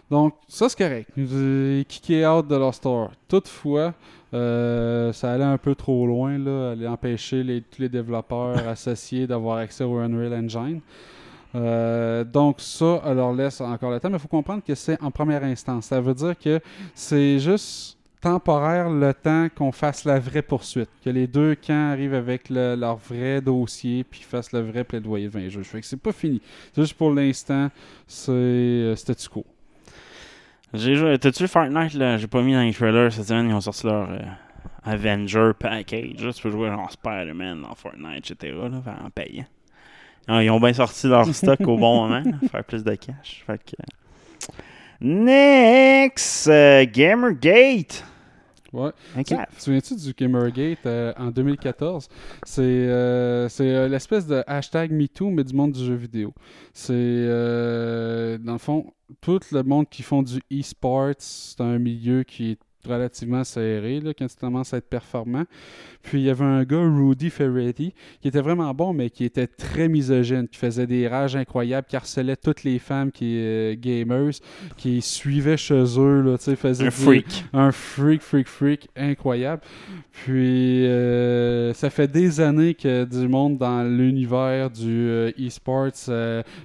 Donc, 0.10 0.34
ça, 0.48 0.70
c'est 0.70 0.78
correct. 0.78 1.10
Ils 1.16 1.86
kickaient 1.88 2.26
out 2.26 2.48
de 2.48 2.56
leur 2.56 2.74
store. 2.74 3.12
Toutefois, 3.28 3.94
euh, 4.34 5.14
ça 5.14 5.34
allait 5.34 5.44
un 5.44 5.58
peu 5.58 5.76
trop 5.76 6.06
loin, 6.08 6.38
là, 6.38 6.72
aller 6.72 6.88
empêcher 6.88 7.44
les, 7.44 7.62
tous 7.62 7.82
les 7.82 7.90
développeurs 7.90 8.68
associés 8.68 9.28
d'avoir 9.28 9.58
accès 9.58 9.84
au 9.84 9.98
Unreal 9.98 10.34
Engine. 10.34 10.82
Euh, 11.56 12.24
donc 12.24 12.58
ça, 12.60 13.02
on 13.06 13.14
leur 13.14 13.34
laisse 13.34 13.60
encore 13.62 13.92
le 13.92 14.00
temps, 14.00 14.10
mais 14.10 14.18
il 14.18 14.22
faut 14.22 14.28
comprendre 14.28 14.64
que 14.64 14.76
c'est 14.76 15.02
en 15.02 15.12
première 15.12 15.44
instance. 15.44 15.86
Ça 15.86 16.00
veut 16.02 16.14
dire 16.14 16.38
que 16.38 16.60
c'est 16.94 17.40
juste 17.40 17.98
temporaire 18.22 18.90
le 18.90 19.14
temps 19.14 19.48
qu'on 19.56 19.72
fasse 19.72 20.06
la 20.06 20.20
vraie 20.20 20.42
poursuite. 20.42 20.90
Que 21.04 21.10
les 21.10 21.26
deux 21.26 21.56
camps 21.56 21.92
arrivent 21.92 22.14
avec 22.14 22.50
le- 22.50 22.76
leur 22.76 22.98
vrai 22.98 23.42
dossier 23.42 24.04
puis 24.04 24.22
fassent 24.22 24.52
le 24.52 24.60
vrai 24.60 24.84
plaidoyer 24.84 25.26
devant 25.28 25.40
les 25.40 25.50
juges. 25.50 25.66
Fait 25.68 25.80
que 25.82 25.88
c'est 25.88 25.98
pas 26.02 26.12
fini. 26.12 26.42
C'est 26.74 26.82
juste 26.82 26.96
pour 26.96 27.12
l'instant, 27.12 27.70
c'est 28.08 28.32
euh, 28.32 28.96
statu 28.96 29.30
quo. 29.30 29.46
J'ai 30.74 30.96
joué. 30.96 31.18
T'as-tu 31.18 31.44
vu 31.44 31.48
Fortnite 31.50 31.94
là? 31.96 32.18
J'ai 32.18 32.28
pas 32.28 32.42
mis 32.42 32.54
dans 32.54 32.62
les 32.62 32.74
trailers 32.74 33.12
cette 33.12 33.28
semaine. 33.28 33.50
Ils 33.50 33.54
ont 33.56 33.62
sorti 33.62 33.88
leur 33.88 34.10
euh, 34.10 34.20
Avenger 34.84 35.52
Package. 35.58 36.24
Là, 36.24 36.32
tu 36.34 36.42
peux 36.44 36.52
jouer 36.52 36.68
genre 36.70 36.92
Spider-Man 36.92 37.62
dans 37.64 37.74
Fortnite, 37.76 38.30
etc. 38.32 38.56
Là, 38.62 38.82
en 39.06 39.10
payant. 39.10 39.46
Ah, 40.28 40.44
Ils 40.44 40.50
ont 40.52 40.60
bien 40.60 40.74
sorti 40.74 41.08
leur 41.08 41.26
stock 41.34 41.60
au 41.62 41.78
bon 41.78 42.08
moment. 42.08 42.22
là, 42.24 42.48
faire 42.52 42.64
plus 42.64 42.84
de 42.84 42.94
cash. 42.96 43.44
Fait 43.48 43.58
que. 43.58 43.76
Next, 45.02 46.48
euh, 46.50 46.86
Gamergate. 46.92 48.04
Ouais. 48.74 48.92
Un 49.16 49.24
Tu 49.24 49.36
souviens-tu 49.58 49.96
du 49.96 50.14
Gamergate 50.14 50.86
euh, 50.86 51.14
en 51.18 51.32
2014? 51.32 52.08
C'est 52.46 52.62
euh, 52.62 53.48
euh, 53.60 53.88
l'espèce 53.88 54.28
de 54.28 54.44
hashtag 54.48 54.92
MeToo, 54.92 55.30
mais 55.30 55.44
du 55.44 55.54
monde 55.54 55.72
du 55.72 55.84
jeu 55.84 55.96
vidéo. 55.96 56.34
C'est, 56.74 56.94
euh, 56.96 58.38
dans 58.38 58.54
le 58.54 58.60
fond, 58.60 58.94
tout 59.22 59.40
le 59.52 59.64
monde 59.64 59.90
qui 59.90 60.04
font 60.04 60.22
du 60.22 60.40
e-sports, 60.52 61.16
c'est 61.18 61.62
un 61.62 61.80
milieu 61.80 62.24
qui 62.24 62.52
est 62.52 62.60
relativement 62.88 63.44
serré 63.44 64.00
là, 64.00 64.14
quand 64.18 64.28
tu 64.28 64.36
commences 64.36 64.74
à 64.74 64.78
être 64.78 64.90
performant. 64.90 65.44
Puis 66.02 66.22
il 66.22 66.26
y 66.26 66.30
avait 66.30 66.46
un 66.46 66.64
gars, 66.64 66.80
Rudy 66.82 67.30
Ferretti, 67.30 67.94
qui 68.22 68.28
était 68.30 68.40
vraiment 68.42 68.74
bon, 68.74 68.94
mais 68.94 69.10
qui 69.10 69.26
était 69.26 69.48
très 69.48 69.90
misogyne, 69.90 70.48
qui 70.48 70.58
faisait 70.58 70.88
des 70.88 71.08
rages 71.08 71.36
incroyables, 71.36 71.88
qui 71.88 71.98
harcelait 71.98 72.38
toutes 72.38 72.64
les 72.64 72.80
femmes 72.80 73.12
qui 73.12 73.38
euh, 73.38 73.76
gamers, 73.78 74.32
qui 74.78 75.02
suivaient 75.02 75.58
chez 75.58 75.84
eux, 76.00 76.22
là, 76.22 76.38
tu 76.38 76.46
sais, 76.46 76.56
faisait 76.56 76.88
Un 76.88 76.92
freak. 76.92 77.44
un 77.52 77.72
freak, 77.74 78.22
freak, 78.22 78.48
freak 78.48 78.88
incroyable. 78.96 79.62
Puis, 80.12 80.86
euh, 80.88 81.74
ça 81.74 81.90
fait 81.90 82.08
des 82.10 82.40
années 82.40 82.74
que 82.76 83.04
du 83.06 83.28
monde 83.28 83.58
dans 83.58 83.84
l'univers 83.84 84.70
du 84.70 85.10
euh, 85.10 85.32
e-sports 85.40 85.92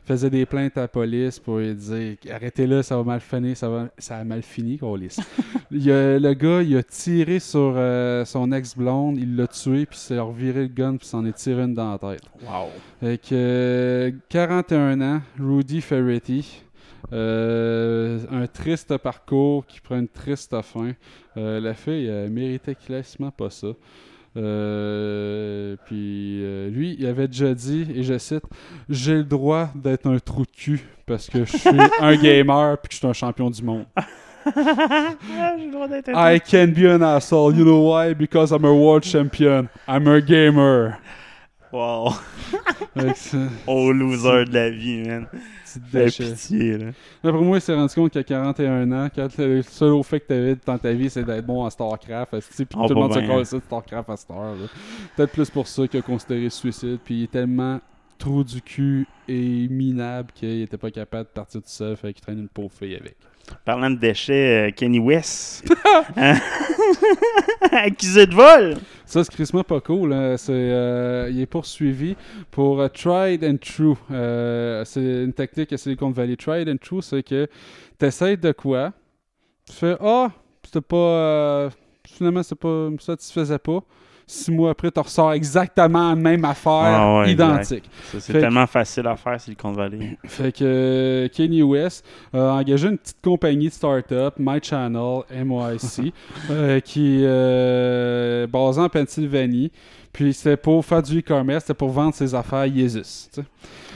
faisait 0.05 0.31
des 0.31 0.47
plaintes 0.47 0.77
à 0.79 0.83
la 0.83 0.89
police 0.89 1.39
pour 1.41 1.59
dire 1.61 2.17
arrêtez-le, 2.31 2.83
ça 2.83 2.97
va 2.97 3.03
mal 3.05 3.21
finir, 3.21 3.57
ça, 3.57 3.69
va... 3.69 3.89
ça 3.99 4.19
a 4.19 4.25
mal 4.25 4.43
fini, 4.43 4.79
Colis. 4.79 5.17
il 5.71 5.91
a- 5.91 6.04
le 6.19 6.35
gars, 6.35 6.63
il 6.63 6.77
a 6.77 6.83
tiré 6.83 7.39
sur 7.39 7.75
euh, 7.77 8.25
son 8.25 8.53
ex-blonde, 8.53 9.19
il 9.19 9.37
l'a 9.37 9.47
tué, 9.47 9.87
puis 9.87 9.97
il 9.99 10.03
s'est 10.03 10.19
reviré 10.19 10.63
le 10.63 10.69
gun, 10.69 10.97
puis 10.97 11.07
s'en 11.07 11.25
est 11.25 11.33
tiré 11.33 11.63
une 11.63 11.75
dans 11.75 11.93
la 11.93 11.99
tête. 11.99 12.23
Wow. 12.43 12.69
Fait 13.01 13.19
que, 13.19 13.29
euh, 13.33 14.11
41 14.29 15.01
ans, 15.01 15.21
Rudy 15.39 15.81
Ferretti. 15.81 16.63
euh, 17.13 18.19
un 18.31 18.47
triste 18.47 18.97
parcours 18.97 19.67
qui 19.67 19.81
prend 19.81 19.99
une 19.99 20.09
triste 20.09 20.55
fin. 20.63 20.93
Euh, 21.37 21.61
la 21.61 21.75
fille 21.75 22.09
euh, 22.09 22.29
méritait 22.31 22.75
classement 22.75 23.31
pas 23.31 23.51
ça. 23.51 23.69
Euh, 24.37 25.77
puis 25.85 26.41
euh, 26.43 26.69
lui, 26.71 26.97
il 26.99 27.07
avait 27.07 27.29
déjà 27.29 27.55
dit, 27.55 27.87
et 27.95 28.03
je 28.03 28.19
cite 28.19 28.43
J'ai 28.89 29.15
le 29.17 29.25
droit 29.25 29.69
d'être 29.75 30.07
un 30.07 30.19
trou 30.19 30.43
de 30.43 30.51
cul 30.51 30.83
parce 31.07 31.29
que 31.29 31.45
je 31.45 31.57
suis 31.57 31.71
un 32.01 32.17
gamer 32.17 32.79
puis 32.79 32.89
que 32.89 32.95
je 32.95 32.99
suis 32.99 33.07
un 33.07 33.13
champion 33.13 33.51
du 33.51 33.63
monde. 33.63 33.85
I 34.47 36.39
can 36.39 36.73
be 36.73 36.87
an 36.87 37.03
asshole. 37.03 37.55
You 37.55 37.65
know 37.65 37.81
why? 37.81 38.15
Because 38.15 38.53
I'm 38.53 38.65
a 38.65 38.73
world 38.75 39.03
champion. 39.03 39.69
I'm 39.89 40.07
a 40.09 40.21
gamer. 40.21 40.99
Wow. 41.73 42.15
Oh, 43.67 43.91
loser 43.91 44.45
de 44.45 44.55
la 44.55 44.71
vie, 44.71 45.03
man. 45.03 45.27
petit 45.27 45.81
Fais 45.91 46.05
déchet. 46.05 46.31
pitié, 46.31 46.79
là. 46.79 46.93
Pour 47.23 47.43
moi, 47.43 47.57
il 47.59 47.61
s'est 47.61 47.75
rendu 47.75 47.93
compte 47.93 48.13
qu'à 48.13 48.23
41 48.23 48.93
ans, 48.93 49.09
quand 49.13 49.29
le 49.39 49.63
seul 49.63 49.91
au 49.91 50.05
fait 50.05 50.21
que 50.21 50.27
tu 50.29 50.33
avais 50.35 50.57
dans 50.65 50.79
ta 50.79 50.93
vie, 50.93 51.11
c'est 51.11 51.25
d'être 51.25 51.45
bon 51.45 51.65
à 51.65 51.71
StarCraft, 51.71 52.31
puis 52.31 52.67
Oh, 52.77 52.87
tout 52.87 52.95
le 52.95 53.01
monde 53.01 53.13
se 53.15 53.19
colle 53.27 53.45
ça 53.45 53.57
de 53.57 53.63
StarCraft 53.63 54.09
à 54.11 54.17
Star. 54.17 54.55
Peut-être 55.17 55.33
plus 55.33 55.51
pour 55.51 55.67
ça 55.67 55.89
qu'il 55.89 55.99
a 55.99 56.03
considéré 56.05 56.49
suicide, 56.51 57.01
puis 57.05 57.15
il 57.17 57.23
est 57.25 57.33
tellement 57.33 57.81
trou 58.19 58.45
du 58.45 58.63
cul 58.63 59.09
et 59.27 59.67
minable 59.69 60.31
qu'il 60.33 60.63
était 60.63 60.77
pas 60.79 60.93
capable 60.93 61.25
de 61.25 61.31
partir 61.35 61.61
tout 61.61 61.69
seul, 61.69 61.97
fait 61.97 62.13
qu'il 62.13 62.23
traîne 62.23 62.39
une 62.39 62.49
pauvre 62.49 62.71
fille 62.73 62.95
avec. 62.95 63.17
Parlant 63.65 63.91
de 63.91 63.97
déchets, 63.97 64.69
euh, 64.69 64.71
Kenny 64.73 64.99
West. 64.99 65.65
Hein? 66.17 66.35
Accusé 67.73 68.27
de 68.27 68.35
vol. 68.35 68.77
Ça, 69.07 69.23
c'est 69.23 69.33
crissement 69.33 69.63
pas 69.65 69.81
cool. 69.81 70.13
hein. 70.13 70.37
Euh, 70.49 71.29
il 71.31 71.41
est 71.41 71.47
poursuivi 71.47 72.17
pour 72.51 72.81
euh, 72.81 72.89
tried 72.89 73.45
and 73.45 73.57
true. 73.59 73.95
Euh, 74.11 74.85
c'est 74.85 75.25
une 75.25 75.33
technique 75.33 75.73
à 75.73 75.77
Silicon 75.77 76.11
Valley. 76.11 76.37
Tried 76.37 76.69
and 76.69 76.77
true, 76.81 77.03
c'est 77.03 77.23
que 77.23 77.47
tu 77.99 78.37
de 78.37 78.53
quoi, 78.53 78.93
tu 79.69 79.75
fais 79.77 79.97
Ah, 80.01 80.31
c'était 80.65 80.81
pas. 80.81 81.71
finalement, 82.07 82.43
ça 82.43 82.55
te 83.17 83.23
faisait 83.23 83.59
pas. 83.59 83.81
Six 84.27 84.51
mois 84.51 84.71
après, 84.71 84.91
tu 84.91 85.01
ressors 85.01 85.33
exactement 85.35 86.09
la 86.11 86.15
même 86.15 86.45
affaire, 86.45 86.73
Ah 86.73 87.19
ouais, 87.21 87.33
identique. 87.33 87.89
C'est 88.19 88.33
que- 88.33 88.39
tellement 88.39 88.67
facile 88.67 89.07
à 89.07 89.17
faire, 89.17 89.41
Silicon 89.41 89.73
Valley. 89.73 90.17
Fait 90.25 90.51
que 90.53 90.65
euh, 90.65 91.29
Kanye 91.29 91.63
West 91.63 92.05
a 92.33 92.55
engagé 92.55 92.89
une 92.89 92.99
petite 92.99 93.21
compagnie 93.23 93.69
de 93.69 93.73
start-up, 93.73 94.35
My 94.39 94.59
Channel, 94.63 95.21
MYC, 95.31 96.13
euh, 96.51 96.81
qui 96.81 97.21
est 97.21 97.27
euh, 97.27 98.47
basée 98.47 98.81
en 98.81 98.89
Pennsylvanie. 98.89 99.71
Puis 100.13 100.33
c'était 100.33 100.57
pour 100.57 100.85
faire 100.85 101.03
du 101.03 101.19
e-commerce, 101.19 101.65
c'était 101.65 101.75
pour 101.77 101.91
vendre 101.91 102.15
ses 102.15 102.35
affaires 102.35 102.67
Jesus. 102.73 103.29
tu 103.33 103.41
sais. 103.41 103.47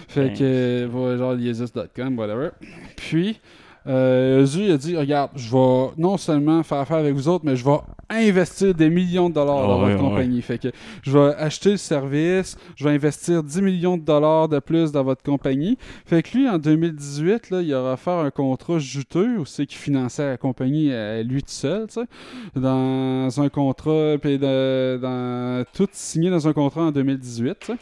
Fait 0.09 0.33
que, 0.33 0.43
euh, 0.43 1.19
genre 1.19 1.39
Jesus.com, 1.39 2.19
whatever. 2.19 2.49
Puis, 2.97 3.41
euh, 3.87 4.43
a 4.45 4.77
dit 4.77 4.97
Regarde, 4.97 5.31
je 5.37 5.51
vais 5.51 5.91
non 5.97 6.17
seulement 6.17 6.63
faire 6.63 6.79
affaire 6.79 6.97
avec 6.99 7.15
vous 7.15 7.29
autres, 7.29 7.45
mais 7.45 7.57
je 7.57 7.65
vais 7.65 7.77
investir 8.17 8.75
des 8.75 8.91
millions 8.91 9.29
de 9.29 9.35
dollars 9.35 9.61
Ah 9.65 9.67
dans 9.67 9.79
votre 9.81 9.99
compagnie. 9.99 10.43
Fait 10.43 10.59
que 10.59 10.69
je 11.03 11.17
vais 11.17 11.35
acheter 11.37 11.73
le 11.73 11.77
service, 11.77 12.57
je 12.77 12.85
vais 12.85 12.91
investir 12.91 13.43
10 13.43 13.63
millions 13.63 13.97
de 13.97 14.03
dollars 14.03 14.49
de 14.49 14.59
plus 14.59 14.93
dans 14.93 15.05
votre 15.05 15.23
compagnie. 15.23 15.79
Fait 16.07 16.23
que 16.23 16.37
lui, 16.37 16.49
en 16.49 16.59
2018, 16.59 17.51
là, 17.51 17.63
il 17.63 17.73
aura 17.75 17.95
offert 17.95 18.15
un 18.15 18.31
contrat 18.31 18.79
juteux 18.79 19.39
aussi 19.39 19.67
qui 19.67 19.77
finançait 19.77 20.27
la 20.27 20.37
compagnie 20.37 20.93
à 20.93 21.23
lui 21.23 21.43
tout 21.43 21.51
seul, 21.51 21.87
tu 21.87 21.95
sais, 21.95 22.07
dans 22.55 23.41
un 23.41 23.49
contrat, 23.49 24.17
puis 24.21 24.39
dans, 24.39 25.65
tout 25.75 25.89
signé 25.93 26.31
dans 26.31 26.49
un 26.49 26.53
contrat 26.53 26.83
en 26.83 26.93
2018, 26.93 27.57
tu 27.61 27.67
sais. 27.67 27.79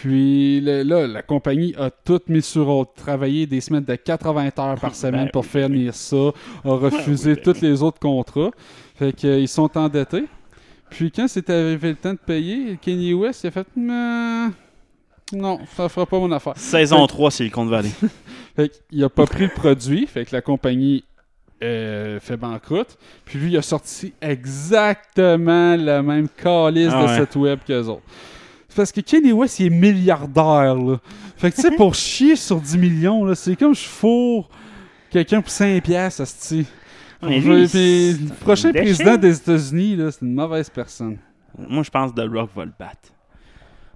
Puis 0.00 0.60
le- 0.60 0.82
là, 0.82 1.06
la 1.06 1.22
compagnie 1.22 1.74
a 1.76 1.90
tout 1.90 2.20
mis 2.28 2.42
sur 2.42 2.68
hold, 2.68 2.88
travaillé 2.94 3.46
des 3.46 3.60
semaines 3.60 3.84
de 3.84 3.94
80 3.96 4.50
heures 4.58 4.80
par 4.80 4.94
semaine 4.94 5.24
Ben 5.24 5.30
pour 5.32 5.44
faire 5.46 5.68
venir 5.68 5.94
ça, 5.94 6.16
a 6.16 6.70
refusé 6.74 7.34
ben 7.34 7.42
tous 7.42 7.60
les 7.60 7.82
autres 7.82 7.98
contrats. 7.98 8.50
Fait 8.94 9.12
qu'ils 9.12 9.48
sont 9.48 9.76
endettés. 9.76 10.24
Puis 10.90 11.10
quand 11.10 11.26
c'est 11.28 11.50
arrivé 11.50 11.90
le 11.90 11.96
temps 11.96 12.12
de 12.12 12.18
payer, 12.18 12.78
Kanye 12.80 13.12
West 13.14 13.44
il 13.44 13.48
a 13.48 13.50
fait 13.50 13.66
non, 15.32 15.58
ça 15.76 15.88
fera 15.90 16.06
pas 16.06 16.18
mon 16.18 16.32
affaire. 16.32 16.56
Saison 16.56 17.02
Fait- 17.02 17.08
3, 17.14 17.30
Silicon 17.30 17.66
Valley. 17.66 17.90
Fait 18.56 18.70
qu'il 18.90 19.04
a 19.04 19.08
pas 19.10 19.26
pris 19.26 19.44
le 19.44 19.50
produit, 19.50 20.06
fait 20.06 20.24
que 20.24 20.34
la 20.34 20.40
compagnie 20.42 21.04
euh, 21.62 22.18
fait 22.18 22.36
banqueroute. 22.36 22.96
Puis 23.24 23.38
lui, 23.38 23.50
il 23.52 23.56
a 23.56 23.62
sorti 23.62 24.12
exactement 24.20 25.76
le 25.76 26.00
même 26.02 26.28
calice 26.28 26.90
Ah 26.92 27.02
de 27.02 27.08
ouais. 27.08 27.16
cette 27.18 27.36
web 27.36 27.58
qu'eux 27.66 27.84
autres. 27.84 28.02
C'est 28.68 28.76
parce 28.76 28.92
que 28.92 29.00
Kanye 29.00 29.32
West, 29.32 29.60
il 29.60 29.66
est 29.66 29.70
milliardaire, 29.70 30.74
là. 30.74 30.96
Fait 31.36 31.50
que 31.50 31.56
tu 31.56 31.62
sais, 31.62 31.70
pour 31.70 31.94
chier 31.94 32.36
sur 32.36 32.60
10 32.60 32.76
millions, 32.78 33.24
là, 33.24 33.34
c'est 33.34 33.56
comme 33.56 33.74
je 33.74 33.80
fourre 33.86 34.48
quelqu'un 35.10 35.40
pour 35.40 35.50
5 35.50 35.82
piastres, 35.82 36.20
asti. 36.22 36.66
Mais 37.22 37.40
Puis, 37.40 37.48
lui, 37.48 37.56
puis, 37.62 37.68
c'est 37.68 38.12
le 38.12 38.34
prochain 38.40 38.70
président 38.72 39.16
des 39.16 39.36
États-Unis, 39.36 39.96
là, 39.96 40.10
c'est 40.10 40.22
une 40.24 40.34
mauvaise 40.34 40.68
personne. 40.70 41.16
Moi, 41.58 41.82
je 41.82 41.90
pense 41.90 42.12
que 42.12 42.20
The 42.20 42.30
Rock 42.32 42.50
va 42.54 42.64
le 42.66 42.72
battre. 42.78 43.08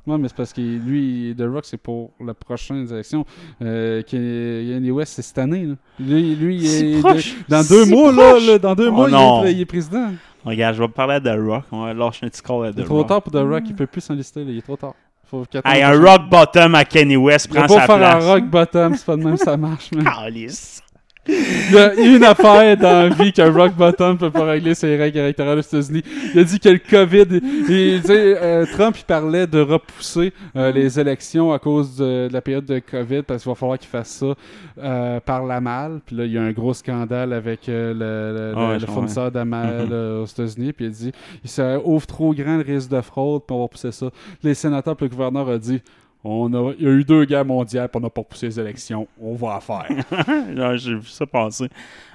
Ouais, 0.05 0.18
mais 0.18 0.27
c'est 0.27 0.37
parce 0.37 0.53
que 0.53 0.61
lui, 0.61 1.33
The 1.39 1.43
Rock, 1.43 1.64
c'est 1.64 1.77
pour 1.77 2.11
la 2.18 2.35
prochaine 2.35 2.89
élection. 2.91 3.25
Euh, 3.61 4.03
Kanye 4.03 4.91
West, 4.91 5.12
c'est 5.14 5.23
cette 5.23 5.39
année. 5.39 5.66
Là. 5.66 5.75
Lui, 6.01 6.35
lui 6.35 6.57
il 6.57 6.66
est- 6.97 7.01
proche. 7.01 7.37
dans 7.49 7.62
deux 7.62 7.85
mois, 7.85 8.11
là, 8.12 8.59
dans 8.59 8.75
deux 8.75 8.89
Oh 8.89 8.93
mois, 8.93 9.09
non. 9.09 9.45
il 9.47 9.61
est 9.61 9.64
président. 9.66 10.11
Regarde, 10.45 10.74
je 10.76 10.82
vais 10.82 10.88
parler 10.88 11.14
à 11.14 11.20
The 11.20 11.38
Rock. 11.38 11.64
On 11.72 11.84
va 11.84 11.95
lâcher 11.95 12.26
un 12.26 12.28
petit 12.28 12.43
call 12.43 12.66
à 12.66 12.72
The 12.72 12.76
C'est 12.78 12.84
trop 12.84 12.99
Rock. 12.99 13.09
tard 13.09 13.22
pour 13.22 13.32
The 13.32 13.36
Rock, 13.36 13.62
il 13.66 13.74
peut 13.74 13.86
plus 13.86 14.01
s'enlister, 14.01 14.43
il 14.43 14.59
est 14.59 14.62
trop 14.62 14.76
tard. 14.76 14.95
Faut 15.30 15.45
qu'il 15.51 15.61
Hey, 15.64 15.82
un 15.82 15.99
rock 15.99 16.28
bottom 16.28 16.74
à 16.74 16.84
Kenny 16.84 17.16
West 17.16 17.49
prochaine- 17.49 17.66
prend 17.66 17.74
Il 17.76 17.78
va 17.78 17.86
sa 17.86 17.86
pas 17.86 17.99
faire 17.99 18.11
place. 18.18 18.24
un 18.24 18.32
rock 18.32 18.45
bottom, 18.45 18.95
c'est 18.97 19.07
pas 19.07 19.16
de 19.16 19.22
même 19.24 19.36
ça 19.36 19.57
marche, 19.57 19.90
man. 19.93 20.05
Calice. 20.22 20.82
Il 21.29 21.75
y 21.75 21.79
a 21.79 21.95
une 21.95 22.25
affaire 22.25 22.77
dans 22.77 23.09
la 23.09 23.09
vie 23.11 23.33
qu'un 23.33 23.53
rock 23.53 23.75
bottom 23.77 24.18
peut 24.18 24.31
pas 24.33 24.45
régler 24.45 24.75
ses 24.75 24.97
règles 24.97 25.18
électorales 25.18 25.59
aux 25.59 25.62
États-Unis. 25.62 26.03
Il 26.35 26.41
a 26.41 26.45
dit 26.45 26.59
que 26.59 26.68
le 26.68 26.79
COVID. 26.79 27.41
il- 27.68 28.03
euh, 28.11 28.66
Trump, 28.73 28.97
il 28.99 29.05
parlait 29.05 29.47
de 29.47 29.61
repousser 29.61 30.33
euh, 30.57 30.73
les 30.73 30.99
élections 30.99 31.53
à 31.53 31.61
cause 31.61 31.97
de, 31.97 32.27
de 32.27 32.33
la 32.33 32.41
période 32.41 32.64
de 32.64 32.81
COVID 32.81 33.23
parce 33.23 33.43
qu'il 33.45 33.51
va 33.51 33.55
falloir 33.55 33.79
qu'il 33.79 33.89
fasse 33.89 34.09
ça 34.11 34.35
euh, 34.83 35.20
par 35.20 35.47
la 35.47 35.61
malle. 35.61 36.01
Puis 36.05 36.16
là, 36.16 36.25
il 36.25 36.33
y 36.33 36.39
a 36.39 36.43
un 36.43 36.51
gros 36.53 36.75
scandale 36.75 37.33
avec 37.33 37.68
le, 37.68 37.93
le- 37.93 38.53
Ah 38.57 38.73
le- 38.73 38.79
le 38.81 38.87
fournisseur 38.87 39.31
Mhm. 39.33 39.55
euh, 39.93 40.23
aux 40.23 40.27
États-Unis. 40.27 40.73
Puis 40.73 40.87
il 40.87 40.89
a 40.89 40.91
dit 40.91 41.12
il 41.45 41.49
se 41.51 41.79
ouvre 41.85 42.07
trop 42.07 42.35
grand 42.35 42.57
le 42.57 42.64
risque 42.64 42.91
de 42.91 43.01
fraude, 43.01 43.43
puis 43.47 43.57
on 43.57 43.62
va 43.62 43.68
pousser 43.68 43.93
ça. 43.93 44.11
Les 44.43 44.55
sénateurs, 44.55 44.97
puis 44.97 45.07
le 45.07 45.11
gouverneur 45.11 45.49
a 45.49 45.59
dit. 45.59 45.81
On 46.25 46.53
a, 46.55 46.73
il 46.79 46.85
y 46.85 46.87
a 46.87 46.91
eu 46.91 47.05
deux 47.05 47.25
guerres 47.25 47.45
mondiales, 47.45 47.89
puis 47.89 47.99
on 47.99 48.01
n'a 48.01 48.11
pas 48.11 48.23
poussé 48.23 48.47
les 48.47 48.61
élections. 48.61 49.09
On 49.20 49.35
va 49.35 49.61
faire. 49.61 50.77
J'ai 50.77 50.95
vu 50.95 51.07
ça 51.07 51.27
passer. 51.27 51.68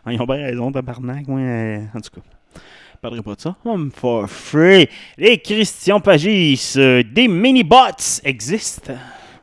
Ah, 0.06 0.14
ils 0.14 0.22
ont 0.22 0.26
bien 0.26 0.38
raison, 0.38 0.72
tabarnak. 0.72 1.28
Moi, 1.28 1.42
euh, 1.42 1.80
en 1.94 2.00
tout 2.00 2.12
cas, 2.16 2.22
je 2.56 3.00
parlerai 3.02 3.22
pas 3.22 3.36
de 3.36 3.42
ça. 3.42 3.56
Hum, 3.66 3.92
for 3.92 4.30
free. 4.30 4.88
Les 5.18 5.38
Christian 5.38 6.00
Pagis, 6.00 6.74
euh, 6.78 7.04
des 7.04 7.28
mini-bots 7.28 8.22
existent. 8.24 8.94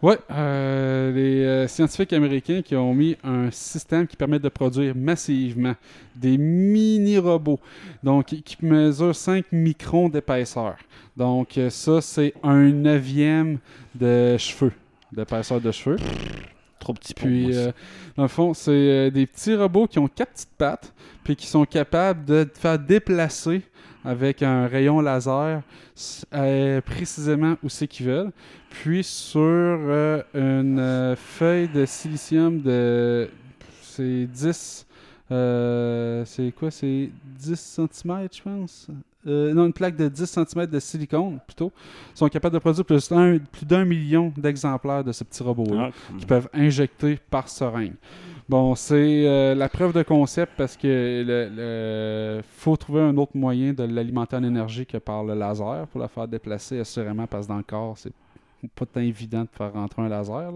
Oui, 0.05 0.16
euh, 0.30 1.12
les 1.12 1.44
euh, 1.44 1.66
scientifiques 1.66 2.12
américains 2.12 2.61
qui 2.61 2.76
ont 2.76 2.92
mis 2.92 3.16
un 3.24 3.50
système 3.50 4.07
qui 4.07 4.16
permet 4.16 4.38
de 4.38 4.50
produire 4.50 4.94
massivement 4.94 5.74
des 6.14 6.36
mini-robots, 6.36 7.59
donc 8.02 8.26
qui 8.26 8.57
mesurent 8.61 9.16
5 9.16 9.46
microns 9.50 10.11
d'épaisseur. 10.11 10.76
Donc 11.16 11.57
euh, 11.57 11.70
ça, 11.70 12.02
c'est 12.02 12.34
un 12.42 12.68
neuvième 12.68 13.61
de 13.94 14.36
cheveux, 14.36 14.72
d'épaisseur 15.11 15.59
de 15.59 15.72
cheveux. 15.72 15.96
Trop 16.78 16.92
petit 16.92 17.14
pour 17.14 17.26
Puis, 17.26 17.44
moi, 17.44 17.52
ça. 17.55 17.59
euh, 17.61 17.72
dans 18.18 18.22
le 18.24 18.28
fond, 18.28 18.52
c'est 18.52 19.11
des 19.11 19.24
petits 19.24 19.55
robots 19.57 19.86
qui 19.86 19.98
ont 19.98 20.09
quatre 20.09 20.32
petites 20.32 20.55
pattes, 20.59 20.92
puis 21.24 21.34
qui 21.34 21.46
sont 21.46 21.64
capables 21.64 22.26
de 22.26 22.46
faire 22.52 22.78
déplacer 22.78 23.62
avec 24.05 24.42
un 24.42 24.66
rayon 24.66 25.00
laser 25.00 25.62
euh, 26.34 26.80
précisément 26.82 27.57
où 27.62 27.68
c'est 27.68 27.88
qu'ils 27.88 28.07
veulent. 28.07 28.32
Puis 28.70 29.02
sur 29.05 29.40
euh, 29.40 30.22
une 30.34 30.78
euh, 30.78 31.16
feuille 31.16 31.68
de 31.68 31.86
silicium 31.86 32.61
de. 32.61 33.28
C'est 33.82 34.26
10. 34.26 34.86
euh, 35.30 36.24
c'est 36.26 36.52
quoi? 36.52 36.70
C'est 36.70 37.11
10 37.38 37.55
cm, 37.57 38.28
je 38.32 38.42
pense. 38.42 38.88
Non, 39.26 39.64
une 39.66 39.72
plaque 39.72 39.96
de 39.96 40.09
10 40.09 40.26
cm 40.26 40.66
de 40.66 40.78
silicone, 40.78 41.38
plutôt. 41.46 41.72
Sont 42.14 42.28
capables 42.28 42.52
de 42.52 42.59
produire 42.59 42.84
plus 42.84 43.09
d'un 43.09 43.38
plus 43.38 43.64
d'un 43.64 43.84
million 43.86 44.30
d'exemplaires 44.36 45.02
de 45.02 45.12
ce 45.12 45.24
petit 45.24 45.42
robot-là 45.42 45.90
Ah, 45.92 46.14
qui 46.18 46.26
peuvent 46.26 46.48
injecter 46.52 47.18
par 47.30 47.48
seringue. 47.48 47.94
Bon, 48.49 48.74
c'est 48.74 49.26
euh, 49.26 49.55
la 49.55 49.70
preuve 49.70 49.95
de 49.95 50.03
concept 50.03 50.53
parce 50.57 50.76
que 50.76 51.24
le, 51.26 52.42
faut 52.42 52.76
trouver 52.76 53.01
un 53.01 53.16
autre 53.16 53.36
moyen 53.36 53.72
de 53.72 53.84
l'alimenter 53.84 54.36
en 54.36 54.45
énergie 54.45 54.84
que 54.84 54.99
par 54.99 55.24
le 55.24 55.34
laser 55.34 55.86
pour 55.88 56.01
la 56.01 56.09
faire 56.09 56.28
déplacer 56.28 56.78
assurément 56.78 57.26
parce 57.26 57.47
que 57.47 57.53
dans 57.53 57.57
le 57.59 57.62
corps, 57.62 57.97
c'est 57.97 58.12
pas 58.74 58.86
tant 58.86 59.01
évident 59.01 59.42
de 59.42 59.49
faire 59.51 59.72
rentrer 59.72 60.03
un 60.03 60.09
laser. 60.09 60.53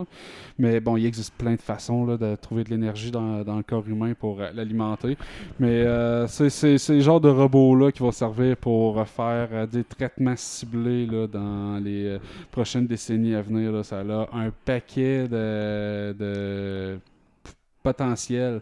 Mais 0.59 0.81
bon, 0.81 0.97
il 0.97 1.07
existe 1.07 1.35
plein 1.35 1.55
de 1.55 1.61
façons 1.61 2.07
là, 2.07 2.17
de 2.17 2.37
trouver 2.37 2.65
de 2.65 2.71
l'énergie 2.71 3.11
dans, 3.11 3.43
dans 3.43 3.57
le 3.57 3.63
corps 3.63 3.87
humain 3.89 4.15
pour 4.19 4.41
euh, 4.41 4.51
l'alimenter. 4.55 5.17
Mais 5.59 5.83
euh, 5.83 6.27
c'est 6.27 6.89
le 6.89 7.01
genre 7.01 7.21
de 7.21 7.29
robot-là 7.29 7.93
qui 7.93 8.03
va 8.03 8.13
servir 8.13 8.57
pour 8.57 9.07
faire 9.07 9.49
euh, 9.53 9.67
des 9.67 9.85
traitements 9.85 10.37
ciblés 10.37 11.07
là, 11.07 11.27
dans 11.27 11.83
les 11.83 12.19
prochaines 12.51 12.87
décennies 12.87 13.35
à 13.35 13.43
venir. 13.43 13.85
Ça 13.85 14.01
a 14.01 14.29
un 14.37 14.51
paquet 14.65 15.29
de, 15.29 16.13
de 16.19 16.99
potentiel 17.83 18.61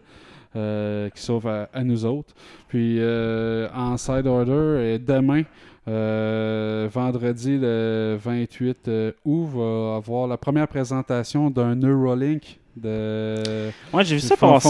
euh, 0.55 1.09
qui 1.09 1.21
s'offre 1.21 1.47
à, 1.47 1.69
à 1.73 1.83
nous 1.83 2.05
autres. 2.05 2.33
Puis 2.67 2.97
euh, 2.99 3.67
en 3.75 3.97
side 3.97 4.27
order, 4.27 4.93
et 4.93 4.99
demain, 4.99 5.43
euh, 5.87 6.89
vendredi 6.91 7.57
le 7.57 8.17
28 8.21 8.87
euh, 8.87 9.11
août, 9.23 9.47
va 9.53 9.95
avoir 9.95 10.27
la 10.27 10.37
première 10.37 10.67
présentation 10.67 11.49
d'un 11.49 11.75
Neuralink 11.75 12.59
de 12.75 13.69
Ouais, 13.93 14.03
j'ai 14.03 14.15
vu 14.15 14.21
ça 14.21 14.35
passer. 14.35 14.69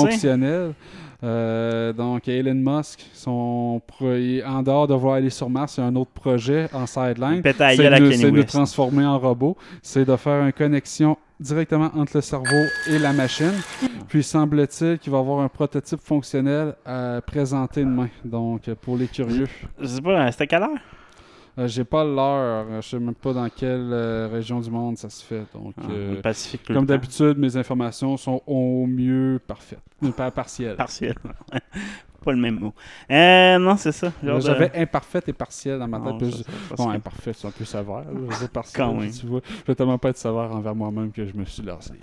Euh, 1.24 1.93
donc 1.93 2.28
Elon 2.28 2.53
Musk, 2.53 3.05
son 3.13 3.82
pro- 3.86 4.05
en 4.45 4.61
dehors 4.61 4.88
de 4.88 4.93
vouloir 4.93 5.15
aller 5.15 5.30
sur 5.32 5.49
Mars, 5.49 5.78
il 5.78 5.82
y 5.82 5.84
a 5.84 5.88
un 5.88 5.95
autre 5.95 6.11
projet 6.11 6.68
en 6.74 6.86
sideline. 6.86 7.41
C'est 7.43 7.89
de, 8.22 8.30
nous 8.30 8.43
transformer 8.43 9.05
en 9.05 9.18
robot. 9.18 9.57
C'est 9.82 10.05
de 10.05 10.15
faire 10.15 10.43
une 10.45 10.53
connexion 10.53 11.18
directement 11.39 11.91
entre 11.95 12.18
le 12.18 12.22
cerveau 12.22 12.65
et 12.89 12.99
la 12.99 13.13
machine. 13.13 13.53
Puis 14.07 14.24
semble-t-il 14.24 14.99
qu'il 14.99 15.11
va 15.11 15.18
y 15.18 15.22
avoir 15.22 15.39
un 15.41 15.49
prototype 15.49 15.99
fonctionnel 15.99 16.76
à 16.86 17.20
présenter 17.26 17.82
demain. 17.82 18.09
Donc 18.24 18.70
pour 18.82 18.97
les 18.97 19.07
curieux. 19.07 19.47
Je 19.80 19.88
sais 19.88 20.01
pas, 20.01 20.32
c'était 20.32 20.47
quelle 20.47 20.63
heure? 20.63 20.70
Euh, 21.60 21.68
J'ai 21.68 21.84
pas 21.84 22.03
l'heure. 22.03 22.66
Je 22.82 22.88
sais 22.88 22.99
même 22.99 23.16
pas 23.16 23.34
dans 23.34 23.49
quelle 23.49 23.89
euh, 23.91 24.28
région 24.32 24.60
du 24.60 24.70
monde 24.70 24.97
ça 24.97 25.10
se 25.10 25.24
fait. 25.26 25.43
Donc, 25.53 25.74
Ah, 25.80 25.86
euh, 25.89 26.16
le 26.16 26.22
Pacifique. 26.22 26.68
comme 26.68 26.86
d'habitude, 26.86 27.38
mes 27.38 27.58
informations 27.58 28.16
sont 28.18 28.41
au 28.45 28.86
mieux 28.86 29.39
parfaites. 29.47 29.80
Euh, 30.03 30.12
Pas 30.12 30.30
partielles. 30.32 30.76
Partiel. 30.76 31.16
pas 32.24 32.32
le 32.32 32.38
même 32.38 32.60
mot. 32.60 32.74
Euh, 33.10 33.58
non, 33.58 33.76
c'est 33.78 33.91
ça. 33.91 34.12
Genre 34.24 34.36
de- 34.38 34.41
J'avais 34.43 34.72
imparfaite 34.78 35.28
et 35.30 35.34
partielle 35.34 35.80
dans 35.80 35.88
ma 35.88 35.97
tête. 35.99 36.22
Non, 36.22 36.30
ça, 36.32 36.38
je- 36.70 36.76
Bon, 36.76 36.89
c'est- 36.89 36.95
imparfait, 36.97 37.32
c'est 37.34 37.47
un 37.47 37.51
peu 37.51 37.66
sévère. 37.66 38.03
Je 38.30 38.36
veux 38.36 38.47
partiel, 38.49 38.86
Quand 38.86 38.93
même. 38.93 39.10
tu 39.12 39.26
vois. 39.26 39.41
Je 39.47 39.64
veux 39.68 39.76
tellement 39.76 39.97
pas 39.97 40.10
être 40.10 40.18
sévère 40.18 40.51
envers 40.51 40.76
moi-même 40.76 41.12
que 41.12 41.26
je 41.26 41.34
me 41.34 41.45
suis 41.45 41.64
lancé. 41.64 41.93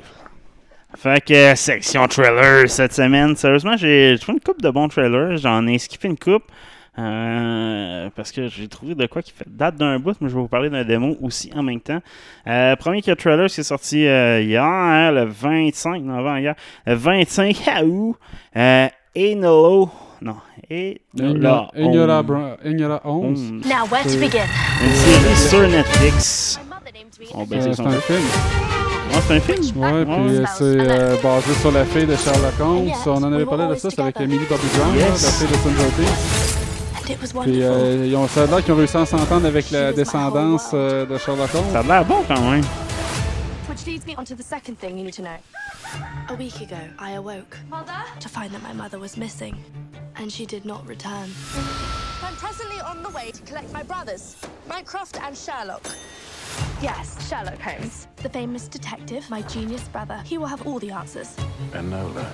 Fait 0.96 1.24
que 1.24 1.34
euh, 1.34 1.54
section 1.56 2.06
trailer 2.06 2.68
cette 2.70 2.92
semaine. 2.92 3.34
Sérieusement, 3.36 3.76
j'ai 3.76 4.16
trouvé 4.20 4.34
une 4.38 4.42
coupe 4.42 4.62
de 4.62 4.70
bons 4.70 4.88
trailers. 4.88 5.36
J'en 5.36 5.66
ai 5.66 5.78
skippé 5.78 6.08
une 6.08 6.18
coupe. 6.18 6.44
Euh, 6.98 8.08
parce 8.14 8.30
que 8.32 8.46
j'ai 8.48 8.68
trouvé 8.68 8.94
de 8.94 9.06
quoi 9.06 9.22
qui 9.22 9.32
fait 9.32 9.46
date 9.48 9.76
d'un 9.76 9.98
bout, 9.98 10.14
mais 10.20 10.28
je 10.28 10.34
vais 10.34 10.40
vous 10.40 10.48
parler 10.48 10.70
d'un 10.70 10.84
démo 10.84 11.16
aussi 11.20 11.50
en 11.54 11.62
même 11.62 11.80
temps. 11.80 12.00
Euh, 12.46 12.76
premier 12.76 13.02
que 13.02 13.10
trailer 13.12 13.48
qui 13.48 13.60
est 13.60 13.64
sorti 13.64 14.06
euh, 14.06 14.40
hier, 14.40 14.62
hein, 14.62 15.10
le 15.10 15.24
25 15.24 16.02
novembre 16.02 16.38
hier, 16.38 16.54
le 16.86 16.94
25 16.94 17.56
août, 17.84 18.16
euh, 18.56 18.88
Enolo, 19.16 19.90
non, 20.22 20.36
Enola 20.70 21.68
Ignora, 21.76 22.24
Ignora 22.64 23.00
Holmes. 23.04 23.36
Home. 23.36 23.60
Now, 23.66 23.86
where 23.90 24.02
to 24.02 24.08
C'est- 24.08 24.18
begin? 24.18 24.44
Une 24.82 24.94
série 24.94 25.36
sur 25.36 25.68
Netflix. 25.68 26.60
On 27.34 27.46
c'est 27.46 27.56
un 27.66 27.72
film. 28.00 28.20
Ouais, 29.10 29.20
c'est 29.26 29.34
un 29.34 29.40
film. 29.40 29.82
Ouais, 29.82 30.04
puis 30.04 30.36
euh, 30.36 30.44
c'est 30.56 31.22
basé 31.22 31.54
sur 31.60 31.72
la 31.72 31.84
fille 31.84 32.06
de 32.06 32.16
Sherlock 32.16 32.60
Holmes. 32.60 32.90
On 33.06 33.24
en 33.24 33.32
avait 33.32 33.44
parlé 33.44 33.68
de 33.68 33.74
ça, 33.74 33.90
c'est 33.90 34.00
avec 34.00 34.20
Emily 34.20 34.44
Bobby 34.48 34.66
Brown, 34.76 34.96
la 34.96 35.12
fille 35.14 35.48
de 35.48 35.54
Stranger 35.54 36.53
Puis 37.04 37.14
euh, 37.14 37.26
wonderful. 37.34 37.56
euh, 37.56 38.06
ils 38.06 38.16
ont, 38.16 38.26
ça 38.28 38.44
a 38.44 38.46
l'air 38.46 38.64
qu'ils 38.64 38.72
ont 38.72 38.76
réussi 38.76 38.96
à 38.96 39.04
s'entendre 39.06 39.46
avec 39.46 39.70
la 39.70 39.92
descendance 39.92 40.70
euh, 40.72 41.04
de 41.04 41.18
Sherlock 41.18 41.54
Holmes. 41.54 41.72
Ça 41.72 41.80
a 41.80 41.82
l'air 41.82 42.04
bon 42.04 42.24
quand 42.26 42.40
même. 42.50 42.64
Which 43.68 43.86
leads 43.86 44.06
me 44.06 44.14
on 44.18 44.24
to 44.24 44.34
the 44.34 44.42
second 44.42 44.76
thing 44.78 44.96
you 44.96 45.04
need 45.04 45.14
to 45.14 45.22
know. 45.22 45.36
A 46.28 46.34
week 46.34 46.60
ago, 46.60 46.76
I 46.98 47.12
awoke 47.16 47.56
to 48.20 48.28
find 48.28 48.50
that 48.52 48.62
my 48.62 48.72
mother 48.72 48.98
was 48.98 49.16
missing, 49.16 49.54
and 50.16 50.30
she 50.30 50.46
did 50.46 50.64
not 50.64 50.86
return. 50.88 51.28
I'm 52.22 52.34
presently 52.36 52.80
on 52.80 53.02
the 53.02 53.10
way 53.10 53.30
to 53.30 53.42
collect 53.42 53.72
my 53.72 53.82
brothers, 53.82 54.36
Mycroft 54.68 55.20
and 55.22 55.36
Sherlock. 55.36 55.82
Yes, 56.82 57.16
Sherlock 57.28 57.60
Holmes, 57.60 58.08
the 58.22 58.28
famous 58.28 58.66
detective, 58.66 59.28
my 59.28 59.42
genius 59.42 59.86
brother. 59.88 60.20
He 60.24 60.38
will 60.38 60.46
have 60.46 60.66
all 60.66 60.78
the 60.78 60.90
answers. 60.90 61.36
Enola. 61.72 62.26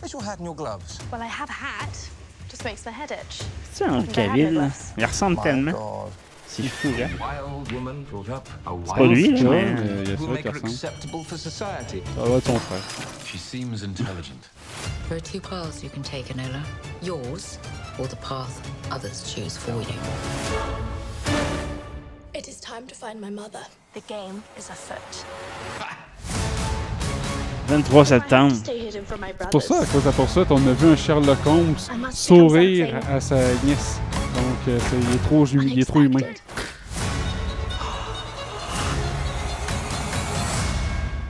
Where's 0.00 0.12
your 0.12 0.22
hat 0.22 0.38
and 0.38 0.46
your 0.46 0.54
gloves? 0.56 0.98
Well, 1.10 1.22
I 1.22 1.26
have 1.26 1.48
a 1.48 1.52
hat. 1.52 2.10
Just 2.50 2.64
makes 2.64 2.84
my 2.86 2.92
head 2.92 3.10
itch. 3.10 3.42
C'est 3.72 3.84
un 3.84 4.00
But 4.02 4.16
I 4.16 4.20
have 4.20 4.28
no 4.28 4.34
Cavill. 4.36 4.50
gloves. 4.52 4.92
Il 4.98 5.04
ressemble 5.04 5.42
tellement. 5.42 6.10
C'est 6.48 6.62
fou, 6.62 6.88
hein. 6.88 7.08
Wild 7.20 7.72
woman 7.72 8.04
brought 8.10 8.28
up 8.30 8.48
a 8.64 8.70
C'est 8.70 8.70
wild 8.72 8.86
pas 8.96 9.06
lui, 9.06 9.28
Ouais, 9.28 9.42
là, 9.42 9.50
mais 9.50 9.74
mais. 9.74 9.80
Euh, 9.90 10.02
il 10.04 10.08
y 10.08 10.12
a 10.12 10.16
who'll 10.16 10.36
ça 10.36 10.42
qui 10.42 10.48
ressemble. 10.48 10.66
acceptable 10.70 11.24
for 11.24 11.38
society. 11.38 12.02
Ça 12.16 12.22
va 12.22 12.36
être 12.36 12.58
frère. 12.60 12.80
She 13.26 13.36
seems 13.38 13.82
intelligent. 13.84 14.40
There 15.08 15.18
are 15.18 15.20
two 15.20 15.40
paths 15.40 15.82
you 15.82 15.90
can 15.90 16.02
take, 16.02 16.28
Enola. 16.32 16.62
Yours, 17.02 17.58
or 17.98 18.06
the 18.08 18.16
path 18.16 18.60
others 18.90 19.24
choose 19.34 19.56
for 19.58 19.72
you. 19.72 19.98
It 22.34 22.48
is 22.48 22.60
time 22.60 22.86
to 22.86 22.94
find 22.94 23.20
my 23.20 23.30
mother. 23.30 23.66
The 23.94 24.00
game 24.08 24.42
is 24.56 24.70
afoot. 24.70 25.24
23 27.66 28.04
septembre. 28.04 28.54
C'est 28.64 29.50
pour 29.50 29.62
ça, 29.62 29.80
à 29.80 29.86
cause 29.86 30.02
de 30.02 30.06
la 30.06 30.12
poursuite, 30.12 30.46
on 30.50 30.66
a 30.66 30.72
vu 30.72 30.88
un 30.88 30.96
Sherlock 30.96 31.44
Holmes 31.46 31.74
sourire 32.10 32.94
à 33.10 33.20
sa 33.20 33.36
nièce. 33.64 34.00
Donc, 34.34 34.68
euh, 34.68 34.78
il, 34.92 35.14
est 35.14 35.22
trop, 35.24 35.46
il 35.46 35.80
est 35.80 35.84
trop 35.84 36.00
humain. 36.00 36.20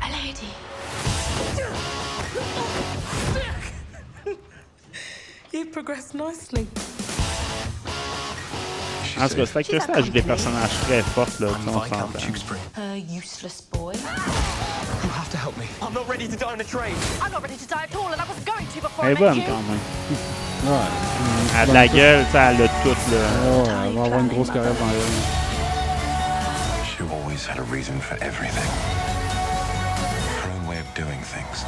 A 0.02 0.08
lady. 0.10 0.48
You've 5.52 5.70
progressed 5.70 6.14
nicely. 6.14 6.66
En 9.18 9.28
tout 9.28 9.36
cas, 9.36 9.46
c'est 9.46 9.64
que 9.64 9.80
ça 9.80 9.92
ajoute 9.94 10.12
des 10.12 10.20
personnages 10.20 10.78
très 10.82 11.00
forts, 11.00 11.26
là, 11.40 11.48
I'm 11.48 11.68
on 11.68 11.80
s'entend. 11.80 12.08
Have 15.26 15.32
to 15.32 15.38
help 15.38 15.56
me. 15.58 15.66
I'm 15.82 15.92
not 15.94 16.08
ready 16.08 16.28
to 16.28 16.36
die 16.36 16.52
on 16.52 16.60
a 16.60 16.64
train. 16.64 16.94
I'm 17.20 17.32
not 17.32 17.42
ready 17.42 17.56
to 17.56 17.66
die 17.66 17.84
at 17.84 17.96
all, 17.96 18.12
and 18.12 18.20
I 18.20 18.24
wasn't 18.26 18.46
going 18.46 18.66
to, 18.66 18.80
but 18.80 18.90
Elle 19.02 19.12
est 19.12 19.16
bonne 19.18 19.42
quand 19.46 19.62
même. 19.68 19.80
Ouais. 20.64 20.72
Elle 21.54 21.60
a 21.60 21.66
de 21.66 21.72
la 21.74 21.86
gueule, 21.86 22.24
sais, 22.32 22.38
elle 22.38 22.62
a 22.62 22.68
tout. 22.82 22.88
Là. 22.88 22.94
Ouais, 23.12 23.88
elle 23.88 23.94
va 23.94 24.04
avoir 24.04 24.20
une 24.20 24.28
grosse 24.28 24.50
carrière 24.50 24.72
dans 24.72 24.88
elle. 24.88 25.02
She 26.86 27.02
always 27.02 27.46
had 27.46 27.58
a 27.58 27.62
reason 27.70 28.00
for 28.00 28.16
everything. 28.22 28.66
Her 30.42 30.50
own 30.56 30.66
way 30.66 30.78
of 30.80 30.86
doing 30.94 31.20
things. 31.22 31.64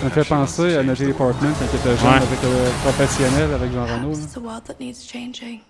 Ça 0.00 0.04
me 0.04 0.10
fait 0.10 0.24
penser 0.24 0.76
à 0.76 0.82
Nathalie 0.84 1.12
Portman 1.12 1.52
quand 1.58 1.66
elle 1.72 1.80
était 1.80 1.96
jeune 2.00 2.08
Ouais. 2.08 2.16
avec 2.16 2.42
le 2.42 2.70
professionnel 2.82 3.52
avec 3.52 3.72
Jean 3.72 3.84
Renault. 3.84 4.12
là. 4.12 4.16
It's 4.24 4.36
a 4.36 4.40
world 4.40 4.64
that 4.68 4.76
needs 4.78 5.02
changing. 5.04 5.60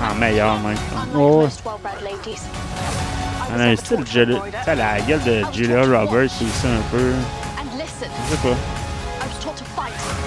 En 0.00 0.14
meilleur, 0.14 0.58
même. 0.60 0.76
Oh, 1.16 1.42
ouais. 1.42 1.48
well-bred 1.64 2.02
ladies. 2.02 2.42
Elle 3.54 3.60
a 3.60 3.64
un 3.64 3.76
style 3.76 4.04
sais, 4.06 4.40
elle 4.66 4.80
a 4.80 4.94
la 4.96 5.00
gueule 5.02 5.22
de 5.22 5.42
Julia 5.52 5.82
Roberts 5.82 6.24
aussi 6.24 6.66
un 6.66 6.80
peu. 6.90 7.12
Je 8.00 8.36
sais 8.36 8.42
pas. 8.42 8.56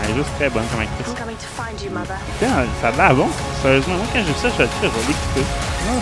Elle 0.04 0.12
est 0.12 0.16
juste 0.16 0.30
très 0.38 0.50
bonne 0.50 0.64
comme 0.72 0.82
actrice. 0.82 1.14
Putain, 2.40 2.66
ça 2.82 2.88
a 2.88 2.92
l'air 2.92 3.16
bon? 3.16 3.28
Sérieusement, 3.62 3.96
moi 3.96 4.06
quand 4.14 4.20
j'ai 4.20 4.26
vu 4.26 4.34
ça, 4.40 4.48
je 4.50 4.54
suis 4.54 4.68
très 4.68 4.88
joli 4.88 5.12
écouter. 5.12 5.46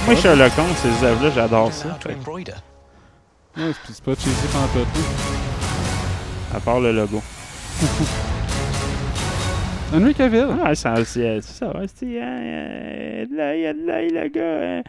Moi, 0.05 0.15
Sherlock 0.15 0.51
Holmes, 0.57 0.75
ces 0.81 1.05
œuvres-là, 1.05 1.31
j'adore 1.33 1.73
ça. 1.73 1.89
Ouais, 3.57 3.71
c'est- 3.87 4.03
pas 4.03 4.13
cheesy 4.13 4.47
pantoute. 4.53 4.87
À 6.55 6.59
part 6.59 6.79
le 6.79 6.91
logo. 6.91 7.21
Henry 9.93 10.13
Cavill. 10.13 10.47
Ah, 10.63 10.75
c'est 10.75 11.05
c'est- 11.05 11.41
c'est 11.41 11.57
ça, 11.59 11.67
ouais, 11.77 11.85
c'est. 11.93 12.05
euh, 12.05 12.21
euh, 12.21 13.25
là, 13.31 13.55
il 13.55 13.61
y 13.61 13.65
a 13.65 13.73
de 13.73 13.79
l'œil, 13.85 14.09
le 14.09 14.27
gars. 14.27 14.83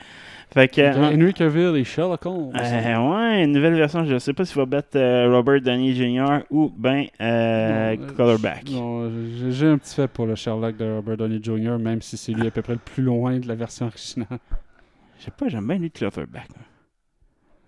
Fait 0.50 0.68
que. 0.68 0.80
Euh, 0.80 1.12
Henry 1.14 1.34
Cavill 1.34 1.76
et 1.76 1.84
Sherlock 1.84 2.24
Holmes. 2.24 2.52
euh, 2.56 2.96
ouais, 3.10 3.44
une 3.44 3.52
nouvelle 3.52 3.74
version, 3.74 4.04
je 4.04 4.18
sais 4.18 4.32
pas 4.32 4.44
s'il 4.44 4.56
va 4.56 4.64
battre 4.66 4.96
euh, 4.96 5.30
Robert 5.30 5.60
Downey 5.60 5.92
Jr. 5.94 6.40
ou 6.50 6.72
ben 6.76 7.04
euh, 7.20 7.96
Non, 7.96 8.06
Colorback. 8.16 8.70
Non, 8.70 9.10
j'ai- 9.50 9.66
un 9.68 9.78
petit 9.78 9.94
fait 9.94 10.08
pour 10.08 10.26
le 10.26 10.34
Sherlock 10.34 10.76
de 10.76 10.96
Robert 10.96 11.16
Downey 11.18 11.40
Jr., 11.42 11.76
même 11.78 12.00
si 12.00 12.16
c'est 12.16 12.32
lui 12.32 12.46
à 12.46 12.50
peu 12.50 12.62
près 12.62 12.72
le 12.74 12.78
plus 12.78 13.02
loin 13.02 13.38
de 13.38 13.46
la 13.46 13.54
version 13.54 13.86
originale. 13.86 14.38
Je 15.18 15.24
sais 15.24 15.30
pas, 15.32 15.48
j'aime 15.48 15.66
bien 15.66 15.78
lui 15.78 15.90
Clutterback. 15.90 16.48
La, 16.48 16.62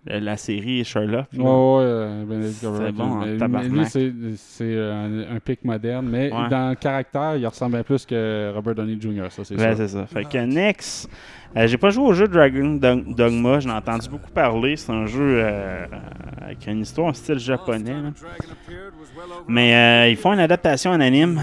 la 0.06 0.36
série 0.36 0.82
Sherlock. 0.84 1.26
là. 1.32 1.38
Ouais, 1.38 1.44
ouais, 1.44 1.82
euh, 1.84 2.24
Benedict 2.24 2.54
C'est 2.60 2.92
bon, 2.92 3.14
Mais- 3.16 3.36
tabarnak. 3.36 3.70
lui, 3.72 3.84
c'est 3.86 4.12
c'est 4.36 4.78
un, 4.78 5.36
un 5.36 5.40
pic 5.44 5.64
moderne, 5.64 6.06
mais 6.10 6.32
Ouais. 6.32 6.48
dans 6.48 6.70
le 6.70 6.74
caractère, 6.76 7.36
il 7.36 7.46
ressemble 7.46 7.82
plus 7.84 8.06
que 8.06 8.50
Robert 8.54 8.74
Downey 8.76 8.96
Jr., 9.00 9.26
ça, 9.30 9.44
c'est 9.44 9.54
Ouais, 9.56 9.68
sûr. 9.68 9.76
c'est 9.76 9.88
ça. 9.88 10.06
Fait 10.06 10.24
que 10.24 10.38
next, 10.38 11.10
euh, 11.56 11.66
j'ai 11.66 11.76
pas 11.76 11.90
joué 11.90 12.04
au 12.06 12.12
jeu 12.14 12.26
Dragon 12.28 12.74
Dog- 12.76 13.14
Dogma, 13.14 13.60
j'en 13.60 13.70
ai 13.70 13.74
entendu 13.74 14.08
beaucoup 14.08 14.30
parler. 14.30 14.76
C'est 14.76 14.90
un 14.92 15.04
jeu 15.06 15.42
euh, 15.44 15.84
avec 16.40 16.66
une 16.66 16.80
histoire 16.80 17.08
en 17.08 17.12
style 17.12 17.38
japonais. 17.38 17.92
là. 17.92 18.10
Mais 19.48 19.74
euh, 19.74 20.08
ils 20.10 20.16
font 20.16 20.32
une 20.32 20.40
adaptation 20.40 20.92
en 20.92 21.00
anime. 21.00 21.40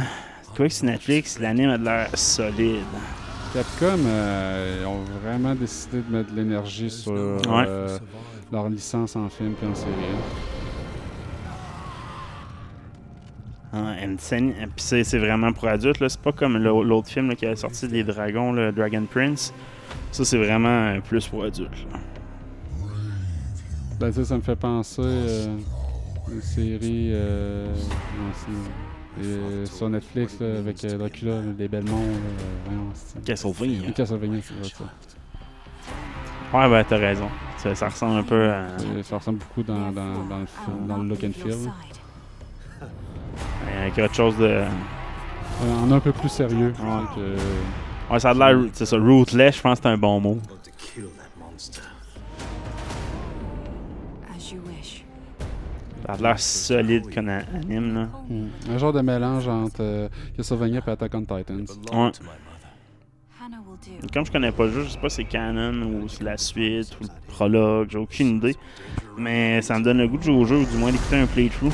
Tu 0.53 0.57
vois 0.57 0.67
que 0.67 0.73
sur 0.73 0.85
Netflix, 0.85 1.39
l'anime 1.39 1.69
a 1.69 1.77
de 1.77 1.83
l'air 1.85 2.07
solide. 2.15 2.81
Capcom, 3.53 3.99
euh, 4.05 4.79
ils 4.81 4.85
ont 4.87 5.01
vraiment 5.23 5.53
décidé 5.55 5.97
de 6.01 6.15
mettre 6.15 6.31
de 6.31 6.37
l'énergie 6.37 6.89
sur 6.89 7.13
euh, 7.15 7.97
leur 8.51 8.69
licence 8.69 9.15
en 9.15 9.29
film 9.29 9.53
et 9.61 9.65
en 9.67 9.75
série. 9.75 9.91
Une 14.03 14.17
scène- 14.17 14.53
Puis 14.53 14.69
c'est 14.77 15.03
c'est 15.03 15.19
vraiment 15.19 15.51
pour 15.53 15.67
adultes. 15.67 15.99
là. 15.99 16.09
C'est 16.09 16.21
pas 16.21 16.31
comme 16.31 16.57
l'au- 16.57 16.83
l'autre 16.83 17.09
film 17.09 17.29
là, 17.29 17.35
qui 17.35 17.45
a 17.45 17.55
sorti 17.55 17.87
des 17.87 18.03
dragons, 18.03 18.51
le 18.53 18.71
Dragon 18.71 19.05
Prince. 19.09 19.53
Ça, 20.11 20.23
c'est 20.25 20.37
vraiment 20.37 20.67
euh, 20.95 20.99
plus 21.01 21.27
pour 21.27 21.43
adultes. 21.43 21.85
là. 21.91 21.99
Ben, 23.99 24.11
ça, 24.11 24.23
ça 24.25 24.35
me 24.37 24.41
fait 24.41 24.55
penser 24.55 25.01
euh, 25.03 25.57
une 26.31 26.41
série 26.41 27.09
euh, 27.13 27.73
euh, 29.21 29.65
sur 29.65 29.89
Netflix 29.89 30.39
là, 30.39 30.57
avec 30.59 30.83
euh, 30.85 30.97
Dracula, 30.97 31.41
les 31.57 31.67
Belmont. 31.67 32.03
euh, 32.69 33.19
Castlevania. 33.25 33.91
Castlevania, 33.91 34.39
c'est 34.43 34.53
vrai 34.53 34.69
ça. 34.69 36.57
Ouais, 36.57 36.69
ben 36.69 36.83
t'as 36.87 36.97
raison. 36.97 37.27
Ça, 37.57 37.73
ça 37.75 37.89
ressemble 37.89 38.19
un 38.19 38.23
peu 38.23 38.49
à. 38.51 38.67
Ça 39.03 39.17
ressemble 39.17 39.39
beaucoup 39.39 39.63
dans, 39.63 39.91
dans, 39.91 40.23
dans, 40.25 40.39
le, 40.39 40.87
dans 40.87 40.97
le 40.97 41.09
look 41.09 41.23
and 41.23 41.31
feel. 41.33 41.55
Avec 43.81 43.97
autre 43.97 44.13
chose 44.15 44.37
de. 44.37 44.45
Euh, 44.45 44.67
On 45.83 45.89
est 45.91 45.93
un 45.95 45.99
peu 45.99 46.11
plus 46.11 46.29
sérieux. 46.29 46.71
donc, 46.71 47.09
euh, 47.17 47.37
Ouais, 48.11 48.19
ça 48.19 48.29
a 48.29 48.33
l'air. 48.33 48.57
C'est 48.73 48.85
ça, 48.85 48.97
rootless, 48.97 49.57
je 49.57 49.61
pense 49.61 49.79
que 49.79 49.83
c'est 49.83 49.89
un 49.89 49.97
bon 49.97 50.19
mot. 50.19 50.37
As 54.35 54.51
you 54.51 54.59
wish. 54.67 55.03
Ça 56.05 56.13
a 56.13 56.17
l'air 56.17 56.39
solide 56.39 57.13
comme 57.13 57.29
a- 57.29 57.39
anime, 57.55 57.93
là. 57.95 58.07
hmm, 58.29 58.47
un 58.71 58.77
genre 58.77 58.93
de 58.93 59.01
mélange 59.01 59.47
entre 59.47 59.81
euh, 59.81 60.09
Castlevania 60.35 60.81
et 60.85 60.89
Attack 60.91 61.13
on 61.15 61.21
Titans. 61.21 61.65
Ouais. 61.91 62.11
Comme 64.13 64.25
je 64.25 64.31
connais 64.31 64.51
pas 64.51 64.65
le 64.65 64.71
jeu, 64.71 64.83
je 64.83 64.89
sais 64.89 64.97
pas 64.97 65.09
si 65.09 65.17
c'est 65.17 65.23
canon 65.25 65.85
ou 65.85 66.09
c'est 66.09 66.23
la 66.23 66.37
suite 66.37 66.97
ou 66.99 67.03
le 67.03 67.09
prologue, 67.27 67.87
j'ai 67.91 67.97
aucune 67.97 68.37
idée. 68.37 68.55
Mais 69.17 69.61
ça 69.61 69.77
me 69.79 69.83
donne 69.83 69.99
le 69.99 70.07
goût 70.07 70.17
de 70.17 70.23
jouer 70.23 70.35
au 70.35 70.45
jeu 70.45 70.57
ou 70.57 70.65
du 70.65 70.77
moins 70.77 70.91
d'écouter 70.91 71.17
un 71.17 71.27
playthrough. 71.27 71.71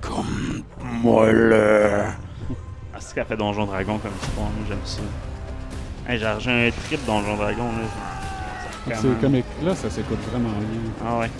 Comme 0.00 0.62
moi 1.02 1.32
là. 1.32 2.14
Ah, 2.92 2.98
c'est 3.00 3.14
qu'elle 3.14 3.26
fait 3.26 3.36
Donjon 3.36 3.66
Dragon 3.66 3.98
comme 3.98 4.12
histoire, 4.22 4.48
j'aime 4.68 4.78
ça. 4.84 5.02
Hey, 6.06 6.18
j'ai 6.18 6.50
un 6.50 6.70
trip 6.70 7.04
Donjon 7.06 7.36
Dragon 7.36 7.64
là. 7.64 8.94
Ça 8.94 9.00
C'est 9.00 9.20
comme 9.20 9.34
là, 9.62 9.74
ça 9.74 9.90
s'écoute 9.90 10.18
vraiment 10.30 10.50
bien. 10.50 10.80
Ah 11.04 11.18
ouais. 11.18 11.30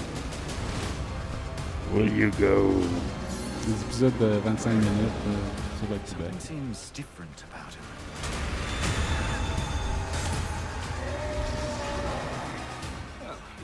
Will 1.92 2.12
you 2.16 2.30
go? 2.40 2.82
Des 3.66 3.80
épisodes 3.82 4.12
de 4.20 4.26
25 4.44 4.70
minutes 4.70 4.84
euh, 4.90 5.78
sur 5.78 5.88
le 5.90 5.98
Québec. 5.98 6.34
seems 6.40 6.90
different 6.92 7.44
about 7.50 7.72
him. 7.72 7.80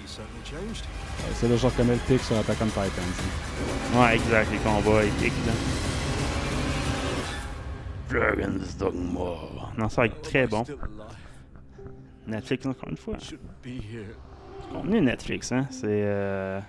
He 0.02 0.06
certainly 0.08 0.42
changed. 0.44 0.84
Euh, 0.84 1.32
C'est 1.34 1.48
le 1.48 1.56
genre 1.56 1.74
comme 1.76 1.88
le 1.88 1.96
pic 2.08 2.20
sur 2.22 2.38
Attack 2.38 2.56
on 2.62 2.66
Titans. 2.66 2.90
Ouais, 3.94 4.14
exact, 4.14 4.50
les 4.50 4.58
combats 4.58 5.04
épiques 5.04 5.32
là. 5.46 5.52
Dragon's 8.08 8.76
Dogma. 8.76 9.36
Non, 9.76 9.88
ça 9.88 10.00
va 10.02 10.06
être 10.06 10.22
très 10.22 10.46
bon. 10.46 10.64
Netflix, 12.26 12.66
encore 12.66 12.88
une 12.88 12.96
fois. 12.96 13.16
Here. 13.64 14.14
Contenu 14.72 15.00
Netflix, 15.00 15.52
hein. 15.52 15.66
C'est. 15.70 15.86
Euh... 15.86 16.60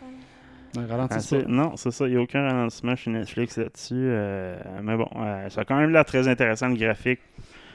Non, 1.48 1.76
c'est 1.76 1.92
ça. 1.92 2.08
Il 2.08 2.12
n'y 2.12 2.18
a 2.18 2.22
aucun 2.22 2.48
ralentissement 2.48 2.96
chez 2.96 3.12
Netflix 3.12 3.58
là-dessus. 3.58 3.96
euh, 3.96 4.58
Mais 4.82 4.96
bon, 4.96 5.08
euh, 5.18 5.50
ça 5.50 5.62
a 5.62 5.66
quand 5.66 5.78
même 5.78 5.92
l'air 5.92 6.06
très 6.06 6.28
intéressant 6.28 6.70
le 6.70 6.76
graphique. 6.76 7.20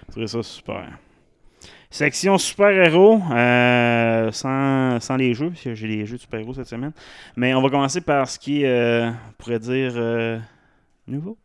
Je 0.07 0.13
trouvais 0.13 0.27
ça 0.27 0.43
super. 0.43 0.87
Section 1.91 2.37
super-héros, 2.37 3.23
euh, 3.31 4.31
sans, 4.33 5.01
sans 5.01 5.17
les 5.17 5.35
jeux, 5.35 5.51
parce 5.51 5.63
que 5.63 5.75
j'ai 5.75 5.87
les 5.87 6.05
jeux 6.05 6.17
de 6.17 6.23
super-héros 6.23 6.55
cette 6.55 6.67
semaine. 6.67 6.93
Mais 7.37 7.55
on 7.55 7.63
va 7.63 7.71
commencer 7.71 8.01
par 8.01 8.29
ce 8.29 8.39
qui 8.39 8.65
est, 8.65 9.05
on 9.09 9.33
pourrait 9.39 9.59
dire, 9.59 9.93
nouveau. 11.07 11.39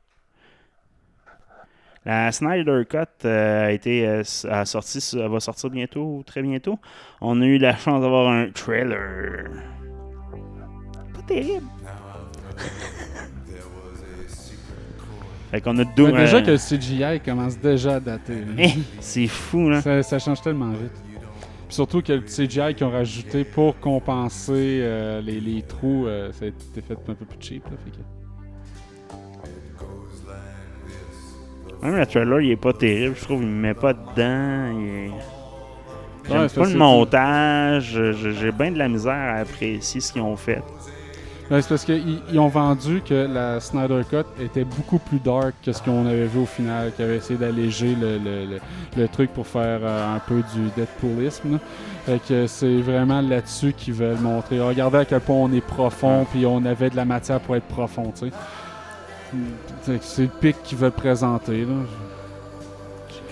La 2.04 2.32
Snyder 2.32 2.82
Cut 2.90 3.26
euh, 3.26 3.68
a 3.68 3.72
été 3.72 4.08
euh, 4.08 4.24
a 4.50 4.66
sorti, 4.66 4.98
elle 5.14 5.30
va 5.30 5.40
sortir 5.40 5.70
bientôt, 5.70 6.02
ou 6.18 6.24
très 6.24 6.42
bientôt. 6.42 6.80
On 7.22 7.40
a 7.42 7.46
eu 7.46 7.60
la 7.60 7.76
chance 7.78 8.02
d'avoir 8.02 8.32
un 8.32 8.50
trailer. 8.50 9.52
Terrible. 11.32 11.66
fait 15.52 15.62
qu'on 15.62 15.78
a 15.80 15.84
deux. 15.86 16.06
Ouais, 16.12 16.18
déjà 16.20 16.42
que 16.42 16.52
le 16.52 16.58
CGI 16.58 17.20
commence 17.24 17.58
déjà 17.58 17.96
à 17.96 18.00
dater. 18.00 18.38
Eh, 18.58 18.70
c'est 19.00 19.28
fou, 19.28 19.70
là. 19.70 19.82
Ça, 19.82 20.02
ça 20.04 20.20
change 20.20 20.42
tellement 20.42 20.72
vite. 20.72 20.92
Puis 21.68 21.76
surtout 21.76 22.02
que 22.02 22.14
le 22.14 22.22
CGI 22.22 22.74
qu'ils 22.76 22.86
ont 22.86 22.92
rajouté 22.92 23.44
pour 23.46 23.80
compenser 23.80 24.80
euh, 24.82 25.22
les, 25.22 25.40
les 25.40 25.62
trous, 25.62 26.06
euh, 26.06 26.32
ça 26.34 26.46
a 26.46 26.48
été 26.50 26.82
fait 26.82 26.94
un 27.08 27.14
peu 27.16 27.26
plus 27.26 27.38
cheap. 27.40 27.64
Là, 27.66 27.72
fait 27.84 27.92
que- 27.92 27.98
Même 31.86 31.96
le 31.98 32.06
trailer, 32.06 32.42
il 32.42 32.52
est 32.52 32.56
pas 32.58 32.74
terrible. 32.74 33.16
Je 33.18 33.24
trouve 33.24 33.40
qu'il 33.40 33.48
me 33.50 33.62
met 33.62 33.74
pas 33.74 33.94
dedans. 33.94 34.78
il 34.80 34.86
est- 34.86 35.12
J'aime 36.30 36.42
Ouais, 36.44 36.48
pas 36.50 36.66
le 36.70 36.78
montage. 36.78 38.00
J'ai 38.40 38.52
bien 38.52 38.72
de 38.72 38.78
la 38.78 38.88
misère 38.88 39.12
à 39.14 39.38
apprécier 39.40 40.00
ce 40.00 40.14
qu'ils 40.14 40.22
ont 40.22 40.36
fait. 40.38 40.62
C'est 41.60 41.68
parce 41.68 41.84
qu'ils 41.84 42.22
ils 42.32 42.40
ont 42.40 42.48
vendu 42.48 43.02
que 43.06 43.28
la 43.30 43.60
Snyder 43.60 44.04
Cut 44.10 44.24
était 44.42 44.64
beaucoup 44.64 45.00
plus 45.00 45.20
dark 45.20 45.54
que 45.64 45.74
ce 45.74 45.82
qu'on 45.84 46.06
avait 46.06 46.26
vu 46.26 46.40
au 46.40 46.46
final, 46.46 46.94
qu'ils 46.94 47.04
avaient 47.04 47.18
essayé 47.18 47.38
d'alléger 47.38 47.94
le, 47.94 48.18
le- 48.18 48.46
le- 48.46 48.60
le 48.96 49.08
truc 49.10 49.32
pour 49.34 49.46
faire 49.46 49.80
euh, 49.84 50.16
un 50.16 50.20
peu 50.20 50.42
du 50.54 50.70
Deadpoolisme. 50.78 51.60
Fait 52.06 52.22
que 52.26 52.48
c'est 52.48 52.78
vraiment 52.80 53.20
là-dessus 53.22 53.74
qu'ils 53.74 53.94
veulent 53.96 54.20
montrer. 54.20 54.62
Regardez 54.62 55.00
à 55.00 55.06
quel 55.06 55.20
point 55.20 55.36
on 55.36 55.52
est 55.52 55.60
profond, 55.66 56.26
puis 56.32 56.46
on 56.46 56.64
avait 56.66 56.90
de 56.90 56.96
la 56.96 57.06
matière 57.06 57.42
pour 57.42 57.58
être 57.58 57.68
profond, 57.68 58.14
tu 58.18 58.30
sais. 58.30 60.00
C'est 60.02 60.24
le 60.24 60.28
pic 60.30 60.56
qu'ils 60.64 60.78
veulent 60.78 60.92
présenter. 60.92 61.62
Là. 61.66 61.74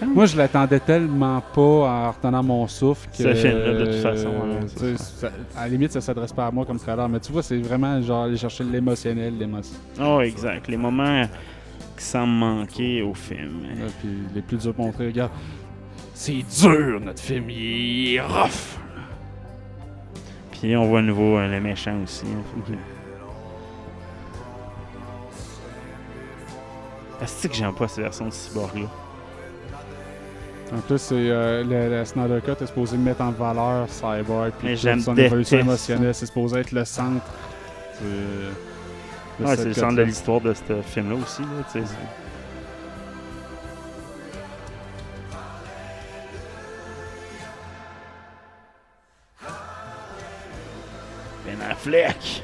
Moi, 0.06 0.26
je 0.26 0.38
l'attendais 0.38 0.80
tellement 0.80 1.42
pas 1.54 1.62
en 1.62 2.12
retenant 2.12 2.42
mon 2.44 2.68
souffle 2.68 3.08
que. 3.10 3.18
Ce 3.24 3.34
film-là, 3.34 3.74
de 3.74 3.86
toute 3.86 3.96
façon, 4.02 4.28
euh, 4.30 4.62
ouais, 4.62 4.68
sais, 4.68 4.98
ça- 4.98 5.32
à 5.58 5.62
la 5.64 5.68
limite, 5.70 5.92
ça 5.92 6.02
s'adresse 6.02 6.32
pas 6.34 6.48
à 6.48 6.52
moi 6.52 6.66
comme 6.66 6.80
trailer. 6.80 7.08
Mais 7.10 7.20
tu 7.20 7.32
vois, 7.32 7.44
c'est 7.44 7.58
vraiment 7.58 8.02
genre 8.02 8.24
aller 8.24 8.38
chercher 8.38 8.64
l'émotionnel, 8.64 9.38
l'émotion. 9.38 9.78
Oh, 10.02 10.22
exact. 10.22 10.68
Les 10.68 10.78
moments 10.78 11.24
qui 11.98 12.04
semblent 12.06 12.32
manquer 12.34 13.02
au 13.02 13.14
film. 13.14 13.64
Là, 13.78 13.86
puis 14.00 14.10
les 14.34 14.42
plus 14.42 14.58
durs 14.58 14.74
pour 14.74 14.86
montrer, 14.86 15.08
regarde. 15.08 15.32
C'est 16.14 16.44
dur, 16.62 17.00
notre 17.02 17.22
film. 17.22 17.50
Il 17.50 18.16
est 18.16 18.22
rough. 18.22 18.78
Puis 20.52 20.76
on 20.76 20.86
voit 20.88 21.00
à 21.00 21.02
nouveau 21.02 21.38
euh, 21.38 21.48
le 21.48 21.60
méchant 21.62 21.96
aussi. 22.04 22.26
hein, 22.26 22.44
que- 22.68 22.74
Est-ce 27.24 27.48
que 27.48 27.54
j'aime 27.54 27.74
pas 27.74 27.88
cette 27.88 28.04
version 28.04 28.26
de 28.28 28.32
Cyborg-là? 28.32 28.88
En 30.72 30.80
plus, 30.82 31.00
c'est 31.00 31.16
euh, 31.16 31.64
le, 31.64 31.98
le 31.98 32.06
Snyder 32.06 32.40
Cut 32.46 32.64
est 32.64 32.68
supposé 32.68 32.96
mettre 32.98 33.22
en 33.22 33.32
valeur 33.32 33.88
Cyborg. 33.90 34.52
Puis 34.60 34.78
toute 34.80 35.02
son 35.02 35.16
évolution 35.18 35.60
émotionnelle. 35.60 36.14
C'est 36.14 36.28
supposé 36.28 36.60
être 36.60 36.72
le 36.72 36.86
centre. 36.86 37.26
de- 38.02 39.44
de 39.44 39.48
Ouais, 39.50 39.56
c'est 39.56 39.66
le 39.66 39.74
centre 39.74 39.96
de 39.96 40.02
l'histoire 40.04 40.42
de 40.42 40.54
ce 40.54 40.82
film-là 40.82 41.16
aussi. 41.16 41.42
Là, 41.42 41.82
Ben 51.46 51.62
Affleck. 51.62 52.44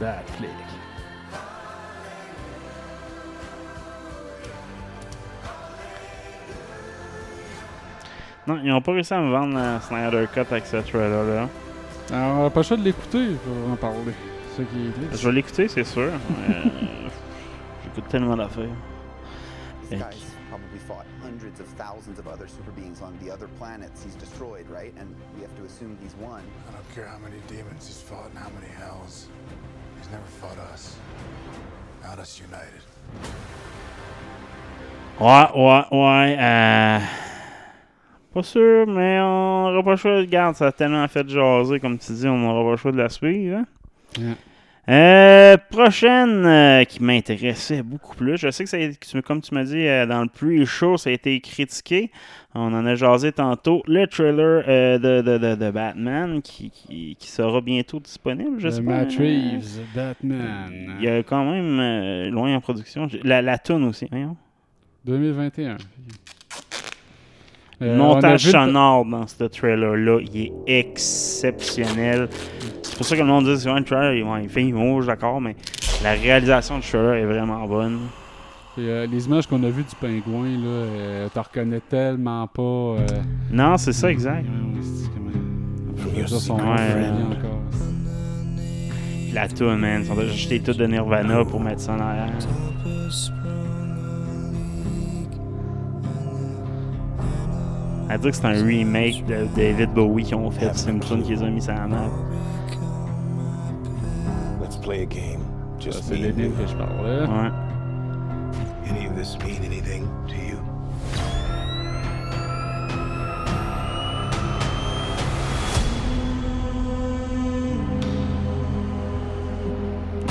Bad 0.00 0.24
Non, 8.50 8.58
ils 8.64 8.68
n'ont 8.70 8.80
pas 8.80 8.92
réussi 8.92 9.14
à 9.14 9.20
me 9.20 9.30
vendre 9.30 9.54
la 9.54 9.80
Snyder 9.80 10.26
Cut 10.34 10.40
avec 10.40 10.66
ce 10.66 10.78
trailer-là. 10.78 11.48
Alors, 12.10 12.38
on 12.38 12.42
n'a 12.42 12.50
pas 12.50 12.60
le 12.60 12.64
choix 12.64 12.76
de 12.76 12.82
l'écouter 12.82 13.36
pour 13.44 13.72
en 13.72 13.76
parler. 13.76 14.12
C'est 14.56 14.62
ça 14.64 14.68
qui 14.68 14.88
est 14.88 14.90
triste. 14.90 15.22
Je 15.22 15.28
vais 15.28 15.34
l'écouter, 15.34 15.68
c'est 15.68 15.84
sûr. 15.84 16.02
euh, 16.02 16.10
J'écoute 17.84 18.08
tellement 18.08 18.36
d'affaires. 18.36 18.64
Probably 19.88 20.80
fought 20.84 21.06
hundreds 21.22 21.60
of 21.60 21.66
thousands 21.78 22.18
of 22.18 22.26
other 22.26 22.48
super 22.48 22.72
beings 22.72 23.00
on 23.00 23.12
the 23.24 23.30
other 23.32 23.46
planets 23.56 24.02
he's 24.04 24.16
destroyed, 24.16 24.68
right? 24.68 24.92
And 24.98 25.14
we 25.36 25.42
have 25.42 25.54
to 25.56 25.64
assume 25.64 25.96
he's 26.02 26.16
won. 26.20 26.42
I 26.68 26.72
don't 26.72 26.92
care 26.92 27.06
how 27.06 27.18
many 27.18 27.36
demons 27.46 27.86
he's 27.86 28.00
fought 28.02 28.30
and 28.30 28.38
how 28.38 28.50
many 28.58 28.66
hells. 28.74 29.28
He's 29.96 30.10
never 30.10 30.26
fought 30.40 30.58
us. 30.74 30.96
Not 32.02 32.18
us 32.18 32.40
united. 32.40 32.82
Ouais, 35.20 35.48
ouais, 35.54 35.84
ouais. 35.92 36.36
euh, 36.40 36.98
Pas 38.32 38.42
sûr, 38.42 38.86
mais 38.86 39.18
on 39.20 39.70
n'aura 39.70 39.82
pas 39.82 39.90
le 39.92 39.96
choix. 39.96 40.16
Regarde, 40.18 40.54
ça 40.54 40.68
a 40.68 40.72
tellement 40.72 41.06
fait 41.08 41.28
jaser, 41.28 41.80
comme 41.80 41.98
tu 41.98 42.12
dis, 42.12 42.28
on 42.28 42.38
n'aura 42.38 42.62
pas 42.64 42.70
le 42.72 42.76
choix 42.76 42.92
de 42.92 42.98
la 42.98 43.08
suivre. 43.08 43.56
hein. 43.58 43.66
Yeah. 44.18 44.34
Euh, 44.88 45.56
prochaine 45.70 46.44
euh, 46.46 46.84
qui 46.84 47.00
m'intéressait 47.02 47.82
beaucoup 47.82 48.16
plus. 48.16 48.36
Je 48.38 48.50
sais 48.50 48.64
que 48.64 48.70
ça 48.70 48.76
a 48.76 48.80
été- 48.80 49.22
comme 49.22 49.40
tu 49.40 49.54
m'as 49.54 49.62
dit 49.62 49.86
euh, 49.86 50.04
dans 50.06 50.22
le 50.22 50.28
pre-show, 50.28 50.96
ça 50.96 51.10
a 51.10 51.12
été 51.12 51.38
critiqué. 51.40 52.10
On 52.54 52.72
en 52.74 52.84
a 52.86 52.94
jasé 52.96 53.30
tantôt. 53.30 53.82
Le 53.86 54.06
trailer 54.06 54.64
euh, 54.66 54.98
de, 54.98 55.20
de, 55.22 55.38
de, 55.38 55.54
de 55.54 55.70
Batman 55.70 56.40
qui, 56.42 56.70
qui, 56.70 57.14
qui 57.16 57.28
sera 57.30 57.60
bientôt 57.60 58.00
disponible, 58.00 58.58
je 58.58 58.68
sais 58.68 58.82
pas. 58.82 58.90
Matt 58.92 59.12
Reeves, 59.12 59.80
Batman. 59.94 60.94
Il 60.98 61.04
y 61.04 61.08
a 61.08 61.22
quand 61.22 61.44
même 61.48 62.30
loin 62.32 62.56
en 62.56 62.60
production. 62.60 63.06
La, 63.22 63.42
la 63.42 63.58
toune 63.58 63.84
aussi, 63.84 64.06
voyons. 64.10 64.36
2021. 65.04 65.76
Le 67.80 67.88
Euh, 67.88 67.96
montage 67.96 68.42
sonore 68.50 69.06
dans 69.06 69.26
ce 69.26 69.44
trailer-là, 69.44 70.18
il 70.20 70.52
est 70.66 70.80
exceptionnel. 70.80 72.28
C'est 72.82 72.94
pour 72.96 73.06
ça 73.06 73.16
que 73.16 73.22
le 73.22 73.26
monde 73.26 73.46
dit 73.46 73.58
souvent 73.58 73.76
le 73.76 73.84
trailer, 73.84 74.12
il, 74.42 74.48
fait 74.50 74.70
rouge, 74.72 75.06
d'accord, 75.06 75.40
mais 75.40 75.56
la 76.04 76.12
réalisation 76.12 76.78
du 76.78 76.86
trailer 76.86 77.14
est 77.14 77.24
vraiment 77.24 77.66
bonne. 77.66 78.00
Et, 78.76 78.82
euh, 78.82 79.06
les 79.06 79.24
images 79.26 79.46
qu'on 79.46 79.62
a 79.64 79.70
vues 79.70 79.84
du 79.84 79.96
pingouin, 79.98 80.48
là, 80.58 80.66
euh, 80.66 81.28
t'en 81.32 81.40
reconnais 81.42 81.80
tellement 81.88 82.46
pas. 82.46 82.62
euh, 82.62 83.06
Non, 83.50 83.78
c'est 83.78 83.92
ça, 83.92 84.10
exact. 84.10 84.44
ouais, 84.44 86.22
autres 86.22 86.28
sont 86.38 86.56
Ouais. 86.56 86.62
encore. 86.62 87.60
La 89.32 89.48
tune, 89.48 89.76
man, 89.76 90.02
ils 90.04 90.12
ont 90.12 90.18
acheté 90.18 90.60
tout 90.60 90.74
de 90.74 90.86
Nirvana 90.86 91.44
pour 91.46 91.60
mettre 91.60 91.80
ça 91.80 91.94
en 91.94 92.00
arrière. 92.00 92.28
À 98.10 98.18
dire 98.18 98.32
que 98.32 98.36
c'est 98.36 98.44
un 98.44 98.64
remake 98.64 99.24
de 99.26 99.46
David 99.54 99.94
Bowie 99.94 100.24
qu'ils 100.24 100.34
ont 100.34 100.50
fait, 100.50 100.68
c'est 100.74 100.90
une 100.90 100.98
tune 100.98 101.22
qu'ils 101.22 101.44
ont 101.44 101.50
mis 101.52 101.62
sur 101.62 101.72
la 101.72 101.86
map. 101.86 102.10
Let's 104.60 104.76
play 104.78 105.02
a 105.02 105.06
game. 105.06 105.42
Just 105.78 106.02
C'est 106.02 106.16
que 106.16 106.20
je 106.20 106.74
parlais. 106.74 107.20
Ouais. 107.20 107.50
Any 108.90 109.06
of 109.06 109.14
this 109.14 109.38
mean 109.44 109.64
anything 109.64 110.08
to 110.26 110.34
you? 110.34 110.58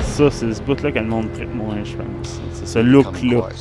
Ça, 0.04 0.30
c'est 0.30 0.54
ce 0.54 0.62
bout-là 0.64 0.92
que 0.92 1.00
le 1.00 1.06
monde 1.06 1.32
traite 1.32 1.56
moins, 1.56 1.82
je 1.86 1.96
pense. 1.96 2.42
C'est 2.56 2.68
ce 2.68 2.80
look-là. 2.80 3.38
Ouais, 3.38 3.54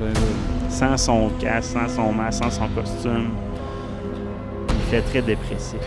ben. 0.00 0.53
Sans 0.68 0.96
son 0.96 1.30
casque, 1.40 1.70
sans 1.72 1.88
son 1.88 2.12
masque, 2.12 2.42
sans 2.44 2.50
son 2.50 2.68
costume. 2.68 3.28
Il 4.68 4.90
fait 4.90 5.02
très 5.02 5.22
dépressif. 5.22 5.78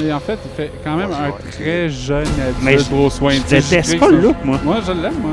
Mais 0.00 0.12
en 0.12 0.20
fait, 0.20 0.38
il 0.44 0.50
fait 0.56 0.70
quand 0.82 0.96
même 0.96 1.10
un 1.12 1.30
très 1.52 1.88
jeune 1.90 2.22
adulte 2.40 2.56
Mais 2.62 2.78
je- 2.78 2.88
Bruce 2.88 3.20
Wayne. 3.20 3.42
je 3.48 3.56
Tu 3.56 3.62
sais, 3.62 3.76
déteste 3.76 3.98
pas 4.00 4.08
le 4.08 4.20
look, 4.20 4.36
moi. 4.42 4.58
Moi, 4.64 4.76
je 4.86 4.92
l'aime, 4.92 5.18
moi. 5.20 5.32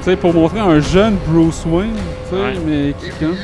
Tu 0.00 0.04
sais, 0.04 0.16
pour 0.16 0.34
montrer 0.34 0.60
un 0.60 0.78
jeune 0.80 1.16
Bruce 1.26 1.64
Wayne, 1.66 1.94
tu 2.28 2.36
sais, 2.36 2.42
Ouais. 2.42 2.54
mais 2.66 2.92
qui 2.98 3.10
comme... 3.18 3.36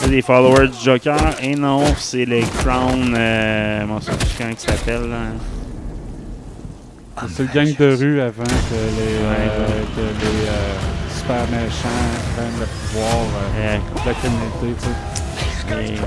C'est 0.00 0.08
des 0.10 0.22
followers 0.22 0.68
du 0.68 0.78
Joker. 0.82 1.34
Et 1.42 1.54
non, 1.54 1.84
c'est 1.98 2.24
les 2.24 2.42
Crown. 2.42 3.14
Euh, 3.16 3.80
comment 3.82 4.00
ça, 4.00 4.12
comment 4.38 4.50
il 4.50 4.58
s'appelle 4.58 5.08
là? 5.10 5.18
C'est 7.28 7.42
le 7.42 7.48
gang 7.52 7.76
de 7.76 7.94
rue 7.96 8.20
avant 8.20 8.44
que 8.44 8.48
les, 8.50 9.18
euh, 9.20 9.66
que 9.94 10.00
les 10.00 10.48
euh, 10.48 10.74
super 11.18 11.44
méchants 11.50 12.08
prennent 12.34 12.60
le 12.60 12.66
pouvoir 12.66 13.26
euh, 13.58 13.76
de 13.76 14.08
la 14.08 14.14
communauté, 14.14 14.74
tu 14.80 15.74
sais. 15.76 15.84
Et- 15.84 16.00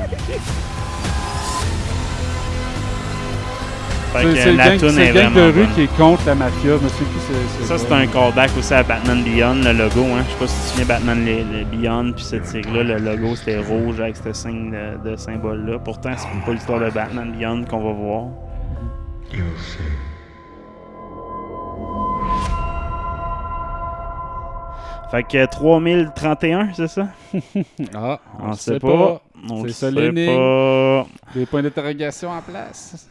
C'est 4.22 4.54
la 4.54 4.70
gang, 4.70 4.80
toune 4.80 5.00
est 5.00 5.14
de 5.14 5.42
rue 5.52 5.52
bonne. 5.66 5.74
qui 5.74 5.82
est 5.84 5.98
contre 5.98 6.22
la 6.28 6.36
mafia. 6.36 6.78
Je 6.78 6.84
me 6.84 7.66
Ça, 7.66 7.78
c'est 7.78 7.92
un 7.92 8.06
callback 8.08 8.52
aussi 8.58 8.74
à 8.74 8.84
Batman 8.84 9.24
Beyond, 9.24 9.56
le 9.64 9.72
logo. 9.74 10.02
Hein. 10.14 10.24
Je 10.28 10.32
sais 10.34 10.40
pas 10.40 10.48
si 10.48 10.62
tu 10.62 10.68
souviens 10.70 10.86
Batman 10.86 11.26
le- 11.26 11.60
le 11.60 11.66
Beyond, 11.66 12.14
puis 12.14 12.24
cette 12.24 12.44
tigre-là, 12.44 12.84
le 12.84 12.98
logo 13.00 13.36
c'était 13.36 13.58
rouge 13.60 14.00
avec 14.00 14.16
ce 14.18 14.32
signe 14.34 14.72
de, 14.72 15.10
de 15.12 15.16
symbole-là. 15.16 15.80
Pourtant, 15.80 16.12
c'est 16.16 16.28
pas 16.46 16.54
l'histoire 16.54 16.80
de 16.80 16.90
Batman 16.92 17.32
Beyond 17.38 17.66
qu'on 17.66 17.84
va 17.84 17.92
voir. 17.94 18.26
Fait 25.12 25.24
que 25.24 25.46
3031, 25.46 26.70
c'est 26.74 26.88
ça? 26.88 27.08
Ah, 27.94 28.20
on, 28.40 28.50
on 28.50 28.54
sait 28.54 28.74
sait 28.74 28.80
pas. 28.80 28.88
pas. 28.98 29.22
On 29.50 29.64
C'est 29.64 29.70
ça 29.74 29.90
sait 29.90 29.92
l'énigme. 29.92 30.36
pas. 30.36 31.06
Des 31.36 31.46
points 31.46 31.62
d'interrogation 31.62 32.32
en 32.32 32.42
place. 32.42 33.08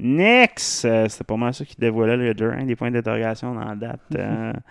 Next! 0.00 0.84
Euh, 0.84 1.06
c'est 1.08 1.24
pas 1.24 1.36
mal 1.36 1.54
ça 1.54 1.64
qui 1.64 1.76
dévoilait 1.78 2.16
le 2.16 2.34
2, 2.34 2.50
hein, 2.50 2.64
des 2.64 2.76
points 2.76 2.90
d'interrogation 2.90 3.54
dans 3.54 3.64
la 3.64 3.74
date. 3.74 4.00
Euh, 4.16 4.52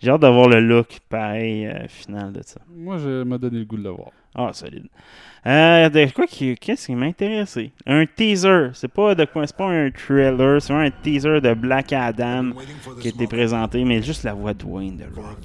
J'ai 0.00 0.10
hâte 0.10 0.20
de 0.20 0.28
voir 0.28 0.48
le 0.48 0.60
look 0.60 1.00
pareil 1.08 1.66
euh, 1.66 1.88
final 1.88 2.32
de 2.32 2.40
ça. 2.44 2.60
Moi, 2.72 2.98
je 2.98 3.24
m'a 3.24 3.36
donné 3.36 3.58
le 3.58 3.64
goût 3.64 3.76
de 3.76 3.82
le 3.82 3.90
voir. 3.90 4.10
Ah, 4.32 4.52
solide. 4.52 4.86
Euh, 5.44 5.88
de 5.88 6.12
quoi 6.12 6.26
qui, 6.26 6.54
qu'est-ce 6.54 6.86
qui 6.86 6.94
m'a 6.94 7.06
intéressé? 7.06 7.72
Un 7.84 8.06
teaser. 8.06 8.70
C'est 8.74 8.86
pas 8.92 9.16
de 9.16 9.24
quoi, 9.24 9.44
c'est 9.46 9.56
pas 9.56 9.66
un 9.66 9.90
trailer, 9.90 10.62
c'est 10.62 10.72
vraiment 10.72 10.86
un 10.86 11.02
teaser 11.02 11.40
de 11.40 11.52
Black 11.54 11.92
Adam 11.92 12.52
qui 13.00 13.08
a 13.08 13.10
été 13.10 13.26
présenté, 13.26 13.84
mais 13.84 14.00
juste 14.00 14.22
la 14.22 14.34
voix 14.34 14.54
de 14.54 14.64
Wayne 14.64 14.98
de 14.98 15.04
Rock. 15.04 15.38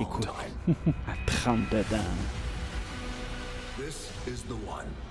Écoute, 0.00 0.28
à 1.08 1.12
30 1.26 1.60
dedans. 1.70 1.98
This 3.78 4.10
is 4.26 4.42
the 4.42 4.52
one. 4.68 5.03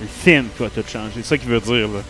Le 0.00 0.06
film 0.06 0.48
qui 0.56 0.62
va 0.62 0.70
tout 0.70 0.82
changer. 0.86 1.12
C'est 1.16 1.22
ça 1.24 1.38
qu'il 1.38 1.48
veut 1.48 1.60
dire, 1.60 1.88
là. 1.88 2.00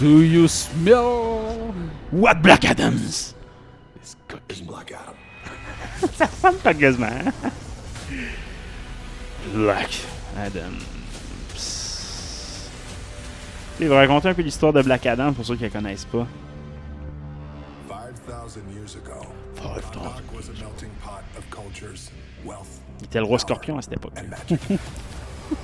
Do 0.00 0.22
you 0.22 0.46
smell 0.46 1.72
what 2.12 2.34
Black 2.36 2.64
Adams? 2.64 3.34
It's 3.96 4.16
Black 4.60 4.92
Adam. 4.92 5.14
ça 6.16 6.26
ressemble 6.26 6.58
pas 6.58 6.74
quasiment. 6.74 7.06
hein? 7.06 7.50
Black 9.54 10.00
Adam. 10.36 10.72
Il 13.80 13.88
va 13.88 13.96
raconter 13.96 14.28
un 14.28 14.34
peu 14.34 14.42
l'histoire 14.42 14.72
de 14.72 14.82
Black 14.82 15.06
Adam 15.06 15.32
pour 15.32 15.44
ceux 15.44 15.56
qui 15.56 15.64
ne 15.64 15.68
connaissent 15.68 16.04
pas. 16.04 16.26
5,000 17.88 18.62
years 18.74 18.96
ago, 18.96 19.26
5,000 19.56 19.80
Kondak 19.92 20.22
was 20.32 20.48
a 20.48 20.52
melting 20.60 20.90
pot 21.02 21.22
of 21.36 21.44
cultures, 21.50 22.10
wealth, 22.44 22.80
Il 22.98 23.04
était 23.04 23.18
le 23.18 23.24
roi 23.24 23.38
scorpion 23.38 23.78
à 23.78 23.82
cette 23.82 23.94
époque. 23.94 24.14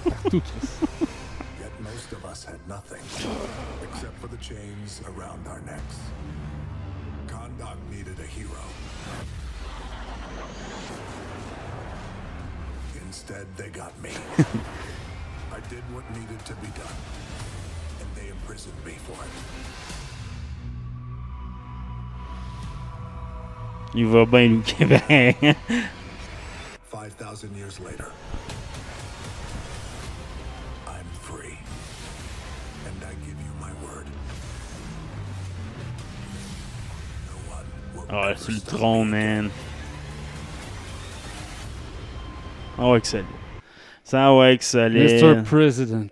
Partout. 0.05 0.43
Yet 1.61 1.73
most 1.81 2.13
of 2.13 2.25
us 2.25 2.45
had 2.45 2.59
nothing, 2.69 3.03
except 3.83 4.19
for 4.21 4.29
the 4.29 4.39
chains 4.41 5.03
around 5.07 5.47
our 5.47 5.61
necks. 5.67 5.99
Kondak 7.27 7.77
needed 7.91 8.19
a 8.19 8.27
hero. 8.27 8.65
Instead, 13.07 13.47
they 13.57 13.69
got 13.69 13.93
me. 14.03 14.11
I 15.53 15.61
did 15.69 15.83
what 15.93 16.05
needed 16.19 16.45
to 16.47 16.55
be 16.55 16.69
done, 16.69 16.99
and 18.01 18.09
they 18.17 18.29
imprisoned 18.31 18.75
me 18.85 18.93
for 19.07 19.13
it. 19.25 19.31
Il 23.97 24.07
va 24.07 24.25
bien 24.25 24.49
nous 24.49 24.63
Québec. 24.67 25.57
5,000 27.11 27.55
years 27.55 27.79
later, 27.81 28.11
I'm 30.89 31.05
free. 31.21 31.59
And 32.87 32.97
I 33.05 33.13
give 33.27 33.37
you 33.45 33.53
my 33.61 33.71
word. 33.85 34.07
Ah, 38.09 38.33
c'est 38.37 38.53
le 38.53 38.61
tronc, 38.61 39.05
man. 39.05 39.51
Oh, 42.79 42.95
excellent. 42.97 43.25
Ça, 44.03 44.35
ouais, 44.35 44.55
excellent. 44.55 44.95
Mr. 44.95 45.43
President. 45.45 46.09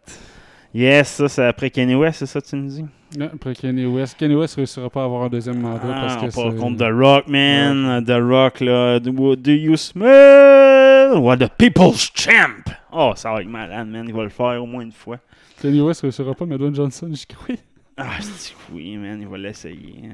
Yes, 0.74 1.09
ça, 1.09 1.28
c'est 1.28 1.44
après 1.47 1.70
Kanye 1.70 1.94
West, 1.94 2.19
c'est 2.20 2.27
ça 2.27 2.40
que 2.40 2.47
tu 2.47 2.56
me 2.56 2.69
dis? 2.69 2.85
Ouais, 3.19 3.28
après 3.32 3.55
Kanye 3.55 3.85
West. 3.86 4.16
Kanye 4.19 4.35
West 4.35 4.55
réussira 4.56 4.89
pas 4.89 5.02
à 5.02 5.05
avoir 5.05 5.24
un 5.24 5.28
deuxième 5.28 5.60
mandat 5.60 5.81
parce 5.86 6.14
Ah, 6.14 6.16
que 6.16 6.35
pas 6.35 6.51
c'est- 6.51 6.56
contre 6.59 6.78
The 6.78 6.93
Rock, 6.93 7.28
man. 7.28 8.02
The 8.05 8.19
Rock, 8.23 8.60
là. 8.60 8.98
Do, 8.98 9.36
do 9.36 9.51
you 9.52 9.77
smell? 9.77 10.72
What 11.18 11.39
the 11.39 11.48
people's 11.48 12.10
champ? 12.14 12.70
Oh, 12.93 13.12
ça 13.16 13.32
va 13.32 13.40
être 13.40 13.48
malade, 13.48 13.89
man. 13.89 14.05
Il 14.06 14.14
va 14.14 14.22
le 14.22 14.28
faire 14.28 14.62
au 14.62 14.66
moins 14.66 14.82
une 14.82 14.93
fois. 14.93 15.18
Kanye 15.60 15.80
West 15.80 16.02
réussira 16.02 16.34
pas, 16.34 16.47
mais 16.47 16.59
Dwayne 16.59 16.74
Johnson, 16.74 17.09
j'y 17.12 17.26
crois. 17.26 17.56
Ah, 17.97 18.18
c'est 18.20 18.55
oui, 18.72 18.97
man. 18.97 19.20
Il 19.20 19.28
va 19.28 19.39
l'essayer. 19.39 20.10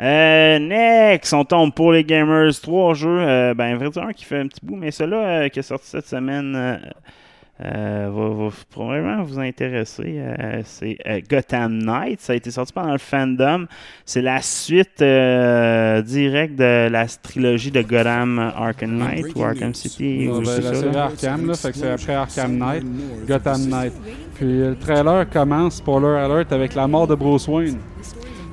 Euh, 0.00 0.58
next, 0.58 1.32
on 1.32 1.44
tombe 1.44 1.72
pour 1.72 1.92
les 1.92 2.04
gamers. 2.04 2.52
Trois 2.60 2.94
jeux. 2.94 3.20
Euh, 3.20 3.54
ben, 3.54 3.76
vrai 3.76 3.90
dire, 3.90 4.02
un 4.02 4.12
qui 4.12 4.24
fait 4.24 4.38
un 4.38 4.48
petit 4.48 4.60
bout, 4.62 4.76
mais 4.76 4.90
celui-là 4.90 5.16
euh, 5.16 5.48
qui 5.48 5.60
est 5.60 5.62
sorti 5.62 5.86
cette 5.86 6.06
semaine 6.06 6.54
euh, 6.54 6.76
va, 7.58 8.10
va 8.10 8.48
probablement 8.70 9.22
vous 9.22 9.38
intéresser. 9.38 10.16
Euh, 10.18 10.60
c'est 10.64 10.98
euh, 11.06 11.20
Gotham 11.28 11.78
Knight. 11.78 12.20
Ça 12.20 12.32
a 12.32 12.36
été 12.36 12.50
sorti 12.50 12.72
pendant 12.72 12.92
le 12.92 12.98
fandom. 12.98 13.66
C'est 14.04 14.22
la 14.22 14.42
suite 14.42 15.00
euh, 15.00 16.02
directe 16.02 16.56
de 16.56 16.88
la 16.88 17.06
trilogie 17.06 17.70
de 17.70 17.82
Gotham 17.82 18.38
Arkham 18.38 18.98
Knight 18.98 19.34
ou 19.34 19.42
Arkham 19.42 19.74
City. 19.74 20.28
Ou 20.28 20.40
ben, 20.40 20.44
c'est. 20.44 20.96
Arkham, 20.96 21.46
là, 21.46 21.54
fait 21.54 21.72
que 21.72 21.78
c'est 21.78 21.90
après 21.90 22.14
Arkham 22.14 22.58
Knight, 22.58 22.84
Gotham 23.26 23.68
Knight. 23.68 23.92
Puis 24.34 24.60
euh, 24.60 24.70
le 24.70 24.76
trailer 24.76 25.28
commence, 25.30 25.76
spoiler 25.76 26.18
alert, 26.18 26.52
avec 26.52 26.74
la 26.74 26.86
mort 26.86 27.06
de 27.06 27.14
Bruce 27.14 27.48
Wayne. 27.48 27.78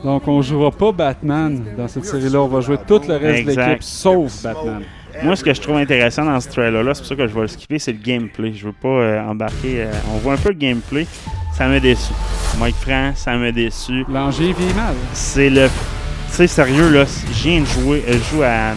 Donc 0.03 0.27
on 0.27 0.41
jouera 0.41 0.71
pas 0.71 0.91
Batman 0.91 1.63
dans 1.77 1.87
cette 1.87 2.05
série-là, 2.05 2.41
on 2.41 2.47
va 2.47 2.59
jouer 2.59 2.77
tout 2.85 3.01
le 3.07 3.15
reste 3.15 3.45
de 3.45 3.51
l'équipe 3.51 3.83
sauf 3.83 4.43
Batman. 4.43 4.83
Moi, 5.21 5.35
ce 5.35 5.43
que 5.43 5.53
je 5.53 5.61
trouve 5.61 5.77
intéressant 5.77 6.25
dans 6.25 6.39
ce 6.39 6.49
trailer-là, 6.49 6.93
c'est 6.93 7.01
pour 7.01 7.07
ça 7.09 7.15
que 7.15 7.27
je 7.27 7.33
vais 7.33 7.41
le 7.41 7.47
skipper, 7.47 7.77
c'est 7.79 7.91
le 7.91 7.99
gameplay. 8.03 8.53
Je 8.53 8.65
veux 8.65 8.71
pas 8.73 8.87
euh, 8.87 9.21
embarquer. 9.27 9.83
euh, 9.83 9.91
on 10.13 10.17
voit 10.17 10.33
un 10.33 10.37
peu 10.37 10.49
le 10.49 10.55
gameplay. 10.55 11.05
Ça 11.57 11.67
m'a 11.67 11.79
déçu. 11.79 12.11
Mike 12.59 12.75
Franc, 12.75 13.11
ça 13.15 13.35
m'a 13.35 13.51
déçu. 13.51 14.05
L'enjeu 14.09 14.45
vit 14.45 14.73
mal. 14.75 14.95
C'est 15.13 15.49
le. 15.49 15.67
Tu 16.29 16.35
sais, 16.37 16.47
sérieux, 16.47 16.89
là, 16.89 17.05
je 17.05 17.43
viens 17.47 17.61
de 17.61 17.65
jouer. 17.65 18.03
euh, 18.09 18.13
Je 18.13 18.35
joue 18.35 18.41
à, 18.43 18.71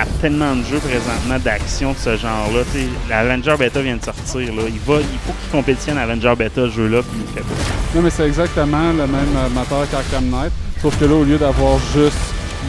à 0.00 0.06
tellement 0.20 0.54
de 0.54 0.62
jeux 0.62 0.78
présentement 0.78 1.38
d'action 1.44 1.92
de 1.92 1.96
ce 1.98 2.16
genre-là. 2.16 2.60
Tu 2.72 2.78
sais, 2.80 2.86
L'Avenger 3.08 3.56
Beta 3.58 3.80
vient 3.82 3.96
de 3.96 4.04
sortir. 4.04 4.54
Là. 4.54 4.62
Il, 4.68 4.78
va, 4.86 5.00
il 5.00 5.18
faut 5.26 5.32
qu'il 5.32 5.50
compétitionne 5.50 5.98
Avenger 5.98 6.34
Beta, 6.38 6.62
ce 6.66 6.70
jeu-là, 6.70 7.02
puis 7.02 7.10
il 7.16 7.22
le 7.22 7.26
fait 7.26 7.40
pas. 7.40 7.96
Non 7.96 8.02
mais 8.02 8.10
c'est 8.10 8.26
exactement 8.26 8.90
le 8.92 9.06
même 9.06 9.34
euh, 9.36 9.48
moteur 9.52 9.88
qu'Arkham 9.90 10.26
Knight, 10.30 10.52
sauf 10.80 10.96
que 11.00 11.06
là 11.06 11.14
au 11.14 11.24
lieu 11.24 11.38
d'avoir 11.38 11.78
juste 11.94 12.18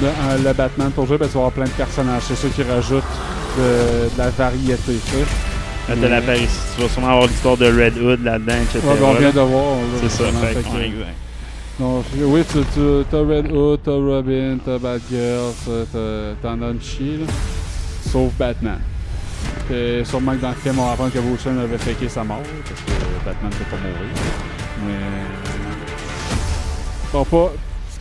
le, 0.02 0.08
euh, 0.08 0.38
le 0.50 0.54
Batman 0.54 0.92
pour 0.92 1.06
jouer, 1.08 1.18
ben, 1.18 1.28
tu 1.28 1.34
vas 1.34 1.40
avoir 1.40 1.52
plein 1.54 1.66
de 1.66 1.70
personnages. 1.72 2.24
C'est 2.28 2.36
ça 2.36 2.48
qui 2.50 2.64
rajoute 2.64 3.04
de, 3.58 3.62
de 4.14 4.18
la 4.18 4.30
variété. 4.30 4.78
tu 4.86 4.92
sais. 4.94 5.26
Euh, 5.92 5.96
De 5.96 6.08
la 6.08 6.22
Paris, 6.22 6.48
tu 6.76 6.82
vas 6.84 6.90
sûrement 6.90 7.10
avoir 7.10 7.28
l'histoire 7.28 7.58
de 7.58 7.66
Red 7.66 7.98
Hood 7.98 8.24
là-dedans, 8.24 8.54
etc. 8.64 8.80
Ouais, 8.86 8.94
ben, 9.00 9.06
on 9.06 9.14
vient 9.16 9.32
de 9.32 9.40
voir. 9.40 9.76
C'est 10.02 10.10
ça, 10.10 10.24
fait 10.26 10.54
fait 10.54 10.62
que- 10.62 10.84
exact. 10.84 11.16
Donc, 11.80 12.04
oui, 12.18 12.44
tu, 12.52 12.60
tu 12.74 13.16
as 13.16 13.20
Red 13.20 13.52
Hood, 13.52 13.80
t'as 13.84 13.92
Robin, 13.92 14.58
t'as 14.64 14.78
Batgirl, 14.78 15.54
t'en 16.42 16.62
as 16.62 16.72
une 16.72 16.80
là. 17.22 17.26
Sauf 18.12 18.32
Batman. 18.38 18.80
Sûrement 20.04 20.34
que 20.34 20.42
dans 20.42 20.50
le 20.50 20.56
film, 20.56 20.80
on 20.80 20.86
va 20.88 20.92
apprendre 20.92 21.12
que 21.14 21.20
Bruce 21.20 21.46
Wayne 21.46 21.60
avait 21.60 21.78
faké 21.78 22.10
sa 22.10 22.24
mort, 22.24 22.42
parce 22.68 22.82
que 22.82 23.26
Batman 23.26 23.52
ne 23.52 23.56
peut 23.56 23.70
pas 23.72 23.78
mourir. 23.78 24.16
Mais. 24.86 24.94
Bon, 27.14 27.24
pas. 27.26 27.52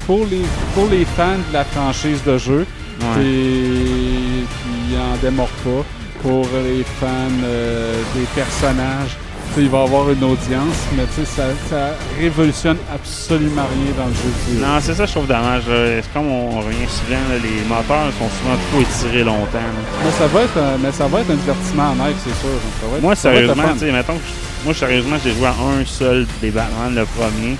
Pour 0.09 0.27
les, 0.31 0.43
pour 0.75 0.89
les 0.91 1.05
fans 1.05 1.39
de 1.49 1.53
la 1.53 1.65
franchise 1.65 2.21
de 2.27 2.37
jeu, 2.39 2.67
Ouais. 3.01 3.23
qui 3.23 4.97
en 4.97 5.17
démordent 5.23 5.51
pas. 5.65 5.85
Pour 6.23 6.49
les 6.65 6.83
fans 6.99 7.31
euh, 7.45 7.95
des 8.17 8.25
personnages, 8.35 9.17
il 9.57 9.69
va 9.69 9.79
y 9.79 9.83
avoir 9.83 10.11
une 10.11 10.25
audience, 10.25 10.79
mais 10.97 11.05
tu 11.15 11.21
sais, 11.21 11.27
ça, 11.27 11.43
ça 11.71 11.91
révolutionne 12.19 12.77
absolument 12.93 13.63
rien 13.73 13.93
dans 13.97 14.07
le 14.07 14.15
jeu 14.15 14.31
vidéo. 14.49 14.67
Non, 14.67 14.79
c'est 14.81 14.95
ça, 14.95 15.07
je 15.07 15.13
trouve 15.13 15.27
dommage. 15.29 15.63
C'est 15.67 16.13
comme 16.13 16.27
on 16.29 16.59
revient 16.61 16.89
souvent, 16.89 17.23
là, 17.31 17.37
les 17.43 17.69
moteurs 17.69 18.11
sont 18.19 18.31
souvent 18.41 18.57
trop 18.71 18.81
étirés 18.81 19.23
longtemps. 19.25 19.59
là. 19.59 19.83
Mais 20.05 20.11
ça 20.11 20.27
va 20.27 20.43
être 20.43 20.59
un, 20.59 20.79
mais 20.83 20.91
ça 20.93 21.07
va 21.07 21.21
être 21.21 21.31
un 21.31 21.37
divertissement 21.37 21.91
en 21.91 21.97
c'est 22.25 22.31
sûr. 22.41 22.59
Ça 22.81 22.87
va 22.91 22.97
être- 22.97 23.03
Moi, 23.03 23.15
ça 23.15 23.31
va 23.31 23.35
être 23.37 23.41
le 23.43 23.55
sérieusement, 23.55 23.97
mettons, 23.97 24.21
moi, 24.65 24.75
sérieusement, 24.75 25.17
j'ai 25.25 25.33
joué 25.35 25.47
à 25.47 25.51
un 25.51 25.85
seul 25.87 26.27
des 26.43 26.51
Batman, 26.51 26.95
le 26.97 27.05
premier. 27.05 27.57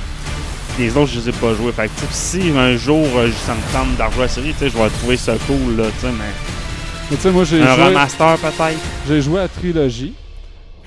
Les 0.79 0.97
autres, 0.97 1.11
je 1.11 1.21
les 1.21 1.29
ai 1.31 1.33
pas 1.33 1.55
joués. 1.55 1.73
Fait 1.73 1.89
que, 1.89 1.93
si 2.11 2.51
un 2.57 2.77
jour, 2.77 3.05
euh, 3.17 3.29
ça 3.33 3.55
me 3.55 3.73
tente 3.73 4.07
rejouer 4.07 4.23
la 4.23 4.29
série, 4.29 4.55
je 4.61 4.65
vais 4.67 4.89
trouver 4.91 5.17
ça 5.17 5.35
cool, 5.47 5.77
là, 5.77 5.85
tu 5.87 6.07
sais, 6.07 6.13
mais... 6.13 6.25
Mais 7.11 7.17
tu 7.17 7.23
sais, 7.23 7.31
moi, 7.33 7.45
j'ai 7.45 7.63
Un 7.63 7.75
joué- 7.75 7.85
remaster, 7.87 8.37
peut-être? 8.39 8.79
J'ai 9.09 9.21
joué 9.23 9.41
à 9.41 9.49
Trilogie. 9.49 10.15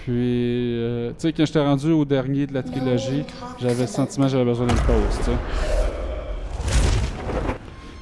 Puis, 0.03 0.13
euh, 0.15 1.09
tu 1.09 1.15
sais, 1.27 1.33
quand 1.33 1.45
j'étais 1.45 1.59
rendu 1.63 1.91
au 1.91 2.05
dernier 2.05 2.47
de 2.47 2.53
la 2.53 2.63
trilogie, 2.63 3.23
j'avais 3.61 3.81
le 3.81 3.87
sentiment 3.87 4.25
que 4.27 4.31
j'avais 4.31 4.45
besoin 4.45 4.65
d'une 4.67 4.77
pause, 4.77 5.17
tu 5.19 5.25
sais. 5.25 5.31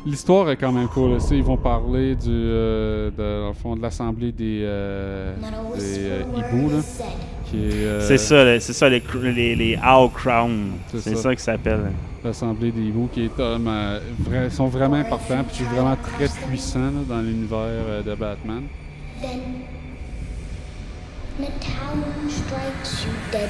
L'histoire 0.06 0.50
est 0.50 0.56
quand 0.58 0.72
même 0.72 0.88
cool. 0.88 1.20
sais, 1.20 1.36
Ils 1.38 1.44
vont 1.44 1.58
parler 1.58 2.16
du, 2.16 2.30
euh, 2.30 3.10
de, 3.12 3.42
dans 3.42 3.48
le 3.50 3.54
fond, 3.54 3.76
de 3.76 3.82
l'assemblée 3.82 4.32
des, 4.32 4.62
euh, 4.64 5.34
des 5.78 6.10
hiboux, 6.38 6.70
là. 6.70 6.78
Euh, 7.58 8.06
C'est 8.08 8.18
ça, 8.18 8.60
c'est 8.60 8.74
ça, 8.74 8.90
les, 8.90 9.02
les, 9.34 9.56
les 9.56 9.76
Owl 9.78 10.10
Crown. 10.12 10.72
C'est 10.92 11.16
ça. 11.16 11.24
ça, 11.24 11.36
qui 11.36 11.42
s'appelle. 11.44 11.92
l'assemblée 12.24 12.72
des 12.72 12.82
hiboux 12.82 13.10
qui 13.14 13.26
est 13.26 13.40
euh, 13.40 14.00
vra- 14.24 14.50
sont 14.50 14.68
vraiment 14.68 14.98
importants 14.98 15.44
puis 15.52 15.64
vraiment 15.74 15.96
très 15.96 16.28
puissants 16.48 16.80
là, 16.80 17.02
dans 17.08 17.22
l'univers 17.22 17.58
euh, 17.60 18.04
de 18.04 18.14
Batman. 18.16 18.64
Then 19.22 19.40
the 21.40 21.50
town 21.60 22.04
strikes 22.30 23.06
you 23.06 23.12
dead. 23.32 23.50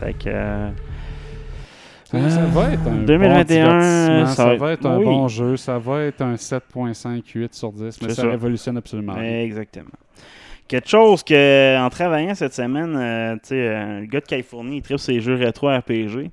Fait 0.00 0.14
que... 0.14 0.70
euh, 2.14 2.28
Ça, 2.28 2.36
ça 2.36 2.44
va 2.46 2.70
être 2.72 2.86
un 2.86 3.02
2021, 3.04 3.36
bon 3.36 3.42
divertissement, 3.44 4.26
ça 4.26 4.34
ça, 4.34 4.54
va 4.56 4.72
être- 4.72 4.86
un 4.86 4.98
oui. 4.98 5.04
bon 5.04 5.28
jeu, 5.28 5.56
ça 5.56 5.78
va 5.78 6.02
être 6.02 6.20
un 6.22 6.34
7.5, 6.36 7.22
8 7.34 7.54
sur 7.54 7.72
10, 7.72 8.00
mais 8.02 8.08
ça, 8.10 8.22
ça. 8.22 8.28
révolutionne 8.30 8.76
absolument. 8.76 9.16
Exactement. 9.20 9.90
Quelque 10.68 10.88
chose 10.88 11.22
que, 11.22 11.78
en 11.78 11.90
travaillant 11.90 12.34
cette 12.34 12.54
semaine, 12.54 12.96
euh, 12.96 13.36
euh, 13.52 14.00
le 14.00 14.06
gars 14.06 14.20
de 14.20 14.24
Californie, 14.26 14.76
il 14.78 14.82
tripe 14.82 14.98
ses 14.98 15.20
jeux 15.20 15.34
rétro 15.34 15.68
RPG. 15.68 16.30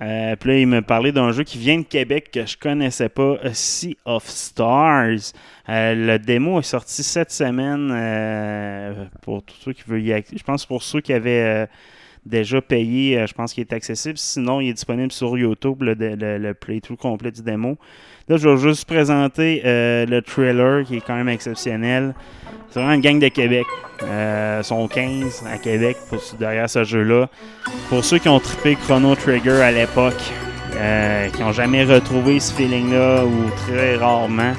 Euh, 0.00 0.34
puis 0.36 0.50
là, 0.50 0.58
il 0.58 0.66
me 0.66 0.82
parlait 0.82 1.12
d'un 1.12 1.30
jeu 1.30 1.44
qui 1.44 1.56
vient 1.56 1.78
de 1.78 1.84
Québec 1.84 2.30
que 2.32 2.44
je 2.46 2.56
connaissais 2.58 3.08
pas, 3.08 3.36
A 3.44 3.54
Sea 3.54 3.96
of 4.04 4.24
Stars. 4.28 5.32
Euh, 5.68 5.94
le 5.94 6.18
démo 6.18 6.58
est 6.58 6.62
sorti 6.64 7.02
cette 7.04 7.30
semaine 7.30 7.90
euh, 7.92 9.04
pour 9.22 9.42
tous 9.44 9.54
ceux 9.64 9.72
qui 9.72 9.82
veulent 9.86 10.02
y 10.02 10.12
accéder. 10.12 10.38
Je 10.38 10.44
pense 10.44 10.66
pour 10.66 10.82
ceux 10.82 11.00
qui 11.00 11.12
avaient 11.12 11.42
euh, 11.44 11.66
déjà 12.26 12.60
payé, 12.60 13.18
euh, 13.18 13.26
je 13.26 13.34
pense 13.34 13.52
qu'il 13.52 13.62
est 13.62 13.72
accessible. 13.72 14.18
Sinon, 14.18 14.60
il 14.60 14.70
est 14.70 14.74
disponible 14.74 15.12
sur 15.12 15.36
YouTube, 15.36 15.82
le, 15.82 15.94
le, 15.94 16.54
playthrough 16.54 16.96
complet 16.96 17.30
du 17.30 17.42
démo. 17.42 17.76
Là, 18.28 18.38
je 18.38 18.48
vais 18.48 18.56
juste 18.56 18.86
présenter 18.86 19.60
euh, 19.64 20.06
le 20.06 20.22
trailer 20.22 20.84
qui 20.84 20.96
est 20.96 21.00
quand 21.06 21.14
même 21.14 21.28
exceptionnel. 21.28 22.14
C'est 22.70 22.80
vraiment 22.80 22.94
une 22.94 23.02
gang 23.02 23.18
de 23.18 23.28
Québec. 23.28 23.66
Euh, 24.02 24.60
ils 24.62 24.64
sont 24.64 24.88
15 24.88 25.44
à 25.46 25.58
Québec 25.58 25.96
derrière 26.38 26.68
ce 26.68 26.84
jeu-là. 26.84 27.28
Pour 27.88 28.04
ceux 28.04 28.18
qui 28.18 28.28
ont 28.28 28.40
trippé 28.40 28.76
Chrono 28.76 29.14
Trigger 29.14 29.60
à 29.60 29.70
l'époque, 29.70 30.20
euh, 30.76 31.28
qui 31.28 31.42
n'ont 31.42 31.52
jamais 31.52 31.84
retrouvé 31.84 32.40
ce 32.40 32.52
feeling-là 32.54 33.24
ou 33.26 33.50
très 33.68 33.96
rarement, 33.96 34.54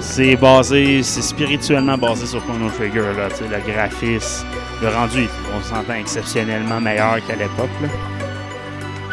c'est 0.00 0.36
basé, 0.36 1.02
c'est 1.02 1.22
spirituellement 1.22 1.98
basé 1.98 2.24
sur 2.24 2.42
Chrono 2.44 2.70
Trigger. 2.70 3.12
Là, 3.16 3.28
le 3.40 3.72
graphisme, 3.72 4.46
le 4.82 4.88
rendu, 4.88 5.28
on 5.54 5.62
s'entend 5.62 5.94
exceptionnellement 5.94 6.80
meilleur 6.80 7.16
qu'à 7.26 7.36
l'époque. 7.36 7.70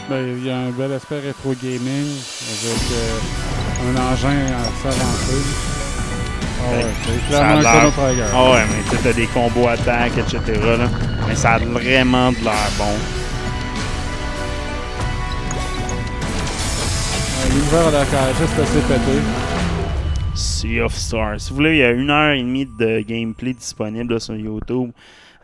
Ben, 0.10 0.38
il 0.38 0.46
y 0.46 0.50
a 0.50 0.58
un 0.58 0.72
bel 0.72 0.92
aspect 0.92 1.20
rétro 1.20 1.54
gaming 1.54 2.06
avec 2.06 2.92
euh, 2.92 3.20
un 3.88 4.12
engin 4.12 4.46
assez 4.46 4.88
avancé. 4.88 5.74
Ah 6.66 6.72
ouais, 6.72 6.86
c'est 7.06 7.34
Ça 7.34 7.48
a 7.48 7.54
un. 7.56 7.62
Ah 8.34 8.52
ouais, 8.52 8.64
mais 8.70 8.84
tu 8.90 8.98
t'as 9.02 9.14
des 9.14 9.28
combos 9.28 9.68
attaques, 9.68 10.18
etc. 10.18 10.60
Là. 10.62 10.90
Mais 11.28 11.36
ça 11.36 11.54
a 11.54 11.60
vraiment 11.60 12.32
de 12.32 12.38
l'air 12.44 12.72
bon. 12.78 12.94
L'univers 17.50 17.88
à 17.88 17.92
la 17.92 18.34
juste 18.34 18.60
assez 18.60 18.82
pété. 18.82 19.20
Sea 20.36 20.82
of 20.82 20.96
Stars. 20.96 21.40
Si 21.40 21.50
vous 21.52 21.56
voulez, 21.58 21.72
il 21.72 21.78
y 21.78 21.84
a 21.84 21.92
une 21.92 22.10
heure 22.10 22.34
et 22.34 22.42
demie 22.42 22.66
de 22.66 23.02
gameplay 23.02 23.54
disponible 23.54 24.14
là, 24.14 24.20
sur 24.20 24.36
YouTube. 24.36 24.92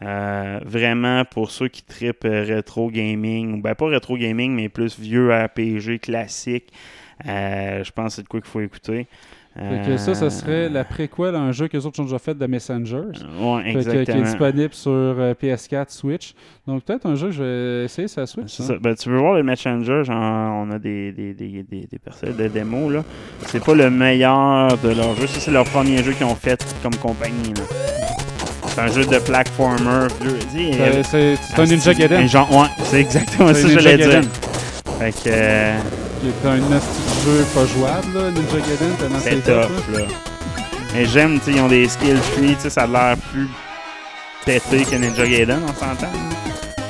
Euh, 0.01 0.59
vraiment 0.65 1.25
pour 1.25 1.51
ceux 1.51 1.67
qui 1.67 1.83
trippent 1.83 2.23
euh, 2.25 2.45
rétro 2.47 2.89
gaming, 2.89 3.55
ou 3.59 3.61
ben 3.61 3.75
pas 3.75 3.87
rétro 3.87 4.17
gaming, 4.17 4.53
mais 4.53 4.69
plus 4.69 4.97
vieux 4.97 5.29
RPG 5.33 5.99
classique. 6.01 6.71
Euh, 7.27 7.83
je 7.83 7.91
pense 7.91 8.07
que 8.07 8.13
c'est 8.17 8.23
de 8.23 8.27
quoi 8.29 8.39
qu'il 8.39 8.49
faut 8.49 8.61
écouter. 8.61 9.07
Fait 9.57 9.81
que 9.85 9.97
ça, 9.97 10.15
ça 10.15 10.29
serait 10.29 10.69
la 10.69 10.85
préquelle 10.85 11.35
à 11.35 11.39
un 11.41 11.51
jeu 11.51 11.67
que 11.67 11.75
les 11.75 11.85
autres 11.85 11.99
ont 11.99 12.05
déjà 12.05 12.19
fait 12.19 12.33
de 12.37 12.45
Messengers. 12.45 12.95
Ouais, 13.41 13.73
que- 13.73 13.79
qui 13.81 13.89
est 13.89 13.91
exactement. 13.99 14.21
disponible 14.23 14.73
sur 14.73 14.91
euh, 14.93 15.33
PS4, 15.33 15.89
Switch. 15.89 16.33
Donc 16.65 16.83
peut-être 16.85 17.05
un 17.05 17.15
jeu 17.15 17.27
que 17.27 17.33
je 17.33 17.43
vais 17.43 17.83
essayer 17.85 18.07
sur 18.07 18.21
la 18.21 18.27
Switch. 18.27 18.57
Hein. 18.61 18.63
ça. 18.63 18.75
Ben, 18.79 18.95
tu 18.95 19.09
veux 19.09 19.17
voir 19.17 19.33
le 19.33 19.43
Messenger, 19.43 20.03
genre, 20.05 20.53
on 20.65 20.71
a 20.71 20.79
des, 20.79 21.11
des, 21.11 21.33
des, 21.33 21.63
des, 21.63 21.87
des 21.91 21.99
personnes 21.99 22.37
de 22.37 22.47
démos. 22.47 22.93
là. 22.93 23.03
C'est 23.47 23.61
pas 23.61 23.73
le 23.75 23.89
meilleur 23.89 24.77
de 24.77 24.89
leur 24.95 25.13
jeu. 25.15 25.27
Ça, 25.27 25.41
c'est 25.41 25.51
leur 25.51 25.65
premier 25.65 25.97
jeu 26.03 26.13
qu'ils 26.13 26.25
ont 26.27 26.35
fait 26.35 26.63
comme 26.81 26.95
compagnie. 26.95 27.53
là. 27.57 27.63
C'est 28.87 28.91
un 28.91 28.93
jeu 28.93 29.05
de 29.05 29.19
platformer. 29.19 30.07
C'est- 30.19 30.79
euh, 30.81 31.03
c'est- 31.03 31.37
c'est 31.41 31.59
un 31.59 31.63
asti- 31.63 31.69
Ninja 31.71 31.93
Gaiden. 31.93 32.21
ouais, 32.23 32.67
c'est 32.89 32.99
exactement 33.01 33.47
C'est 33.49 33.53
ça 33.55 33.61
que 33.61 33.67
Ninja 33.67 33.79
j'allais 33.81 33.97
dire. 34.21 34.21
Fait 34.99 35.11
que. 35.11 35.17
euh, 35.27 35.77
Qui 36.21 36.27
est 36.27 36.49
un 36.49 36.55
jeu 36.57 37.45
pas 37.53 37.65
jouable, 37.65 38.13
là, 38.13 38.31
Ninja 38.31 38.65
Gaiden, 38.67 38.95
tellement 38.99 39.19
c'est 39.21 39.29
c'est 39.31 39.41
top, 39.43 39.69
là. 39.93 39.99
Mais 40.93 41.05
j'aime, 41.05 41.39
tu 41.39 41.45
sais, 41.51 41.57
ils 41.57 41.61
ont 41.61 41.67
des 41.67 41.87
skill 41.87 42.17
trees, 42.35 42.55
tu 42.55 42.61
sais, 42.61 42.69
ça 42.69 42.81
a 42.83 42.87
l'air 42.87 43.15
plus 43.31 43.47
pété 44.45 44.83
que 44.85 44.95
Ninja 44.95 45.25
Gaiden, 45.27 45.59
on 45.65 45.67
s'entend. 45.67 46.07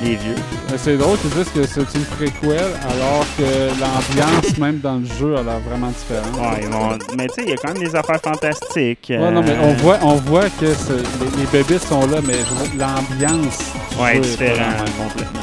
Les 0.02 0.16
vieux. 0.16 0.34
Mais 0.70 0.78
c'est 0.78 0.96
drôle 0.96 1.18
qu'ils 1.18 1.30
disent 1.30 1.50
que 1.54 1.66
c'est 1.66 1.98
une 1.98 2.04
préquelle 2.04 2.70
alors 2.82 3.24
que 3.36 3.68
l'ambiance 3.80 4.56
même 4.58 4.78
dans 4.78 4.96
le 4.96 5.04
jeu 5.04 5.36
a 5.36 5.42
l'air 5.42 5.58
vraiment 5.60 5.88
différente. 5.88 6.36
Ouais. 6.40 7.16
Mais 7.16 7.26
tu 7.28 7.34
sais, 7.34 7.42
il 7.44 7.50
y 7.50 7.52
a 7.52 7.56
quand 7.56 7.72
même 7.74 7.82
des 7.82 7.94
affaires 7.94 8.20
fantastiques. 8.20 9.06
Ouais, 9.10 9.30
non, 9.30 9.42
mais 9.42 9.50
euh, 9.50 9.62
on 9.62 9.74
voit, 9.74 9.98
on 10.02 10.14
voit 10.14 10.48
que 10.48 10.64
les, 10.66 11.40
les 11.42 11.46
bébés 11.52 11.78
sont 11.78 12.06
là, 12.06 12.18
mais 12.26 12.36
l'ambiance. 12.78 13.58
Ouais, 14.00 14.16
est 14.16 14.20
différent, 14.20 14.54
pas 14.56 14.60
la 14.60 14.82
même. 14.84 14.92
complètement. 15.08 15.40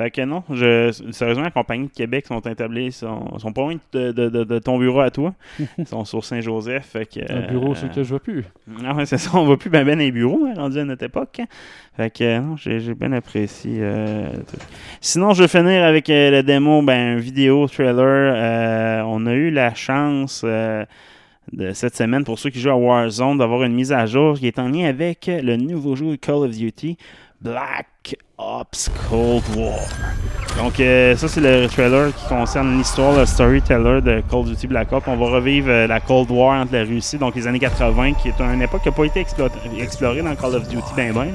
Fait 0.00 0.10
que 0.10 0.22
non, 0.22 0.42
je, 0.50 0.90
sérieusement, 1.10 1.44
la 1.44 1.50
compagnie 1.50 1.88
de 1.88 1.92
Québec 1.92 2.24
sont 2.26 2.40
établis, 2.40 2.90
sont, 2.90 3.36
sont 3.38 3.52
pas 3.52 3.60
loin 3.60 3.74
de, 3.92 4.12
de, 4.12 4.30
de- 4.30 4.44
de 4.44 4.58
ton 4.58 4.78
bureau 4.78 5.00
à 5.00 5.10
toi. 5.10 5.34
Ils 5.78 5.86
sont 5.86 6.06
sur 6.06 6.24
Saint-Joseph. 6.24 6.86
Fait 6.86 7.04
que, 7.04 7.20
Un 7.30 7.50
bureau 7.50 7.74
sur 7.74 7.84
euh, 7.84 7.88
lequel 7.90 8.04
je 8.04 8.08
vois 8.08 8.20
plus. 8.20 8.44
Ah 8.82 8.94
ouais, 8.94 9.04
c'est 9.04 9.18
ça, 9.18 9.30
on 9.34 9.44
va 9.44 9.58
plus 9.58 9.68
ben 9.68 9.84
ben 9.84 9.98
les 9.98 10.10
bureaux, 10.10 10.46
hein, 10.46 10.54
rendu 10.56 10.78
à 10.78 10.84
notre 10.86 11.04
époque. 11.04 11.42
Fait 11.98 12.08
que 12.10 12.38
non, 12.40 12.56
j'ai 12.56 12.80
j'ai 12.80 12.94
bien 12.94 13.12
apprécié. 13.12 13.78
euh. 13.82 14.30
Sinon, 15.02 15.34
je 15.34 15.42
vais 15.42 15.48
finir 15.48 15.84
avec 15.84 16.08
euh, 16.08 16.30
la 16.30 16.42
démo, 16.42 16.80
ben, 16.80 17.18
vidéo, 17.18 17.68
trailer. 17.68 19.04
On 19.06 19.26
a 19.26 19.34
eu 19.34 19.50
la 19.50 19.74
chance 19.74 20.44
de 21.52 21.72
cette 21.74 21.96
semaine, 21.96 22.24
pour 22.24 22.38
ceux 22.38 22.48
qui 22.48 22.60
jouent 22.60 22.70
à 22.70 22.76
Warzone, 22.76 23.36
d'avoir 23.36 23.64
une 23.64 23.74
mise 23.74 23.92
à 23.92 24.06
jour 24.06 24.38
qui 24.38 24.46
est 24.46 24.58
en 24.58 24.68
lien 24.68 24.88
avec 24.88 25.26
le 25.28 25.56
nouveau 25.56 25.94
jeu 25.94 26.16
Call 26.16 26.36
of 26.36 26.56
Duty, 26.56 26.96
Black 27.42 28.16
Ops 28.42 28.90
Cold 29.10 29.42
War. 29.54 29.78
Donc, 30.58 30.80
euh, 30.80 31.14
ça, 31.16 31.28
c'est 31.28 31.40
le 31.40 31.68
trailer 31.68 32.08
qui 32.14 32.26
concerne 32.26 32.76
l'histoire, 32.78 33.16
le 33.16 33.26
storyteller 33.26 34.00
de 34.00 34.22
Call 34.30 34.40
of 34.40 34.46
Duty 34.46 34.66
Black 34.66 34.90
Ops. 34.92 35.06
On 35.08 35.16
va 35.16 35.26
revivre 35.26 35.68
euh, 35.68 35.86
la 35.86 36.00
Cold 36.00 36.30
War 36.30 36.60
entre 36.62 36.72
la 36.72 36.84
Russie, 36.84 37.18
donc 37.18 37.34
les 37.36 37.46
années 37.46 37.58
80, 37.58 38.14
qui 38.14 38.28
est 38.28 38.40
une 38.40 38.62
époque 38.62 38.82
qui 38.82 38.88
n'a 38.88 38.94
pas 38.94 39.04
été 39.04 39.22
explo- 39.22 39.50
explorée 39.78 40.22
dans 40.22 40.34
Call 40.34 40.54
of 40.56 40.68
Duty 40.68 40.82
ben 40.96 41.12
ben. 41.12 41.28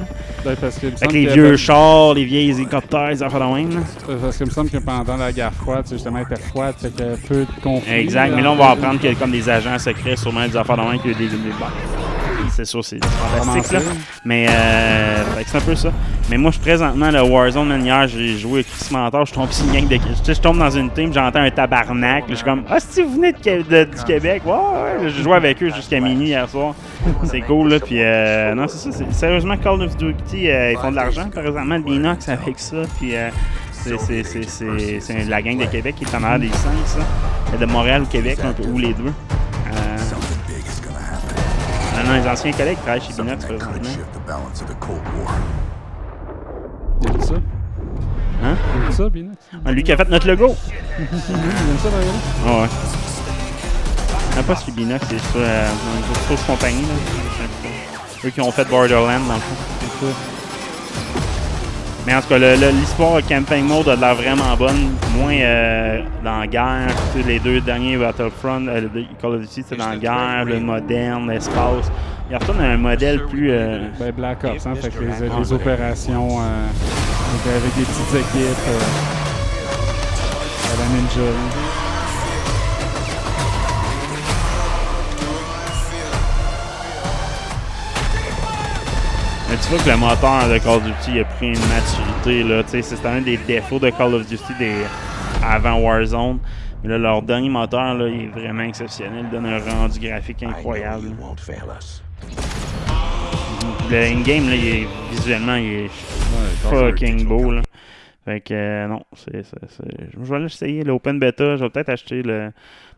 Ben, 0.44 0.56
parce 0.60 0.78
que 0.80 0.88
il 0.88 0.94
Avec 0.96 1.12
les 1.14 1.28
vieux 1.28 1.48
avait- 1.50 1.58
chars, 1.58 2.14
les 2.16 2.26
vieilles 2.26 2.50
hélicoptères, 2.52 3.10
les 3.10 3.22
affaires 3.24 3.40
de 3.50 3.54
même. 3.56 3.84
Parce 4.22 4.38
qu'il 4.38 4.48
me 4.48 4.52
semble 4.52 4.70
que 4.72 4.78
pendant 4.78 5.16
la 5.18 5.32
guerre 5.32 5.54
froide, 5.54 5.84
c'est 5.86 5.96
justement, 5.96 6.18
elle 6.28 6.34
était 6.34 6.42
froide, 6.50 6.74
fait 6.80 6.88
a 7.02 7.16
peu 7.28 7.36
de 7.46 7.62
conflits. 7.64 7.92
Exact, 7.94 8.34
mais 8.36 8.42
là, 8.42 8.52
on 8.52 8.56
va 8.56 8.72
apprendre 8.72 9.00
qu'il 9.00 9.10
y 9.12 9.14
a 9.14 9.16
comme 9.16 9.32
des 9.32 9.48
agents 9.48 9.78
secrets, 9.80 10.16
sûrement 10.18 10.48
des 10.48 10.58
affaires 10.58 10.78
de 10.78 10.82
même, 10.82 11.00
qu'il 11.00 11.12
y 11.12 11.16
a 11.16 11.18
des... 11.18 11.28
des- 11.28 11.36
c'est 12.52 12.64
sûr, 12.66 12.86
c'est 12.86 13.04
fantastique, 13.04 13.74
là. 13.74 13.80
Mais 14.24 14.46
euh, 14.50 15.24
que 15.44 15.50
c'est 15.50 15.58
un 15.58 15.62
peu 15.62 15.76
ça. 15.76 15.92
Mais 16.28 16.38
moi, 16.38 16.50
je 16.50 16.60
présentement, 16.60 17.12
le 17.12 17.22
Warzone, 17.22 17.68
man, 17.68 17.86
hier, 17.86 18.08
j'ai 18.08 18.36
joué 18.40 18.54
avec 18.62 18.68
Chris 18.68 18.88
Mentor, 18.92 19.28
je 19.28 19.34
tombe 19.34 19.48
une 19.68 19.72
gang 19.74 19.88
de... 19.88 19.96
Tu 19.98 20.02
sais, 20.24 20.34
je 20.34 20.42
tombe 20.42 20.58
dans 20.58 20.72
une 20.72 20.90
team, 20.90 21.14
j'entends 21.14 21.40
un 21.42 21.52
tabarnak, 21.52 22.24
je 22.28 22.34
suis 22.34 22.44
comme 22.44 22.64
«Ah, 22.70 22.80
si 22.80 23.04
vous 23.04 23.14
venez 23.14 23.32
de, 23.32 23.84
du 23.84 24.04
Québec? 24.08 24.42
Ouais, 24.44 24.52
ouais, 24.54 25.04
ouais. 25.04 25.10
J'ai 25.10 25.22
joué 25.22 25.36
avec 25.36 25.62
eux 25.62 25.70
jusqu'à 25.70 26.00
minuit 26.00 26.30
hier 26.30 26.50
soir. 26.50 26.74
C'est 27.26 27.42
cool, 27.42 27.70
là, 27.70 27.80
puis 27.80 27.98
euh, 28.02 28.56
non, 28.56 28.68
c'est 28.68 28.92
ça, 28.92 28.98
c'est- 28.98 29.14
sérieusement, 29.14 29.56
Call 29.58 29.84
of 29.84 29.96
Duty, 29.98 30.50
euh, 30.50 30.72
ils 30.72 30.78
font 30.80 30.90
de 30.90 30.96
l'argent, 30.96 31.30
présentement, 31.30 31.76
le 31.76 31.82
Binox 31.84 32.28
avec 32.28 32.58
ça, 32.58 32.78
puis... 32.98 33.16
euh, 33.16 33.30
c'est- 33.72 35.26
la 35.30 35.42
gang 35.44 35.60
de 35.60 35.66
Québec 35.66 35.94
qui 35.96 36.06
est 36.06 36.16
en 36.16 36.24
arrière 36.24 36.40
des 36.40 36.48
licences, 36.48 36.98
là. 36.98 37.04
Il 37.50 37.54
y 37.60 37.64
a 37.64 37.68
de 37.68 37.72
Montréal 37.72 38.02
ou 38.02 38.06
Québec, 38.08 38.40
un 38.44 38.52
peu, 38.52 38.64
ou 38.64 38.80
les 38.80 38.94
deux. 38.94 39.04
Euh, 39.04 39.98
non, 42.04 42.12
non, 42.14 42.20
les 42.20 42.28
anciens 42.28 42.52
collègues 42.52 42.78
travaillent 42.82 43.02
chez 43.02 43.14
Binox 43.14 43.46
présentement. 43.46 43.90
Ça? 47.20 47.36
Hein? 48.44 48.56
Ça, 48.92 49.10
Binox. 49.10 49.38
Ah, 49.66 49.72
lui 49.72 49.84
qui 49.84 49.92
a 49.92 49.98
fait 49.98 50.10
notre 50.10 50.28
logo. 50.28 50.56
Il 51.00 51.04
aime 51.04 51.78
ça, 51.82 51.90
d'ailleurs. 51.90 52.14
Ah 52.46 52.62
ouais. 52.62 52.68
Je 54.32 54.36
sais 54.36 54.44
pas 54.44 54.56
si 54.56 54.72
Binox, 54.72 55.06
c'est 55.10 55.20
sur 55.20 55.38
euh, 55.38 55.70
une 55.98 56.26
grosse 56.28 56.44
compagnie. 56.44 56.82
Là. 56.82 57.48
Eux 58.26 58.30
qui 58.30 58.42
ont 58.42 58.52
fait 58.52 58.68
Borderlands, 58.68 59.20
dans 59.28 59.36
le 59.36 59.40
fond. 59.40 60.08
Mais 62.06 62.14
en 62.14 62.22
tout 62.22 62.28
cas, 62.28 62.38
l'histoire 62.38 63.26
campaign 63.28 63.66
mode 63.66 63.90
a 63.90 63.96
de 63.96 64.02
l'air 64.02 64.16
vraiment 64.16 64.56
bonne. 64.56 64.92
Moins 65.16 65.40
euh, 65.40 66.02
dans 66.24 66.40
la 66.40 66.48
guerre. 66.48 66.88
Tu 67.14 67.22
sais, 67.22 67.28
les 67.28 67.40
deux 67.40 67.62
derniers 67.62 67.98
Battlefront, 67.98 68.68
euh, 68.68 68.82
le 68.82 68.90
Call 69.20 69.32
of 69.32 69.42
Duty, 69.42 69.64
c'était 69.64 69.76
dans 69.76 69.90
la 69.90 69.98
guerre, 69.98 70.46
le 70.46 70.60
moderne, 70.60 71.32
l'espace. 71.32 71.92
Il 72.30 72.36
retourne 72.38 72.60
à 72.62 72.72
un 72.72 72.78
modèle 72.78 73.24
plus. 73.26 73.52
euh, 73.52 73.88
Ben, 74.00 74.12
Black 74.12 74.44
Ops, 74.44 74.66
hein, 74.66 74.74
fait 74.76 74.90
que 74.90 75.00
les, 75.00 75.30
les 75.40 75.54
opérations 75.54 76.28
euh, 76.42 76.68
avec- 77.46 77.64
avec 77.64 77.76
des 77.76 77.84
petites 77.84 78.16
équipes 78.16 78.68
euh, 78.68 78.80
à 80.74 80.78
la 80.80 80.86
Ninja. 80.96 81.32
Mais 89.50 89.58
tu 89.58 89.68
vois 89.70 89.80
que 89.80 89.90
le 89.90 89.98
moteur 89.98 90.50
de 90.50 90.58
Call 90.58 90.78
of 90.78 90.84
Duty 90.84 91.20
a 91.20 91.26
pris 91.26 91.48
une 91.48 91.68
maturité. 91.68 92.44
Là. 92.44 92.64
Tu 92.64 92.70
sais, 92.70 92.96
C'est 92.96 93.06
un 93.08 93.22
des 93.22 93.38
défauts 93.38 93.80
de 93.80 93.90
Call 93.92 94.14
of 94.16 94.26
Duty 94.28 94.54
des... 94.58 94.74
avant 95.44 95.76
Warzone. 95.80 96.40
Mais 96.84 96.90
là, 96.90 96.98
leur 96.98 97.22
dernier 97.22 97.50
moteur, 97.50 97.94
là, 97.94 98.08
il 98.08 98.24
est 98.26 98.28
vraiment 98.28 98.64
exceptionnel. 98.64 99.26
Il 99.26 99.30
donne 99.30 99.46
un 99.46 99.60
rendu 99.60 100.00
graphique 100.00 100.44
incroyable. 100.44 101.12
Le 103.90 103.98
in-game, 103.98 104.50
là, 104.50 104.56
il 104.56 104.68
est, 104.68 104.88
visuellement, 105.12 105.56
il 105.56 105.72
est 105.72 105.90
fucking 105.90 107.26
beau. 107.26 107.52
Là. 107.52 107.62
Fait 108.26 108.42
que 108.42 108.54
euh, 108.54 108.88
non, 108.88 109.04
c'est, 109.14 109.44
je 109.44 110.20
vais 110.20 110.40
l'essayer. 110.40 110.84
L'open 110.84 111.20
beta, 111.20 111.56
je 111.56 111.64
vais 111.64 111.70
peut-être 111.70 111.90
acheter 111.90 112.24
le. 112.24 112.52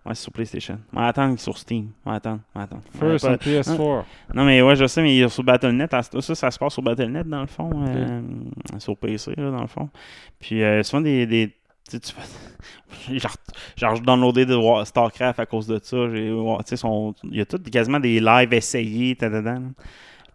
Ouais, 0.06 0.16
c'est 0.16 0.24
sur 0.24 0.32
PlayStation. 0.32 0.80
On 0.94 1.02
va 1.02 1.08
attendre 1.08 1.38
sur 1.38 1.58
Steam. 1.58 1.90
On 2.06 2.12
va 2.12 2.16
attendre. 2.16 2.40
On 2.56 2.60
va 2.60 2.64
attendre. 2.64 2.82
First 2.98 3.26
on 3.26 3.34
PS4. 3.34 4.04
Non, 4.34 4.45
mais 4.45 4.62
ouais, 4.62 4.78
je 4.78 4.88
sais, 4.88 5.02
mais 5.02 5.18
il 5.18 5.24
est 5.24 5.28
sur 5.28 5.44
Battle.net. 5.44 5.91
Ça, 5.91 6.36
ça 6.36 6.49
se 6.52 6.58
passe 6.58 6.72
sur 6.72 6.82
Battle.net, 6.82 7.28
dans 7.28 7.41
le 7.41 7.48
fond. 7.48 7.70
euh, 7.86 8.22
sur 8.78 8.95
PC, 8.95 9.34
là, 9.36 9.52
dans 9.52 9.62
le 9.62 9.68
fond. 9.68 9.90
Puis, 10.40 10.64
euh, 10.64 10.82
souvent, 10.84 11.02
des. 11.02 11.26
des 11.26 11.54
tu 11.89 11.99
sais, 12.01 12.14
genre, 13.19 13.35
genre, 13.76 13.95
je 13.95 14.01
downloadé 14.01 14.45
de 14.45 14.57
StarCraft 14.85 15.39
à 15.39 15.45
cause 15.45 15.68
de 15.68 15.80
ça. 15.81 15.97
J'ai- 16.14 16.31
ouais, 16.31 16.57
tu 16.59 16.64
sais, 16.69 16.77
son- 16.77 17.14
Il 17.23 17.38
y 17.38 17.41
a 17.41 17.45
tout, 17.45 17.57
quasiment 17.59 17.99
des 17.99 18.19
lives 18.19 18.53
essayés. 18.53 19.15
tadadam. 19.15 19.73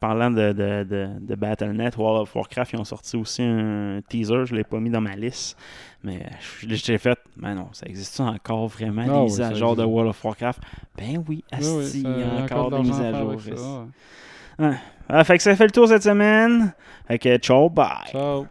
Parlant 0.01 0.33
de, 0.33 0.53
de, 0.53 0.83
de, 0.83 1.09
de 1.21 1.35
Battle.net, 1.37 1.97
World 1.97 2.23
of 2.23 2.35
Warcraft, 2.35 2.73
ils 2.73 2.81
ont 2.81 2.85
sorti 2.85 3.17
aussi 3.17 3.41
un 3.43 4.01
teaser. 4.09 4.47
Je 4.47 4.53
ne 4.53 4.59
l'ai 4.59 4.65
pas 4.65 4.81
mis 4.81 4.91
dans 4.91 5.01
ma 5.01 5.15
liste. 5.15 5.57
Mais 6.03 6.27
je- 6.61 6.67
j'ai 6.75 6.99
fait, 6.99 7.17
mais 7.37 7.55
non, 7.55 7.69
ça 7.73 7.87
existe 7.87 8.19
encore 8.19 8.67
vraiment, 8.67 9.03
Ah 9.03 9.13
des 9.13 9.19
oui, 9.19 9.23
mises 9.25 9.41
à 9.41 9.55
jour 9.55 9.77
de. 9.77 9.85
World 9.85 10.11
of 10.11 10.25
Warcraft? 10.25 10.61
Ben 10.99 11.23
oui, 11.29 11.45
asti, 11.53 12.01
il 12.03 12.19
y 12.19 12.23
a 12.25 12.43
encore 12.45 12.71
des 12.73 12.79
de 12.79 12.83
mises 12.83 13.01
à 13.01 13.13
jour. 13.13 13.41
ça, 13.41 13.53
asti. 13.53 13.63
ouais. 14.59 14.67
Ouais. 14.69 14.77
Ah, 15.09 15.25
fait 15.25 15.37
que 15.37 15.43
ça 15.43 15.55
fait 15.55 15.67
le 15.67 15.71
tour 15.71 15.87
cette 15.87 16.03
semaine. 16.03 16.75
Que 17.21 17.37
ciao, 17.39 17.69
bye. 17.71 18.11
Ciao. 18.11 18.47